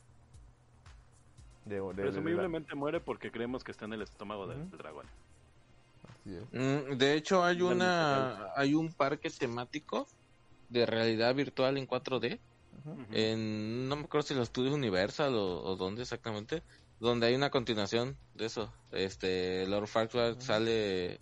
de, 1.65 1.77
de- 1.77 1.81
de- 1.81 1.93
de 1.95 1.95
la- 1.95 2.03
Presumiblemente 2.03 2.75
muere 2.75 3.01
porque 3.01 3.31
creemos 3.33 3.65
que 3.65 3.73
está 3.73 3.87
en 3.87 3.95
el 3.95 4.03
estómago 4.03 4.47
del 4.47 4.71
dragón. 4.71 5.07
así 6.09 6.37
es. 6.37 6.45
Mm, 6.53 6.97
De 6.97 7.15
hecho, 7.15 7.45
hay 7.45 7.61
una, 7.63 8.53
hay 8.55 8.75
un 8.75 8.93
parque 8.95 9.31
temático 9.31 10.07
de 10.69 10.87
realidad 10.87 11.35
virtual 11.35 11.77
en 11.77 11.87
4D. 11.87 12.41
Ujú. 12.79 12.91
Ujú. 12.93 13.05
En, 13.13 13.89
no 13.89 13.97
me 13.97 14.05
acuerdo 14.05 14.27
si 14.29 14.35
los 14.35 14.45
estudios 14.45 14.75
Universal 14.75 15.35
o, 15.35 15.63
o 15.65 15.77
dónde 15.77 16.03
exactamente, 16.03 16.63
donde 17.01 17.27
hay 17.27 17.35
una 17.35 17.51
continuación 17.51 18.17
de 18.35 18.47
eso. 18.47 18.73
Este, 18.93 19.67
Lord 19.67 19.89
Farquaad 19.89 20.33
Ujú. 20.35 20.41
sale, 20.43 21.19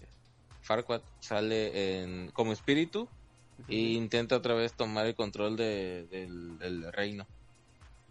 Farquaad 0.64 1.02
sale 1.20 2.00
en, 2.02 2.30
como 2.30 2.52
espíritu 2.52 3.08
e 3.68 3.76
intenta 3.76 4.36
otra 4.36 4.54
vez 4.54 4.74
tomar 4.74 5.06
el 5.06 5.14
control 5.14 5.56
de- 5.56 6.06
del, 6.08 6.58
del 6.58 6.92
reino. 6.92 7.26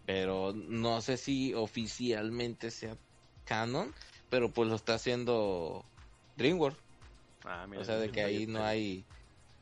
Pero 0.06 0.52
no 0.54 1.00
sé 1.00 1.16
si 1.16 1.54
oficialmente 1.54 2.70
sea 2.70 2.96
canon, 3.44 3.92
pero 4.30 4.50
pues 4.52 4.68
lo 4.68 4.74
está 4.76 4.94
haciendo 4.94 5.84
DreamWorks. 6.36 6.78
Ah, 7.44 7.66
mira, 7.68 7.82
O 7.82 7.84
sea, 7.84 7.96
de 7.96 8.10
que 8.10 8.22
ahí 8.22 8.46
no 8.46 8.64
hay 8.64 9.04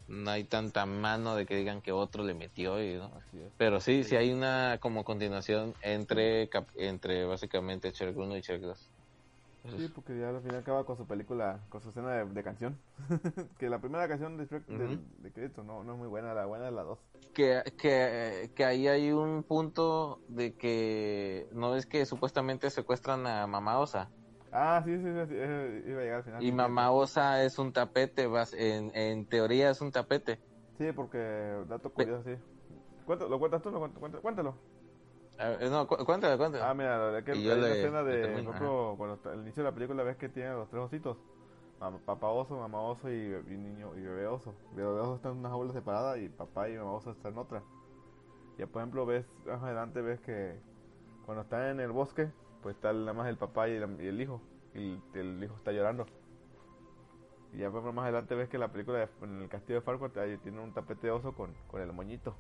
no 0.08 0.30
hay 0.30 0.44
tanta 0.44 0.84
mano 0.84 1.36
de 1.36 1.46
que 1.46 1.56
digan 1.56 1.80
que 1.80 1.92
otro 1.92 2.24
le 2.24 2.34
metió 2.34 2.82
y, 2.82 2.94
¿no? 2.96 3.10
Pero 3.56 3.80
sí, 3.80 4.04
sí 4.04 4.16
hay 4.16 4.32
una 4.32 4.78
como 4.80 5.04
continuación 5.04 5.74
entre 5.82 6.50
entre 6.74 7.24
básicamente 7.24 7.92
Shrek 7.92 8.16
1 8.16 8.36
y 8.36 8.40
Shrek 8.40 8.62
2. 8.62 8.91
Sí, 9.76 9.88
porque 9.94 10.18
ya 10.18 10.30
al 10.30 10.42
final 10.42 10.56
acaba 10.60 10.84
con 10.84 10.96
su 10.96 11.06
película, 11.06 11.60
con 11.70 11.80
su 11.80 11.90
escena 11.90 12.10
de, 12.12 12.24
de 12.26 12.42
canción. 12.42 12.76
que 13.58 13.68
la 13.68 13.80
primera 13.80 14.08
canción 14.08 14.36
de 14.36 14.46
Shrek 14.46 14.64
Cristo 15.34 15.62
no, 15.62 15.82
no 15.84 15.92
es 15.92 15.98
muy 15.98 16.08
buena, 16.08 16.34
la 16.34 16.46
buena 16.46 16.68
es 16.68 16.74
la 16.74 16.82
2. 16.82 16.98
que, 17.32 17.62
que, 17.78 18.50
que 18.54 18.64
ahí 18.64 18.88
hay 18.88 19.12
un 19.12 19.42
punto 19.44 20.20
de 20.28 20.52
que 20.54 21.46
no 21.52 21.76
es 21.76 21.86
que 21.86 22.04
supuestamente 22.06 22.70
secuestran 22.70 23.26
a 23.26 23.46
Mamá 23.46 23.78
Osa 23.78 24.10
Ah, 24.50 24.82
sí, 24.84 24.94
sí, 24.96 25.02
sí, 25.02 25.34
iba 25.34 26.00
a 26.00 26.02
llegar 26.02 26.16
al 26.18 26.24
final. 26.24 26.42
y 26.44 26.52
Mamá 26.52 26.90
Osa 26.90 27.42
es 27.42 27.58
un 27.58 27.72
tapete, 27.72 28.26
vas- 28.26 28.52
en, 28.52 28.94
en 28.94 29.24
teoría 29.26 29.70
es 29.70 29.80
un 29.80 29.90
tapete. 29.90 30.40
Sí, 30.78 30.92
porque 30.92 31.18
dato 31.68 31.90
curioso, 31.90 32.22
sí. 32.24 32.36
Cuéntalo, 33.06 33.30
¿Lo 33.30 33.38
cuentas 33.38 33.62
tú? 33.62 33.70
¿Lo 33.70 33.80
cuent- 33.80 34.20
cuéntalo, 34.20 34.54
ver, 35.38 35.70
no, 35.70 35.86
cu- 35.86 36.04
cuéntale, 36.04 36.36
cuéntale. 36.36 36.62
Ah, 36.64 36.74
mira, 36.74 36.98
la 36.98 37.04
verdad 37.04 37.24
que 37.24 37.34
le- 37.34 37.80
escena 37.80 38.02
de, 38.02 38.12
por 38.12 38.22
termino, 38.22 38.50
ejemplo, 38.50 38.94
cuando 38.96 39.14
está- 39.16 39.32
al 39.32 39.40
inicio 39.40 39.62
de 39.62 39.70
la 39.70 39.74
película 39.74 40.02
ves 40.02 40.16
que 40.16 40.28
tienen 40.28 40.54
los 40.54 40.68
tres 40.68 40.82
ositos. 40.82 41.16
Papá 42.06 42.28
oso, 42.28 42.56
mamá 42.56 42.80
oso 42.80 43.10
y, 43.10 43.42
niño 43.48 43.96
y 43.96 44.02
bebé 44.02 44.28
oso. 44.28 44.54
Bebé 44.72 44.88
oso 44.88 45.16
está 45.16 45.30
en 45.30 45.38
una 45.38 45.48
jaula 45.48 45.72
separada 45.72 46.16
y 46.16 46.28
papá 46.28 46.68
y 46.68 46.76
mamá 46.76 46.92
oso 46.92 47.10
están 47.10 47.32
en 47.32 47.38
otra. 47.38 47.62
Ya 48.56 48.66
por 48.68 48.82
ejemplo 48.82 49.04
ves 49.04 49.26
más 49.46 49.62
adelante 49.64 50.00
ves 50.00 50.20
que 50.20 50.60
cuando 51.26 51.42
están 51.42 51.62
en 51.62 51.80
el 51.80 51.90
bosque, 51.90 52.30
pues 52.62 52.76
está 52.76 52.92
nada 52.92 53.12
más 53.14 53.26
el 53.28 53.36
papá 53.36 53.68
y 53.68 53.72
el, 53.72 54.00
y 54.00 54.06
el 54.06 54.20
hijo. 54.20 54.40
Y 54.74 55.00
el 55.14 55.42
hijo 55.42 55.56
está 55.56 55.72
llorando. 55.72 56.06
Y 57.52 57.58
ya 57.58 57.66
por 57.70 57.80
ejemplo, 57.80 57.92
más 57.94 58.04
adelante 58.04 58.34
ves 58.36 58.48
que 58.48 58.58
la 58.58 58.68
película 58.68 58.98
de- 58.98 59.08
en 59.22 59.42
el 59.42 59.48
castillo 59.48 59.80
de 59.80 59.84
Farquaad 59.84 60.38
tiene 60.42 60.60
un 60.60 60.72
tapete 60.72 61.08
de 61.08 61.10
oso 61.10 61.34
con, 61.34 61.52
con 61.66 61.82
el 61.82 61.92
moñito. 61.92 62.36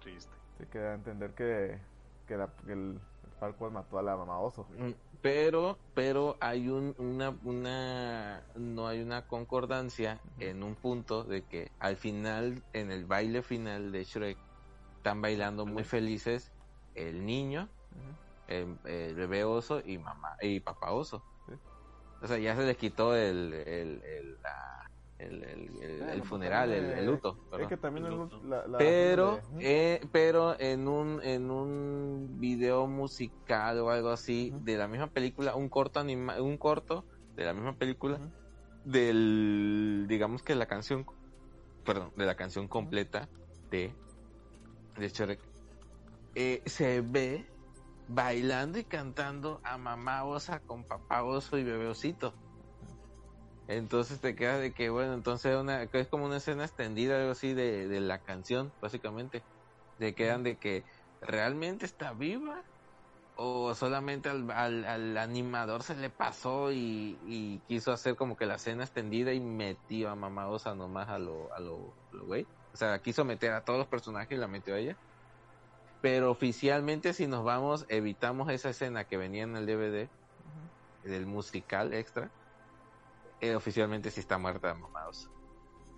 Triste. 0.00 0.32
Se 0.58 0.66
queda 0.66 0.92
a 0.92 0.94
entender 0.94 1.32
que, 1.34 1.78
que, 2.26 2.36
la- 2.36 2.52
que 2.66 2.72
el 2.72 2.98
Farquaad 3.38 3.70
mató 3.70 3.98
a 3.98 4.02
la 4.02 4.16
mamá 4.16 4.38
oso. 4.38 4.66
Mm, 4.76 4.90
Pero, 5.22 5.78
pero 5.94 6.36
hay 6.40 6.68
un, 6.68 6.94
una, 6.98 7.30
una, 7.44 8.42
no 8.54 8.86
hay 8.88 9.00
una 9.02 9.26
concordancia 9.26 10.20
en 10.38 10.62
un 10.62 10.74
punto 10.74 11.24
de 11.24 11.42
que 11.42 11.70
al 11.78 11.96
final, 11.96 12.62
en 12.72 12.90
el 12.90 13.04
baile 13.06 13.42
final 13.42 13.92
de 13.92 14.04
Shrek, 14.04 14.38
están 14.96 15.20
bailando 15.22 15.64
muy 15.66 15.84
felices 15.84 16.50
el 16.94 17.24
niño, 17.24 17.68
Ujú. 17.92 18.54
el, 18.54 18.78
el 18.90 19.14
bebé 19.14 19.44
oso 19.44 19.80
y 19.84 19.98
mamá 19.98 20.36
y 20.42 20.60
papá 20.60 20.92
oso. 20.92 21.22
Sí. 21.48 21.54
O 22.22 22.26
sea, 22.26 22.38
ya 22.38 22.54
se 22.56 22.64
les 22.66 22.76
quitó 22.76 23.14
el, 23.16 23.52
el, 23.54 24.02
el, 24.02 24.34
la- 24.42 24.89
el, 25.20 25.44
el- 25.44 25.82
el- 25.82 25.98
Bueno, 25.98 26.12
el 26.12 26.18
pues 26.20 26.28
funeral, 26.28 26.72
el, 26.72 26.80
también, 26.80 26.98
el 26.98 27.06
luto. 27.06 27.36
Es 27.42 27.50
perdón. 27.50 27.68
que 27.68 27.76
también 27.76 28.06
El 28.06 28.12
el 28.12 28.18
luto. 28.18 28.42
la, 28.44 28.66
la- 28.66 28.78
pero 28.78 29.40
eh, 29.60 30.00
pero 30.12 30.58
en 30.58 30.88
un 30.88 31.20
en 31.22 31.50
un 31.50 32.40
video 32.40 32.86
musical 32.86 33.78
o 33.80 33.90
algo 33.90 34.10
así 34.10 34.52
de 34.62 34.76
la 34.76 34.88
misma 34.88 35.08
película 35.08 35.54
un 35.54 35.68
corto 35.68 36.00
anima 36.00 36.40
un 36.40 36.56
corto 36.58 37.04
de 37.36 37.44
la 37.44 37.52
misma 37.52 37.74
película 37.76 38.20
del 38.84 40.06
digamos 40.08 40.42
que 40.42 40.54
la 40.54 40.66
canción 40.66 41.04
perdón 41.84 42.12
de 42.16 42.24
la 42.26 42.34
canción 42.34 42.68
completa 42.68 43.28
de 43.70 43.94
de 44.96 45.08
Shrek 45.08 45.40
eh, 46.34 46.62
se 46.66 47.00
ve 47.02 47.46
bailando 48.08 48.78
y 48.78 48.84
cantando 48.84 49.60
a 49.64 49.76
mamá 49.78 50.24
osa 50.24 50.60
con 50.60 50.84
papá 50.84 51.22
oso 51.22 51.58
y 51.58 51.64
bebé 51.64 51.86
osito 51.88 52.34
entonces 53.70 54.20
te 54.20 54.34
queda 54.34 54.58
de 54.58 54.74
que, 54.74 54.90
bueno, 54.90 55.14
entonces 55.14 55.56
una, 55.56 55.84
es 55.84 56.08
como 56.08 56.26
una 56.26 56.38
escena 56.38 56.64
extendida, 56.64 57.18
algo 57.20 57.32
así, 57.32 57.54
de, 57.54 57.86
de 57.88 58.00
la 58.00 58.20
canción, 58.22 58.74
básicamente. 58.80 59.46
Te 59.96 60.14
quedan 60.14 60.42
de 60.42 60.58
que, 60.58 60.84
¿realmente 61.20 61.86
está 61.86 62.12
viva? 62.12 62.66
¿O 63.34 63.74
solamente 63.76 64.28
al, 64.28 64.50
al, 64.50 64.84
al 64.84 65.16
animador 65.16 65.84
se 65.84 65.96
le 65.96 66.10
pasó 66.10 66.72
y, 66.72 67.20
y 67.22 67.60
quiso 67.68 67.92
hacer 67.92 68.16
como 68.16 68.36
que 68.36 68.46
la 68.46 68.56
escena 68.56 68.84
extendida 68.84 69.32
y 69.32 69.40
metió 69.40 70.10
a 70.10 70.16
Mamá 70.16 70.48
Osa 70.48 70.74
nomás 70.74 71.08
a 71.08 71.18
lo, 71.20 71.52
a 71.54 71.60
lo, 71.60 71.96
a 72.12 72.16
lo 72.16 72.26
güey? 72.26 72.48
O 72.72 72.76
sea, 72.76 73.00
quiso 73.00 73.24
meter 73.24 73.52
a 73.52 73.64
todos 73.64 73.78
los 73.78 73.88
personajes 73.88 74.36
y 74.36 74.40
la 74.40 74.48
metió 74.48 74.74
a 74.74 74.78
ella. 74.78 74.98
Pero 76.00 76.30
oficialmente, 76.30 77.12
si 77.14 77.26
nos 77.28 77.44
vamos, 77.44 77.86
evitamos 77.88 78.50
esa 78.50 78.70
escena 78.70 79.04
que 79.06 79.16
venía 79.16 79.44
en 79.44 79.56
el 79.56 79.66
DVD 79.66 80.12
del 81.02 81.26
musical 81.26 81.94
extra 81.94 82.34
eh, 83.40 83.54
oficialmente 83.54 84.10
sí 84.10 84.20
está 84.20 84.38
muerta 84.38 84.74
mamá 84.74 85.08
Osa. 85.08 85.30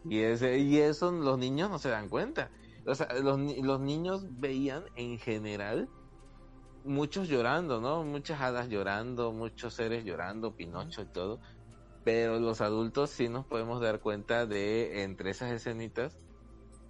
Y, 0.04 0.20
ese, 0.20 0.58
y 0.58 0.78
eso 0.78 1.12
los 1.12 1.38
niños 1.38 1.70
no 1.70 1.78
se 1.78 1.88
dan 1.88 2.08
cuenta. 2.08 2.50
O 2.86 2.94
sea, 2.94 3.08
los, 3.20 3.38
los 3.38 3.80
niños 3.80 4.26
veían 4.40 4.84
en 4.96 5.18
general 5.18 5.88
muchos 6.84 7.28
llorando, 7.28 7.80
¿no? 7.80 8.02
Muchas 8.04 8.40
hadas 8.40 8.68
llorando, 8.68 9.32
muchos 9.32 9.74
seres 9.74 10.04
llorando, 10.04 10.56
Pinocho 10.56 11.02
y 11.02 11.06
todo. 11.06 11.40
Pero 12.04 12.40
los 12.40 12.60
adultos 12.60 13.10
sí 13.10 13.28
nos 13.28 13.46
podemos 13.46 13.80
dar 13.80 14.00
cuenta 14.00 14.46
de, 14.46 15.02
entre 15.02 15.30
esas 15.30 15.52
escenitas, 15.52 16.18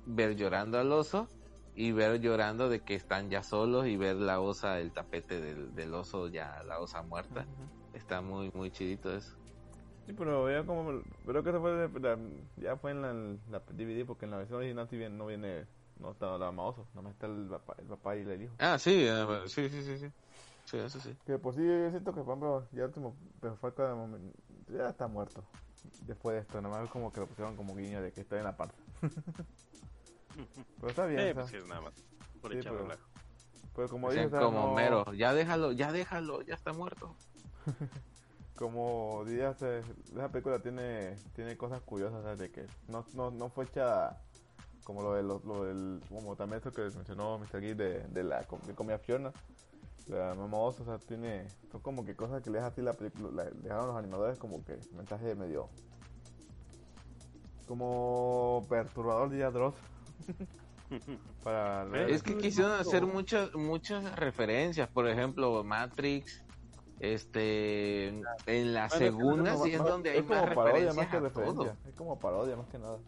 ver 0.07 0.37
llorando 0.37 0.79
al 0.79 0.91
oso 0.93 1.29
y 1.75 1.93
ver 1.93 2.21
llorando 2.21 2.69
de 2.69 2.81
que 2.81 2.95
están 2.95 3.29
ya 3.29 3.43
solos 3.43 3.87
y 3.87 3.97
ver 3.97 4.17
la 4.17 4.41
osa, 4.41 4.81
el 4.81 4.93
tapete 4.93 5.41
del, 5.41 5.75
del 5.75 5.95
oso, 5.95 6.29
ya 6.29 6.63
la 6.65 6.81
osa 6.81 7.03
muerta. 7.03 7.47
Está 7.93 8.23
muy, 8.23 8.51
muy 8.55 8.71
chidito 8.71 9.15
eso. 9.15 9.37
Sí, 10.13 10.17
pero 10.19 10.45
vea 10.45 10.65
como. 10.65 11.01
Pero 11.27 11.43
que 11.43 11.51
eso 11.51 11.61
fue. 11.61 11.73
de- 11.73 12.01
la- 12.01 12.19
ya 12.57 12.77
fue 12.77 12.91
en 12.91 13.03
la, 13.03 13.13
la 13.51 13.61
DVD 13.61 14.05
porque 14.07 14.27
en 14.27 14.31
la 14.33 14.37
versión 14.39 14.59
original 14.59 14.87
sí 14.89 14.97
bien, 14.99 15.17
no 15.17 15.27
viene. 15.27 15.65
No 16.01 16.11
está 16.11 16.27
la 16.37 16.47
mamá 16.47 16.65
oso, 16.65 16.87
nada 16.95 17.03
más 17.03 17.13
está 17.13 17.27
el 17.27 17.47
papá, 17.49 17.77
el 17.79 17.87
papá 17.87 18.17
y 18.17 18.21
el 18.23 18.43
hijo. 18.43 18.55
Ah, 18.59 18.77
sí, 18.79 19.05
eh, 19.09 19.27
sí, 19.47 19.69
sí, 19.69 19.83
sí, 19.83 19.99
sí. 19.99 20.11
Sí, 20.65 20.77
eso 20.79 20.99
sí. 21.01 21.17
Que 21.27 21.39
por 21.39 21.55
sí 21.55 21.61
yo 21.65 21.91
siento 21.91 22.13
que, 22.13 22.21
por 22.23 22.29
ejemplo, 22.31 22.67
ya 22.73 22.81
el 22.83 22.89
último. 22.89 23.15
Pero 23.41 23.57
fue 23.57 23.73
cada 23.75 23.95
momento. 23.95 24.37
Ya 24.69 24.89
está 24.89 25.07
muerto. 25.07 25.45
Después 26.07 26.35
de 26.37 26.41
esto, 26.43 26.61
nada 26.61 26.81
más 26.81 26.91
como 26.91 27.13
que 27.13 27.21
lo 27.21 27.27
pusieron 27.27 27.57
como 27.57 27.75
guiño 27.77 28.03
de 28.03 28.13
que 28.13 28.21
está 28.23 28.37
en 28.39 28.45
la 28.45 28.57
parte. 28.57 28.75
pero 30.81 30.89
está 30.91 31.07
bien, 31.07 31.21
Eh, 31.21 31.31
o 31.31 31.35
sea, 31.35 31.43
pues 31.45 31.51
sí, 31.63 31.69
nada 31.69 31.81
más. 31.83 31.95
Por 32.41 32.53
Sí, 32.53 32.59
echar 32.59 32.73
pero- 32.73 32.85
relajo. 32.85 33.09
pero 33.77 33.89
como 33.89 34.11
dices, 34.11 34.31
sea, 34.31 34.41
como 34.41 34.69
no- 34.69 34.75
mero, 34.75 35.13
ya 35.15 35.33
déjalo, 35.35 35.73
ya 35.73 35.93
déjalo, 35.93 36.43
ya 36.43 36.55
está 36.55 36.73
muerto. 36.73 37.15
como 38.57 39.25
dirías, 39.27 39.61
eh, 39.63 39.83
esa 40.13 40.29
película 40.29 40.59
tiene 40.61 41.17
tiene 41.35 41.57
cosas 41.57 41.81
curiosas, 41.83 42.23
¿sabes? 42.23 42.39
de 42.39 42.51
que 42.51 42.67
no, 42.89 43.05
no, 43.15 43.31
no 43.31 43.49
fue 43.51 43.65
hecha 43.65 44.19
como 44.85 45.03
lo, 45.03 45.15
de, 45.15 45.23
lo, 45.23 45.41
lo 45.45 45.65
del, 45.65 46.01
como 46.09 46.35
también 46.37 46.61
eso 46.61 46.73
que 46.73 46.83
mencionó 46.83 47.39
Mr. 47.39 47.61
Geek 47.61 47.77
de, 47.77 48.01
de 48.09 48.25
la 48.25 48.41
de 48.67 48.75
comida 48.75 48.99
Fiona, 48.99 49.33
la 50.09 50.35
mamá 50.35 50.59
oso, 50.59 50.83
o 50.83 50.87
sea, 50.87 50.99
tiene, 50.99 51.47
son 51.71 51.81
como 51.81 52.05
que 52.05 52.17
cosas 52.17 52.43
que 52.43 52.51
le 52.51 52.57
deja 52.59 52.69
así 52.69 52.83
la 52.83 52.93
película, 52.93 53.31
la- 53.45 53.51
dejaron 53.51 53.87
los 53.87 53.97
animadores 53.97 54.39
como 54.39 54.65
que 54.65 54.79
mensaje 54.93 55.35
medio, 55.37 55.69
como 57.67 58.67
perturbador 58.69 59.31
diría 59.31 59.51
Dross. 59.51 59.75
Para 61.45 61.85
Es 62.09 62.23
que 62.23 62.37
quisieron 62.37 62.73
hacer 62.73 63.07
muchas 63.07 63.55
muchas 63.55 64.15
referencias, 64.17 64.89
por 64.89 65.09
ejemplo, 65.09 65.63
Matrix, 65.65 66.45
este, 67.01 68.09
en 68.09 68.23
la 68.75 68.89
Bueno, 68.89 68.99
segunda 68.99 69.55
es 69.55 69.63
sí 69.63 69.73
es 69.73 69.79
más- 69.81 69.89
donde 69.89 70.11
hay 70.11 70.19
es 70.19 70.25
como 70.25 70.41
más 70.47 70.55
parodia 70.55 70.93
más 70.93 71.09
que 71.09 71.21
referencia, 71.21 71.77
es 71.89 71.95
como 71.95 72.19
parodia 72.19 72.57
más 72.57 72.69
que 72.69 72.79
nada. 72.79 72.99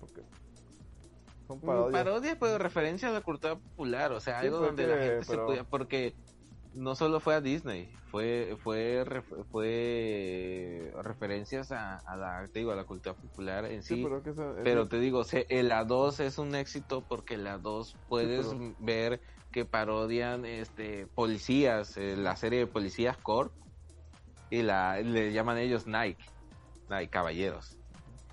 Porque 0.00 0.22
son 1.46 1.58
Mm, 1.58 1.60
parodias. 1.62 1.92
Parodia, 2.04 2.36
pero 2.38 2.58
referencia 2.58 3.08
a 3.08 3.12
la 3.12 3.20
cultura 3.22 3.56
popular, 3.56 4.12
o 4.12 4.20
sea, 4.20 4.40
Sí, 4.40 4.46
algo 4.46 4.58
pues, 4.58 4.68
donde 4.68 4.84
que- 4.84 4.90
la 4.90 4.96
gente 5.02 5.24
se 5.24 5.30
pero- 5.32 5.46
podía, 5.46 5.64
porque 5.64 6.14
no 6.74 6.94
solo 6.94 7.18
fue 7.20 7.34
a 7.34 7.40
Disney, 7.40 7.90
fue 8.10 8.56
fue 8.62 9.04
fue 9.50 10.92
referencias 11.02 11.72
a, 11.72 11.96
a 11.96 12.16
la 12.16 12.46
te 12.52 12.58
digo, 12.60 12.72
a 12.72 12.76
la 12.76 12.84
cultura 12.84 13.14
popular 13.14 13.64
en 13.66 13.82
sí, 13.82 13.96
Sí, 13.96 14.02
pero 14.04 14.18
es 14.18 14.22
que 14.24 14.30
eso- 14.30 14.54
pero 14.62 14.80
eso- 14.82 14.88
te 14.90 15.00
digo, 15.00 15.24
se- 15.24 15.46
el 15.48 15.70
A2 15.72 16.20
es 16.20 16.38
un 16.38 16.54
éxito 16.54 17.02
porque 17.06 17.34
el 17.34 17.46
A2 17.46 17.96
puedes 18.08 18.46
pero- 18.48 18.74
ver 18.78 19.20
que 19.52 19.64
parodian 19.64 20.44
este 20.44 21.06
policías, 21.08 21.96
eh, 21.96 22.16
la 22.16 22.36
serie 22.36 22.60
de 22.60 22.66
policías 22.66 23.18
Core 23.22 23.50
y 24.50 24.62
la 24.62 25.00
le 25.00 25.32
llaman 25.32 25.58
ellos 25.58 25.86
Nike, 25.86 26.24
Nike 26.88 27.10
caballeros. 27.10 27.78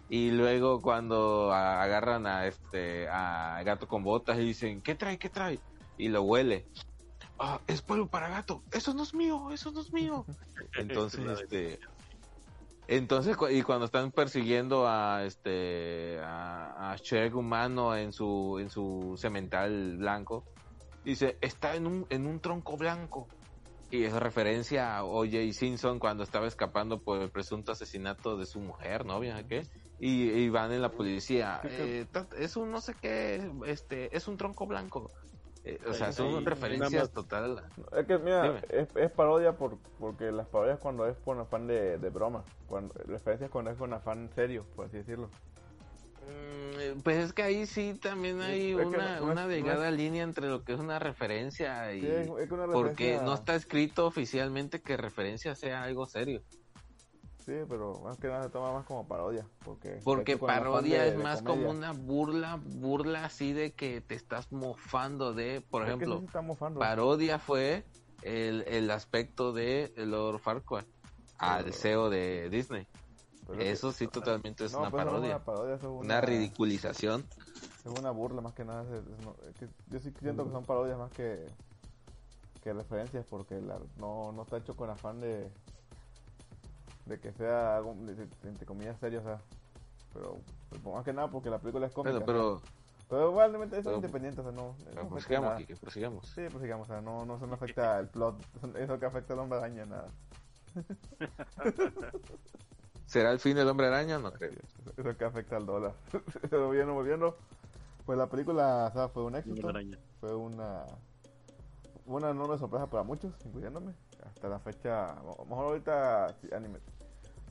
Y 0.08 0.32
luego 0.32 0.82
cuando 0.82 1.52
a- 1.52 1.82
agarran 1.84 2.28
a 2.28 2.48
este 2.48 3.08
a 3.10 3.62
gato 3.66 3.88
con 3.88 4.04
botas 4.04 4.38
y 4.38 4.42
dicen, 4.42 4.82
"¿Qué 4.82 4.96
trae? 4.96 5.18
¿Qué 5.18 5.30
trae?" 5.30 5.60
y 5.98 6.10
lo 6.10 6.24
huele. 6.24 6.68
Ah, 7.40 7.62
es 7.68 7.82
polvo 7.82 8.08
para 8.08 8.30
gato. 8.30 8.64
Eso 8.72 8.94
no 8.94 9.04
es 9.04 9.14
mío, 9.14 9.52
eso 9.52 9.72
no 9.72 9.82
es 9.82 9.92
mío. 9.92 10.26
Entonces, 10.76 11.42
este 11.42 11.80
entonces 12.88 13.36
y 13.50 13.64
cuando 13.64 13.86
están 13.86 14.12
persiguiendo 14.12 14.88
a 14.88 15.24
este 15.26 16.20
a, 16.22 16.92
a 16.92 16.96
Shrek 16.98 17.36
humano 17.36 17.96
en 17.96 18.14
su 18.14 18.60
en 18.60 18.70
su 18.70 19.16
cemental 19.18 19.98
blanco, 19.98 20.46
dice, 21.06 21.38
"Está 21.42 21.76
en 21.76 21.88
un 21.88 22.06
en 22.10 22.28
un 22.28 22.40
tronco 22.40 22.76
blanco." 22.78 23.28
Y 23.92 24.04
es 24.04 24.14
referencia 24.14 24.98
a 24.98 25.04
O.J. 25.06 25.54
Simpson 25.54 26.00
cuando 26.00 26.24
estaba 26.24 26.48
escapando 26.48 27.00
por 27.00 27.22
el 27.22 27.30
presunto 27.30 27.72
asesinato 27.72 28.36
de 28.36 28.46
su 28.46 28.60
mujer, 28.60 29.06
¿novia? 29.06 29.46
¿Qué? 29.48 29.62
Y, 30.00 30.30
y 30.32 30.50
van 30.50 30.74
en 30.74 30.82
la 30.82 30.90
policía. 30.90 31.62
eh, 31.64 32.06
es 32.38 32.58
un 32.58 32.72
no 32.72 32.82
sé 32.82 32.94
qué, 33.00 33.50
este, 33.68 34.16
es 34.16 34.28
un 34.28 34.38
tronco 34.38 34.66
blanco. 34.66 35.12
Eh, 35.64 35.80
o 35.88 35.94
sea, 35.94 36.12
son 36.12 36.32
nada 36.32 36.42
referencias 36.42 37.12
total. 37.12 37.64
Es 37.94 38.06
que, 38.06 38.18
mira, 38.20 38.62
es 38.70 39.12
parodia 39.12 39.54
por, 39.54 39.78
porque 40.00 40.32
las 40.32 40.48
parodias 40.48 40.80
cuando 40.80 41.08
es 41.08 41.18
con 41.24 41.40
afán 41.40 41.68
de, 41.68 41.98
de 41.98 42.10
broma, 42.10 42.44
cuando 42.68 42.94
referencias 43.06 43.50
cuando 43.50 43.72
es 43.72 43.78
con 43.78 43.94
afán 43.94 44.30
serio, 44.36 44.66
por 44.76 44.86
así 44.86 44.98
decirlo. 44.98 45.30
Mm, 46.28 47.02
Pues 47.02 47.18
es 47.18 47.34
que 47.34 47.44
ahí 47.44 47.66
sí 47.66 47.94
también 48.02 48.42
hay 48.42 48.72
Es 48.72 48.86
una, 48.86 49.20
no 49.20 49.48
delgada 49.48 49.92
línea 49.92 50.24
entre 50.24 50.48
lo 50.48 50.64
que 50.64 50.74
es 50.74 50.80
una 50.80 51.00
referencia 51.00 51.94
y... 51.94 52.02
Sí, 52.02 52.08
es, 52.08 52.30
una 52.52 52.66
porque 52.68 52.90
referencia- 53.14 53.22
no 53.24 53.34
está 53.34 53.56
escrito 53.56 54.06
oficialmente 54.06 54.82
que 54.82 54.98
referencia 54.98 55.56
sea 55.56 55.84
algo 55.84 56.06
serio. 56.06 56.42
Sí, 57.46 57.54
pero 57.70 58.02
más 58.02 58.18
que 58.18 58.28
nada 58.28 58.44
se 58.44 58.50
toma 58.50 58.74
más 58.74 58.86
como 58.86 59.08
parodia. 59.08 59.48
Porque, 59.64 60.02
Porque 60.04 60.36
parodia 60.38 61.04
de- 61.04 61.10
es 61.10 61.18
más 61.18 61.44
como 61.44 61.70
una 61.70 61.92
burla, 61.92 62.60
burla 62.60 63.26
así 63.26 63.54
de 63.54 63.74
que 63.74 64.02
te 64.02 64.16
estás 64.16 64.52
mofando 64.52 65.34
de, 65.34 65.62
por 65.70 65.84
Es 65.84 65.90
ejemplo, 65.90 66.22
sí 66.22 66.28
parodia 66.80 67.38
fue 67.38 67.86
el, 68.24 68.64
el 68.68 68.90
aspecto 68.90 69.54
de 69.54 69.94
Lord 69.96 70.40
Farquaad 70.40 70.86
al 71.38 71.72
CEO 71.72 72.10
de 72.10 72.50
Disney. 72.50 72.88
Pero 73.48 73.60
es 73.60 73.66
que- 73.66 73.72
Eso 73.72 73.92
sí 73.92 74.08
totalmente 74.08 74.66
es 74.66 74.72
No, 74.74 74.80
una 74.80 74.90
pues 74.92 75.06
parodia, 75.06 75.36
una 75.36 75.46
parodia, 75.46 75.76
es 75.76 75.84
una 75.84 76.22
ridiculización. 76.22 77.26
Es 77.86 78.00
una 78.00 78.12
burla 78.12 78.42
más 78.42 78.54
que 78.54 78.66
nada. 78.66 78.84
es- 78.84 79.04
es- 79.50 79.56
que 79.58 79.68
yo 79.88 80.00
sí 80.00 80.12
siento 80.20 80.44
que 80.46 80.52
son 80.52 80.64
parodias 80.66 80.98
más 80.98 81.12
que, 81.12 81.46
que 82.64 82.74
referencias 82.74 83.26
porque 83.30 83.62
la- 83.62 83.80
no, 83.98 84.32
no 84.32 84.42
está 84.44 84.58
hecho 84.58 84.76
con 84.76 84.90
afán 84.90 85.22
de, 85.22 85.52
de 87.06 87.20
que 87.20 87.32
sea 87.34 87.78
algo, 87.78 87.94
de- 88.00 88.16
de- 88.16 88.30
entre 88.50 88.66
comillas, 88.66 89.00
serio. 89.00 89.20
O 89.20 89.24
sea, 89.24 89.40
pero 90.14 90.40
pues, 90.70 90.84
más 90.84 91.06
que 91.06 91.14
nada 91.14 91.28
porque 91.30 91.50
la 91.52 91.60
película 91.60 91.86
es 91.86 91.94
cómica. 91.94 92.14
Bueno, 92.14 92.26
pero, 92.26 92.62
pero 93.08 93.30
igualmente 93.30 93.76
eso 93.76 93.84
pero- 93.84 93.98
es 93.98 94.04
independiente, 94.04 94.42
o 94.42 94.44
sea, 94.46 94.52
no. 94.54 94.76
pero 94.84 95.04
no 95.04 95.10
prosigamos. 95.10 95.58
Kike, 95.58 95.76
prosigamos. 95.76 96.28
Sí, 96.30 96.42
pues 96.50 96.64
sigamos, 96.64 96.90
o 96.90 96.92
sea, 96.92 97.02
no, 97.02 97.24
no, 97.26 97.36
eso 97.36 97.46
no 97.46 97.54
afecta 97.54 98.00
el 98.00 98.08
plot, 98.08 98.42
eso 98.80 99.00
que 99.00 99.06
afecta 99.06 99.34
al 99.34 99.40
hombre 99.42 99.60
araña, 99.60 99.86
nada. 99.86 100.08
¿Será 103.06 103.32
el 103.32 103.40
fin 103.40 103.56
del 103.56 103.68
hombre 103.68 103.88
araña? 103.88 104.20
No 104.20 104.32
creo. 104.32 104.52
Eso 104.98 105.18
que 105.18 105.26
afecta 105.26 105.58
al 105.58 105.66
dólar. 105.66 105.94
Pero 106.50 106.68
volviendo, 106.68 106.94
volviendo, 106.94 107.38
pues 108.06 108.18
la 108.18 108.28
película 108.28 108.88
o 108.88 108.94
sea, 108.94 109.10
fue 109.10 109.24
un 109.24 109.36
éxito. 109.36 109.72
Fue 110.20 110.36
una 110.36 110.86
una 112.06 112.30
enorme 112.30 112.58
sorpresa 112.58 112.88
para 112.88 113.04
muchos, 113.04 113.34
incluyéndome. 113.46 113.94
Hasta 114.26 114.48
la 114.48 114.60
fecha, 114.60 115.14
a 115.14 115.24
lo 115.24 115.46
mejor 115.46 115.66
ahorita 115.66 116.36
si, 116.40 116.54
anime, 116.54 116.80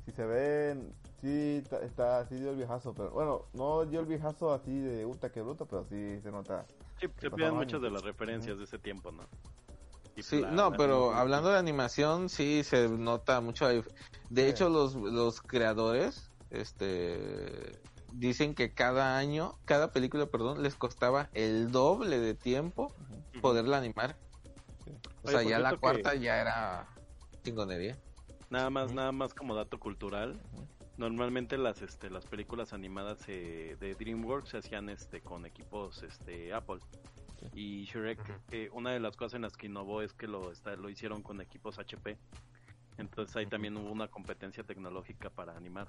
si 0.04 0.12
se 0.12 0.24
ven, 0.24 0.92
sí 1.20 1.62
está, 1.82 2.26
sí 2.26 2.36
dio 2.36 2.50
el 2.50 2.56
viejazo, 2.56 2.94
pero 2.94 3.10
bueno, 3.10 3.46
no 3.52 3.84
dio 3.84 4.00
el 4.00 4.06
viejazo 4.06 4.52
así 4.52 4.80
de 4.80 5.04
puta 5.04 5.30
que 5.30 5.42
bruto, 5.42 5.66
pero 5.66 5.84
sí 5.88 6.20
se 6.20 6.30
nota. 6.30 6.64
Sí, 7.00 7.08
se 7.18 7.30
pierden 7.30 7.56
muchas 7.56 7.80
de 7.80 7.90
las 7.90 8.02
referencias 8.02 8.58
de 8.58 8.64
ese 8.64 8.78
tiempo, 8.78 9.12
¿no? 9.12 9.24
Sí, 10.22 10.42
no, 10.50 10.72
pero 10.72 11.10
la- 11.12 11.20
hablando 11.20 11.48
de 11.50 11.58
animación, 11.58 12.28
sí 12.28 12.62
se 12.64 12.88
nota 12.88 13.40
mucho. 13.40 13.68
De 14.30 14.48
hecho, 14.48 14.68
los, 14.68 14.94
los 14.94 15.40
creadores 15.42 16.30
este, 16.50 17.80
dicen 18.12 18.54
que 18.54 18.72
cada 18.72 19.16
año, 19.18 19.58
cada 19.64 19.90
película, 19.90 20.26
perdón, 20.26 20.62
les 20.62 20.74
costaba 20.76 21.30
el 21.34 21.70
doble 21.72 22.18
de 22.20 22.34
tiempo 22.34 22.94
poderla 23.42 23.78
animar. 23.78 24.16
Sí. 24.84 24.92
O 25.24 25.28
sea, 25.30 25.42
ya 25.42 25.58
la 25.58 25.70
que- 25.70 25.78
cuarta 25.78 26.14
ya 26.14 26.40
era 26.40 26.88
chingonería. 27.42 27.98
Nada 28.50 28.70
más, 28.70 28.92
nada 28.92 29.10
más 29.12 29.34
como 29.34 29.54
dato 29.54 29.80
cultural. 29.80 30.40
Normalmente 30.96 31.58
las, 31.58 31.82
este, 31.82 32.08
las 32.08 32.24
películas 32.24 32.72
animadas 32.72 33.18
eh, 33.26 33.76
de 33.80 33.94
DreamWorks 33.96 34.50
se 34.50 34.58
hacían, 34.58 34.88
este, 34.90 35.20
con 35.22 35.44
equipos, 35.44 36.04
este, 36.04 36.52
Apple. 36.54 36.78
Y 37.52 37.84
Shrek, 37.84 38.18
eh, 38.50 38.70
una 38.72 38.90
de 38.92 39.00
las 39.00 39.16
cosas 39.16 39.34
en 39.34 39.42
las 39.42 39.56
que 39.56 39.66
innovó 39.66 40.02
es 40.02 40.12
que 40.12 40.26
lo, 40.26 40.50
está, 40.50 40.74
lo 40.76 40.88
hicieron 40.88 41.22
con 41.22 41.40
equipos 41.40 41.78
HP. 41.78 42.16
Entonces 42.98 43.36
ahí 43.36 43.46
también 43.46 43.76
hubo 43.76 43.90
una 43.90 44.08
competencia 44.08 44.64
tecnológica 44.64 45.30
para 45.30 45.56
animar. 45.56 45.88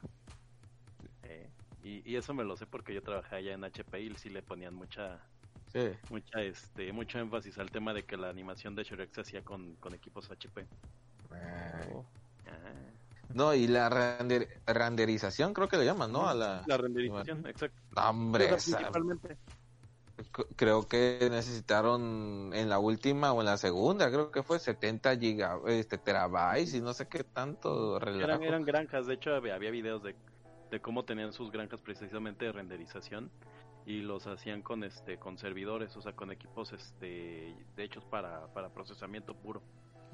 Eh, 1.24 1.50
y, 1.84 2.10
y 2.12 2.16
eso 2.16 2.34
me 2.34 2.44
lo 2.44 2.58
sé 2.58 2.66
porque 2.66 2.94
yo 2.94 3.02
trabajé 3.02 3.36
allá 3.38 3.54
en 3.54 3.64
HP 3.64 4.00
y 4.02 4.14
sí 4.16 4.30
le 4.30 4.42
ponían 4.42 4.74
mucha, 4.76 5.20
Sí. 5.72 5.90
mucha, 6.10 6.42
este, 6.42 6.92
mucho 6.94 7.20
énfasis 7.20 7.58
al 7.58 7.70
tema 7.72 7.94
de 7.94 8.04
que 8.04 8.16
la 8.18 8.30
animación 8.30 8.76
de 8.76 8.84
Shrek 8.84 9.14
se 9.14 9.22
hacía 9.22 9.42
con, 9.44 9.76
con 9.76 9.94
equipos 9.94 10.30
HP. 10.32 10.66
Oh, 11.94 12.06
Ah. 12.48 12.74
No, 13.34 13.54
y 13.56 13.66
la 13.68 13.90
render- 13.90 14.48
renderización 14.68 15.54
creo 15.54 15.68
que 15.68 15.78
le 15.78 15.86
llaman, 15.86 16.12
¿no? 16.12 16.28
A 16.30 16.34
la... 16.36 16.64
La 16.68 16.78
renderización, 16.78 17.46
exacto. 17.48 17.76
No, 17.96 18.10
hombre, 18.10 18.46
esa- 18.54 18.78
principalmente. 18.78 19.38
Creo 20.56 20.88
que 20.88 21.28
necesitaron 21.32 22.52
en 22.54 22.70
la 22.70 22.80
última 22.80 23.34
o 23.34 23.42
en 23.42 23.46
la 23.48 23.58
segunda, 23.58 24.10
creo 24.12 24.32
que 24.32 24.44
fue 24.44 24.60
70 24.60 25.16
giga, 25.18 25.60
este, 25.68 25.98
terabytes 25.98 26.74
y 26.74 26.82
no 26.82 26.94
sé 26.94 27.08
qué 27.08 27.24
tanto. 27.24 28.00
Eran, 28.18 28.44
eran 28.44 28.64
granjas, 28.66 29.08
de 29.08 29.14
hecho 29.16 29.34
había, 29.36 29.56
había 29.56 29.72
videos 29.72 30.02
de, 30.04 30.18
de 30.72 30.82
cómo 30.82 31.04
tenían 31.06 31.34
sus 31.34 31.52
granjas 31.52 31.82
precisamente 31.82 32.46
de 32.46 32.52
renderización 32.54 33.34
y 33.86 34.02
los 34.02 34.26
hacían 34.28 34.62
con 34.64 34.84
este 34.84 35.20
con 35.20 35.38
servidores, 35.38 35.96
o 35.98 36.02
sea, 36.02 36.14
con 36.14 36.32
equipos 36.32 36.72
este 36.74 37.06
de 37.76 37.84
hechos 37.84 38.06
para, 38.06 38.48
para 38.50 38.70
procesamiento 38.70 39.36
puro. 39.36 39.66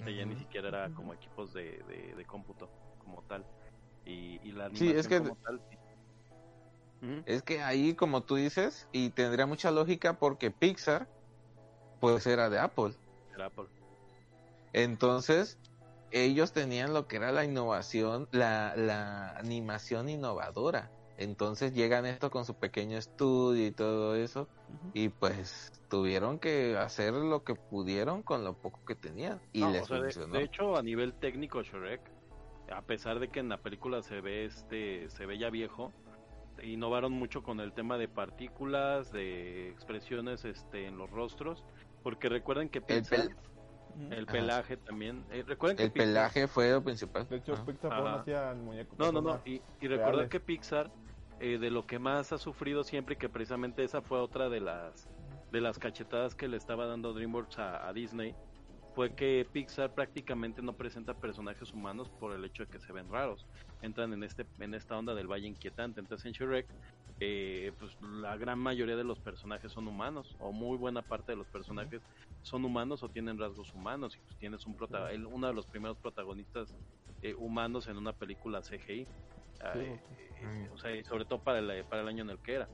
Ya 0.06 0.26
ni 0.26 0.36
siquiera 0.36 0.70
era 0.70 0.90
como 0.92 1.14
equipos 1.14 1.54
de, 1.54 1.84
de, 1.84 2.16
de 2.16 2.26
cómputo 2.26 2.72
como 2.98 3.22
tal. 3.24 3.48
Y, 4.06 4.40
y 4.48 4.52
la 4.54 4.66
Sí, 4.74 4.92
animación 4.92 4.96
es 4.96 5.08
que- 5.08 5.22
como 5.22 5.38
tal, 5.38 5.62
Es 7.26 7.42
que 7.42 7.62
ahí, 7.62 7.96
como 7.96 8.22
tú 8.24 8.36
dices, 8.36 8.88
y 8.92 9.10
tendría 9.10 9.46
mucha 9.46 9.72
lógica 9.72 10.14
porque 10.14 10.52
Pixar, 10.52 11.08
pues 12.00 12.28
era 12.28 12.50
de 12.50 12.60
Apple. 12.60 12.94
Era 13.34 13.48
Apple. 13.48 13.68
Entonces, 14.74 15.58
ellos 16.12 16.52
tenían 16.52 16.94
lo 16.94 17.08
que 17.08 17.18
era 17.18 17.32
la 17.32 17.44
innovación, 17.46 18.28
la, 18.32 18.76
la 18.76 19.32
animación 19.38 20.10
innovadora. 20.10 20.92
Entonces 21.18 21.74
llegan 21.74 22.06
esto 22.06 22.32
con 22.32 22.46
su 22.46 22.56
pequeño 22.56 22.98
estudio 22.98 23.68
y 23.68 23.72
todo 23.72 24.16
eso, 24.16 24.48
y 24.94 25.10
pues 25.10 25.72
tuvieron 25.88 26.40
que 26.40 26.78
hacer 26.78 27.14
lo 27.14 27.44
que 27.44 27.54
pudieron 27.54 28.24
con 28.24 28.44
lo 28.44 28.54
poco 28.54 28.80
que 28.88 28.96
tenían 28.96 29.40
y 29.54 29.60
No, 29.62 29.72
les 29.72 29.84
o 29.84 29.86
sea, 29.86 29.98
de- 29.98 30.04
funcionó. 30.14 30.34
de, 30.40 30.44
hecho, 30.44 30.76
a 30.78 30.82
nivel 30.82 31.14
técnico, 31.14 31.62
Shrek, 31.62 32.02
a 32.72 32.82
pesar 32.82 33.20
de 33.20 33.30
que 33.30 33.40
en 33.40 33.50
la 33.50 33.58
película 33.58 34.02
se 34.02 34.20
ve 34.20 34.46
este, 34.46 35.10
se 35.10 35.26
ve 35.28 35.38
ya 35.38 35.50
viejo, 35.52 35.94
innovaron 36.64 37.12
mucho 37.12 37.44
con 37.44 37.60
el 37.60 37.74
tema 37.74 37.98
de 37.98 38.08
partículas, 38.08 39.12
de 39.12 39.70
expresiones 39.70 40.46
este, 40.46 40.86
en 40.88 40.98
los 40.98 41.10
rostros, 41.10 41.64
porque 42.04 42.30
recuerden 42.30 42.70
que 42.70 42.80
el, 42.80 42.84
Pixar, 42.86 43.20
pel- 43.20 43.36
el 44.12 44.24
Ajá. 44.24 44.32
pelaje 44.32 44.78
también, 44.78 45.24
eh, 45.32 45.44
recuerden 45.48 45.78
que 45.78 45.84
el 45.84 45.92
Pixar- 45.94 45.98
pelaje 46.06 46.48
fue 46.48 46.72
lo 46.72 46.84
principal. 46.84 47.28
De 47.30 47.38
hecho, 47.38 47.54
Ajá. 47.54 47.66
Pixar 47.66 47.94
Ajá. 47.94 48.02
no 48.02 48.08
hacía 48.10 48.54
muñecos. 48.54 48.98
No, 48.98 49.12
no, 49.12 49.22
no. 49.22 49.28
personas. 49.34 49.48
Y, 49.48 49.62
y 49.82 49.88
reales. 49.88 50.30
que 50.30 50.40
Pixar, 50.40 50.92
eh, 51.40 51.58
de 51.58 51.72
lo 51.72 51.86
que 51.88 52.00
más 52.00 52.32
ha 52.34 52.38
sufrido 52.38 52.84
siempre, 52.84 53.16
y 53.16 53.18
que 53.18 53.30
precisamente 53.30 53.84
esa 53.84 54.02
fue 54.02 54.20
otra 54.20 54.50
de 54.50 54.60
las 54.62 55.08
de 55.52 55.60
las 55.60 55.78
cachetadas 55.80 56.34
que 56.34 56.48
le 56.48 56.56
estaba 56.56 56.86
dando 56.86 57.12
DreamWorks 57.14 57.60
a, 57.60 57.86
a 57.86 57.92
Disney, 57.92 58.34
fue 58.94 59.14
que 59.14 59.48
Pixar 59.52 59.94
prácticamente 59.94 60.62
no 60.62 60.74
presenta 60.74 61.14
personajes 61.14 61.74
humanos 61.74 62.10
por 62.20 62.34
el 62.34 62.44
hecho 62.46 62.64
de 62.64 62.70
que 62.70 62.80
se 62.80 62.92
ven 62.94 63.10
raros. 63.10 63.46
Entran 63.82 64.14
en 64.14 64.24
este 64.24 64.46
en 64.60 64.74
esta 64.74 64.98
onda 64.98 65.16
del 65.16 65.28
valle 65.32 65.48
inquietante. 65.48 66.00
Entonces 66.00 66.26
en 66.26 66.34
Shrek, 66.34 66.68
eh, 67.20 67.72
pues 67.80 67.96
la 68.02 68.36
gran 68.38 68.60
mayoría 68.60 68.96
de 68.96 69.04
los 69.04 69.20
personajes 69.20 69.72
son 69.72 69.88
humanos, 69.88 70.36
o 70.40 70.52
muy 70.52 70.78
buena 70.78 71.02
parte 71.02 71.32
de 71.32 71.38
los 71.38 71.48
personajes 71.48 72.02
son 72.44 72.66
humanos 72.66 73.04
o 73.04 73.10
tienen 73.10 73.38
rasgos 73.38 73.74
humanos. 73.74 74.16
Y 74.16 74.20
pues 74.22 74.38
tienes 74.38 74.66
un 74.66 74.76
prota 74.76 75.12
el- 75.12 75.26
uno 75.26 75.48
de 75.48 75.54
los 75.54 75.66
primeros 75.68 75.98
protagonistas 76.00 76.74
eh, 77.22 77.34
humanos 77.36 77.88
en 77.88 77.98
una 77.98 78.14
película 78.14 78.62
CGI. 78.62 79.08
Eh, 79.64 80.00
o 80.72 80.78
sea, 80.78 81.04
sobre 81.04 81.26
todo 81.26 81.40
para 81.40 81.60
el, 81.60 81.86
para 81.86 82.02
el 82.02 82.08
año 82.08 82.24
en 82.24 82.32
el 82.32 82.40
que 82.40 82.54
era. 82.56 82.68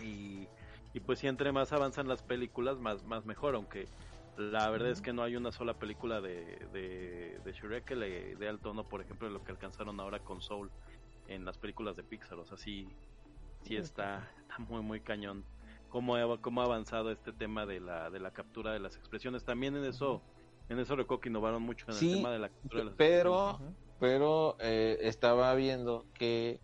Y, 0.00 0.48
y 0.94 1.00
pues 1.00 1.18
si 1.18 1.26
entre 1.26 1.52
más 1.52 1.72
avanzan 1.72 2.08
las 2.08 2.22
películas, 2.22 2.78
más, 2.78 3.04
más 3.04 3.24
mejor, 3.26 3.54
aunque 3.54 3.86
la 4.36 4.70
verdad 4.70 4.90
es 4.90 5.02
que 5.02 5.12
no 5.12 5.22
hay 5.22 5.36
una 5.36 5.52
sola 5.52 5.78
película 5.78 6.20
de, 6.20 6.68
de, 6.70 7.40
de 7.42 7.52
Shrek 7.52 7.84
que 7.86 7.96
le 7.96 8.36
dé 8.36 8.48
al 8.48 8.60
tono, 8.60 8.88
por 8.88 9.02
ejemplo, 9.02 9.28
de 9.28 9.34
lo 9.34 9.42
que 9.42 9.52
alcanzaron 9.52 10.00
ahora 10.00 10.20
con 10.20 10.40
Soul 10.40 10.72
en 11.26 11.44
las 11.44 11.58
películas 11.58 11.96
de 11.96 12.04
Pixar. 12.04 12.38
O 12.38 12.46
sea, 12.46 12.56
sí, 12.58 12.98
sí 13.62 13.76
está, 13.76 14.32
está 14.38 14.58
muy, 14.60 14.82
muy 14.82 15.02
cañón. 15.02 15.48
Cómo 15.88 16.16
ha, 16.16 16.40
cómo 16.40 16.62
ha 16.62 16.64
avanzado 16.66 17.12
este 17.12 17.32
tema 17.34 17.66
de 17.66 17.80
la, 17.80 18.10
de 18.10 18.20
la 18.20 18.32
captura 18.32 18.72
de 18.72 18.80
las 18.80 18.96
expresiones. 18.98 19.44
También 19.44 19.76
en 19.76 19.84
eso, 19.84 20.26
en 20.68 20.78
eso 20.80 20.96
recuerdo 20.96 21.20
que 21.22 21.28
innovaron 21.30 21.62
mucho 21.62 21.90
en 21.90 21.98
Sí, 21.98 21.98
el 21.98 22.08
tema 22.08 22.32
de 22.32 22.38
la 22.40 22.50
captura 22.50 22.80
de 22.80 22.86
las 22.86 22.96
pero 22.96 23.60
Ujú. 23.60 23.76
pero 23.98 24.56
eh, 24.60 24.98
estaba 25.02 25.54
viendo 25.54 26.08
que 26.14 26.62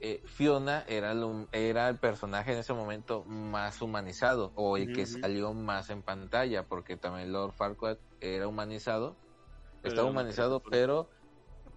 eh, 0.00 0.22
Fiona 0.26 0.84
era 0.86 1.14
era 1.52 1.88
el 1.88 1.98
personaje 1.98 2.52
en 2.52 2.58
ese 2.58 2.72
momento 2.72 3.24
más 3.24 3.82
humanizado 3.82 4.52
o 4.54 4.76
el 4.76 4.92
que 4.92 5.06
salió 5.06 5.52
más 5.54 5.90
en 5.90 6.02
pantalla 6.02 6.66
porque 6.66 6.96
también 6.96 7.32
Lord 7.32 7.52
Farquaad 7.52 7.98
era 8.20 8.46
humanizado 8.46 9.16
Pero 9.82 9.92
estaba 9.92 10.08
humanizado 10.08 10.62
pero 10.62 11.08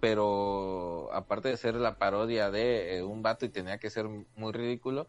pero 0.00 1.08
aparte 1.12 1.48
de 1.48 1.56
ser 1.56 1.74
la 1.76 1.98
parodia 1.98 2.50
de 2.50 2.96
eh, 2.96 3.02
un 3.02 3.22
vato 3.22 3.44
y 3.44 3.48
tenía 3.48 3.78
que 3.78 3.90
ser 3.90 4.08
muy 4.08 4.52
ridículo 4.52 5.08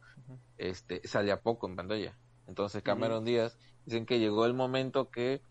este 0.57 1.07
salía 1.07 1.41
poco 1.41 1.67
en 1.67 1.75
pantalla. 1.75 2.17
Entonces. 2.47 2.83
Cameron 2.83 3.25
Díaz 3.25 3.57
dicen 3.85 4.05
que 4.05 4.19
llegó 4.19 4.45
el 4.45 4.53
momento 4.53 5.09
que 5.09 5.41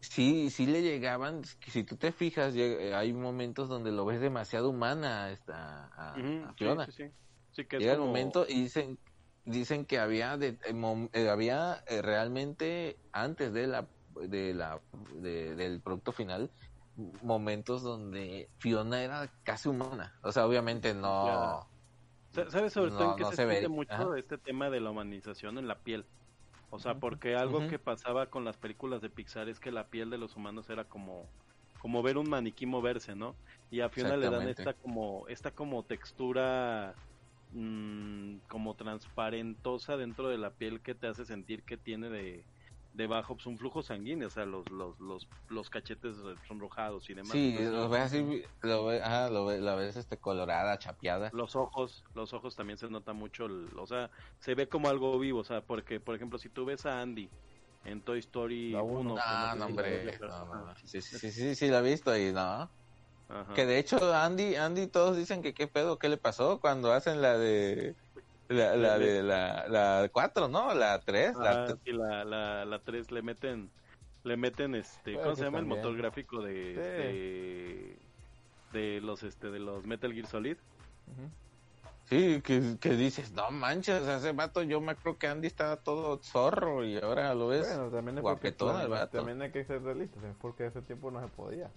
sí, 0.00 0.50
sí 0.50 0.66
le 0.66 0.82
llegaban, 0.82 1.42
si 1.44 1.84
tú 1.84 1.96
te 1.96 2.12
fijas, 2.12 2.54
eh, 2.56 2.94
hay 2.94 3.12
momentos 3.12 3.68
donde 3.68 3.92
lo 3.92 4.04
ves 4.04 4.20
demasiado 4.20 4.70
humana 4.70 5.30
esta, 5.30 5.90
a, 5.96 6.54
Fiona. 6.56 6.86
sí, 6.86 6.92
sí. 6.92 7.04
Sí, 7.50 7.66
que 7.66 7.78
Llega 7.78 7.92
el 7.92 8.00
momento 8.00 8.46
y 8.48 8.62
dicen, 8.62 8.98
dicen 9.44 9.86
que 9.86 9.98
había, 9.98 10.36
de, 10.36 10.48
eh, 10.64 11.08
eh, 11.12 11.28
había 11.28 11.82
eh, 11.86 12.02
realmente 12.02 12.98
antes 13.12 13.52
de 13.52 13.66
la, 13.66 13.90
de 14.08 14.54
la, 14.54 14.82
de- 15.14 15.54
del 15.56 15.82
producto 15.82 16.12
final, 16.12 16.52
momentos 17.22 17.82
donde 17.82 18.50
Fiona 18.58 19.02
era 19.02 19.30
casi 19.44 19.68
humana. 19.68 20.14
O 20.22 20.32
sea, 20.32 20.46
obviamente 20.46 20.94
no. 20.94 21.66
Sa- 22.32 22.50
¿Sabes 22.50 22.72
sobre 22.72 22.90
todo 22.92 23.04
No, 23.04 23.10
en 23.12 23.16
qué 23.16 23.22
no 23.22 23.30
se, 23.30 23.36
se 23.36 23.46
siente 23.48 23.68
mucho 23.68 23.92
Ajá. 23.94 24.16
este 24.16 24.38
tema 24.38 24.70
de 24.70 24.80
la 24.80 24.90
humanización 24.90 25.58
en 25.58 25.68
la 25.68 25.82
piel? 25.82 26.06
O 26.68 26.78
sea, 26.78 26.98
porque 26.98 27.34
algo 27.36 27.66
que 27.66 27.78
pasaba 27.78 28.28
con 28.30 28.44
las 28.44 28.58
películas 28.58 29.00
de 29.00 29.10
Pixar 29.10 29.48
es 29.48 29.60
que 29.60 29.70
la 29.72 29.88
piel 29.88 30.10
de 30.10 30.18
los 30.18 30.36
humanos 30.36 30.68
era 30.70 30.88
como 30.88 31.32
como 31.78 32.02
ver 32.02 32.18
un 32.18 32.28
maniquí 32.28 32.66
moverse, 32.66 33.14
¿no? 33.14 33.38
Y 33.70 33.80
a 33.80 33.90
Fiona 33.90 34.16
le 34.16 34.30
dan 34.30 34.48
esta 34.48 34.74
como 34.74 35.28
esta 35.28 35.52
como 35.54 35.84
textura 35.86 36.98
mm, 37.50 38.38
como 38.48 38.76
transparentosa 38.76 39.96
dentro 39.96 40.28
de 40.28 40.38
la 40.38 40.56
piel 40.56 40.82
que 40.82 40.94
te 40.94 41.06
hace 41.08 41.24
sentir 41.24 41.64
que 41.64 41.76
tiene 41.78 42.10
de 42.10 42.48
debajo 42.96 43.34
pues, 43.36 43.46
un 43.46 43.58
flujo 43.58 43.82
sanguíneo, 43.82 44.28
o 44.28 44.30
sea, 44.30 44.46
los 44.46 44.68
los 44.70 44.98
los, 44.98 45.28
los 45.48 45.70
cachetes 45.70 46.16
sonrojados 46.48 47.08
y 47.10 47.14
demás. 47.14 47.32
Sí, 47.32 47.48
Entonces, 47.48 47.72
lo 47.72 47.88
ves 47.88 48.00
así, 48.02 48.42
lo 48.62 48.84
ves, 48.86 49.02
ajá, 49.02 49.30
lo 49.30 49.46
ves, 49.46 49.60
la 49.60 49.74
ves 49.74 49.96
este, 49.96 50.18
colorada, 50.18 50.78
chapeada. 50.78 51.30
los 51.32 51.54
ojos, 51.56 52.04
los 52.14 52.32
ojos 52.32 52.56
también 52.56 52.78
se 52.78 52.88
nota 52.88 53.12
mucho, 53.12 53.46
el- 53.46 53.68
o 53.78 53.86
sea, 53.86 54.10
se 54.40 54.54
ve 54.54 54.68
como 54.68 54.88
algo 54.88 55.18
vivo, 55.18 55.40
o 55.40 55.44
sea, 55.44 55.60
porque, 55.60 56.00
por 56.00 56.14
ejemplo, 56.14 56.38
si 56.38 56.48
tú 56.48 56.64
ves 56.64 56.86
a 56.86 57.00
Andy 57.00 57.28
en 57.84 58.02
Toy 58.02 58.18
Story 58.20 58.72
La 58.72 58.82
uno. 58.82 59.14
1, 59.14 59.20
Ah, 59.24 59.54
no, 59.56 59.66
hombre. 59.66 60.18
Sí, 60.84 61.00
sí, 61.02 61.30
sí, 61.30 61.54
sí, 61.54 61.68
la 61.68 61.78
he 61.80 61.82
visto 61.82 62.16
y 62.16 62.32
no. 62.32 62.70
Ajá. 63.28 63.54
Que 63.54 63.66
de 63.66 63.78
hecho, 63.78 63.98
Andy, 64.14 64.54
Andy, 64.54 64.86
todos 64.86 65.16
dicen 65.16 65.42
que 65.42 65.52
qué 65.52 65.66
pedo, 65.66 65.98
qué 65.98 66.08
le 66.08 66.16
pasó 66.16 66.60
cuando 66.60 66.92
hacen 66.92 67.20
la 67.22 67.36
de. 67.38 67.96
La, 68.48 68.76
la 68.76 68.98
de 68.98 69.22
la, 69.22 69.66
la 69.68 70.08
4, 70.12 70.46
¿no? 70.48 70.72
La 70.74 71.00
3. 71.00 71.30
Ajá, 71.36 71.42
La, 71.42 71.76
sí, 71.84 71.92
la, 71.92 72.24
la, 72.24 72.64
la 72.64 72.78
3 72.78 73.10
le 73.10 73.22
meten, 73.22 73.70
le 74.22 74.36
meten 74.36 74.74
este, 74.76 75.14
¿cómo 75.14 75.34
se 75.34 75.44
llama 75.44 75.58
el 75.58 75.64
también. 75.64 75.82
motor 75.82 75.96
gráfico 75.96 76.42
de, 76.42 77.98
Sí. 78.72 78.78
de, 78.78 78.80
de 78.94 79.00
los, 79.00 79.22
este, 79.24 79.50
de 79.50 79.58
los 79.58 79.84
Metal 79.84 80.12
Gear 80.12 80.26
Solid? 80.26 80.56
Ujú. 81.08 81.28
sí, 82.08 82.40
que, 82.42 82.76
que 82.80 82.90
dices, 82.90 83.32
no 83.32 83.50
manches, 83.50 84.06
ese 84.06 84.30
vato, 84.32 84.62
yo 84.62 84.80
me 84.80 84.92
acuerdo 84.92 85.18
que 85.18 85.26
Andy 85.26 85.48
estaba 85.48 85.76
todo 85.76 86.18
zorro 86.22 86.84
y 86.84 86.96
ahora 86.98 87.34
lo 87.34 87.48
ves. 87.48 87.66
Bueno, 87.66 87.90
también 87.90 88.18
es 88.18 88.22
guapetón 88.22 88.80
el 88.80 88.88
vato. 88.88 89.16
También 89.18 89.42
hay 89.42 89.50
que 89.50 89.64
ser 89.64 89.82
realistas, 89.82 90.22
es 90.22 90.36
porque 90.40 90.66
ese 90.66 90.82
tiempo 90.82 91.10
no 91.10 91.20
se 91.20 91.26
podía. 91.28 91.68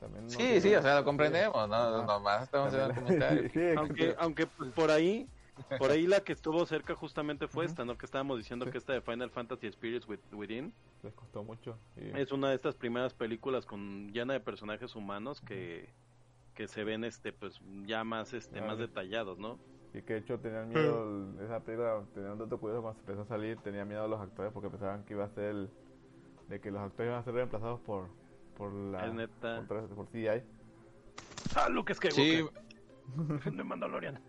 También 0.00 0.24
no 0.26 0.30
sí, 0.32 0.60
sí, 0.60 0.74
o 0.74 0.82
sea, 0.82 0.96
lo 0.96 1.04
comprendemos, 1.04 1.66
¿no? 1.68 2.04
Nomás 2.04 2.42
estamos 2.42 2.68
haciendo 2.68 2.88
el 2.90 2.94
comentario. 2.94 3.50
Sí, 3.54 3.60
Aunque, 3.76 3.94
que- 3.94 4.14
aunque 4.18 4.46
por 4.74 4.90
ahí, 4.90 5.26
por 5.78 5.90
ahí 5.90 6.06
la 6.06 6.20
que 6.20 6.32
estuvo 6.32 6.64
cerca 6.66 6.94
justamente 6.94 7.46
fue 7.46 7.64
esta, 7.66 7.84
¿no? 7.84 7.96
Que 7.98 8.06
estábamos 8.06 8.38
diciendo 8.38 8.64
Sí. 8.66 8.72
que 8.72 8.78
esta 8.78 8.92
de 8.94 9.00
Final 9.02 9.30
Fantasy 9.30 9.70
Spirits 9.70 10.06
With- 10.08 10.20
Within 10.32 10.72
les 11.02 11.12
costó 11.14 11.42
mucho. 11.44 11.76
y- 11.96 12.18
es 12.18 12.32
una 12.32 12.48
de 12.48 12.54
estas 12.54 12.74
primeras 12.74 13.12
películas 13.14 13.66
con 13.66 14.10
llena 14.12 14.32
de 14.32 14.40
personajes 14.40 14.94
humanos 14.96 15.40
que, 15.40 15.90
que 16.54 16.68
se 16.68 16.84
ven 16.84 17.04
este 17.04 17.32
pues 17.32 17.60
ya 17.84 18.02
más 18.04 18.32
este 18.32 18.60
más 18.62 18.78
detallados, 18.78 19.38
¿no? 19.38 19.58
Y 19.94 20.00
que 20.02 20.14
de 20.14 20.18
hecho 20.20 20.38
tenían 20.38 20.70
miedo, 20.70 21.04
el- 21.38 21.44
esa 21.44 21.60
película 21.60 22.02
tenía 22.14 22.32
un 22.32 22.38
dato 22.38 22.58
curioso 22.58 22.80
cuando 22.82 22.98
se 23.00 23.10
empezó 23.10 23.22
a 23.22 23.26
salir, 23.26 23.58
tenía 23.58 23.84
miedo 23.84 24.04
a 24.04 24.08
los 24.08 24.20
actores 24.20 24.50
porque 24.52 24.70
pensaban 24.70 25.04
que 25.04 25.12
iba 25.12 25.24
a 25.24 25.28
ser 25.30 25.44
el, 25.50 25.70
de 26.48 26.60
que 26.60 26.70
los 26.70 26.80
actores 26.80 27.10
iban 27.10 27.20
a 27.20 27.24
ser 27.24 27.34
reemplazados 27.34 27.80
por 27.80 28.08
por 28.56 28.72
la 28.72 29.06
Es 29.06 29.12
neta. 29.14 29.64
por, 29.66 29.86
por 29.88 30.06
CGI, 30.08 30.42
Ah, 31.54 31.68
Luke 31.68 31.94
Sí, 31.94 32.10
Skywalker. 32.10 33.52
de 33.52 33.64
Mandalorian. 33.64 34.20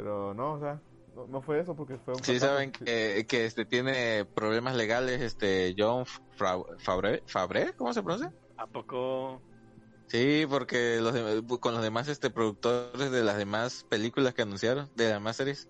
Pero 0.00 0.34
no, 0.34 0.54
o 0.54 0.60
sea, 0.60 0.82
no, 1.14 1.26
no 1.26 1.42
fue 1.42 1.60
eso 1.60 1.76
porque 1.76 1.98
fue 1.98 2.14
un 2.14 2.22
sí 2.22 2.38
fracaso. 2.38 2.40
saben 2.40 2.72
que, 2.72 3.26
que 3.28 3.46
este 3.46 3.66
tiene 3.66 4.26
problemas 4.34 4.76
legales, 4.76 5.20
este 5.20 5.74
John 5.76 6.04
Fra- 6.36 6.58
Fabre, 6.78 7.22
Fabre, 7.26 7.72
¿cómo 7.76 7.92
se 7.92 8.02
pronuncia? 8.02 8.34
¿A 8.56 8.66
poco? 8.66 9.42
Sí, 10.08 10.44
porque 10.48 10.98
los 11.00 11.14
de- 11.14 11.44
con 11.60 11.72
los 11.74 11.82
demás 11.82 12.08
este 12.08 12.30
productores 12.30 13.12
de 13.12 13.22
las 13.22 13.36
demás 13.36 13.84
películas 13.88 14.34
que 14.34 14.42
anunciaron, 14.42 14.90
de 14.94 15.04
las 15.04 15.14
demás 15.14 15.36
series, 15.36 15.68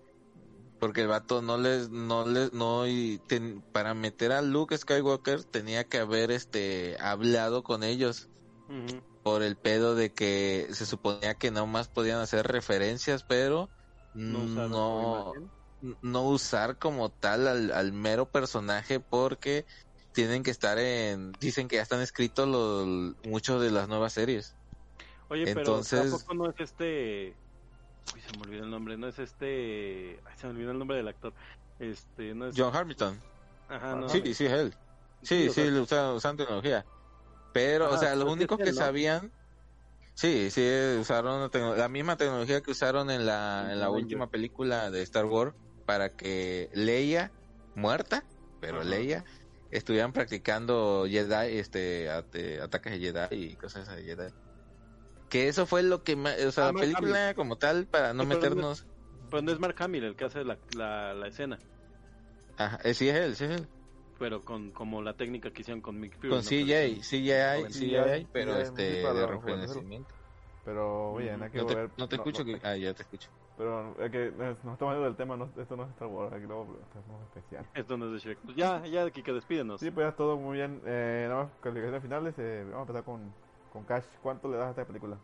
porque 0.79 1.01
el 1.01 1.07
vato 1.09 1.41
no 1.41 1.57
les, 1.57 1.89
no 1.91 2.27
les, 2.27 2.53
no 2.53 2.87
y 2.87 3.19
ten- 3.27 3.63
para 3.71 3.93
meter 3.95 4.31
a 4.33 4.41
Luke 4.43 4.77
Skywalker 4.77 5.45
tenía 5.45 5.85
que 5.85 5.99
haber 5.99 6.31
este 6.31 6.97
hablado 6.99 7.63
con 7.63 7.83
ellos 7.83 8.31
por 9.23 9.43
el 9.43 9.57
pedo 9.57 9.95
de 9.95 10.13
que 10.13 10.67
se 10.73 10.85
suponía 10.85 11.35
que 11.35 11.51
no 11.51 11.67
más 11.67 11.89
podían 11.89 12.19
hacer 12.19 12.47
referencias, 12.47 13.23
pero 13.23 13.71
No 14.13 14.39
no, 14.39 15.33
usaron 15.33 15.51
no, 16.01 16.23
usar 16.23 16.77
como 16.77 17.09
tal 17.09 17.47
al, 17.47 17.71
al 17.71 17.91
mero 17.93 18.29
personaje 18.29 18.99
porque 18.99 19.65
tienen 20.11 20.43
que 20.43 20.51
estar 20.51 20.77
en, 20.77 21.31
dicen 21.39 21.67
que 21.67 21.77
ya 21.77 21.81
están 21.81 22.01
escritos 22.01 22.47
los, 22.47 23.15
muchos 23.25 23.61
de 23.61 23.71
las 23.71 23.87
nuevas 23.87 24.13
series. 24.13 24.55
Oye, 25.29 25.45
pero 25.45 25.59
Entonces- 25.61 26.11
tampoco 26.11 26.33
no 26.33 26.49
es 26.49 26.59
este. 26.59 27.33
Uy, 28.13 28.21
se 28.21 28.37
me 28.37 28.43
olvidó 28.43 28.63
el 28.65 28.69
nombre. 28.69 28.97
No 28.97 29.07
es 29.07 29.17
este. 29.19 30.19
Ay, 30.25 30.33
se 30.37 30.47
me 30.47 30.53
olvidó 30.53 30.71
el 30.71 30.79
nombre 30.79 30.97
del 30.97 31.07
actor. 31.07 31.33
Este, 31.79 32.33
no 32.35 32.47
es. 32.47 32.55
John 32.57 32.75
Hamilton. 32.75 33.17
Ajá, 33.69 33.95
no. 33.95 34.09
Sí, 34.09 34.21
sí, 34.33 34.45
es 34.45 34.51
él. 34.51 34.73
Sí, 35.23 35.43
Sí, 35.43 35.47
o 35.49 35.53
sí, 35.53 35.61
sea- 35.69 35.81
usan, 35.81 36.15
usan 36.15 36.37
tecnología. 36.37 36.85
Pero, 37.53 37.89
o 37.91 37.97
sea, 37.97 38.13
únicos 38.15 38.59
él, 38.59 38.65
que 38.65 38.71
¿no? 38.71 38.77
sabían, 38.77 39.31
Sí, 40.13 40.51
sí, 40.51 40.61
usaron 40.99 41.49
la 41.77 41.89
misma 41.89 42.15
tecnología 42.17 42.61
que 42.61 42.71
usaron 42.71 43.09
en 43.09 43.25
la, 43.25 43.69
en 43.71 43.79
la 43.79 43.89
última 43.89 44.29
película 44.29 44.91
de 44.91 45.01
Star 45.03 45.25
Wars 45.25 45.55
para 45.85 46.09
que 46.09 46.69
Leia, 46.73 47.31
muerta, 47.75 48.23
pero 48.59 48.83
Leia, 48.83 49.23
estuvieran 49.71 50.13
practicando 50.13 51.05
Jedi, 51.09 51.57
este, 51.57 52.09
ataques 52.09 52.93
de 52.93 52.99
Jedi 52.99 53.35
y 53.35 53.55
cosas 53.55 53.87
de 53.95 54.03
Jedi. 54.03 54.33
Que 55.29 55.47
eso 55.47 55.65
fue 55.65 55.81
lo 55.81 56.03
que, 56.03 56.13
o 56.13 56.51
sea, 56.51 56.67
ah, 56.67 56.73
la 56.73 56.79
película 56.79 57.33
como 57.33 57.57
tal, 57.57 57.87
para 57.87 58.13
no 58.13 58.25
meternos... 58.25 58.85
pero 59.29 59.41
no 59.41 59.51
es 59.51 59.59
Mark 59.59 59.75
Hamill 59.79 60.03
el 60.03 60.15
que 60.15 60.25
hace 60.25 60.43
la, 60.43 60.57
la, 60.75 61.27
escena. 61.27 61.57
Ajá, 62.57 62.79
eh, 62.83 62.93
sí 62.93 63.07
es 63.07 63.15
él, 63.15 63.35
sí 63.35 63.45
es 63.45 63.51
él 63.51 63.67
pero 64.21 64.39
con 64.41 64.69
como 64.69 65.01
la 65.01 65.15
técnica 65.15 65.49
que 65.49 65.61
hicieron 65.61 65.81
con 65.81 65.99
Mick 65.99 66.15
Fury. 66.17 66.29
Con 66.29 66.41
CJ, 66.41 67.01
CJ, 67.01 67.69
CJ, 67.69 68.27
pero 68.31 68.55
este 68.55 69.01
de 69.01 69.27
reconocimiento. 69.27 70.13
Pero, 70.63 71.13
oye, 71.13 71.35
no 71.35 71.45
hay 71.45 71.49
que 71.49 71.57
no 71.57 71.65
te, 71.65 71.89
no 71.97 72.07
te 72.07 72.15
escucho, 72.17 72.45
que... 72.45 72.61
ah, 72.61 72.77
ya 72.77 72.93
te 72.93 73.01
escucho. 73.01 73.29
Pero 73.57 73.95
es 73.99 74.11
que 74.11 74.31
no 74.37 74.51
estamos 74.51 74.79
hablando 74.79 75.05
del 75.05 75.15
tema, 75.15 75.35
no, 75.35 75.49
esto 75.57 75.75
no 75.75 75.85
es 75.85 75.89
Star 75.89 76.07
Wars, 76.07 76.31
aquí 76.33 76.45
lo 76.45 76.63
es 76.63 77.35
especial. 77.35 77.65
Esto 77.73 77.97
no 77.97 78.05
es 78.05 78.11
de 78.11 78.19
Shrek. 78.19 78.37
Pues 78.45 78.55
ya, 78.55 78.85
ya, 78.85 79.09
que 79.09 79.33
despídenos. 79.33 79.79
Sí, 79.81 79.89
pues 79.89 80.05
ya 80.05 80.15
todo 80.15 80.37
muy 80.37 80.57
bien. 80.57 80.81
Eh, 80.85 81.25
nada 81.27 81.45
más, 81.45 81.51
calificaciones 81.61 82.03
finales, 82.03 82.35
eh, 82.37 82.61
vamos 82.65 82.77
a 82.77 82.81
empezar 82.81 83.03
con, 83.03 83.33
con 83.73 83.83
Cash. 83.85 84.05
¿Cuánto 84.21 84.51
le 84.51 84.57
das 84.57 84.67
a 84.67 84.69
esta 84.69 84.85
película? 84.85 85.17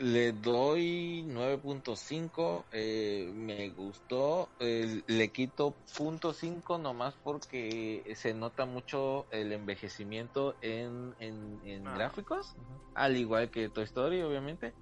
Le 0.00 0.32
doy 0.32 1.26
9.5, 1.28 2.64
eh, 2.72 3.30
me 3.34 3.68
gustó, 3.68 4.48
le 4.58 5.28
quito 5.28 5.74
.5 5.94 6.80
nomás 6.80 7.14
porque 7.22 8.10
se 8.16 8.32
nota 8.32 8.64
mucho 8.64 9.26
el 9.30 9.52
envejecimiento 9.52 10.54
en, 10.62 11.14
en, 11.18 11.86
ah. 11.86 11.94
gráficos, 11.94 12.56
al 12.94 13.18
igual 13.18 13.50
que 13.50 13.68
Toy 13.68 13.84
Story 13.84 14.22
obviamente, 14.22 14.72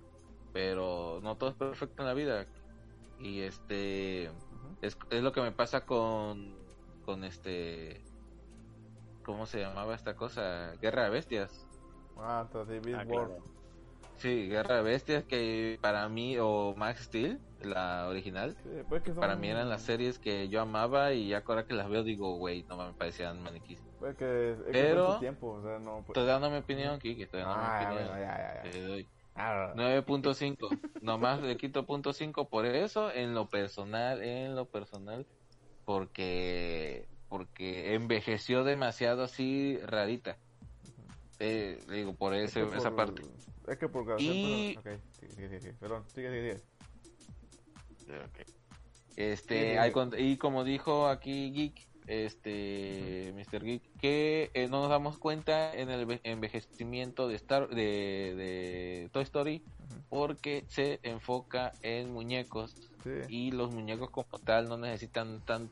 pero 0.52 1.18
no 1.20 1.36
todo 1.36 1.50
es 1.50 1.56
perfecto 1.56 2.02
en 2.02 2.06
la 2.06 2.14
vida 2.14 2.46
y 3.18 3.40
este 3.40 4.26
es, 4.82 4.96
es 5.10 5.22
lo 5.22 5.32
que 5.32 5.40
me 5.40 5.50
pasa 5.50 5.84
con 5.84 6.54
con 7.04 7.24
este 7.24 8.04
¿cómo 9.24 9.46
se 9.46 9.60
llamaba 9.60 9.96
esta 9.96 10.14
cosa? 10.14 10.74
Guerra 10.80 11.04
de 11.04 11.10
Bestias. 11.10 11.66
Ah, 12.16 12.42
entonces 12.46 12.82
ah, 12.94 13.04
Sí, 14.18 14.48
Guerra 14.48 14.76
de 14.76 14.82
Bestias, 14.82 15.24
que 15.24 15.78
para 15.80 16.08
mí, 16.08 16.36
o 16.38 16.74
Max 16.76 17.04
Steel, 17.04 17.40
la 17.62 18.06
original, 18.08 18.56
pues 18.88 19.02
para 19.16 19.36
mí 19.36 19.48
eran 19.48 19.68
las 19.68 19.82
series 19.82 20.18
que 20.18 20.48
yo 20.48 20.60
amaba 20.60 21.12
y 21.12 21.28
ya 21.28 21.42
ahora 21.46 21.66
que 21.66 21.74
las 21.74 21.88
veo 21.88 22.02
digo, 22.02 22.36
güey, 22.36 22.64
no 22.68 22.76
me 22.76 22.92
parecían 22.94 23.42
maniquís. 23.42 23.80
Pues 23.98 24.16
que, 24.16 24.52
es 24.52 24.58
Pero, 24.72 25.18
tiempo, 25.18 25.52
o 25.52 25.62
sea, 25.62 25.78
no, 25.78 26.02
pues... 26.04 26.08
estoy 26.08 26.26
dando 26.26 26.50
mi 26.50 26.58
opinión, 26.58 26.98
Kiki, 26.98 27.22
estoy 27.22 27.40
dando 27.40 27.56
mi 27.56 27.62
ah, 27.64 27.82
opinión. 27.84 28.08
ya, 28.18 28.62
ya, 28.64 29.04
ya. 29.36 29.74
9.5, 29.74 31.00
nomás 31.00 31.40
le 31.40 31.56
quito 31.56 31.86
punto 31.86 32.10
.5 32.10 32.48
por 32.48 32.66
eso, 32.66 33.12
en 33.12 33.34
lo 33.34 33.48
personal, 33.48 34.22
en 34.22 34.56
lo 34.56 34.66
personal, 34.66 35.26
porque 35.84 37.06
porque 37.28 37.94
envejeció 37.94 38.64
demasiado 38.64 39.22
así 39.22 39.78
rarita. 39.78 40.38
Eh, 41.38 41.78
digo, 41.88 42.14
por 42.14 42.34
ese, 42.34 42.62
esa 42.62 42.96
parte. 42.96 43.22
Es 43.68 43.78
que 43.78 43.88
por 43.88 44.20
Y... 44.20 44.76
Okay, 44.78 44.98
sigue, 45.34 45.60
sigue, 45.60 45.72
Perdón, 45.74 46.04
sigue, 46.14 46.30
sigue, 46.30 46.62
Este, 49.16 49.78
y 50.18 50.36
como 50.36 50.64
dijo 50.64 51.08
aquí 51.08 51.50
Geek, 51.52 51.88
este 52.08 53.34
Mr. 53.34 53.62
Geek 53.62 53.82
que 54.00 54.50
eh, 54.54 54.66
no 54.68 54.80
nos 54.80 54.88
damos 54.88 55.18
cuenta 55.18 55.74
en 55.74 55.90
el 55.90 56.20
envejecimiento 56.24 57.28
de 57.28 57.36
Star 57.36 57.68
de, 57.68 58.34
de 58.34 59.10
Toy 59.12 59.22
Story 59.22 59.62
porque 60.08 60.64
se 60.68 61.00
enfoca 61.02 61.72
en 61.82 62.10
muñecos 62.10 62.74
y 63.28 63.52
los 63.52 63.72
muñecos 63.72 64.10
como 64.10 64.38
tal 64.44 64.68
no 64.68 64.76
necesitan 64.78 65.40
tan, 65.44 65.70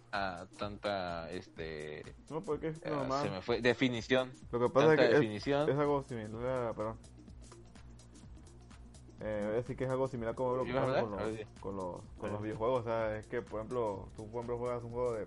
tanta 0.58 1.30
este 1.30 2.02
no 2.30 2.42
porque 2.42 2.68
es 2.68 2.76
uh, 2.78 3.22
se 3.22 3.30
me 3.30 3.40
fue 3.40 3.60
definición 3.60 4.30
lo 4.52 4.60
que 4.60 4.68
pasa 4.68 4.94
es 4.94 5.00
que 5.00 5.08
definición. 5.08 5.68
Es, 5.68 5.76
algo 5.76 6.04
similar 6.04 6.74
perdón 6.74 6.98
eh, 9.20 9.64
que 9.76 9.84
es 9.84 9.90
algo 9.90 10.08
similar 10.08 10.34
como 10.34 10.56
lo 10.56 10.64
que 10.64 10.74
pasa 10.74 11.00
con, 11.00 11.10
los, 11.10 11.20
con, 11.60 11.76
los, 11.76 12.00
con 12.18 12.32
los 12.32 12.42
videojuegos 12.42 12.80
o 12.80 12.84
sea 12.84 13.16
es 13.16 13.26
que 13.26 13.40
por 13.40 13.60
ejemplo 13.60 14.08
tú 14.16 14.26
por 14.26 14.40
ejemplo 14.40 14.58
juegas 14.58 14.82
un 14.84 14.90
juego 14.90 15.12
de 15.14 15.26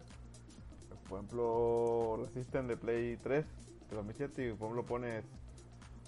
por 1.09 1.17
ejemplo, 1.17 2.19
Resistance 2.23 2.67
de 2.67 2.77
Play 2.77 3.17
3 3.17 3.45
de 3.89 3.95
2007 3.95 4.47
y 4.47 4.53
por 4.53 4.67
ejemplo 4.67 4.83
pones 4.85 5.25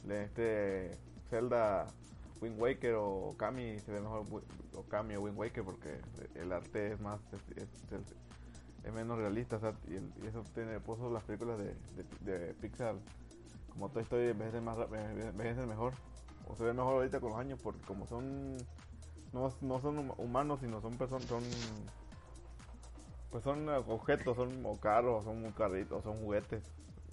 este 0.08 0.92
Zelda 1.30 1.88
Wind 2.40 2.60
Waker 2.60 2.96
o 2.98 3.34
Kami 3.38 3.80
se 3.80 3.92
ve 3.92 4.00
mejor 4.00 4.26
o 4.76 4.84
Kami 4.84 5.16
o 5.16 5.22
Wind 5.22 5.38
Waker 5.38 5.64
porque 5.64 6.00
el 6.36 6.52
arte 6.52 6.94
es 6.94 7.02
más 7.02 7.20
es, 7.56 8.94
menos 8.94 9.18
realista 9.18 9.60
y, 9.88 10.26
eso 10.28 10.44
tiene 10.54 10.80
por 10.80 10.98
eso 10.98 11.12
las 11.12 11.24
películas 11.24 11.58
de, 11.60 11.76
de, 12.22 12.54
Pixar 12.56 12.96
como 13.70 13.90
Toy 13.90 14.04
Story 14.04 14.30
envejecen 14.30 14.64
más 14.64 14.78
envejecen 14.78 15.68
mejor 15.68 15.94
o 16.52 16.56
se 16.56 16.64
ve 16.64 16.74
mejor 16.74 16.96
ahorita 16.96 17.20
con 17.20 17.32
los 17.32 17.40
años 17.40 17.60
porque 17.64 17.82
como 17.86 18.06
son 18.08 18.58
no, 19.34 19.56
no 19.62 19.82
son 19.82 20.14
humanos 20.18 20.60
sino 20.60 20.82
son 20.82 20.98
personas 20.98 21.26
son 21.28 21.44
pues 23.32 23.44
son 23.46 23.68
objetos, 23.70 24.36
son 24.36 24.78
carros, 24.78 25.24
son 25.24 25.52
carritos, 25.54 26.04
son 26.04 26.20
juguetes. 26.20 26.62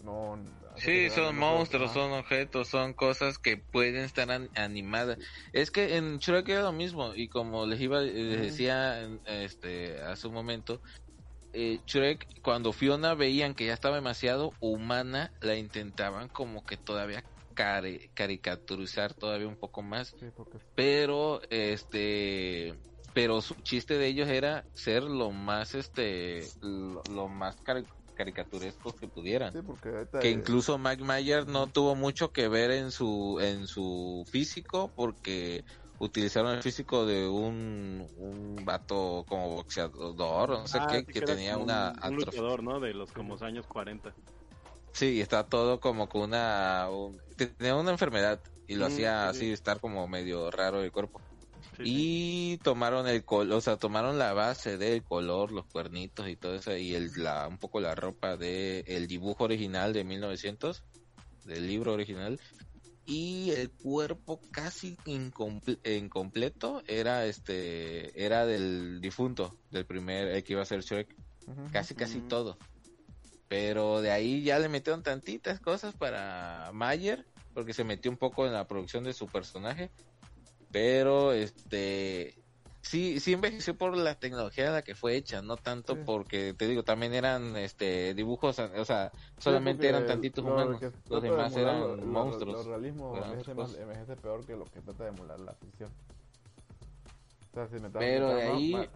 No, 0.03 0.39
sí, 0.77 1.11
son 1.11 1.37
monstruos, 1.37 1.93
son 1.93 2.13
objetos, 2.13 2.69
son 2.69 2.93
cosas 2.93 3.39
que 3.39 3.57
pueden 3.57 4.05
estar 4.05 4.29
animadas. 4.55 5.19
Es 5.53 5.71
que 5.71 5.97
en 5.97 6.19
Shrek 6.19 6.49
era 6.49 6.63
lo 6.63 6.73
mismo 6.73 7.15
y 7.15 7.29
como 7.29 7.67
les 7.67 7.81
iba 7.81 8.01
les 8.01 8.41
decía 8.41 9.09
este 9.27 10.01
hace 10.03 10.29
un 10.29 10.35
momento, 10.35 10.81
eh, 11.53 11.81
Shrek 11.87 12.27
cuando 12.43 12.73
Fiona 12.73 13.15
veían 13.15 13.55
que 13.55 13.67
ya 13.67 13.75
estaba 13.75 13.97
demasiado 13.97 14.53
humana, 14.61 15.33
la 15.41 15.57
intentaban 15.57 16.29
como 16.29 16.65
que 16.65 16.77
todavía 16.77 17.25
caricaturizar 18.15 19.15
todavía 19.15 19.49
un 19.49 19.57
poco 19.57 19.83
más. 19.83 20.15
Pero 20.75 21.41
este 21.51 22.75
pero 23.15 23.41
su 23.41 23.55
chiste 23.55 23.99
de 23.99 24.07
ellos 24.07 24.29
era 24.29 24.65
ser 24.75 25.03
lo 25.03 25.31
más 25.33 25.75
este 25.75 26.47
lo, 26.61 27.29
más 27.29 27.57
caricaturescos 28.15 28.95
que 28.95 29.09
pudieran 29.09 29.55
que 30.21 30.31
incluso 30.31 30.79
Mike 30.79 31.03
Mayer 31.03 31.49
no 31.49 31.67
tuvo 31.67 31.97
mucho 31.97 32.33
que 32.33 32.49
ver 32.49 32.71
en 32.71 32.93
su 32.93 33.41
en 33.41 33.67
su 33.67 34.25
físico 34.31 34.93
porque 34.95 35.65
utilizaron 35.99 36.55
el 36.55 36.63
físico 36.63 37.07
de 37.07 37.27
un, 37.27 38.07
un 38.19 38.57
vato 38.65 39.25
como 39.27 39.51
boxeador 39.57 40.51
no 40.51 40.67
sé 40.69 40.79
ah, 40.81 40.87
qué 40.89 41.05
que 41.05 41.23
tenía 41.23 41.57
una 41.57 41.95
un 42.05 42.17
luchador 42.17 42.63
no 42.63 42.79
de 42.79 42.95
los 42.95 43.11
como 43.11 43.37
años 43.43 43.67
40 43.67 44.15
sí 44.99 45.21
está 45.21 45.47
todo 45.47 45.79
como 45.79 46.09
con 46.09 46.23
una 46.23 46.89
tenía 47.37 47.77
una 47.77 47.93
enfermedad 47.93 48.41
y 48.67 48.75
lo 48.75 48.89
mm, 48.89 48.93
hacía 48.93 49.29
así 49.29 49.53
estar 49.53 49.81
como 49.81 50.07
medio 50.09 50.51
raro 50.51 50.83
el 50.83 50.91
cuerpo. 50.91 51.21
Y 51.81 52.57
tomaron 52.59 53.07
el 53.07 53.25
color, 53.25 53.59
o 53.59 53.61
sea, 53.61 53.77
tomaron 53.77 54.19
la 54.19 54.33
base 54.33 54.77
del 54.79 55.05
color, 55.05 55.53
los 55.53 55.65
cuernitos 55.67 56.29
y 56.29 56.35
todo 56.35 56.57
eso, 56.57 56.77
y 56.77 56.97
el, 56.97 57.13
la, 57.17 57.47
un 57.47 57.59
poco 57.59 57.81
la 57.81 57.95
ropa 57.95 58.37
de 58.37 58.81
el 58.89 59.07
dibujo 59.07 59.45
original 59.45 59.93
de 59.93 60.03
1900, 60.03 60.83
del 61.45 61.69
libro 61.69 61.93
original, 61.93 62.41
y 63.07 63.51
el 63.53 63.71
cuerpo 63.71 64.41
casi 64.51 64.97
incompleto 65.07 66.83
era 66.89 67.27
este, 67.27 68.25
era 68.25 68.45
del 68.45 69.01
difunto, 69.01 69.57
del 69.71 69.87
primer, 69.87 70.27
el 70.29 70.43
que 70.43 70.55
iba 70.55 70.63
a 70.63 70.67
ser 70.67 70.81
Shrek, 70.81 71.15
casi 71.71 71.95
casi 71.95 72.21
todo. 72.21 72.59
Pero 73.49 74.03
de 74.03 74.11
ahí 74.11 74.43
ya 74.43 74.59
le 74.59 74.69
metieron 74.69 75.03
tantitas 75.03 75.61
cosas 75.61 75.95
para 75.95 76.71
Mayer, 76.75 77.25
porque 77.55 77.73
se 77.73 77.85
metió 77.85 78.11
un 78.11 78.19
poco 78.19 78.47
en 78.47 78.53
la 78.53 78.67
producción 78.67 79.05
de 79.05 79.13
su 79.13 79.27
personaje 79.27 79.91
pero 80.71 81.33
este 81.33 82.35
sí 82.83 83.21
sí 83.21 83.33
envejeció 83.33 83.77
por 83.77 83.97
la 83.97 84.15
tecnología 84.15 84.69
a 84.69 84.73
la 84.73 84.83
que 84.83 84.95
fue 84.95 85.17
hecha 85.17 85.43
no 85.43 85.57
tanto 85.57 85.97
porque 86.05 86.55
te 86.55 86.69
digo 86.69 86.85
también 86.85 87.15
eran 87.15 87.57
este 87.57 88.15
dibujos 88.15 88.59
o 88.59 88.85
sea 88.85 89.13
solamente 89.39 89.89
eran 89.89 90.07
tantitos 90.07 90.45
humanos 90.45 90.81
los 91.09 91.23
demás 91.23 91.57
eran 91.57 92.07
monstruos 92.07 92.61
el 92.61 92.67
realismo 92.67 93.17
envejece, 93.17 94.17
peor 94.17 94.45
que 94.47 94.57
lo 94.57 94.65
que 94.67 94.81
trata 94.81 95.05
de 95.05 95.11
emular 95.11 95.41
la 95.41 95.55
ficción. 95.55 95.91
Pero 97.99 98.29
de 98.37 98.43
ahí 98.43 98.89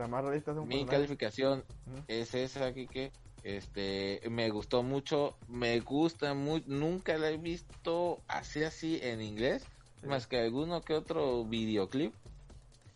mi 0.67 0.87
calificación 0.87 1.65
es 2.07 2.35
esa 2.35 2.67
aquí 2.67 2.87
que 2.87 3.11
este 3.43 4.21
me 4.31 4.51
gustó 4.51 4.83
mucho 4.83 5.37
me 5.49 5.81
gusta 5.81 6.35
muy 6.35 6.63
nunca 6.67 7.19
la 7.19 7.31
he 7.31 7.37
visto 7.37 8.23
así 8.29 8.63
así 8.63 9.01
en 9.03 9.21
inglés 9.21 9.67
más 10.07 10.27
que 10.27 10.39
alguno 10.39 10.83
que 10.83 10.95
otro 10.95 11.45
videoclip. 11.45 12.15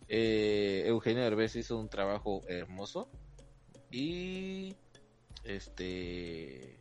Eh, 0.09 0.85
Eugenio 0.86 1.23
Derbez 1.23 1.56
hizo 1.56 1.78
un 1.78 1.89
trabajo 1.89 2.43
hermoso 2.48 3.09
y 3.90 4.77
este 5.44 6.81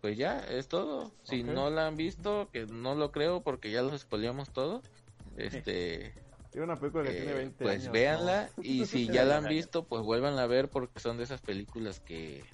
pues 0.00 0.16
ya, 0.16 0.38
es 0.40 0.68
todo. 0.68 1.12
Si 1.24 1.42
no 1.42 1.70
la 1.70 1.86
han 1.86 1.96
visto, 1.96 2.48
que 2.52 2.66
no 2.66 2.94
lo 2.94 3.10
creo 3.10 3.42
porque 3.42 3.70
ya 3.70 3.82
los 3.82 4.00
spoileamos 4.00 4.50
todo, 4.50 4.82
este, 5.36 6.14
Es 6.52 6.56
una 6.56 6.76
película 6.76 7.04
que 7.04 7.10
eh, 7.10 7.20
tiene 7.20 7.34
20 7.34 7.64
pues 7.64 7.80
años. 7.82 7.92
véanla 7.92 8.50
y 8.62 8.86
si 8.86 9.06
ya 9.08 9.24
la 9.24 9.38
han 9.38 9.48
visto, 9.48 9.84
pues 9.84 10.02
vuelvan 10.02 10.38
a 10.38 10.46
ver 10.46 10.68
porque 10.68 11.00
son 11.00 11.16
de 11.16 11.24
esas 11.24 11.40
películas 11.40 12.00
que, 12.00 12.44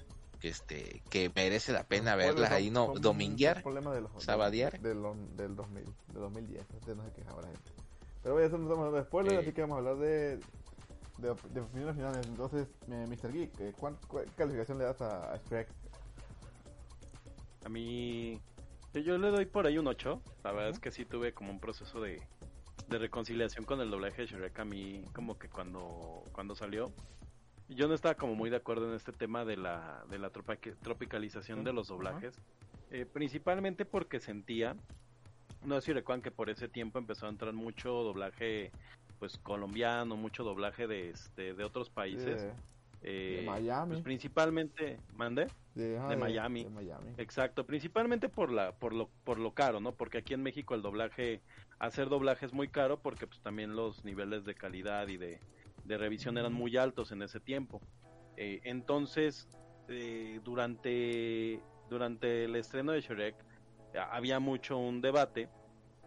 que 0.45 0.51
este, 0.51 1.03
que 1.09 1.33
merece 1.35 1.73
la 1.73 1.85
pena 1.85 2.17
verlas 2.17 2.51
ahí, 2.51 2.69
no, 2.71 2.89
son 2.93 3.01
dominguear. 3.01 3.63
problemas 3.63 3.95
de 3.95 4.03
los, 4.03 4.23
sabadear. 4.23 4.79
Del, 4.79 5.03
del 5.39 5.57
2000, 5.57 5.85
del 5.85 5.95
2010, 6.13 6.61
entonces 6.61 6.97
no 6.97 7.03
se 7.03 7.13
quejaba 7.13 7.41
la 7.41 7.49
gente. 7.49 7.71
Pero 8.23 8.35
bueno, 8.35 8.47
eso 8.49 8.59
no 8.59 8.65
estamos 8.65 8.79
hablando 8.87 8.97
de 8.99 9.05
spoilers, 9.05 9.37
Eh. 9.37 9.41
así 9.41 9.53
que 9.55 9.61
vamos 9.63 9.77
a 9.77 9.79
hablar 9.79 9.97
de, 9.97 10.37
de, 11.17 11.35
de 11.55 11.61
opiniones 11.63 11.95
finales. 11.97 12.27
Entonces, 12.27 12.69
eh, 12.91 13.07
Mr. 13.09 13.33
Geek, 13.33 13.59
eh, 13.61 13.73
¿cuán- 13.81 13.97
¿cuál 14.07 14.27
calificación 14.37 14.77
le 14.77 14.85
das 14.85 15.01
a, 15.01 15.33
a 15.33 15.37
Shrek? 15.49 15.69
A 17.65 17.69
mí, 17.71 18.39
yo- 18.93 19.17
le 19.17 19.31
doy 19.31 19.47
por 19.47 19.67
ahí 19.67 19.79
un 19.79 19.87
8. 19.87 20.21
La 20.43 20.53
verdad 20.53 20.69
es 20.71 20.79
que 20.79 20.91
sí 20.91 21.07
tuve 21.07 21.33
como 21.33 21.53
un 21.53 21.59
proceso 21.59 22.03
de, 22.03 22.21
de 22.89 22.99
reconciliación 22.99 23.65
con 23.65 23.81
el 23.81 23.91
doblaje 23.91 24.23
de 24.23 24.27
Shrek. 24.29 24.59
A 24.59 24.65
mí, 24.67 25.07
como 25.15 25.39
que 25.39 25.49
cuando, 25.49 26.23
cuando 26.33 26.55
salió, 26.55 26.93
yo 27.69 27.89
no 27.89 27.95
estaba 27.95 28.15
como 28.15 28.35
muy 28.35 28.51
de 28.51 28.57
acuerdo 28.57 28.89
en 28.89 28.95
este 28.95 29.13
tema 29.13 29.45
de 29.45 29.57
la, 29.57 30.05
de 30.11 30.19
la 30.19 30.31
tropa- 30.31 30.59
tropicalización 30.83 31.65
de 31.65 31.73
los 31.73 31.89
doblajes. 31.89 32.37
Eh, 32.91 33.07
principalmente 33.07 33.85
porque 33.85 34.21
sentía, 34.21 34.77
no 35.65 35.81
sé 35.81 35.87
si 35.87 35.93
recuerdan 35.93 36.23
que 36.23 36.31
por 36.31 36.51
ese 36.51 36.69
tiempo 36.69 36.99
empezó 36.99 37.27
a 37.27 37.31
entrar 37.31 37.53
mucho 37.53 37.91
doblaje 37.91 38.71
pues 39.19 39.39
colombiano, 39.39 40.17
mucho 40.17 40.45
doblaje 40.45 40.87
de, 40.87 41.11
este, 41.11 41.55
de 41.55 41.65
otros 41.65 41.89
países. 41.91 42.43
De, 42.43 42.53
eh, 43.03 43.37
de 43.41 43.47
Miami. 43.47 43.93
pues 43.93 44.03
principalmente, 44.03 44.99
¿mande? 45.15 45.47
de 45.75 46.17
Miami. 46.17 46.65
de 46.65 46.71
Miami. 46.71 47.13
Exacto, 47.19 47.67
principalmente 47.67 48.29
por 48.29 48.51
la 48.51 48.73
por 48.73 48.93
lo 48.95 49.09
por 49.25 49.39
lo 49.39 49.53
caro, 49.53 49.81
¿no? 49.81 49.93
Porque 49.93 50.19
aquí 50.19 50.35
en 50.35 50.43
México 50.43 50.75
el 50.75 50.83
doblaje 50.83 51.41
hacer 51.79 52.09
doblaje 52.09 52.47
es 52.47 52.53
muy 52.53 52.69
caro 52.69 52.99
porque 53.01 53.27
pues 53.27 53.41
también 53.41 53.75
los 53.75 54.05
niveles 54.05 54.45
de 54.45 54.55
calidad 54.55 55.09
y 55.09 55.17
de, 55.17 55.41
de 55.85 55.99
revisión 55.99 56.39
eran 56.39 56.53
muy 56.53 56.77
altos 56.77 57.13
en 57.13 57.23
ese 57.23 57.41
tiempo. 57.41 57.81
Eh, 58.37 58.61
entonces, 58.65 59.49
eh, 59.89 60.41
durante 60.45 61.61
durante 61.89 62.45
el 62.45 62.57
estreno 62.57 62.93
de 62.93 63.03
Shrek 63.03 63.37
eh, 63.93 63.99
había 64.11 64.41
mucho 64.41 64.79
un 64.79 65.01
debate 65.03 65.49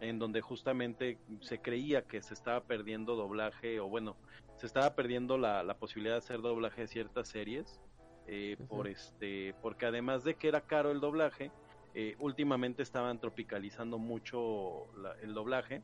en 0.00 0.18
donde 0.18 0.40
justamente 0.40 1.18
se 1.40 1.60
creía 1.60 2.02
que 2.02 2.20
se 2.22 2.34
estaba 2.34 2.60
perdiendo 2.64 3.14
doblaje 3.16 3.80
o 3.80 3.88
bueno, 3.88 4.16
se 4.56 4.66
estaba 4.66 4.94
perdiendo 4.94 5.38
la, 5.38 5.62
la 5.62 5.74
posibilidad 5.78 6.14
de 6.14 6.18
hacer 6.18 6.40
doblaje 6.40 6.82
de 6.82 6.88
ciertas 6.88 7.28
series 7.28 7.80
eh, 8.26 8.56
por 8.68 8.88
este 8.88 9.54
porque 9.62 9.86
además 9.86 10.24
de 10.24 10.34
que 10.34 10.48
era 10.48 10.60
caro 10.60 10.90
el 10.90 11.00
doblaje 11.00 11.50
eh, 11.94 12.16
últimamente 12.18 12.82
estaban 12.82 13.18
tropicalizando 13.20 13.98
mucho 13.98 14.86
la- 15.00 15.14
el 15.22 15.32
doblaje 15.34 15.82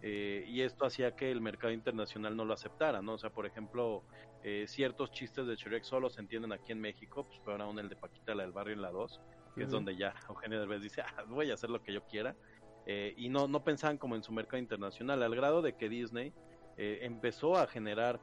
Eh, 0.00 0.44
y 0.46 0.60
esto 0.62 0.84
hacía 0.86 1.16
que 1.16 1.30
el 1.30 1.40
mercado 1.40 1.72
internacional 1.72 2.36
no 2.36 2.44
lo 2.44 2.54
aceptara, 2.54 3.02
¿no? 3.02 3.14
O 3.14 3.18
sea, 3.18 3.30
por 3.30 3.46
ejemplo, 3.46 4.04
eh, 4.42 4.64
ciertos 4.68 5.10
chistes 5.12 5.46
de 5.46 5.56
Shrek 5.56 5.82
solo 5.84 6.10
se 6.10 6.20
entienden 6.20 6.52
aquí 6.52 6.72
en 6.72 6.80
México, 6.80 7.24
pues 7.24 7.38
peor 7.40 7.60
aún 7.62 7.78
el 7.78 7.88
de 7.88 7.96
Paquita, 7.96 8.34
la 8.34 8.42
del 8.42 8.52
barrio 8.52 8.74
en 8.74 8.82
la 8.82 8.90
2, 8.90 9.20
que 9.56 9.64
es 9.64 9.70
donde 9.70 9.96
ya 9.96 10.14
Eugenio 10.28 10.60
Derbez 10.60 10.82
dice, 10.82 11.02
ah, 11.02 11.24
voy 11.28 11.50
a 11.50 11.54
hacer 11.54 11.70
lo 11.70 11.82
que 11.82 11.92
yo 11.92 12.02
quiera, 12.06 12.36
eh, 12.86 13.14
y 13.16 13.28
no, 13.28 13.46
no 13.48 13.62
pensaban 13.62 13.98
como 13.98 14.16
en 14.16 14.22
su 14.22 14.32
mercado 14.32 14.58
internacional, 14.58 15.22
al 15.22 15.34
grado 15.34 15.62
de 15.62 15.74
que 15.74 15.88
Disney 15.88 16.32
eh, 16.76 17.00
empezó 17.02 17.56
a 17.56 17.66
generar 17.66 18.20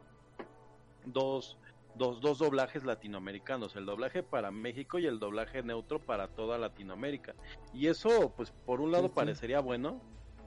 dos, 1.06 1.58
dos, 1.96 2.20
dos 2.20 2.40
doblajes 2.40 2.84
latinoamericanos, 2.84 3.76
el 3.76 3.86
doblaje 3.86 4.24
para 4.24 4.52
México 4.52 5.00
y 5.00 5.06
el 5.06 5.20
doblaje 5.20 5.64
neutro 5.64 6.00
para 6.00 6.28
toda 6.28 6.58
Latinoamérica. 6.58 7.36
Y 7.74 7.88
eso, 7.88 8.34
pues, 8.36 8.52
por 8.52 8.82
un 8.82 8.92
lado 8.92 9.06
Sí, 9.06 9.10
sí. 9.10 9.16
parecería 9.16 9.60
bueno, 9.62 10.02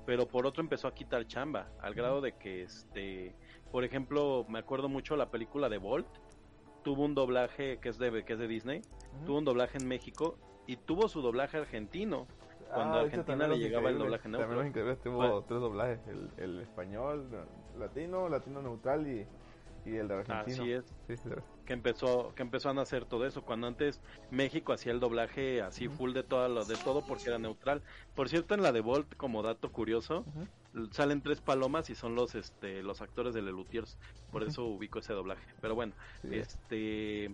pero 0.07 0.27
por 0.27 0.47
otro 0.47 0.63
empezó 0.63 0.89
a 0.89 0.95
quitar 0.95 1.27
chamba, 1.27 1.69
al 1.81 1.95
grado 1.95 2.21
de 2.21 2.33
que, 2.33 2.63
este, 2.63 3.35
por 3.71 3.85
ejemplo, 3.85 4.45
me 4.49 4.59
acuerdo 4.59 4.89
mucho 4.89 5.17
la 5.17 5.31
película 5.31 5.69
de 5.69 5.79
Bolt, 5.79 6.09
tuvo 6.83 7.05
un 7.05 7.15
doblaje 7.15 7.79
que 7.79 7.89
es 7.89 7.99
de, 7.99 8.25
que 8.25 8.33
es 8.33 8.39
de 8.39 8.49
Disney, 8.49 8.83
tuvo 9.25 9.39
un 9.39 9.45
doblaje 9.45 9.79
en 9.79 9.87
México 9.87 10.37
y 10.67 10.77
tuvo 10.77 11.09
su 11.09 11.23
doblaje 11.23 11.59
argentino. 11.59 12.27
cuando 12.73 12.99
a 12.99 13.03
hecho, 13.05 13.21
Argentina 13.21 13.47
le 13.47 13.59
llegaba 13.59 13.91
el 13.91 13.99
doblaje 13.99 14.29
neutro. 14.29 14.47
También 14.47 14.59
Los 14.59 14.67
Increíbles 14.69 15.01
tuvo 15.01 15.43
tres 15.43 15.61
doblajes: 15.61 16.01
el, 16.09 16.31
el 16.39 16.61
español, 16.61 17.29
latino, 17.79 18.29
latino 18.29 18.63
neutral 18.63 19.07
y, 19.07 19.27
y 19.85 19.97
el 19.97 20.09
de 20.09 20.15
argentino. 20.15 20.63
Así 20.63 20.73
es. 20.73 20.85
Sí, 21.07 21.17
sí, 21.17 21.29
que 21.65 21.73
empezó 21.73 22.35
que 22.35 22.43
empezó 22.43 22.71
a 22.71 22.75
nacer 22.75 23.05
todo 23.05 23.27
eso 23.27 23.43
cuando 23.43 23.67
antes 23.67 24.01
México 24.31 24.73
hacía 24.73 24.93
el 24.93 25.01
doblaje 25.01 25.63
así 25.63 25.89
full 25.89 26.13
de 26.13 26.23
todo 26.23 26.49
lo 26.49 26.65
de 26.65 26.77
todo 26.77 27.03
porque 27.03 27.29
era 27.29 27.39
neutral. 27.39 27.83
Por 28.15 28.29
cierto 28.29 28.55
en 28.55 28.63
la 28.63 28.73
de 28.73 28.81
Volt 28.81 29.15
como 29.17 29.43
dato 29.43 29.71
curioso 29.71 30.25
salen 30.91 31.23
tres 31.23 31.41
palomas 31.41 31.91
y 31.91 31.95
son 31.95 32.15
los 32.15 32.35
este 32.35 32.83
los 32.83 33.01
actores 33.01 33.35
de 33.35 33.43
Lelutiers. 33.43 33.97
Por 34.31 34.43
eso 34.43 34.65
ubico 34.65 34.99
ese 34.99 35.13
doblaje. 35.13 35.45
Pero 35.61 35.75
bueno 35.75 35.93
sí, 36.23 36.35
este 36.35 37.31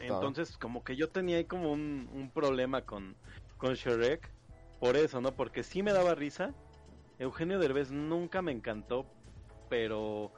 entonces 0.00 0.56
como 0.56 0.84
que 0.84 0.96
yo 0.96 1.08
tenía 1.08 1.36
ahí 1.36 1.44
como 1.44 1.72
un, 1.72 2.08
un 2.12 2.30
problema 2.30 2.82
con 2.82 3.14
con 3.58 3.74
Shrek 3.74 4.30
por 4.78 4.96
eso 4.96 5.20
no 5.20 5.32
porque 5.32 5.62
sí 5.62 5.82
me 5.82 5.92
daba 5.92 6.14
risa. 6.14 6.54
Eugenio 7.18 7.58
Derbez 7.58 7.90
nunca 7.90 8.40
me 8.40 8.52
encantó 8.52 9.04
pero 9.68 10.32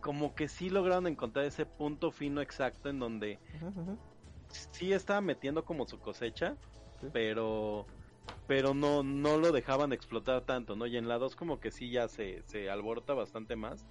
como 0.00 0.34
que 0.34 0.48
sí 0.48 0.70
lograron 0.70 1.06
encontrar 1.06 1.44
ese 1.44 1.66
punto 1.66 2.10
fino 2.10 2.40
exacto 2.40 2.88
en 2.88 2.98
donde 2.98 3.38
sí 4.72 4.92
estaba 4.92 5.20
metiendo 5.20 5.64
como 5.64 5.86
su 5.86 5.98
cosecha, 5.98 6.56
Sí. 7.00 7.08
pero 7.12 7.86
pero 8.46 8.74
no 8.74 9.02
no 9.02 9.38
lo 9.38 9.52
dejaban 9.52 9.92
explotar 9.92 10.44
tanto, 10.44 10.76
¿no? 10.76 10.86
Y 10.86 10.96
en 10.96 11.08
la 11.08 11.18
2 11.18 11.34
como 11.36 11.60
que 11.60 11.70
sí 11.70 11.90
ya 11.90 12.08
se, 12.08 12.42
se 12.46 12.70
alborota 12.70 13.14
bastante 13.14 13.56
más. 13.56 13.86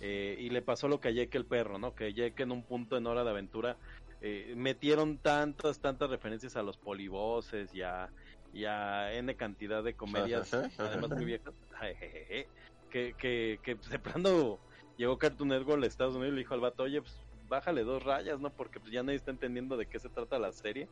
eh, 0.00 0.36
y 0.38 0.50
le 0.50 0.62
pasó 0.62 0.86
lo 0.88 1.00
que 1.00 1.08
a 1.08 1.10
Jake 1.10 1.36
el 1.36 1.44
perro, 1.46 1.78
¿no? 1.78 1.92
Que 1.94 2.14
Jake 2.14 2.42
en 2.44 2.52
un 2.52 2.62
punto 2.64 2.96
en 2.96 3.06
Hora 3.06 3.24
de 3.24 3.30
Aventura 3.30 3.76
eh, 4.20 4.54
metieron 4.56 5.18
tantas, 5.18 5.80
tantas 5.80 6.08
referencias 6.10 6.56
a 6.56 6.62
los 6.62 6.76
polivoces 6.78 7.74
y 7.74 7.82
a, 7.82 8.08
y 8.52 8.64
a 8.64 9.12
N 9.14 9.34
cantidad 9.36 9.82
de 9.82 9.94
comedias, 9.94 10.52
además 10.78 11.10
muy 11.10 11.24
viejas, 11.24 11.54
que, 12.90 13.14
que, 13.18 13.58
que 13.62 13.74
de 13.74 13.98
plano 13.98 14.60
llegó 14.98 15.16
Cartoon 15.16 15.48
Network 15.48 15.82
a 15.82 15.86
Estados 15.86 16.14
Unidos 16.14 16.32
y 16.32 16.34
le 16.36 16.38
dijo 16.40 16.54
al 16.54 16.60
vato, 16.60 16.82
oye, 16.82 17.00
pues 17.00 17.14
bájale 17.48 17.84
dos 17.84 18.02
rayas, 18.02 18.38
¿no? 18.40 18.50
Porque 18.50 18.80
pues 18.80 18.92
ya 18.92 19.02
nadie 19.02 19.16
está 19.16 19.30
entendiendo 19.30 19.78
de 19.78 19.86
qué 19.86 19.98
se 19.98 20.10
trata 20.10 20.38
la 20.38 20.52
serie. 20.52 20.88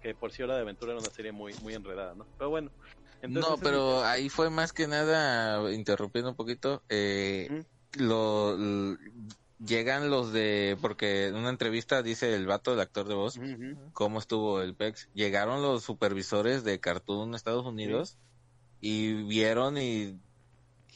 Que 0.00 0.14
por 0.14 0.32
si 0.32 0.42
Hora 0.42 0.54
de 0.54 0.62
Aventura 0.62 0.92
era 0.92 1.00
una 1.00 1.10
serie 1.10 1.30
muy, 1.30 1.52
muy 1.62 1.74
enredada, 1.74 2.14
¿no? 2.14 2.26
Pero 2.38 2.48
bueno. 2.48 2.70
entonces 3.20 3.50
no, 3.50 3.58
pero 3.58 4.02
ahí 4.02 4.30
fue 4.30 4.48
más 4.48 4.72
que 4.72 4.86
nada, 4.86 5.70
interrumpiendo 5.72 6.30
un 6.30 6.36
poquito, 6.36 6.82
eh, 6.88 7.64
lo, 7.98 8.56
llegan 9.64 10.08
los 10.08 10.32
de, 10.32 10.78
porque 10.80 11.26
en 11.26 11.36
una 11.36 11.50
entrevista 11.50 12.02
dice 12.02 12.34
el 12.34 12.46
vato, 12.46 12.72
el 12.72 12.80
actor 12.80 13.08
de 13.08 13.14
voz, 13.14 13.38
cómo 13.92 14.18
estuvo 14.18 14.62
el 14.62 14.74
PEX. 14.74 15.10
Llegaron 15.12 15.60
los 15.60 15.82
supervisores 15.82 16.64
de 16.64 16.80
Cartoon 16.80 17.34
Estados 17.34 17.66
Unidos 17.66 18.16
y 18.80 19.22
vieron 19.24 19.76
y 19.76 20.18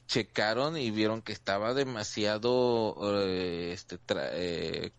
checaron 0.07 0.77
y 0.77 0.91
vieron 0.91 1.23
que 1.23 1.33
estaba 1.33 1.75
demasiado, 1.75 2.97
eh, 3.23 3.73
este, 3.73 3.99
tra- 3.99 4.31
eh. 4.33 4.93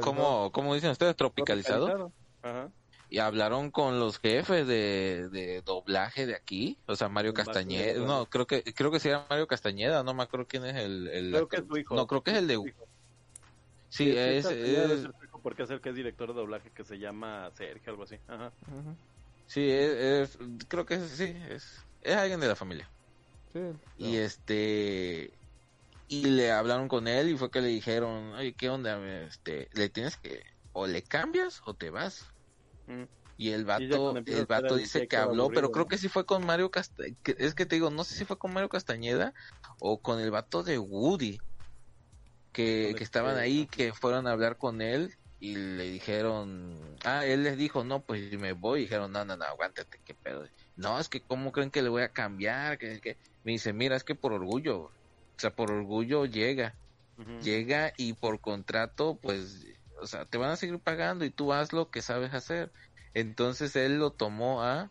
¿cómo, 0.00 0.50
cómo 0.52 0.74
dicen 0.74 0.90
ustedes? 0.90 1.16
Tropicalizado. 1.16 2.12
Ajá. 2.42 2.70
Y 3.08 3.18
hablaron 3.18 3.70
con 3.70 4.00
los 4.00 4.18
jefes 4.18 4.66
de, 4.66 5.28
de 5.30 5.62
doblaje 5.62 6.26
de 6.26 6.34
aquí, 6.34 6.76
o 6.86 6.96
sea, 6.96 7.08
Mario 7.08 7.34
Castañeda, 7.34 8.04
no, 8.04 8.26
creo 8.26 8.48
que 8.48 8.64
creo 8.74 8.90
que 8.90 8.98
sí 8.98 9.08
era 9.08 9.24
Mario 9.30 9.46
Castañeda, 9.46 10.02
no 10.02 10.12
me 10.12 10.24
acuerdo 10.24 10.46
quién 10.48 10.64
es 10.64 10.74
el, 10.74 11.06
el 11.08 11.30
Creo 11.30 11.48
que 11.48 11.56
es 11.58 11.64
su 11.68 11.76
hijo. 11.76 11.94
No, 11.94 12.06
creo 12.08 12.22
que 12.24 12.32
es 12.32 12.36
el 12.38 12.48
de. 12.48 12.56
Sí, 12.56 12.72
Sí, 13.88 14.14
es, 14.16 14.44
porque 15.42 15.62
es 15.62 15.70
el 15.70 15.80
que 15.80 15.90
es 15.90 15.94
director 15.94 16.28
de 16.28 16.34
doblaje 16.34 16.70
que 16.70 16.82
se 16.82 16.98
llama 16.98 17.48
Sergio, 17.54 17.92
algo 17.92 18.02
así. 18.02 18.16
Ajá. 18.26 18.50
Sí, 19.46 19.70
es, 19.70 19.90
es- 20.34 20.38
creo 20.66 20.84
que 20.84 20.94
es, 20.94 21.08
sí, 21.10 21.32
es, 21.48 21.84
es 22.02 22.16
alguien 22.16 22.40
de 22.40 22.48
la 22.48 22.56
familia. 22.56 22.90
Sí, 23.56 24.04
Y 24.04 24.16
este 24.16 25.32
y 26.08 26.26
le 26.26 26.52
hablaron 26.52 26.88
con 26.88 27.08
él 27.08 27.30
y 27.30 27.36
fue 27.36 27.50
que 27.50 27.60
le 27.60 27.68
dijeron, 27.68 28.34
"Oye, 28.34 28.54
¿qué 28.54 28.68
onda? 28.68 28.98
Este, 29.24 29.68
le 29.72 29.88
tienes 29.88 30.16
que 30.16 30.42
o 30.72 30.86
le 30.86 31.02
cambias 31.02 31.62
o 31.64 31.74
te 31.74 31.90
vas." 31.90 32.26
Mm. 32.86 33.04
Y 33.38 33.50
el 33.50 33.64
vato, 33.64 34.16
el 34.16 34.46
vato 34.46 34.76
dice 34.76 35.06
que 35.08 35.16
habló, 35.16 35.44
aburrido, 35.44 35.60
pero 35.60 35.70
creo 35.70 35.84
¿no? 35.84 35.88
que 35.88 35.98
sí 35.98 36.08
fue 36.08 36.24
con 36.24 36.46
Mario 36.46 36.70
Castañeda, 36.70 37.16
es 37.36 37.54
que 37.54 37.66
te 37.66 37.76
digo, 37.76 37.90
no 37.90 38.02
sé 38.02 38.14
si 38.14 38.24
fue 38.24 38.38
con 38.38 38.54
Mario 38.54 38.70
Castañeda 38.70 39.34
o 39.78 40.00
con 40.00 40.20
el 40.20 40.30
vato 40.30 40.62
de 40.62 40.78
Woody, 40.78 41.38
que, 42.52 42.90
el 42.90 43.02
estaban 43.02 43.36
ahí, 43.36 43.66
que 43.66 43.92
fueron 43.92 44.26
a 44.26 44.32
hablar 44.32 44.56
con 44.56 44.80
él 44.80 45.14
y 45.38 45.54
le 45.54 45.90
dijeron, 45.90 46.78
ah, 47.04 47.26
él 47.26 47.42
les 47.42 47.58
dijo, 47.58 47.84
no, 47.84 48.00
pues 48.00 48.32
me 48.38 48.54
voy, 48.54 48.80
y 48.80 48.82
dijeron, 48.84 49.12
no, 49.12 49.26
no, 49.26 49.36
no, 49.36 49.44
aguántate, 49.44 50.00
qué 50.02 50.14
pedo. 50.14 50.46
No, 50.76 51.00
es 51.00 51.08
que 51.08 51.20
cómo 51.20 51.52
creen 51.52 51.70
que 51.70 51.82
le 51.82 51.88
voy 51.88 52.02
a 52.02 52.10
cambiar, 52.10 52.78
que, 52.78 53.00
que... 53.00 53.16
me 53.44 53.52
dice, 53.52 53.72
mira, 53.72 53.96
es 53.96 54.04
que 54.04 54.14
por 54.14 54.32
orgullo, 54.32 54.80
o 54.82 54.90
sea, 55.38 55.54
por 55.54 55.70
orgullo 55.70 56.26
llega, 56.26 56.74
llega 57.42 57.92
y 57.96 58.12
por 58.12 58.40
contrato, 58.40 59.18
pues, 59.20 59.66
o 60.00 60.06
sea, 60.06 60.26
te 60.26 60.38
van 60.38 60.50
a 60.50 60.56
seguir 60.56 60.78
pagando 60.78 61.24
y 61.24 61.30
tú 61.30 61.52
haz 61.52 61.72
lo 61.72 61.90
que 61.90 62.02
sabes 62.02 62.34
hacer. 62.34 62.70
Entonces 63.14 63.74
él 63.76 63.98
lo 63.98 64.10
tomó 64.10 64.62
a 64.62 64.90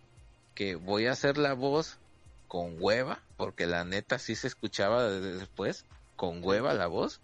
que 0.55 0.75
voy 0.75 1.05
a 1.05 1.11
hacer 1.11 1.37
la 1.37 1.53
voz 1.53 1.99
con 2.47 2.77
hueva, 2.79 3.21
porque 3.37 3.67
la 3.67 3.83
neta 3.83 4.17
sí 4.17 4.35
se 4.35 4.47
escuchaba 4.47 5.09
después, 5.09 5.85
con 6.15 6.43
hueva 6.43 6.73
la 6.73 6.87
voz. 6.87 7.21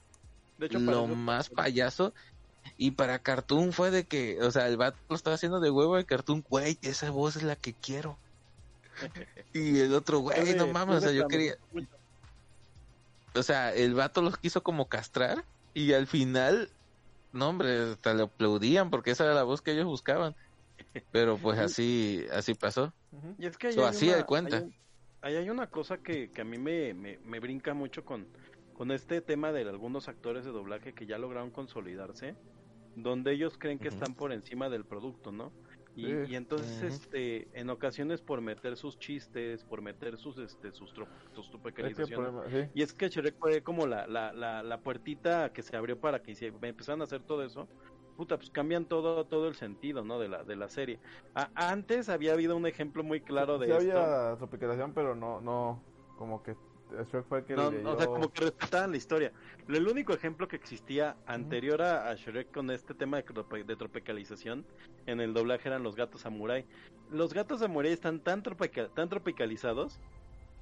De 0.57 0.67
hecho, 0.67 0.79
lo 0.79 1.07
más 1.07 1.49
payaso. 1.49 2.13
Y 2.77 2.91
para 2.91 3.19
Cartoon 3.19 3.73
fue 3.73 3.89
de 3.89 4.03
que, 4.03 4.39
o 4.41 4.51
sea, 4.51 4.67
el 4.67 4.77
vato 4.77 4.97
lo 5.09 5.15
estaba 5.15 5.35
haciendo 5.35 5.59
de 5.59 5.71
huevo 5.71 5.95
de 5.95 6.05
Cartoon, 6.05 6.43
güey, 6.47 6.77
esa 6.83 7.09
voz 7.09 7.35
es 7.35 7.43
la 7.43 7.55
que 7.55 7.73
quiero. 7.73 8.17
Y 9.53 9.79
el 9.79 9.93
otro, 9.93 10.19
güey, 10.19 10.55
no 10.55 10.67
mames, 10.67 10.97
o 10.97 11.01
sea, 11.01 11.11
yo 11.11 11.27
quería... 11.27 11.55
O 13.33 13.43
sea, 13.43 13.73
el 13.73 13.93
vato 13.93 14.21
los 14.21 14.37
quiso 14.37 14.61
como 14.61 14.89
castrar 14.89 15.45
y 15.73 15.93
al 15.93 16.07
final, 16.07 16.69
no 17.31 17.49
hombre, 17.49 17.91
hasta 17.91 18.13
le 18.13 18.23
aplaudían 18.23 18.89
porque 18.89 19.11
esa 19.11 19.23
era 19.23 19.33
la 19.33 19.43
voz 19.43 19.61
que 19.61 19.71
ellos 19.71 19.85
buscaban. 19.85 20.35
Pero 21.11 21.37
pues 21.37 21.59
así, 21.59 22.25
así 22.33 22.53
pasó. 22.53 22.93
Y 23.37 23.45
es 23.45 23.57
que 23.57 23.67
así 23.67 24.07
de 24.07 24.25
cuenta. 24.25 24.63
Ahí 25.21 25.35
hay, 25.35 25.49
una 25.49 25.67
cosa 25.67 25.99
que, 25.99 26.31
que 26.31 26.41
a 26.41 26.43
mí 26.43 26.57
me, 26.57 26.93
me, 26.93 27.39
brinca 27.39 27.73
mucho 27.73 28.03
con, 28.03 28.25
con 28.73 28.91
este 28.91 29.21
tema 29.21 29.51
de 29.51 29.61
algunos 29.61 30.07
actores 30.07 30.45
de 30.45 30.51
doblaje 30.51 30.93
que 30.93 31.05
ya 31.05 31.19
lograron 31.19 31.51
consolidarse, 31.51 32.35
donde 32.95 33.33
ellos 33.33 33.55
creen 33.59 33.77
que 33.77 33.89
están 33.89 34.15
por 34.15 34.31
encima 34.33 34.69
del 34.69 34.83
producto, 34.83 35.31
¿no? 35.31 35.51
Y, 35.95 36.35
entonces, 36.35 36.81
este, 36.83 37.47
en 37.53 37.69
ocasiones 37.69 38.21
por 38.21 38.39
meter 38.39 38.77
sus 38.77 38.97
chistes, 38.97 39.63
por 39.63 39.81
meter 39.81 40.17
sus, 40.17 40.37
este, 40.37 40.71
sus, 40.71 40.93
sus 41.33 41.51
Y 42.73 42.81
es 42.81 42.93
que 42.93 43.09
Shrek 43.09 43.37
fue 43.37 43.61
como 43.61 43.85
la, 43.85 44.07
la, 44.07 44.31
la, 44.31 44.63
la, 44.63 44.79
puertita 44.79 45.51
que 45.51 45.61
se 45.61 45.75
abrió 45.75 45.99
para 45.99 46.21
que 46.21 46.33
se 46.33 46.47
empezaran 46.47 47.01
a 47.01 47.03
hacer 47.03 47.23
todo 47.23 47.43
eso. 47.43 47.67
Puta, 48.15 48.37
pues 48.37 48.49
cambian 48.51 48.85
todo, 48.85 49.25
todo 49.25 49.47
el 49.47 49.55
sentido, 49.55 50.03
¿no? 50.03 50.19
De 50.19 50.29
la, 50.29 50.43
de 50.43 50.55
la 50.55 50.69
serie. 50.69 50.99
antes 51.55 52.07
había 52.07 52.33
habido 52.33 52.55
un 52.55 52.67
ejemplo 52.67 53.03
muy 53.03 53.19
claro 53.19 53.57
de 53.57 53.67
sí, 53.67 53.73
había 53.73 54.35
tropicalización, 54.37 54.93
pero 54.93 55.15
no, 55.15 55.41
no, 55.41 55.81
como 56.17 56.41
que 56.41 56.55
Shrek 56.91 57.25
fue 57.25 57.39
el 57.39 57.45
que 57.45 57.55
no, 57.55 57.67
O 57.67 57.97
sea, 57.97 58.07
como 58.07 58.31
que 58.31 58.45
respetaban 58.45 58.91
la 58.91 58.97
historia. 58.97 59.31
El 59.67 59.87
único 59.87 60.13
ejemplo 60.13 60.47
que 60.47 60.55
existía 60.55 61.15
anterior 61.25 61.81
a, 61.81 62.13
Shrek 62.15 62.51
con 62.51 62.69
este 62.71 62.93
tema 62.93 63.21
de, 63.21 63.63
de, 63.63 63.75
tropicalización 63.75 64.65
en 65.05 65.21
el 65.21 65.33
doblaje 65.33 65.69
eran 65.69 65.83
los 65.83 65.95
gatos 65.95 66.21
samurai. 66.21 66.65
Los 67.11 67.33
gatos 67.33 67.59
samurai 67.59 67.91
están 67.91 68.19
tan, 68.19 68.43
tan 68.43 69.09
tropicalizados 69.09 69.99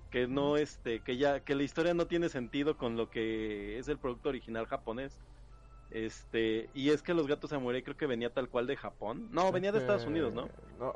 que 0.09 0.27
no 0.27 0.57
este 0.57 1.01
que 1.01 1.17
ya 1.17 1.41
que 1.41 1.55
la 1.55 1.63
historia 1.63 1.93
no 1.93 2.07
tiene 2.07 2.29
sentido 2.29 2.77
con 2.77 2.97
lo 2.97 3.09
que 3.09 3.77
es 3.77 3.87
el 3.87 3.97
producto 3.97 4.29
original 4.29 4.65
japonés. 4.65 5.19
Este, 5.91 6.69
y 6.75 6.91
es 6.91 7.01
que 7.01 7.15
los 7.15 7.25
gatos 7.27 7.49
samurai 7.49 7.81
creo 7.81 7.97
que 7.97 8.05
venía 8.05 8.31
tal 8.31 8.47
cual 8.47 8.67
de 8.67 8.75
Japón. 8.75 9.27
No, 9.31 9.51
venía 9.51 9.71
de 9.71 9.79
Estados 9.79 10.05
Unidos, 10.05 10.33
¿no? 10.33 10.47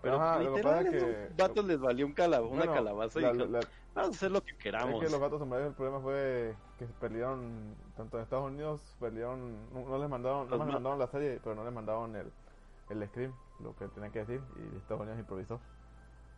Pero 0.02 0.40
literalmente 0.40 1.00
los 1.00 1.38
gatos 1.38 1.66
les 1.66 1.80
valió 1.80 2.06
un 2.06 2.14
una 2.14 2.66
calabaza 2.66 3.20
y 3.20 3.24
vamos 3.24 3.66
a 3.96 4.02
hacer 4.02 4.32
lo 4.32 4.42
que 4.42 4.56
queramos. 4.56 5.02
Es 5.02 5.08
que 5.08 5.12
los 5.12 5.20
gatos 5.20 5.40
samurai 5.40 5.66
el 5.66 5.74
problema 5.74 6.00
fue 6.00 6.56
que 6.78 6.86
perdieron 7.00 7.76
tanto 7.98 8.18
en 8.18 8.24
Estados 8.24 8.52
Unidos, 8.52 8.96
perdieron 9.00 9.56
no, 9.74 9.98
les 9.98 10.10
mandaron, 10.10 10.50
no 10.50 10.58
les 10.58 10.68
mandaron 10.68 11.00
la 11.00 11.08
serie, 11.08 11.40
pero 11.44 11.56
no 11.56 11.64
les 11.64 11.74
mandaron 11.74 12.16
el 12.16 12.32
el 12.90 13.08
script, 13.08 13.34
lo 13.62 13.76
que 13.76 13.88
tenían 13.88 14.12
que 14.12 14.20
decir 14.20 14.42
y 14.58 14.78
Estados 14.78 15.02
Unidos 15.02 15.20
improvisó. 15.20 15.60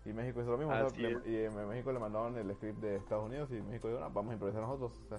Y 0.05 0.13
México 0.13 0.39
hizo 0.39 0.51
lo 0.51 0.57
mismo, 0.59 0.73
y 1.25 1.35
en 1.35 1.67
México 1.67 1.91
le 1.91 1.97
mandaron 1.97 2.37
el 2.37 2.53
script 2.55 2.79
de 2.79 2.97
Estados 2.97 3.25
Unidos 3.25 3.49
y 3.51 3.55
México 3.55 3.87
dijo, 3.87 3.99
vamos 3.99 4.29
a 4.29 4.33
improvisar 4.33 4.61
nosotros, 4.61 4.91
o 5.05 5.09
sea, 5.09 5.17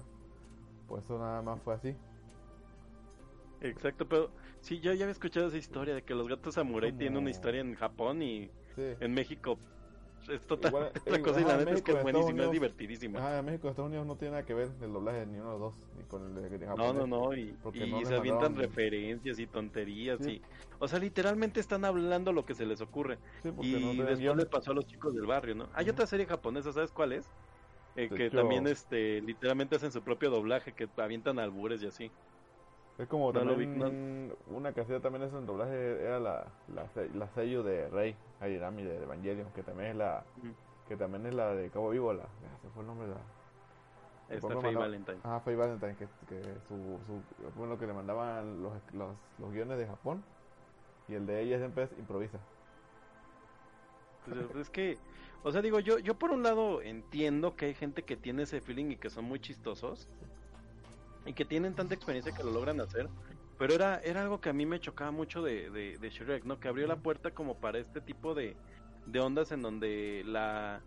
pues 0.87 1.03
eso 1.03 1.19
nada 1.19 1.41
más 1.41 1.61
fue 1.61 1.73
así. 1.73 1.95
Exacto, 3.59 4.07
pero 4.07 4.35
sí, 4.61 4.79
yo 4.79 4.93
ya 4.93 5.05
había 5.05 5.11
escuchado 5.11 5.47
esa 5.47 5.57
historia 5.57 5.95
de 5.95 6.03
que 6.03 6.13
los 6.13 6.27
gatos 6.27 6.55
samurai 6.55 6.93
tienen 6.93 7.17
una 7.17 7.31
historia 7.31 7.61
en 7.61 7.75
Japón 7.75 8.21
y 8.21 8.51
en 8.99 9.13
México 9.13 9.59
es 10.27 10.45
total 10.45 10.73
otra 10.75 11.21
cosa 11.23 11.41
y 11.41 11.45
la 11.45 11.57
neta 11.57 11.73
es 11.73 11.81
que 11.81 11.91
es 11.93 12.01
buenísima, 12.01 12.43
es 12.43 12.51
divertidísima. 12.51 13.19
Ah, 13.19 13.39
en 13.39 13.45
México, 13.45 13.69
Estados 13.69 13.87
Unidos 13.87 14.05
no 14.05 14.17
tiene 14.17 14.31
nada 14.31 14.45
que 14.45 14.53
ver 14.53 14.69
el 14.81 14.93
doblaje 14.93 15.25
ni 15.25 15.39
uno 15.39 15.53
de 15.53 15.59
los 15.59 15.75
dos, 15.75 15.89
ni 15.95 16.03
con 16.05 16.37
el 16.37 16.59
de 16.59 16.65
Japón. 16.67 16.97
No, 16.97 17.07
no, 17.07 17.07
no, 17.07 17.33
y, 17.33 17.57
y 17.73 18.05
se 18.05 18.15
avientan 18.15 18.55
referencias 18.55 19.39
y 19.39 19.47
tonterías 19.47 20.27
y... 20.27 20.41
O 20.79 20.87
sea, 20.87 20.99
literalmente 20.99 21.59
están 21.59 21.85
hablando 21.85 22.33
lo 22.33 22.45
que 22.45 22.53
se 22.53 22.65
les 22.65 22.81
ocurre. 22.81 23.19
y 23.61 23.97
después 24.03 24.37
le 24.37 24.45
pasó 24.45 24.71
a 24.71 24.75
los 24.75 24.85
chicos 24.85 25.13
del 25.15 25.25
barrio, 25.25 25.55
¿no? 25.55 25.69
Hay 25.73 25.89
otra 25.89 26.05
serie 26.05 26.25
japonesa, 26.27 26.71
¿sabes 26.73 26.91
cuál 26.91 27.13
es? 27.13 27.33
Eh, 27.95 28.13
que 28.13 28.29
también 28.29 28.67
este 28.67 29.21
literalmente 29.21 29.75
hacen 29.75 29.91
su 29.91 30.03
propio 30.03 30.29
doblaje, 30.29 30.75
que 30.75 30.87
avientan 30.97 31.39
albures 31.39 31.81
y 31.81 31.87
así. 31.87 32.11
Es 32.97 33.07
como 33.07 33.31
también 33.31 34.33
una 34.47 34.73
casilla 34.73 34.99
también 34.99 35.23
es 35.23 35.33
en 35.33 35.45
doblaje 35.45 36.01
era 36.01 36.19
la, 36.19 36.47
la, 36.73 37.27
sello 37.35 37.61
de 37.61 37.87
Rey 37.89 38.15
Arirami 38.39 38.83
de 38.83 39.03
Evangelion, 39.03 39.51
que 39.53 39.61
también 39.61 39.91
es 39.91 39.95
la 39.97 40.23
que 40.87 40.97
también 40.97 41.25
es 41.27 41.35
la 41.35 41.53
de 41.53 41.69
Cabo 41.69 41.91
Vivo, 41.91 42.11
la 42.13 42.23
se 42.23 42.69
fue 42.69 42.81
el 42.81 42.87
nombre 42.87 43.07
de 43.07 43.13
la 43.13 44.35
Esta 44.35 44.59
Faye 44.59 44.75
Valentine. 44.75 45.19
Ah, 45.23 45.39
Faye 45.45 45.57
Valentine, 45.57 45.95
que, 45.95 46.07
que 46.27 46.41
su, 46.67 46.97
su 47.05 47.21
bueno, 47.55 47.77
que 47.77 47.85
le 47.85 47.93
mandaban 47.93 48.63
los, 48.63 48.73
los, 48.93 49.15
los 49.37 49.51
guiones 49.51 49.77
de 49.77 49.85
Japón 49.85 50.23
y 51.07 51.13
el 51.13 51.25
de 51.27 51.41
ella 51.41 51.59
siempre 51.59 51.83
es 51.83 51.91
improvisa. 51.99 52.39
Pues 54.25 54.55
es 54.55 54.69
que, 54.69 54.97
o 55.43 55.51
sea, 55.51 55.61
digo, 55.61 55.79
yo, 55.79 55.99
yo 55.99 56.15
por 56.15 56.31
un 56.31 56.43
lado 56.43 56.81
entiendo 56.81 57.55
que 57.55 57.67
hay 57.67 57.73
gente 57.73 58.03
que 58.03 58.17
tiene 58.17 58.43
ese 58.43 58.59
feeling 58.59 58.91
y 58.91 58.95
que 58.97 59.09
son 59.09 59.25
muy 59.25 59.39
chistosos, 59.39 60.07
y 61.27 61.33
que 61.33 61.45
tienen 61.45 61.75
tanta 61.75 61.93
experiencia 61.93 62.33
que 62.33 62.43
lo 62.43 62.51
logran 62.51 62.79
hacer. 62.81 63.09
Pero 63.57 63.73
era, 63.73 63.99
era 63.99 64.21
algo 64.21 64.39
que 64.39 64.49
a 64.49 64.53
mí 64.53 64.65
me 64.65 64.79
chocaba 64.79 65.11
mucho 65.11 65.41
de, 65.41 65.69
de, 65.69 66.09
Shrek, 66.09 66.45
¿no? 66.45 66.59
Que 66.59 66.67
abrió 66.67 66.87
la 66.87 66.97
puerta 66.97 67.31
como 67.31 67.59
para 67.59 67.79
este 67.79 68.01
tipo 68.01 68.33
de, 68.33 68.55
de 69.07 69.19
ondas 69.19 69.51
en 69.51 69.61
donde 69.61 70.23
la, 70.25 70.81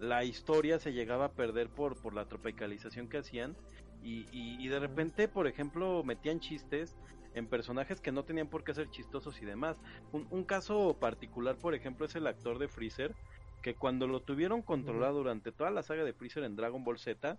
la 0.00 0.24
historia 0.24 0.78
se 0.78 0.92
llegaba 0.92 1.26
a 1.26 1.32
perder 1.32 1.68
por, 1.68 1.96
por 2.00 2.14
la 2.14 2.26
tropicalización 2.26 3.08
que 3.08 3.18
hacían. 3.18 3.56
Y, 4.02 4.26
y, 4.30 4.68
de 4.68 4.78
repente, 4.78 5.26
por 5.26 5.46
ejemplo, 5.46 6.04
metían 6.04 6.38
chistes 6.38 6.96
en 7.34 7.48
personajes 7.48 8.00
que 8.00 8.12
no 8.12 8.24
tenían 8.24 8.48
por 8.48 8.62
qué 8.62 8.74
ser 8.74 8.88
chistosos 8.90 9.40
y 9.42 9.44
demás. 9.44 9.76
Un, 10.12 10.26
un 10.30 10.44
caso 10.44 10.96
particular, 11.00 11.56
por 11.56 11.74
ejemplo, 11.74 12.06
es 12.06 12.14
el 12.14 12.26
actor 12.26 12.58
de 12.58 12.68
Freezer, 12.68 13.14
que 13.62 13.74
cuando 13.74 14.06
lo 14.06 14.20
tuvieron 14.20 14.62
controlado 14.62 15.18
durante 15.18 15.50
toda 15.50 15.70
la 15.70 15.82
saga 15.82 16.04
de 16.04 16.12
Freezer 16.12 16.44
en 16.44 16.54
Dragon 16.54 16.84
Ball 16.84 16.98
Z, 16.98 17.38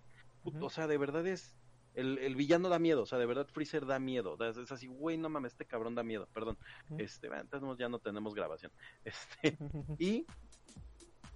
o 0.60 0.70
sea, 0.70 0.86
de 0.86 0.98
verdad 0.98 1.26
es 1.26 1.54
el, 1.94 2.36
villano 2.36 2.68
da 2.68 2.78
miedo, 2.78 3.02
o 3.02 3.06
sea, 3.06 3.18
de 3.18 3.26
verdad 3.26 3.46
Freezer 3.52 3.86
da 3.86 3.98
miedo. 3.98 4.36
Es 4.44 4.70
así, 4.70 4.86
güey, 4.86 5.16
no 5.16 5.28
mames, 5.28 5.52
este 5.52 5.64
cabrón 5.64 5.94
da 5.94 6.02
miedo, 6.02 6.28
perdón. 6.32 6.56
Este, 6.96 7.26
entonces 7.26 7.78
ya 7.78 7.88
no 7.88 7.98
tenemos 7.98 8.34
grabación. 8.34 8.72
Este, 9.04 9.56
y 9.98 10.26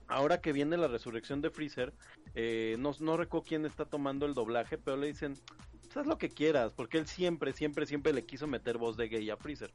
ahora 0.06 0.40
que 0.40 0.52
viene 0.52 0.76
la 0.76 0.88
resurrección 0.88 1.40
de 1.40 1.50
Freezer, 1.50 1.92
eh, 2.34 2.76
no, 2.78 2.92
no 3.00 3.16
recuerdo 3.16 3.46
quién 3.46 3.66
está 3.66 3.84
tomando 3.84 4.26
el 4.26 4.34
doblaje, 4.34 4.78
pero 4.78 4.96
le 4.96 5.08
dicen, 5.08 5.34
pues 5.82 5.96
haz 5.96 6.06
lo 6.06 6.18
que 6.18 6.28
quieras, 6.28 6.72
porque 6.72 6.98
él 6.98 7.06
siempre, 7.06 7.52
siempre, 7.52 7.86
siempre 7.86 8.12
le 8.12 8.24
quiso 8.24 8.46
meter 8.46 8.78
voz 8.78 8.96
de 8.96 9.08
gay 9.08 9.28
a 9.30 9.36
Freezer. 9.36 9.72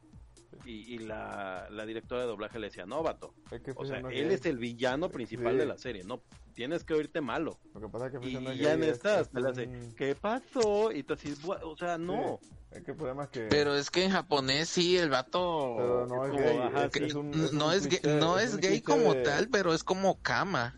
Y, 0.65 0.99
la, 0.99 1.67
directora 1.85 2.21
de 2.21 2.27
doblaje 2.27 2.59
le 2.59 2.67
decía, 2.67 2.85
no, 2.85 3.03
vato. 3.03 3.33
o 3.75 3.85
sea, 3.85 3.99
él 3.99 4.31
es 4.31 4.45
el 4.45 4.57
villano 4.57 5.09
principal 5.09 5.57
de 5.57 5.65
la 5.65 5.77
serie, 5.77 6.03
no 6.03 6.21
tienes 6.57 6.83
que 6.83 6.95
oírte 6.95 7.21
malo. 7.21 7.59
Lo 7.75 7.81
que 7.81 7.87
pasa 7.87 8.07
es 8.07 8.13
que 8.13 8.27
y 8.27 8.57
ya 8.57 8.73
en 8.73 8.83
estas 8.83 9.29
te 9.29 9.41
le 9.41 9.49
hace, 9.49 9.69
¿qué 9.95 10.15
pasó? 10.15 10.91
Y 10.91 11.03
tú 11.03 11.13
así, 11.13 11.35
o 11.45 11.77
sea, 11.77 11.99
no. 11.99 12.39
Es 12.71 12.83
que 12.83 12.91
el 12.91 12.97
problema 12.97 13.25
es 13.25 13.29
que... 13.29 13.41
Pero 13.41 13.75
es 13.75 13.91
que 13.91 14.03
en 14.03 14.11
japonés 14.11 14.67
sí, 14.67 14.97
el 14.97 15.09
vato... 15.09 16.05
no 16.09 16.25
es 16.25 16.31
gay. 16.31 17.13
no, 17.53 17.71
es 17.71 17.87
gay 17.87 18.01
no 18.19 18.39
es 18.39 18.57
gay 18.57 18.81
como 18.81 19.15
tal, 19.17 19.49
pero 19.49 19.73
es 19.73 19.83
como 19.83 20.19
cama. 20.21 20.75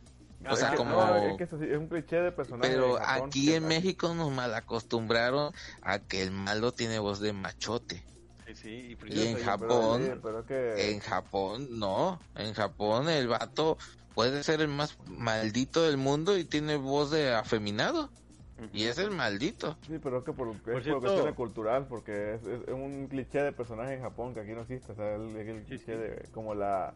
O 0.49 0.55
sea, 0.57 0.75
como... 0.75 1.01
es, 1.15 1.37
que 1.37 1.43
es, 1.43 1.53
un 1.53 1.87
cliché 1.87 2.17
de 2.17 2.31
personaje. 2.33 2.69
Pero 2.69 2.99
aquí 3.01 3.53
en 3.53 3.67
México 3.67 4.13
nos 4.13 4.31
malacostumbraron 4.31 5.53
a 5.81 5.99
que 5.99 6.21
el 6.21 6.31
malo 6.31 6.73
tiene 6.73 6.99
voz 6.99 7.21
de 7.21 7.31
machote. 7.33 8.03
Sí, 8.55 8.97
y, 9.07 9.27
en 9.27 9.37
Japón, 9.37 10.21
en 10.49 10.99
Japón 10.99 11.67
no, 11.71 12.19
en 12.35 12.53
Japón 12.53 13.09
el 13.09 13.27
vato 13.27 13.77
puede 14.13 14.43
ser 14.43 14.61
el 14.61 14.67
más 14.67 14.97
maldito 15.07 15.83
del 15.83 15.97
mundo 15.97 16.37
y 16.37 16.45
tiene 16.45 16.75
voz 16.77 17.11
de 17.11 17.33
afeminado. 17.33 18.09
Y 18.73 18.85
es 18.85 18.97
el 18.97 19.11
maldito. 19.11 19.77
Sí, 19.87 19.99
pero 20.03 20.17
es 20.17 20.25
que 20.25 20.33
por, 20.33 20.49
es 20.49 20.87
por 20.87 20.99
cuestión 20.99 21.33
cultural, 21.33 21.87
porque 21.87 22.33
es, 22.33 22.41
es, 22.43 22.73
un 22.73 23.07
cliché 23.07 23.41
de 23.41 23.53
personaje 23.53 23.93
en 23.93 24.01
Japón 24.01 24.33
que 24.33 24.41
aquí 24.41 24.51
no 24.51 24.61
existe. 24.61 24.91
O 24.91 24.95
sea, 24.95 25.15
el, 25.15 25.33
el 25.37 25.63
cliché 25.63 25.95
de 25.95 26.27
como 26.33 26.53
la 26.53 26.93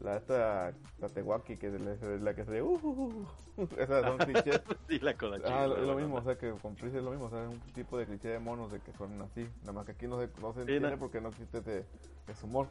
la 0.00 0.16
esta 0.16 0.74
Tatewaki 1.00 1.56
que 1.56 1.68
es 1.68 2.22
la 2.22 2.34
que 2.34 2.44
se 2.44 2.62
uh, 2.62 2.78
uh, 2.82 3.26
uh, 3.56 3.68
esas 3.78 4.04
son 4.04 4.18
clichés. 4.18 4.62
Sí, 4.88 4.98
la 4.98 5.14
ah, 5.46 5.68
es 5.76 5.86
lo 5.86 5.94
mismo 5.94 6.16
o 6.16 6.22
sea 6.22 6.36
que 6.36 6.50
con 6.50 6.76
Freeze 6.76 6.98
es 6.98 7.04
lo 7.04 7.10
mismo 7.10 7.26
o 7.26 7.30
sea 7.30 7.44
es 7.44 7.48
un 7.48 7.60
tipo 7.72 7.98
de 7.98 8.06
cliché 8.06 8.28
de 8.28 8.38
monos 8.38 8.72
de 8.72 8.80
que 8.80 8.92
son 8.92 9.20
así 9.22 9.48
nada 9.60 9.72
más 9.72 9.86
que 9.86 9.92
aquí 9.92 10.06
no 10.06 10.20
se, 10.20 10.28
no 10.40 10.52
se 10.52 10.60
entiende 10.60 10.96
porque 10.96 11.20
no 11.20 11.28
existe 11.28 11.58
ese, 11.58 11.84
ese, 12.28 12.46
humor. 12.46 12.68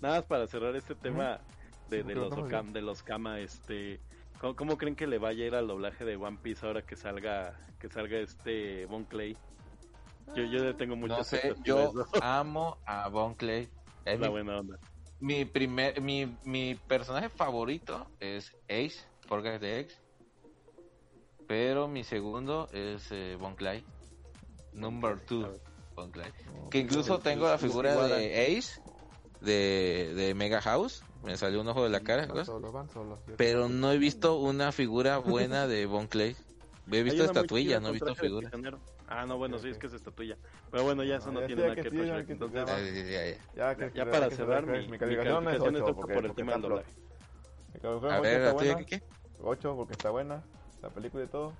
Nada 0.00 0.16
más 0.16 0.24
para 0.24 0.46
cerrar 0.46 0.74
este 0.76 0.94
tema 0.94 1.40
de, 1.88 2.02
de 2.02 2.14
los 2.14 2.30
de 2.72 2.80
los 2.80 3.02
Kama 3.02 3.40
este 3.40 4.00
¿cómo, 4.40 4.78
creen 4.78 4.96
que 4.96 5.06
le 5.06 5.18
vaya 5.18 5.44
a 5.44 5.46
ir 5.48 5.54
al 5.54 5.66
doblaje 5.66 6.04
de 6.04 6.16
One 6.16 6.38
Piece 6.42 6.64
ahora 6.64 6.82
que 6.82 6.96
salga 6.96 7.58
que 7.78 7.88
salga 7.88 8.18
este 8.18 8.86
Bon 8.86 9.04
Clay 9.04 9.36
yo, 10.34 10.44
yo 10.44 10.76
tengo 10.76 10.94
mucho 10.94 11.16
no 11.16 11.24
sé, 11.24 11.54
yo 11.64 11.92
amo 12.22 12.78
a 12.86 13.08
Bon 13.08 13.34
Clay 13.34 13.68
es 14.04 14.20
la 14.20 14.28
buena 14.28 14.60
onda 14.60 14.78
mi 15.20 15.44
primer, 15.44 16.00
mi, 16.00 16.36
mi 16.44 16.74
personaje 16.74 17.28
favorito 17.28 18.06
es 18.20 18.52
Ace, 18.64 19.04
porque 19.28 19.58
de 19.58 19.80
X. 19.80 19.98
Pero 21.46 21.88
mi 21.88 22.04
segundo 22.04 22.68
es 22.72 23.10
eh, 23.10 23.36
Von 23.38 23.54
Clyde. 23.54 23.84
Number 24.72 25.18
2, 25.26 25.60
Von 25.94 26.10
Clyde. 26.10 26.32
Que 26.70 26.78
incluso 26.78 27.18
tengo 27.18 27.48
la 27.48 27.58
figura 27.58 28.06
de 28.06 28.56
Ace 28.56 28.80
de, 29.40 30.12
de 30.14 30.34
Mega 30.34 30.60
House. 30.60 31.02
Me 31.24 31.36
salió 31.36 31.60
un 31.60 31.68
ojo 31.68 31.84
de 31.84 31.90
la 31.90 32.00
cara. 32.00 32.28
Pero 33.36 33.68
no 33.68 33.92
he 33.92 33.98
visto 33.98 34.38
una 34.38 34.72
figura 34.72 35.18
buena 35.18 35.66
de 35.66 35.86
Von 35.86 36.06
Clyde. 36.06 36.36
He 36.90 37.02
visto 37.02 37.24
estatuilla, 37.24 37.78
no 37.80 37.88
he 37.88 37.92
visto 37.92 38.14
figura. 38.14 38.50
Ah, 39.10 39.26
no, 39.26 39.38
bueno, 39.38 39.58
sí, 39.58 39.68
es 39.68 39.76
que 39.76 39.88
es 39.88 39.92
estatuilla. 39.92 40.38
Pero 40.70 40.84
bueno, 40.84 41.02
ya 41.02 41.16
eso 41.16 41.32
no 41.32 41.40
ya 41.40 41.46
tiene 41.48 41.62
nada 41.62 41.74
que 41.74 41.90
ver. 41.90 42.30
Entonces, 42.30 42.54
ya 42.54 42.62
Ah, 42.62 42.78
ya, 42.78 42.92
ya, 42.92 43.02
ya. 43.02 43.44
Ya, 43.56 43.74
que- 43.74 43.90
ya 43.98 44.04
que- 44.04 44.10
para 44.10 44.28
que- 44.28 44.36
cerrar, 44.36 44.64
mi, 44.64 44.78
mi 44.78 44.88
mi 44.88 44.98
calificación 44.98 45.48
es 45.48 45.58
calificación 45.58 45.74
8 45.74 45.88
es 45.88 45.94
porque, 45.96 46.14
por 46.14 46.24
el 46.26 46.34
tema 46.34 46.52
está 46.52 46.60
del 46.60 46.62
doblaje. 46.70 46.92
Mi 47.74 47.80
calificación 47.80 48.12
A 48.12 48.20
ver, 48.20 48.36
está 48.36 48.52
¿la 48.52 48.58
tuya 48.58 48.72
buena. 48.72 48.86
qué 48.86 48.98
qué? 49.00 49.04
8 49.42 49.74
porque 49.76 49.94
está 49.94 50.10
buena 50.10 50.44
la 50.80 50.90
película 50.90 51.24
y 51.24 51.26
todo. 51.26 51.52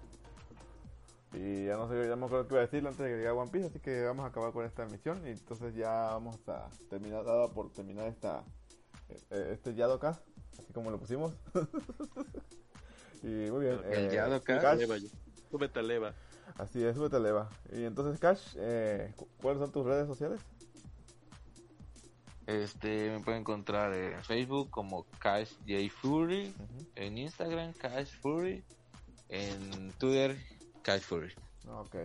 Y 1.32 1.66
ya 1.66 1.76
no 1.76 1.88
sé, 1.88 1.94
ya 2.04 2.10
no 2.10 2.16
me 2.18 2.26
acuerdo 2.26 2.46
qué 2.46 2.54
iba 2.54 2.60
a 2.62 2.66
decir 2.66 2.86
antes 2.86 2.98
de 3.04 3.10
que 3.10 3.16
llegara 3.16 3.34
One 3.34 3.50
Piece, 3.50 3.66
así 3.66 3.80
que 3.80 4.02
vamos 4.04 4.24
a 4.24 4.28
acabar 4.28 4.52
con 4.52 4.64
esta 4.64 4.84
misión 4.86 5.26
y 5.26 5.30
entonces 5.30 5.74
ya 5.74 5.90
vamos 5.90 6.38
a 6.48 6.68
terminar, 6.88 7.24
dada 7.24 7.48
por 7.52 7.72
terminar 7.72 8.06
esta 8.06 8.44
eh, 9.08 9.50
este 9.52 9.74
Yadocast, 9.74 10.22
así 10.58 10.72
como 10.72 10.90
lo 10.92 10.98
pusimos. 10.98 11.34
y 13.22 13.50
muy 13.50 13.64
bien. 13.66 13.80
El 13.90 14.06
eh, 14.06 14.10
Yadocast. 14.14 14.82
Súbete 15.50 15.80
a 15.80 15.82
leva. 15.82 16.14
Así 16.58 16.82
es, 16.84 16.96
súbete 16.96 17.16
a 17.16 17.20
leva. 17.20 17.48
Y 17.72 17.84
entonces 17.84 18.18
Cash, 18.18 18.54
eh, 18.56 19.12
cu- 19.16 19.28
¿cuáles 19.40 19.60
son 19.60 19.72
tus 19.72 19.84
redes 19.86 20.06
sociales? 20.06 20.40
Este, 22.46 23.10
me 23.10 23.20
pueden 23.20 23.40
encontrar 23.40 23.92
en 23.94 24.22
Facebook 24.24 24.70
como 24.70 25.04
Cash 25.20 25.50
J 25.68 25.88
Fury, 26.00 26.52
en 26.96 27.18
Instagram 27.18 27.72
Cash 27.74 28.10
Fury, 28.20 28.64
en 29.28 29.92
Twitter 29.98 30.36
Cash 30.82 31.02
Fury. 31.02 31.32
Ok. 31.68 31.96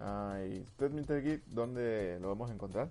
Ah, 0.00 0.38
y 0.48 0.60
usted, 0.60 0.90
Mr. 0.90 1.22
Geek, 1.22 1.44
¿dónde 1.46 2.18
lo 2.20 2.28
vamos 2.28 2.50
a 2.50 2.54
encontrar? 2.54 2.90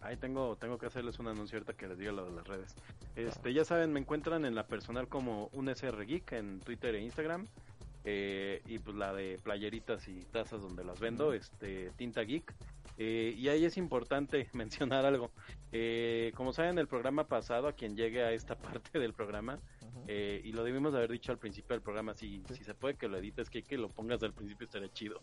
Ahí 0.00 0.16
tengo, 0.16 0.56
tengo 0.56 0.78
que 0.78 0.86
hacerles 0.86 1.18
un 1.18 1.28
anuncio 1.28 1.56
ahorita 1.58 1.72
que 1.72 1.88
les 1.88 1.98
diga 1.98 2.12
lo 2.12 2.26
de 2.26 2.32
las 2.36 2.46
redes. 2.46 2.74
Este, 3.16 3.52
ya 3.52 3.64
saben, 3.64 3.92
me 3.92 4.00
encuentran 4.00 4.44
en 4.44 4.54
la 4.54 4.66
personal 4.66 5.08
como 5.08 5.48
un 5.54 5.68
SR 5.68 6.04
Geek 6.06 6.32
en 6.32 6.60
Twitter 6.60 6.94
e 6.94 7.00
Instagram. 7.00 7.46
Eh, 8.04 8.60
y 8.66 8.78
pues 8.78 8.96
la 8.96 9.14
de 9.14 9.38
playeritas 9.42 10.06
y 10.08 10.20
tazas 10.26 10.60
donde 10.60 10.84
las 10.84 11.00
vendo, 11.00 11.32
este, 11.32 11.90
Tinta 11.96 12.22
Geek. 12.22 12.54
Eh, 12.98 13.34
y 13.36 13.48
ahí 13.48 13.64
es 13.64 13.76
importante 13.76 14.48
mencionar 14.52 15.04
algo. 15.06 15.30
Eh, 15.72 16.32
como 16.36 16.52
saben, 16.52 16.78
el 16.78 16.86
programa 16.86 17.26
pasado, 17.26 17.66
a 17.66 17.72
quien 17.72 17.96
llegue 17.96 18.22
a 18.22 18.32
esta 18.32 18.56
parte 18.58 18.98
del 18.98 19.14
programa, 19.14 19.58
eh, 20.06 20.42
y 20.44 20.52
lo 20.52 20.64
debimos 20.64 20.92
de 20.92 20.98
haber 20.98 21.10
dicho 21.12 21.32
al 21.32 21.38
principio 21.38 21.74
del 21.74 21.80
programa, 21.82 22.14
si, 22.14 22.42
Sí. 22.48 22.56
si 22.56 22.64
se 22.64 22.74
puede 22.74 22.94
que 22.96 23.08
lo 23.08 23.16
edites, 23.16 23.48
que, 23.48 23.62
que 23.62 23.78
lo 23.78 23.88
pongas 23.88 24.22
al 24.22 24.34
principio 24.34 24.66
estaría 24.66 24.92
chido. 24.92 25.18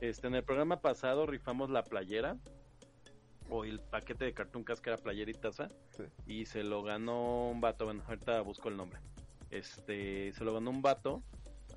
Este, 0.00 0.26
en 0.26 0.34
el 0.34 0.44
programa 0.44 0.80
pasado 0.80 1.26
rifamos 1.26 1.70
la 1.70 1.82
playera 1.82 2.36
o 3.48 3.64
el 3.64 3.80
paquete 3.80 4.26
de 4.26 4.34
que 4.34 4.42
era 4.84 4.98
playera 4.98 5.30
y 5.30 5.34
taza 5.34 5.68
Sí. 5.96 6.02
y 6.26 6.44
se 6.44 6.62
lo 6.62 6.82
ganó 6.82 7.48
un 7.48 7.62
vato, 7.62 7.86
bueno, 7.86 8.02
ahorita 8.06 8.42
busco 8.42 8.68
el 8.68 8.76
nombre. 8.76 9.00
Este, 9.50 10.32
se 10.34 10.44
lo 10.44 10.52
ganó 10.52 10.68
un 10.70 10.82
vato. 10.82 11.22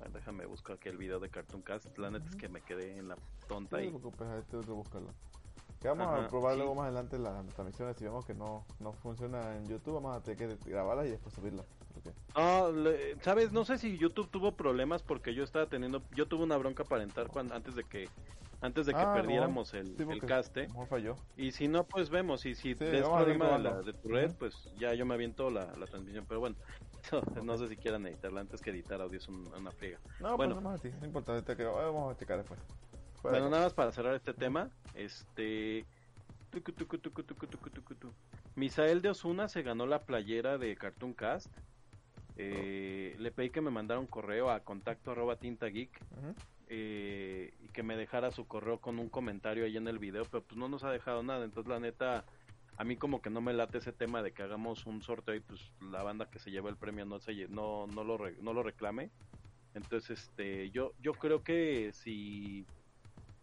A 0.02 0.06
ver, 0.06 0.12
déjame 0.14 0.46
buscar 0.46 0.76
aquí 0.76 0.88
el 0.88 0.96
video 0.96 1.20
de 1.20 1.30
Cartoon 1.30 1.62
Cast. 1.62 1.96
La 1.96 2.10
neta 2.10 2.28
es 2.28 2.34
que 2.34 2.48
me 2.48 2.60
quedé 2.60 2.98
en 2.98 3.06
la 3.08 3.16
tonta 3.46 3.76
No 3.76 3.82
te 3.84 3.88
preocupes, 3.88 4.26
ahí. 4.26 4.42
Que 5.80 5.88
vamos 5.88 6.08
Ajá, 6.08 6.26
a 6.26 6.28
probar 6.28 6.54
sí. 6.54 6.58
luego 6.58 6.74
más 6.74 6.84
adelante 6.86 7.18
las 7.18 7.46
transmisiones. 7.54 7.96
Si 7.96 8.04
vemos 8.04 8.26
que 8.26 8.34
no, 8.34 8.66
no 8.80 8.92
funciona 8.94 9.56
en 9.56 9.68
YouTube, 9.68 9.94
vamos 9.94 10.16
a 10.16 10.22
tener 10.22 10.58
que 10.58 10.70
grabarlas 10.70 11.06
y 11.06 11.10
después 11.10 11.34
subirlas. 11.34 11.66
Ok. 11.94 12.14
No, 12.34 12.72
le- 12.72 13.20
sabes, 13.20 13.52
no 13.52 13.64
sé 13.64 13.78
si 13.78 13.96
YouTube 13.96 14.28
tuvo 14.30 14.56
problemas 14.56 15.02
porque 15.04 15.34
yo 15.34 15.44
estaba 15.44 15.66
teniendo, 15.68 16.04
yo 16.10 16.26
tuve 16.26 16.42
una 16.42 16.56
bronca 16.56 16.82
para 16.84 17.04
entrar 17.04 17.28
cuando, 17.28 17.54
antes 17.54 17.76
de 17.76 17.84
que, 17.84 18.08
antes 18.60 18.86
de 18.86 18.92
que 18.94 18.98
Ah, 19.00 19.06
no. 19.06 19.22
perdiéramos 19.22 19.72
el, 19.74 19.96
Sí, 19.96 20.04
el 20.08 20.20
caste. 20.20 20.68
Falló. 20.88 21.16
Y 21.36 21.52
si 21.52 21.68
no, 21.68 21.84
pues 21.86 22.10
vemos. 22.10 22.44
Y 22.46 22.54
si 22.54 22.74
Sí, 22.74 22.84
es 22.84 23.08
problema 23.08 23.56
de, 23.56 23.58
la, 23.62 23.82
de 23.82 23.92
tu 23.92 24.08
red, 24.08 24.32
pues 24.38 24.68
ya 24.78 24.94
yo 24.94 25.06
me 25.06 25.14
aviento 25.14 25.50
la, 25.50 25.66
la 25.76 25.86
transmisión. 25.86 26.26
Pero 26.26 26.40
bueno, 26.40 26.56
no 27.42 27.56
sé 27.58 27.68
si 27.68 27.76
quieran 27.76 28.06
editarla 28.06 28.40
antes 28.40 28.60
que 28.60 28.70
editar 28.70 29.00
audio 29.00 29.18
es 29.18 29.28
un- 29.28 29.46
una 29.54 29.70
friega. 29.70 29.98
No, 30.20 30.36
Bueno. 30.36 30.54
pues 30.54 30.62
nada 30.64 30.72
más 30.76 30.80
a 30.80 30.82
ti. 30.82 30.90
No 31.00 31.06
importa, 31.06 31.32
ahorita 31.32 31.56
que 31.56 31.64
vamos 31.64 32.14
a 32.14 32.18
checar 32.18 32.38
después. 32.38 32.60
Fuera 33.20 33.38
Bueno, 33.38 33.50
nada 33.50 33.64
más 33.64 33.74
para 33.74 33.92
cerrar 33.92 34.14
este 34.14 34.34
tema, 34.34 34.70
este... 34.94 35.84
tucu, 36.50 36.72
tucu, 36.72 36.98
tucu, 36.98 37.22
tucu, 37.22 37.46
tucu, 37.46 37.70
tucu, 37.70 37.94
tu. 37.94 38.12
Misael 38.56 39.00
de 39.00 39.10
Osuna 39.10 39.48
se 39.48 39.62
ganó 39.62 39.86
la 39.86 40.00
playera 40.00 40.58
de 40.58 40.76
Cartoon 40.76 41.12
Cast. 41.14 41.50
Eh, 42.36 43.14
Le 43.18 43.30
pedí 43.30 43.50
que 43.50 43.60
me 43.60 43.70
mandara 43.70 44.00
un 44.00 44.06
correo 44.06 44.50
a 44.50 44.60
contacto 44.60 45.10
arroba 45.12 45.36
tinta 45.36 45.66
geek 45.66 46.00
eh, 46.68 47.52
y 47.62 47.68
que 47.68 47.82
me 47.82 47.96
dejara 47.96 48.30
su 48.30 48.46
correo 48.46 48.78
con 48.80 48.98
un 48.98 49.08
comentario 49.10 49.64
ahí 49.66 49.76
en 49.76 49.86
el 49.88 49.98
video, 49.98 50.24
pero 50.24 50.42
pues 50.42 50.56
no 50.56 50.68
nos 50.68 50.82
ha 50.84 50.90
dejado 50.90 51.22
nada, 51.22 51.44
entonces 51.44 51.68
la 51.70 51.78
neta, 51.78 52.24
a 52.82 52.84
mí 52.84 52.96
como 52.96 53.22
que 53.22 53.30
no 53.30 53.40
me 53.40 53.52
late 53.52 53.78
ese 53.78 53.92
tema 53.92 54.24
de 54.24 54.32
que 54.32 54.42
hagamos 54.42 54.86
un 54.86 55.02
sorteo 55.02 55.36
y 55.36 55.40
pues 55.40 55.72
la 55.80 56.02
banda 56.02 56.28
que 56.28 56.40
se 56.40 56.50
lleva 56.50 56.68
el 56.68 56.76
premio 56.76 57.04
no 57.06 57.20
se 57.20 57.46
no, 57.46 57.86
no 57.86 58.02
lo 58.02 58.18
re- 58.18 58.36
no 58.40 58.52
lo 58.52 58.64
reclame. 58.64 59.12
Entonces, 59.72 60.18
este, 60.18 60.68
yo, 60.72 60.92
yo 60.98 61.12
creo 61.12 61.44
que 61.44 61.92
si, 61.92 62.66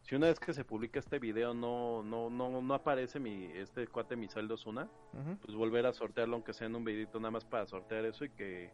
si 0.01 0.15
una 0.15 0.27
vez 0.27 0.41
que 0.41 0.53
se 0.53 0.65
publica 0.65 0.99
este 0.99 1.19
video 1.19 1.53
no, 1.53 2.03
no, 2.03 2.29
no, 2.29 2.61
no 2.61 2.73
aparece 2.73 3.17
mi, 3.21 3.45
este 3.45 3.87
cuate 3.87 4.17
Misael 4.17 4.49
de 4.49 4.55
Osuna, 4.55 4.89
Ujú. 5.13 5.37
pues 5.41 5.55
volver 5.55 5.85
a 5.85 5.93
sortearlo 5.93 6.35
aunque 6.35 6.51
sea 6.51 6.67
en 6.67 6.75
un 6.75 6.83
videito 6.83 7.17
nada 7.21 7.31
más 7.31 7.45
para 7.45 7.65
sortear 7.65 8.03
eso 8.03 8.25
y 8.25 8.31
que, 8.31 8.73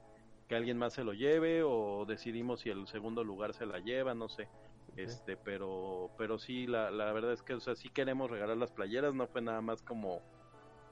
que 0.49 0.55
alguien 0.55 0.79
más 0.79 0.93
se 0.93 1.03
lo 1.03 1.13
lleve 1.13 1.61
o 1.61 2.05
decidimos 2.07 2.61
si 2.61 2.71
el 2.71 2.87
segundo 2.87 3.23
lugar 3.23 3.53
se 3.53 3.67
la 3.67 3.77
lleva, 3.81 4.15
no 4.15 4.29
sé. 4.29 4.49
Este, 4.95 5.37
pero 5.37 6.09
pero 6.17 6.39
sí 6.39 6.65
la, 6.65 6.89
la 6.89 7.13
verdad 7.13 7.33
es 7.33 7.43
que 7.43 7.53
o 7.53 7.59
sea, 7.59 7.75
sí 7.75 7.89
queremos 7.89 8.31
regalar 8.31 8.57
las 8.57 8.71
playeras, 8.71 9.13
no 9.13 9.27
fue 9.27 9.43
nada 9.43 9.61
más 9.61 9.83
como 9.83 10.23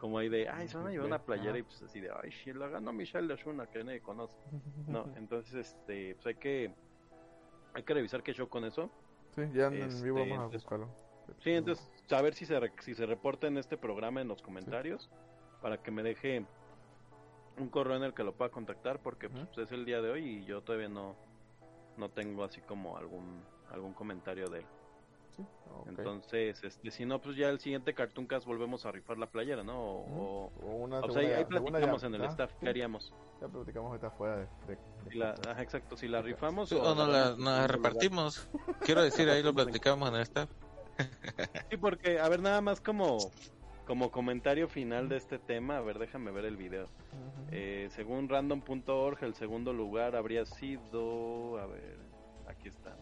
como 0.03 0.17
ahí 0.17 0.27
de, 0.27 0.49
ay, 0.49 0.67
se 0.67 0.75
van 0.75 0.87
a 0.87 0.91
llevar 0.91 1.07
una 1.07 1.23
playera 1.23 1.57
y 1.57 1.63
pues 1.63 1.81
así 1.81 2.01
de, 2.01 2.11
ay, 2.11 2.29
si 2.29 2.51
la 2.51 2.67
ganó 2.67 2.91
Michelle 2.91 3.25
de 3.25 3.41
Shuna 3.41 3.67
que 3.67 3.85
nadie 3.85 4.01
conoce. 4.01 4.37
No, 4.85 5.05
entonces 5.15 5.53
este, 5.53 6.15
pues 6.15 6.25
hay 6.27 6.35
que 6.35 6.75
hay 7.73 7.83
que 7.83 7.93
revisar 7.93 8.21
qué 8.21 8.33
show 8.33 8.49
con 8.49 8.65
eso. 8.65 8.91
Sí, 9.33 9.43
ya 9.53 9.67
en 9.67 9.81
Este, 9.83 10.03
vivo 10.03 10.19
vamos 10.19 10.39
a 10.39 10.47
buscarlo. 10.47 10.89
Sí, 11.39 11.51
entonces 11.51 11.89
saber 12.07 12.33
si 12.33 12.45
se 12.45 12.59
si 12.81 12.95
se 12.95 13.05
reporta 13.05 13.47
en 13.47 13.57
este 13.57 13.77
programa 13.77 14.19
en 14.19 14.27
los 14.27 14.41
comentarios 14.41 15.09
para 15.61 15.81
que 15.81 15.89
me 15.89 16.03
deje 16.03 16.45
un 17.57 17.69
correo 17.69 17.95
en 17.95 18.03
el 18.03 18.13
que 18.13 18.25
lo 18.25 18.33
pueda 18.33 18.51
contactar 18.51 18.99
porque 19.01 19.27
Ujú. 19.27 19.45
pues, 19.53 19.57
es 19.59 19.71
el 19.71 19.85
día 19.85 20.01
de 20.01 20.09
hoy 20.09 20.25
y 20.25 20.43
yo 20.43 20.61
todavía 20.63 20.89
no 20.89 21.15
no 21.95 22.09
tengo 22.09 22.43
así 22.43 22.59
como 22.59 22.97
algún 22.97 23.41
algún 23.71 23.93
comentario 23.93 24.49
de 24.49 24.59
él. 24.59 24.65
Sí. 25.35 25.43
Entonces, 25.87 26.63
este 26.63 26.91
si 26.91 27.05
no 27.05 27.19
pues 27.19 27.35
ya 27.35 27.49
el 27.49 27.59
siguiente 27.59 27.93
Cartoon 27.93 28.25
Cast 28.27 28.45
volvemos 28.45 28.85
a 28.85 28.91
rifar 28.91 29.17
la 29.17 29.27
playera, 29.27 29.63
¿no? 29.63 29.79
O, 29.81 30.45
o- 30.45 30.51
O 30.61 30.75
una 30.75 30.99
o 30.99 31.11
sea, 31.11 31.21
ahí, 31.21 31.43
platicamos 31.45 32.01
ya, 32.01 32.07
en 32.07 32.15
el 32.15 32.21
¿ah? 32.23 32.27
staff 32.27 32.53
qué 32.59 32.69
haríamos. 32.69 33.13
Ya 33.41 33.47
platicamos 33.47 33.89
ahorita 33.89 34.07
afuera 34.07 34.35
de... 34.37 34.47
de- 34.67 34.75
de- 34.75 35.11
Si 35.11 35.17
la, 35.17 35.31
ajá, 35.31 35.61
exacto, 35.61 35.97
si 35.97 36.07
la 36.07 36.21
rifamos 36.21 36.69
Sí, 36.69 36.75
o 36.75 36.95
nos 36.95 37.09
la, 37.09 37.35
nos 37.37 37.67
repartimos. 37.69 38.49
Quiero 38.81 39.01
decir, 39.03 39.29
ahí 39.29 39.43
lo 39.43 39.53
platicamos 39.53 40.07
en 40.09 40.15
el 40.15 40.21
staff. 40.21 40.49
Sí, 41.69 41.77
porque, 41.77 42.19
a 42.19 42.29
ver, 42.29 42.41
nada 42.41 42.61
más 42.61 42.79
como, 42.79 43.31
como 43.85 44.11
comentario 44.11 44.69
final 44.69 45.09
de 45.09 45.17
este 45.17 45.39
tema, 45.39 45.77
a 45.77 45.81
ver, 45.81 45.97
déjame 45.99 46.31
ver 46.31 46.45
el 46.45 46.55
video. 46.55 46.85
Ujú. 46.85 47.47
Eh, 47.51 47.89
según 47.91 48.29
random.org, 48.29 49.17
el 49.23 49.33
segundo 49.33 49.73
lugar 49.73 50.15
habría 50.15 50.45
sido, 50.45 51.57
a 51.57 51.65
ver, 51.65 51.97
aquí 52.47 52.67
está. 52.69 52.95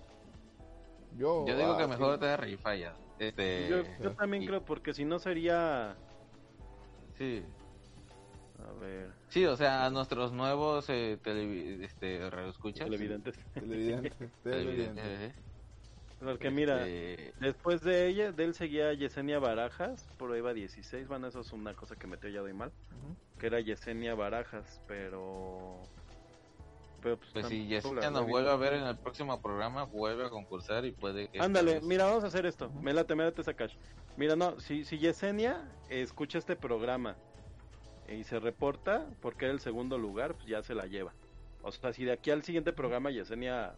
Yo, 1.18 1.46
Yo 1.48 1.58
digo 1.58 1.74
ah, 1.74 1.78
que 1.78 1.84
sí. 1.84 1.90
mejor 1.90 2.20
te 2.20 2.38
rifa 2.38 2.76
ya. 2.76 2.96
Este, 3.20 3.68
Yo, 3.70 3.84
yo 4.02 4.14
también 4.16 4.44
y- 4.44 4.48
creo, 4.48 4.64
porque 4.64 4.94
si 4.94 5.06
no 5.06 5.20
sería, 5.20 5.96
Sí. 7.18 7.44
a 8.60 8.72
ver, 8.80 9.12
Sí, 9.30 9.46
o 9.46 9.56
sea, 9.56 9.86
a 9.86 9.90
nuestros 9.90 10.32
nuevos 10.32 10.90
eh, 10.90 11.18
televi- 11.24 11.84
este, 11.84 12.30
radioescuchas. 12.30 12.86
televidentes. 12.86 13.36
Televidente, 13.54 14.10
televidente. 14.44 15.02
Televidentes, 15.02 15.36
Porque 16.20 16.48
eh, 16.50 16.52
mira, 16.52 16.88
este, 16.88 17.34
después 17.40 17.82
de 17.82 18.08
ella, 18.08 18.32
de 18.32 18.44
él 18.44 18.54
seguía 18.54 18.94
Yesenia 18.94 19.40
Barajas, 19.40 20.08
por 20.18 20.32
ahí 20.32 20.42
va 20.42 20.54
16, 20.54 21.08
bueno, 21.08 21.28
eso 21.28 21.40
es 21.40 21.52
una 21.52 21.74
cosa 21.74 21.96
que 21.96 22.06
metió 22.08 22.30
ya 22.30 22.42
doy 22.42 22.54
mal, 22.54 22.72
que 23.40 23.48
era 23.48 23.60
Yesenia 23.60 24.14
Barajas, 24.14 24.82
pero... 24.88 25.82
Pero 27.02 27.18
pues, 27.18 27.32
Pues 27.34 27.48
si 27.48 27.68
la 27.68 28.12
nos 28.12 28.28
vuelve 28.28 28.50
a 28.52 28.56
ver 28.56 28.74
en 28.74 28.84
el 28.84 28.98
próximo 28.98 29.42
programa, 29.42 29.86
vuelve 29.86 30.26
a 30.26 30.30
concursar 30.30 30.86
y 30.86 30.92
puede 30.92 31.30
que... 31.30 31.40
Ándale, 31.40 31.76
vez- 31.76 31.84
mira, 31.84 32.06
vamos 32.06 32.24
a 32.24 32.28
hacer 32.28 32.46
esto. 32.46 32.70
Me 32.82 32.94
late, 32.94 33.16
me 33.16 33.24
late 33.24 33.44
cash. 33.56 33.76
Mira, 34.18 34.36
no, 34.36 34.60
si, 34.60 34.84
si 34.86 35.00
Yesenia 35.00 35.68
escucha 35.90 36.38
este 36.38 36.56
programa 36.56 37.16
y 38.08 38.24
se 38.24 38.40
reporta 38.40 39.08
porque 39.22 39.46
era 39.46 39.54
el 39.54 39.60
segundo 39.60 39.98
lugar, 39.98 40.36
pues 40.36 40.46
ya 40.48 40.62
se 40.62 40.76
la 40.76 40.86
lleva. 40.86 41.14
O 41.64 41.72
sea, 41.72 41.94
si 41.94 42.06
de 42.06 42.12
aquí 42.12 42.30
al 42.32 42.44
siguiente 42.44 42.74
programa 42.74 43.10
Yesenia 43.10 43.76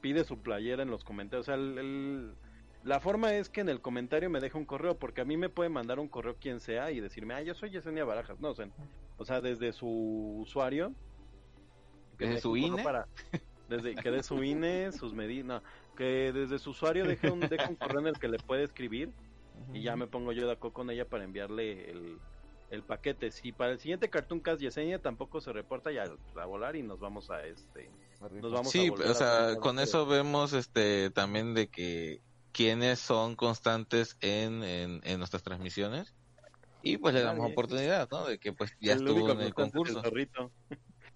pide 0.00 0.24
su 0.24 0.38
playera 0.38 0.82
en 0.82 0.90
los 0.90 1.04
comentarios, 1.04 1.44
o 1.48 1.50
sea, 1.50 1.54
el, 1.54 1.78
el, 1.78 2.34
La 2.82 3.00
forma 3.00 3.34
es 3.34 3.48
que 3.48 3.60
en 3.60 3.68
el 3.68 3.80
comentario 3.80 4.28
me 4.28 4.40
deje 4.40 4.58
un 4.58 4.64
correo, 4.64 4.98
porque 4.98 5.20
a 5.20 5.24
mí 5.24 5.36
me 5.36 5.48
puede 5.48 5.70
mandar 5.70 5.98
un 5.98 6.08
correo 6.08 6.36
quien 6.36 6.60
sea 6.60 6.90
y 6.90 7.00
decirme, 7.00 7.34
ah, 7.34 7.42
yo 7.42 7.54
soy 7.54 7.70
Yesenia 7.70 8.04
Barajas. 8.04 8.40
No, 8.40 8.50
o 8.50 8.54
sea, 8.54 8.68
o 9.18 9.24
sea 9.24 9.40
desde 9.40 9.72
su 9.72 9.86
usuario. 10.40 10.92
Que 12.20 12.26
¿Desde 12.28 12.40
su 12.42 12.56
INE? 12.56 12.82
Para, 12.82 13.06
desde 13.68 13.94
que 13.94 14.10
de 14.10 14.22
su 14.22 14.42
INE, 14.44 14.92
sus 14.92 15.14
medidas. 15.14 15.46
No, 15.46 15.62
que 15.96 16.32
desde 16.32 16.58
su 16.58 16.70
usuario 16.70 17.04
deje 17.06 17.30
un, 17.30 17.40
deje 17.40 17.66
un 17.68 17.76
correo 17.76 18.00
en 18.00 18.06
el 18.08 18.18
que 18.18 18.28
le 18.28 18.38
puede 18.38 18.64
escribir 18.64 19.10
y 19.74 19.82
ya 19.82 19.96
me 19.96 20.06
pongo 20.06 20.32
yo 20.32 20.46
de 20.46 20.52
acuerdo 20.52 20.74
con 20.74 20.90
ella 20.90 21.04
para 21.06 21.24
enviarle 21.24 21.90
el, 21.90 22.18
el 22.70 22.82
paquete. 22.82 23.30
Si 23.30 23.52
para 23.52 23.72
el 23.72 23.78
siguiente 23.78 24.08
Cartoon 24.08 24.40
Cast 24.40 24.60
Yesenia 24.60 24.98
tampoco 25.00 25.40
se 25.40 25.52
reporta, 25.52 25.90
ya 25.92 26.04
a 26.36 26.44
volar 26.46 26.76
y 26.76 26.82
nos 26.82 27.00
vamos 27.00 27.30
a 27.30 27.44
este. 27.44 27.90
Nos 28.40 28.52
vamos 28.52 28.70
Sí, 28.70 28.90
o 28.90 29.14
sea, 29.14 29.56
con 29.60 29.76
de- 29.76 29.84
eso 29.84 30.06
vemos 30.06 30.52
este 30.52 31.10
también 31.10 31.54
de 31.54 31.68
que 31.68 32.20
quienes 32.52 32.98
son 32.98 33.36
constantes 33.36 34.16
en, 34.20 34.62
en, 34.64 35.00
en 35.04 35.18
nuestras 35.18 35.42
transmisiones 35.42 36.14
y 36.82 36.96
pues 36.96 37.12
le 37.14 37.20
damos 37.20 37.40
Nadie. 37.42 37.52
oportunidad, 37.52 38.08
¿no? 38.10 38.24
De 38.24 38.38
que 38.38 38.52
pues 38.52 38.72
ya 38.80 38.94
el 38.94 38.98
estuvo 39.06 39.30
en 39.30 39.40
el 39.40 39.54
concurso. 39.54 40.02
el 40.02 40.40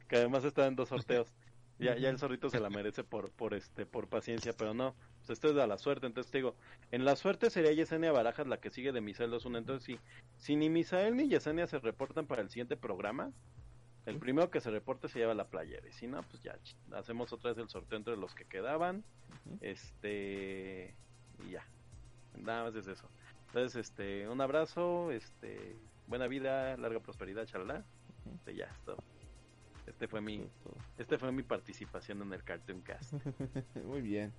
que 0.08 0.16
además 0.16 0.44
está 0.44 0.66
en 0.66 0.76
dos 0.76 0.88
sorteos. 0.88 1.32
Ya, 1.78 1.96
ya 1.96 2.08
el 2.08 2.18
zorrito 2.18 2.50
se 2.50 2.60
la 2.60 2.70
merece 2.70 3.02
por, 3.02 3.30
por 3.32 3.52
este, 3.52 3.84
por 3.84 4.06
paciencia, 4.06 4.52
pero 4.56 4.74
no, 4.74 4.94
pues 5.18 5.30
esto 5.30 5.48
es 5.48 5.56
de 5.56 5.66
la 5.66 5.76
suerte, 5.76 6.06
entonces 6.06 6.30
te 6.30 6.38
digo, 6.38 6.54
en 6.92 7.04
la 7.04 7.16
suerte 7.16 7.50
sería 7.50 7.72
Yesenia 7.72 8.12
Barajas 8.12 8.46
la 8.46 8.58
que 8.58 8.70
sigue 8.70 8.92
de 8.92 9.00
Misael 9.00 9.32
2-1, 9.32 9.58
entonces 9.58 9.82
si, 9.82 9.98
si 10.38 10.54
ni 10.54 10.70
Misael 10.70 11.16
ni 11.16 11.28
Yesenia 11.28 11.66
se 11.66 11.80
reportan 11.80 12.26
para 12.26 12.42
el 12.42 12.48
siguiente 12.48 12.76
programa, 12.76 13.32
el 14.06 14.18
primero 14.18 14.50
que 14.50 14.60
se 14.60 14.70
reporte 14.70 15.08
se 15.08 15.18
lleva 15.18 15.34
la 15.34 15.48
playera, 15.48 15.88
y 15.88 15.92
si 15.92 16.06
no, 16.06 16.22
pues 16.22 16.44
ya, 16.44 16.56
hacemos 16.92 17.32
otra 17.32 17.50
vez 17.50 17.58
el 17.58 17.68
sorteo 17.68 17.98
entre 17.98 18.16
los 18.16 18.36
que 18.36 18.44
quedaban, 18.44 19.02
este, 19.60 20.94
y 21.44 21.50
ya, 21.50 21.66
nada 22.38 22.64
más 22.64 22.76
es 22.76 22.86
eso. 22.86 23.08
Entonces, 23.48 23.88
este, 23.88 24.28
un 24.28 24.40
abrazo, 24.40 25.10
este, 25.10 25.76
buena 26.06 26.26
vida, 26.26 26.76
larga 26.76 27.00
prosperidad, 27.00 27.46
chalala. 27.46 27.84
Este, 28.34 28.56
ya, 28.56 28.66
es 28.66 28.80
todo. 28.84 28.96
Este 29.86 30.08
fue 30.08 30.20
mi, 30.20 30.48
este 30.98 31.18
fue 31.18 31.30
mi 31.32 31.42
participación 31.42 32.22
en 32.22 32.32
el 32.32 32.42
Cartoon 32.42 32.80
Cast. 32.80 33.12
Muy 33.86 34.00
bien. 34.00 34.32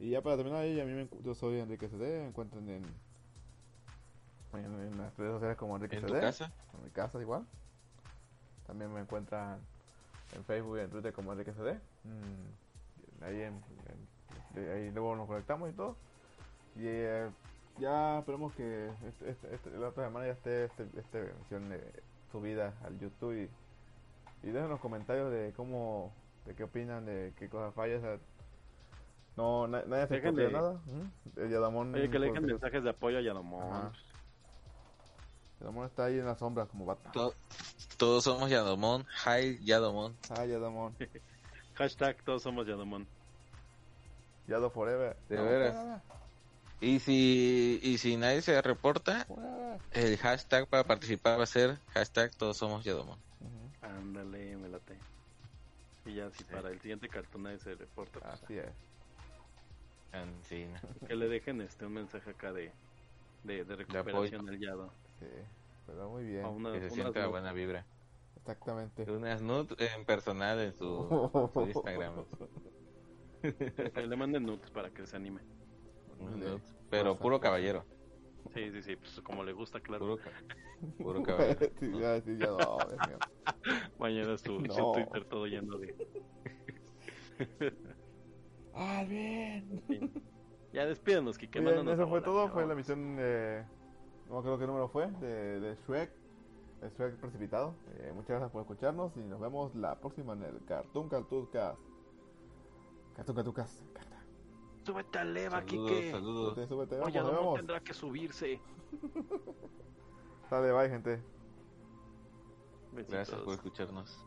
Y 0.00 0.10
ya 0.10 0.22
para 0.22 0.36
terminar, 0.36 0.60
ahí, 0.62 0.80
a 0.80 0.84
mí 0.84 0.92
me, 0.92 1.08
encu- 1.08 1.22
yo 1.22 1.34
soy 1.34 1.58
Enrique 1.60 1.88
CD, 1.88 2.20
me 2.20 2.26
encuentran 2.28 2.68
en, 2.68 2.82
en, 4.54 4.64
en 4.64 4.98
las 4.98 5.16
redes 5.16 5.32
sociales 5.34 5.56
como 5.56 5.76
Enrique 5.76 5.96
¿En 5.96 6.02
CD. 6.02 6.14
tu 6.14 6.20
casa? 6.20 6.52
En 6.76 6.84
mi 6.84 6.90
casa 6.90 7.20
igual. 7.20 7.46
También 8.66 8.92
me 8.92 9.00
encuentran 9.00 9.58
en 10.34 10.44
Facebook 10.44 10.78
y 10.78 10.80
en 10.80 10.90
Twitter 10.90 11.12
como 11.12 11.32
Enrique 11.32 11.52
CD. 11.52 11.74
Mm, 12.04 13.24
ahí, 13.24 13.40
en, 13.42 13.54
en- 13.54 14.08
de 14.54 14.72
ahí 14.72 14.90
luego 14.90 15.14
nos 15.16 15.26
conectamos 15.26 15.70
y 15.70 15.72
todo. 15.72 15.96
Y 16.76 16.82
eh, 16.84 17.28
ya 17.78 18.18
esperemos 18.20 18.52
que 18.54 18.90
este, 19.06 19.30
este- 19.30 19.54
este- 19.54 19.70
la 19.70 19.88
otra 19.88 20.06
semana 20.06 20.26
ya 20.26 20.32
esté 20.32 20.64
este, 20.66 20.88
esta 20.96 21.18
emisión 21.18 21.72
eh, 21.72 21.92
subida 22.30 22.74
al 22.84 22.98
YouTube 22.98 23.34
y, 23.44 23.50
y 24.42 24.48
dejen 24.50 24.68
los 24.70 24.80
comentarios 24.80 25.30
de 25.32 25.52
cómo, 25.56 26.12
de 26.46 26.54
qué 26.54 26.64
opinan, 26.64 27.04
de 27.06 27.32
qué 27.38 27.48
cosas 27.48 27.74
fallas. 27.74 27.98
o 27.98 28.02
sea, 28.02 28.18
no, 29.36 29.66
na- 29.68 29.82
nadie 29.86 30.06
se 30.08 30.16
escogió 30.16 30.50
nada. 30.50 30.72
Ujú. 30.72 31.40
El 31.42 31.50
Yadamón, 31.50 31.94
Oye, 31.94 32.10
que 32.10 32.18
le 32.18 32.26
dejen 32.26 32.42
porque- 32.42 32.52
mensajes 32.54 32.82
de 32.84 32.90
apoyo 32.90 33.18
a 33.18 33.20
Yanomón. 33.20 33.62
Ajá. 33.72 33.92
Yadamón 35.60 35.86
está 35.86 36.04
ahí 36.06 36.18
en 36.18 36.26
la 36.26 36.36
sombra 36.36 36.66
como 36.66 36.84
bata. 36.86 37.10
To- 37.12 37.34
todos 37.96 38.24
somos 38.24 38.48
Yadomón, 38.50 39.04
hi 39.26 39.58
Yadomón. 39.64 40.16
Ah, 40.30 40.44
Yadamón. 40.44 40.94
Hashtag 41.74 42.22
todos 42.24 42.42
somos 42.42 42.66
Yanomón. 42.66 43.06
Yado 44.46 44.70
Forever. 44.70 45.16
De 45.28 45.36
No, 45.36 45.44
veras. 45.44 46.02
Y 46.80 47.00
si, 47.00 47.80
y 47.82 47.98
si 47.98 48.16
nadie 48.16 48.40
se 48.40 48.60
reporta, 48.62 49.26
el 49.92 50.16
hashtag 50.16 50.66
para 50.68 50.84
participar 50.84 51.38
va 51.38 51.42
a 51.42 51.46
ser 51.46 51.78
hashtag 51.88 52.30
todos 52.36 52.56
somos 52.56 52.84
Yadomón. 52.84 53.18
Ándale, 53.88 54.56
me 54.56 54.68
late. 54.68 54.98
Y 56.04 56.14
ya, 56.14 56.30
si 56.30 56.44
para 56.44 56.70
el 56.70 56.80
siguiente 56.80 57.08
cartón 57.08 57.42
nadie 57.44 57.58
se 57.58 57.74
reporta, 57.74 58.20
pues, 58.20 58.42
Así 58.42 58.58
es. 58.58 58.66
Ancina. 60.12 60.80
que 61.06 61.14
le 61.16 61.28
dejen 61.28 61.60
este 61.60 61.84
un 61.86 61.92
mensaje 61.94 62.30
acá 62.30 62.52
de, 62.52 62.72
de, 63.44 63.64
de 63.64 63.76
recuperación 63.76 64.46
del 64.46 64.58
Yado. 64.58 64.90
Sí. 65.20 65.26
Pero 65.86 66.08
muy 66.10 66.24
bien. 66.24 66.44
Una- 66.46 66.72
Que 66.72 66.80
se 66.80 66.90
sienta 66.90 67.26
buena 67.26 67.52
vibra. 67.52 67.84
Exactamente. 68.36 69.10
Unas 69.10 69.42
nudes 69.42 69.76
en 69.96 70.04
personal 70.06 70.58
en 70.60 70.72
su, 70.72 71.50
su 71.52 71.60
Instagram. 71.60 72.24
Le 74.08 74.16
manden 74.16 74.44
nudes 74.44 74.70
para 74.70 74.90
que 74.90 75.06
se 75.06 75.16
anime. 75.16 75.40
Nudes, 76.18 76.62
Pero 76.90 77.16
puro 77.18 77.38
caballero. 77.40 77.84
Sí, 78.54 78.70
sí, 78.72 78.82
sí, 78.82 78.96
pues 78.96 79.20
como 79.22 79.44
le 79.44 79.52
gusta, 79.52 79.80
claro. 79.80 80.04
Puro, 80.06 80.16
ca- 80.16 81.02
puro 81.02 81.22
caballero. 81.24 81.66
Sí, 81.78 81.86
iba 81.86 82.08
a 82.08 82.12
decir 82.14 82.38
Yado, 82.38 82.78
Dios 82.88 83.08
mío. 83.08 83.18
Mañana 83.98 84.38
su 84.38 84.60
No. 84.60 84.92
Twitter 84.92 85.24
todo 85.26 85.46
lleno 85.46 85.76
de... 85.78 85.94
Alvin. 88.74 89.80
Ya 90.72 90.86
despídanos, 90.86 91.38
Kike. 91.38 91.60
Bien, 91.60 91.88
eso 91.88 92.06
fue 92.08 92.20
todo. 92.20 92.46
ya 92.46 92.52
Fue 92.52 92.66
la 92.66 92.74
misión 92.74 93.16
de. 93.16 93.64
No 94.28 94.34
me 94.34 94.38
acuerdo 94.40 94.58
qué 94.58 94.66
número 94.66 94.88
fue. 94.88 95.10
De, 95.12 95.60
de 95.60 95.74
Shrek. 95.86 96.12
De 96.80 96.90
Shrek 96.90 97.16
precipitado. 97.16 97.74
Eh, 97.98 98.12
muchas 98.14 98.28
gracias 98.30 98.50
por 98.50 98.62
escucharnos. 98.62 99.16
Y 99.16 99.20
nos 99.20 99.40
vemos 99.40 99.74
la 99.74 99.98
próxima 99.98 100.34
en 100.34 100.44
el 100.44 100.64
Cartoon 100.64 101.08
Cartoon 101.08 101.46
Cast. 101.46 101.80
Cartoon 103.16 103.36
Cartoon 103.36 103.54
Cast. 103.54 103.82
Súbete 104.88 105.18
al 105.18 105.36
Eva, 105.36 105.60
Saludos, 105.60 105.90
Kike. 105.90 106.10
saludos. 106.12 106.54
Súbete, 106.54 106.68
súbete. 106.68 106.96
Vamos, 106.96 107.08
Oye, 107.14 107.22
vemos. 107.22 107.54
tendrá 107.56 107.80
que 107.80 107.92
subirse. 107.92 108.58
Dale, 110.50 110.72
bye, 110.72 110.88
gente. 110.88 111.22
Besitos. 112.92 113.12
Gracias 113.12 113.40
por 113.42 113.52
escucharnos. 113.52 114.24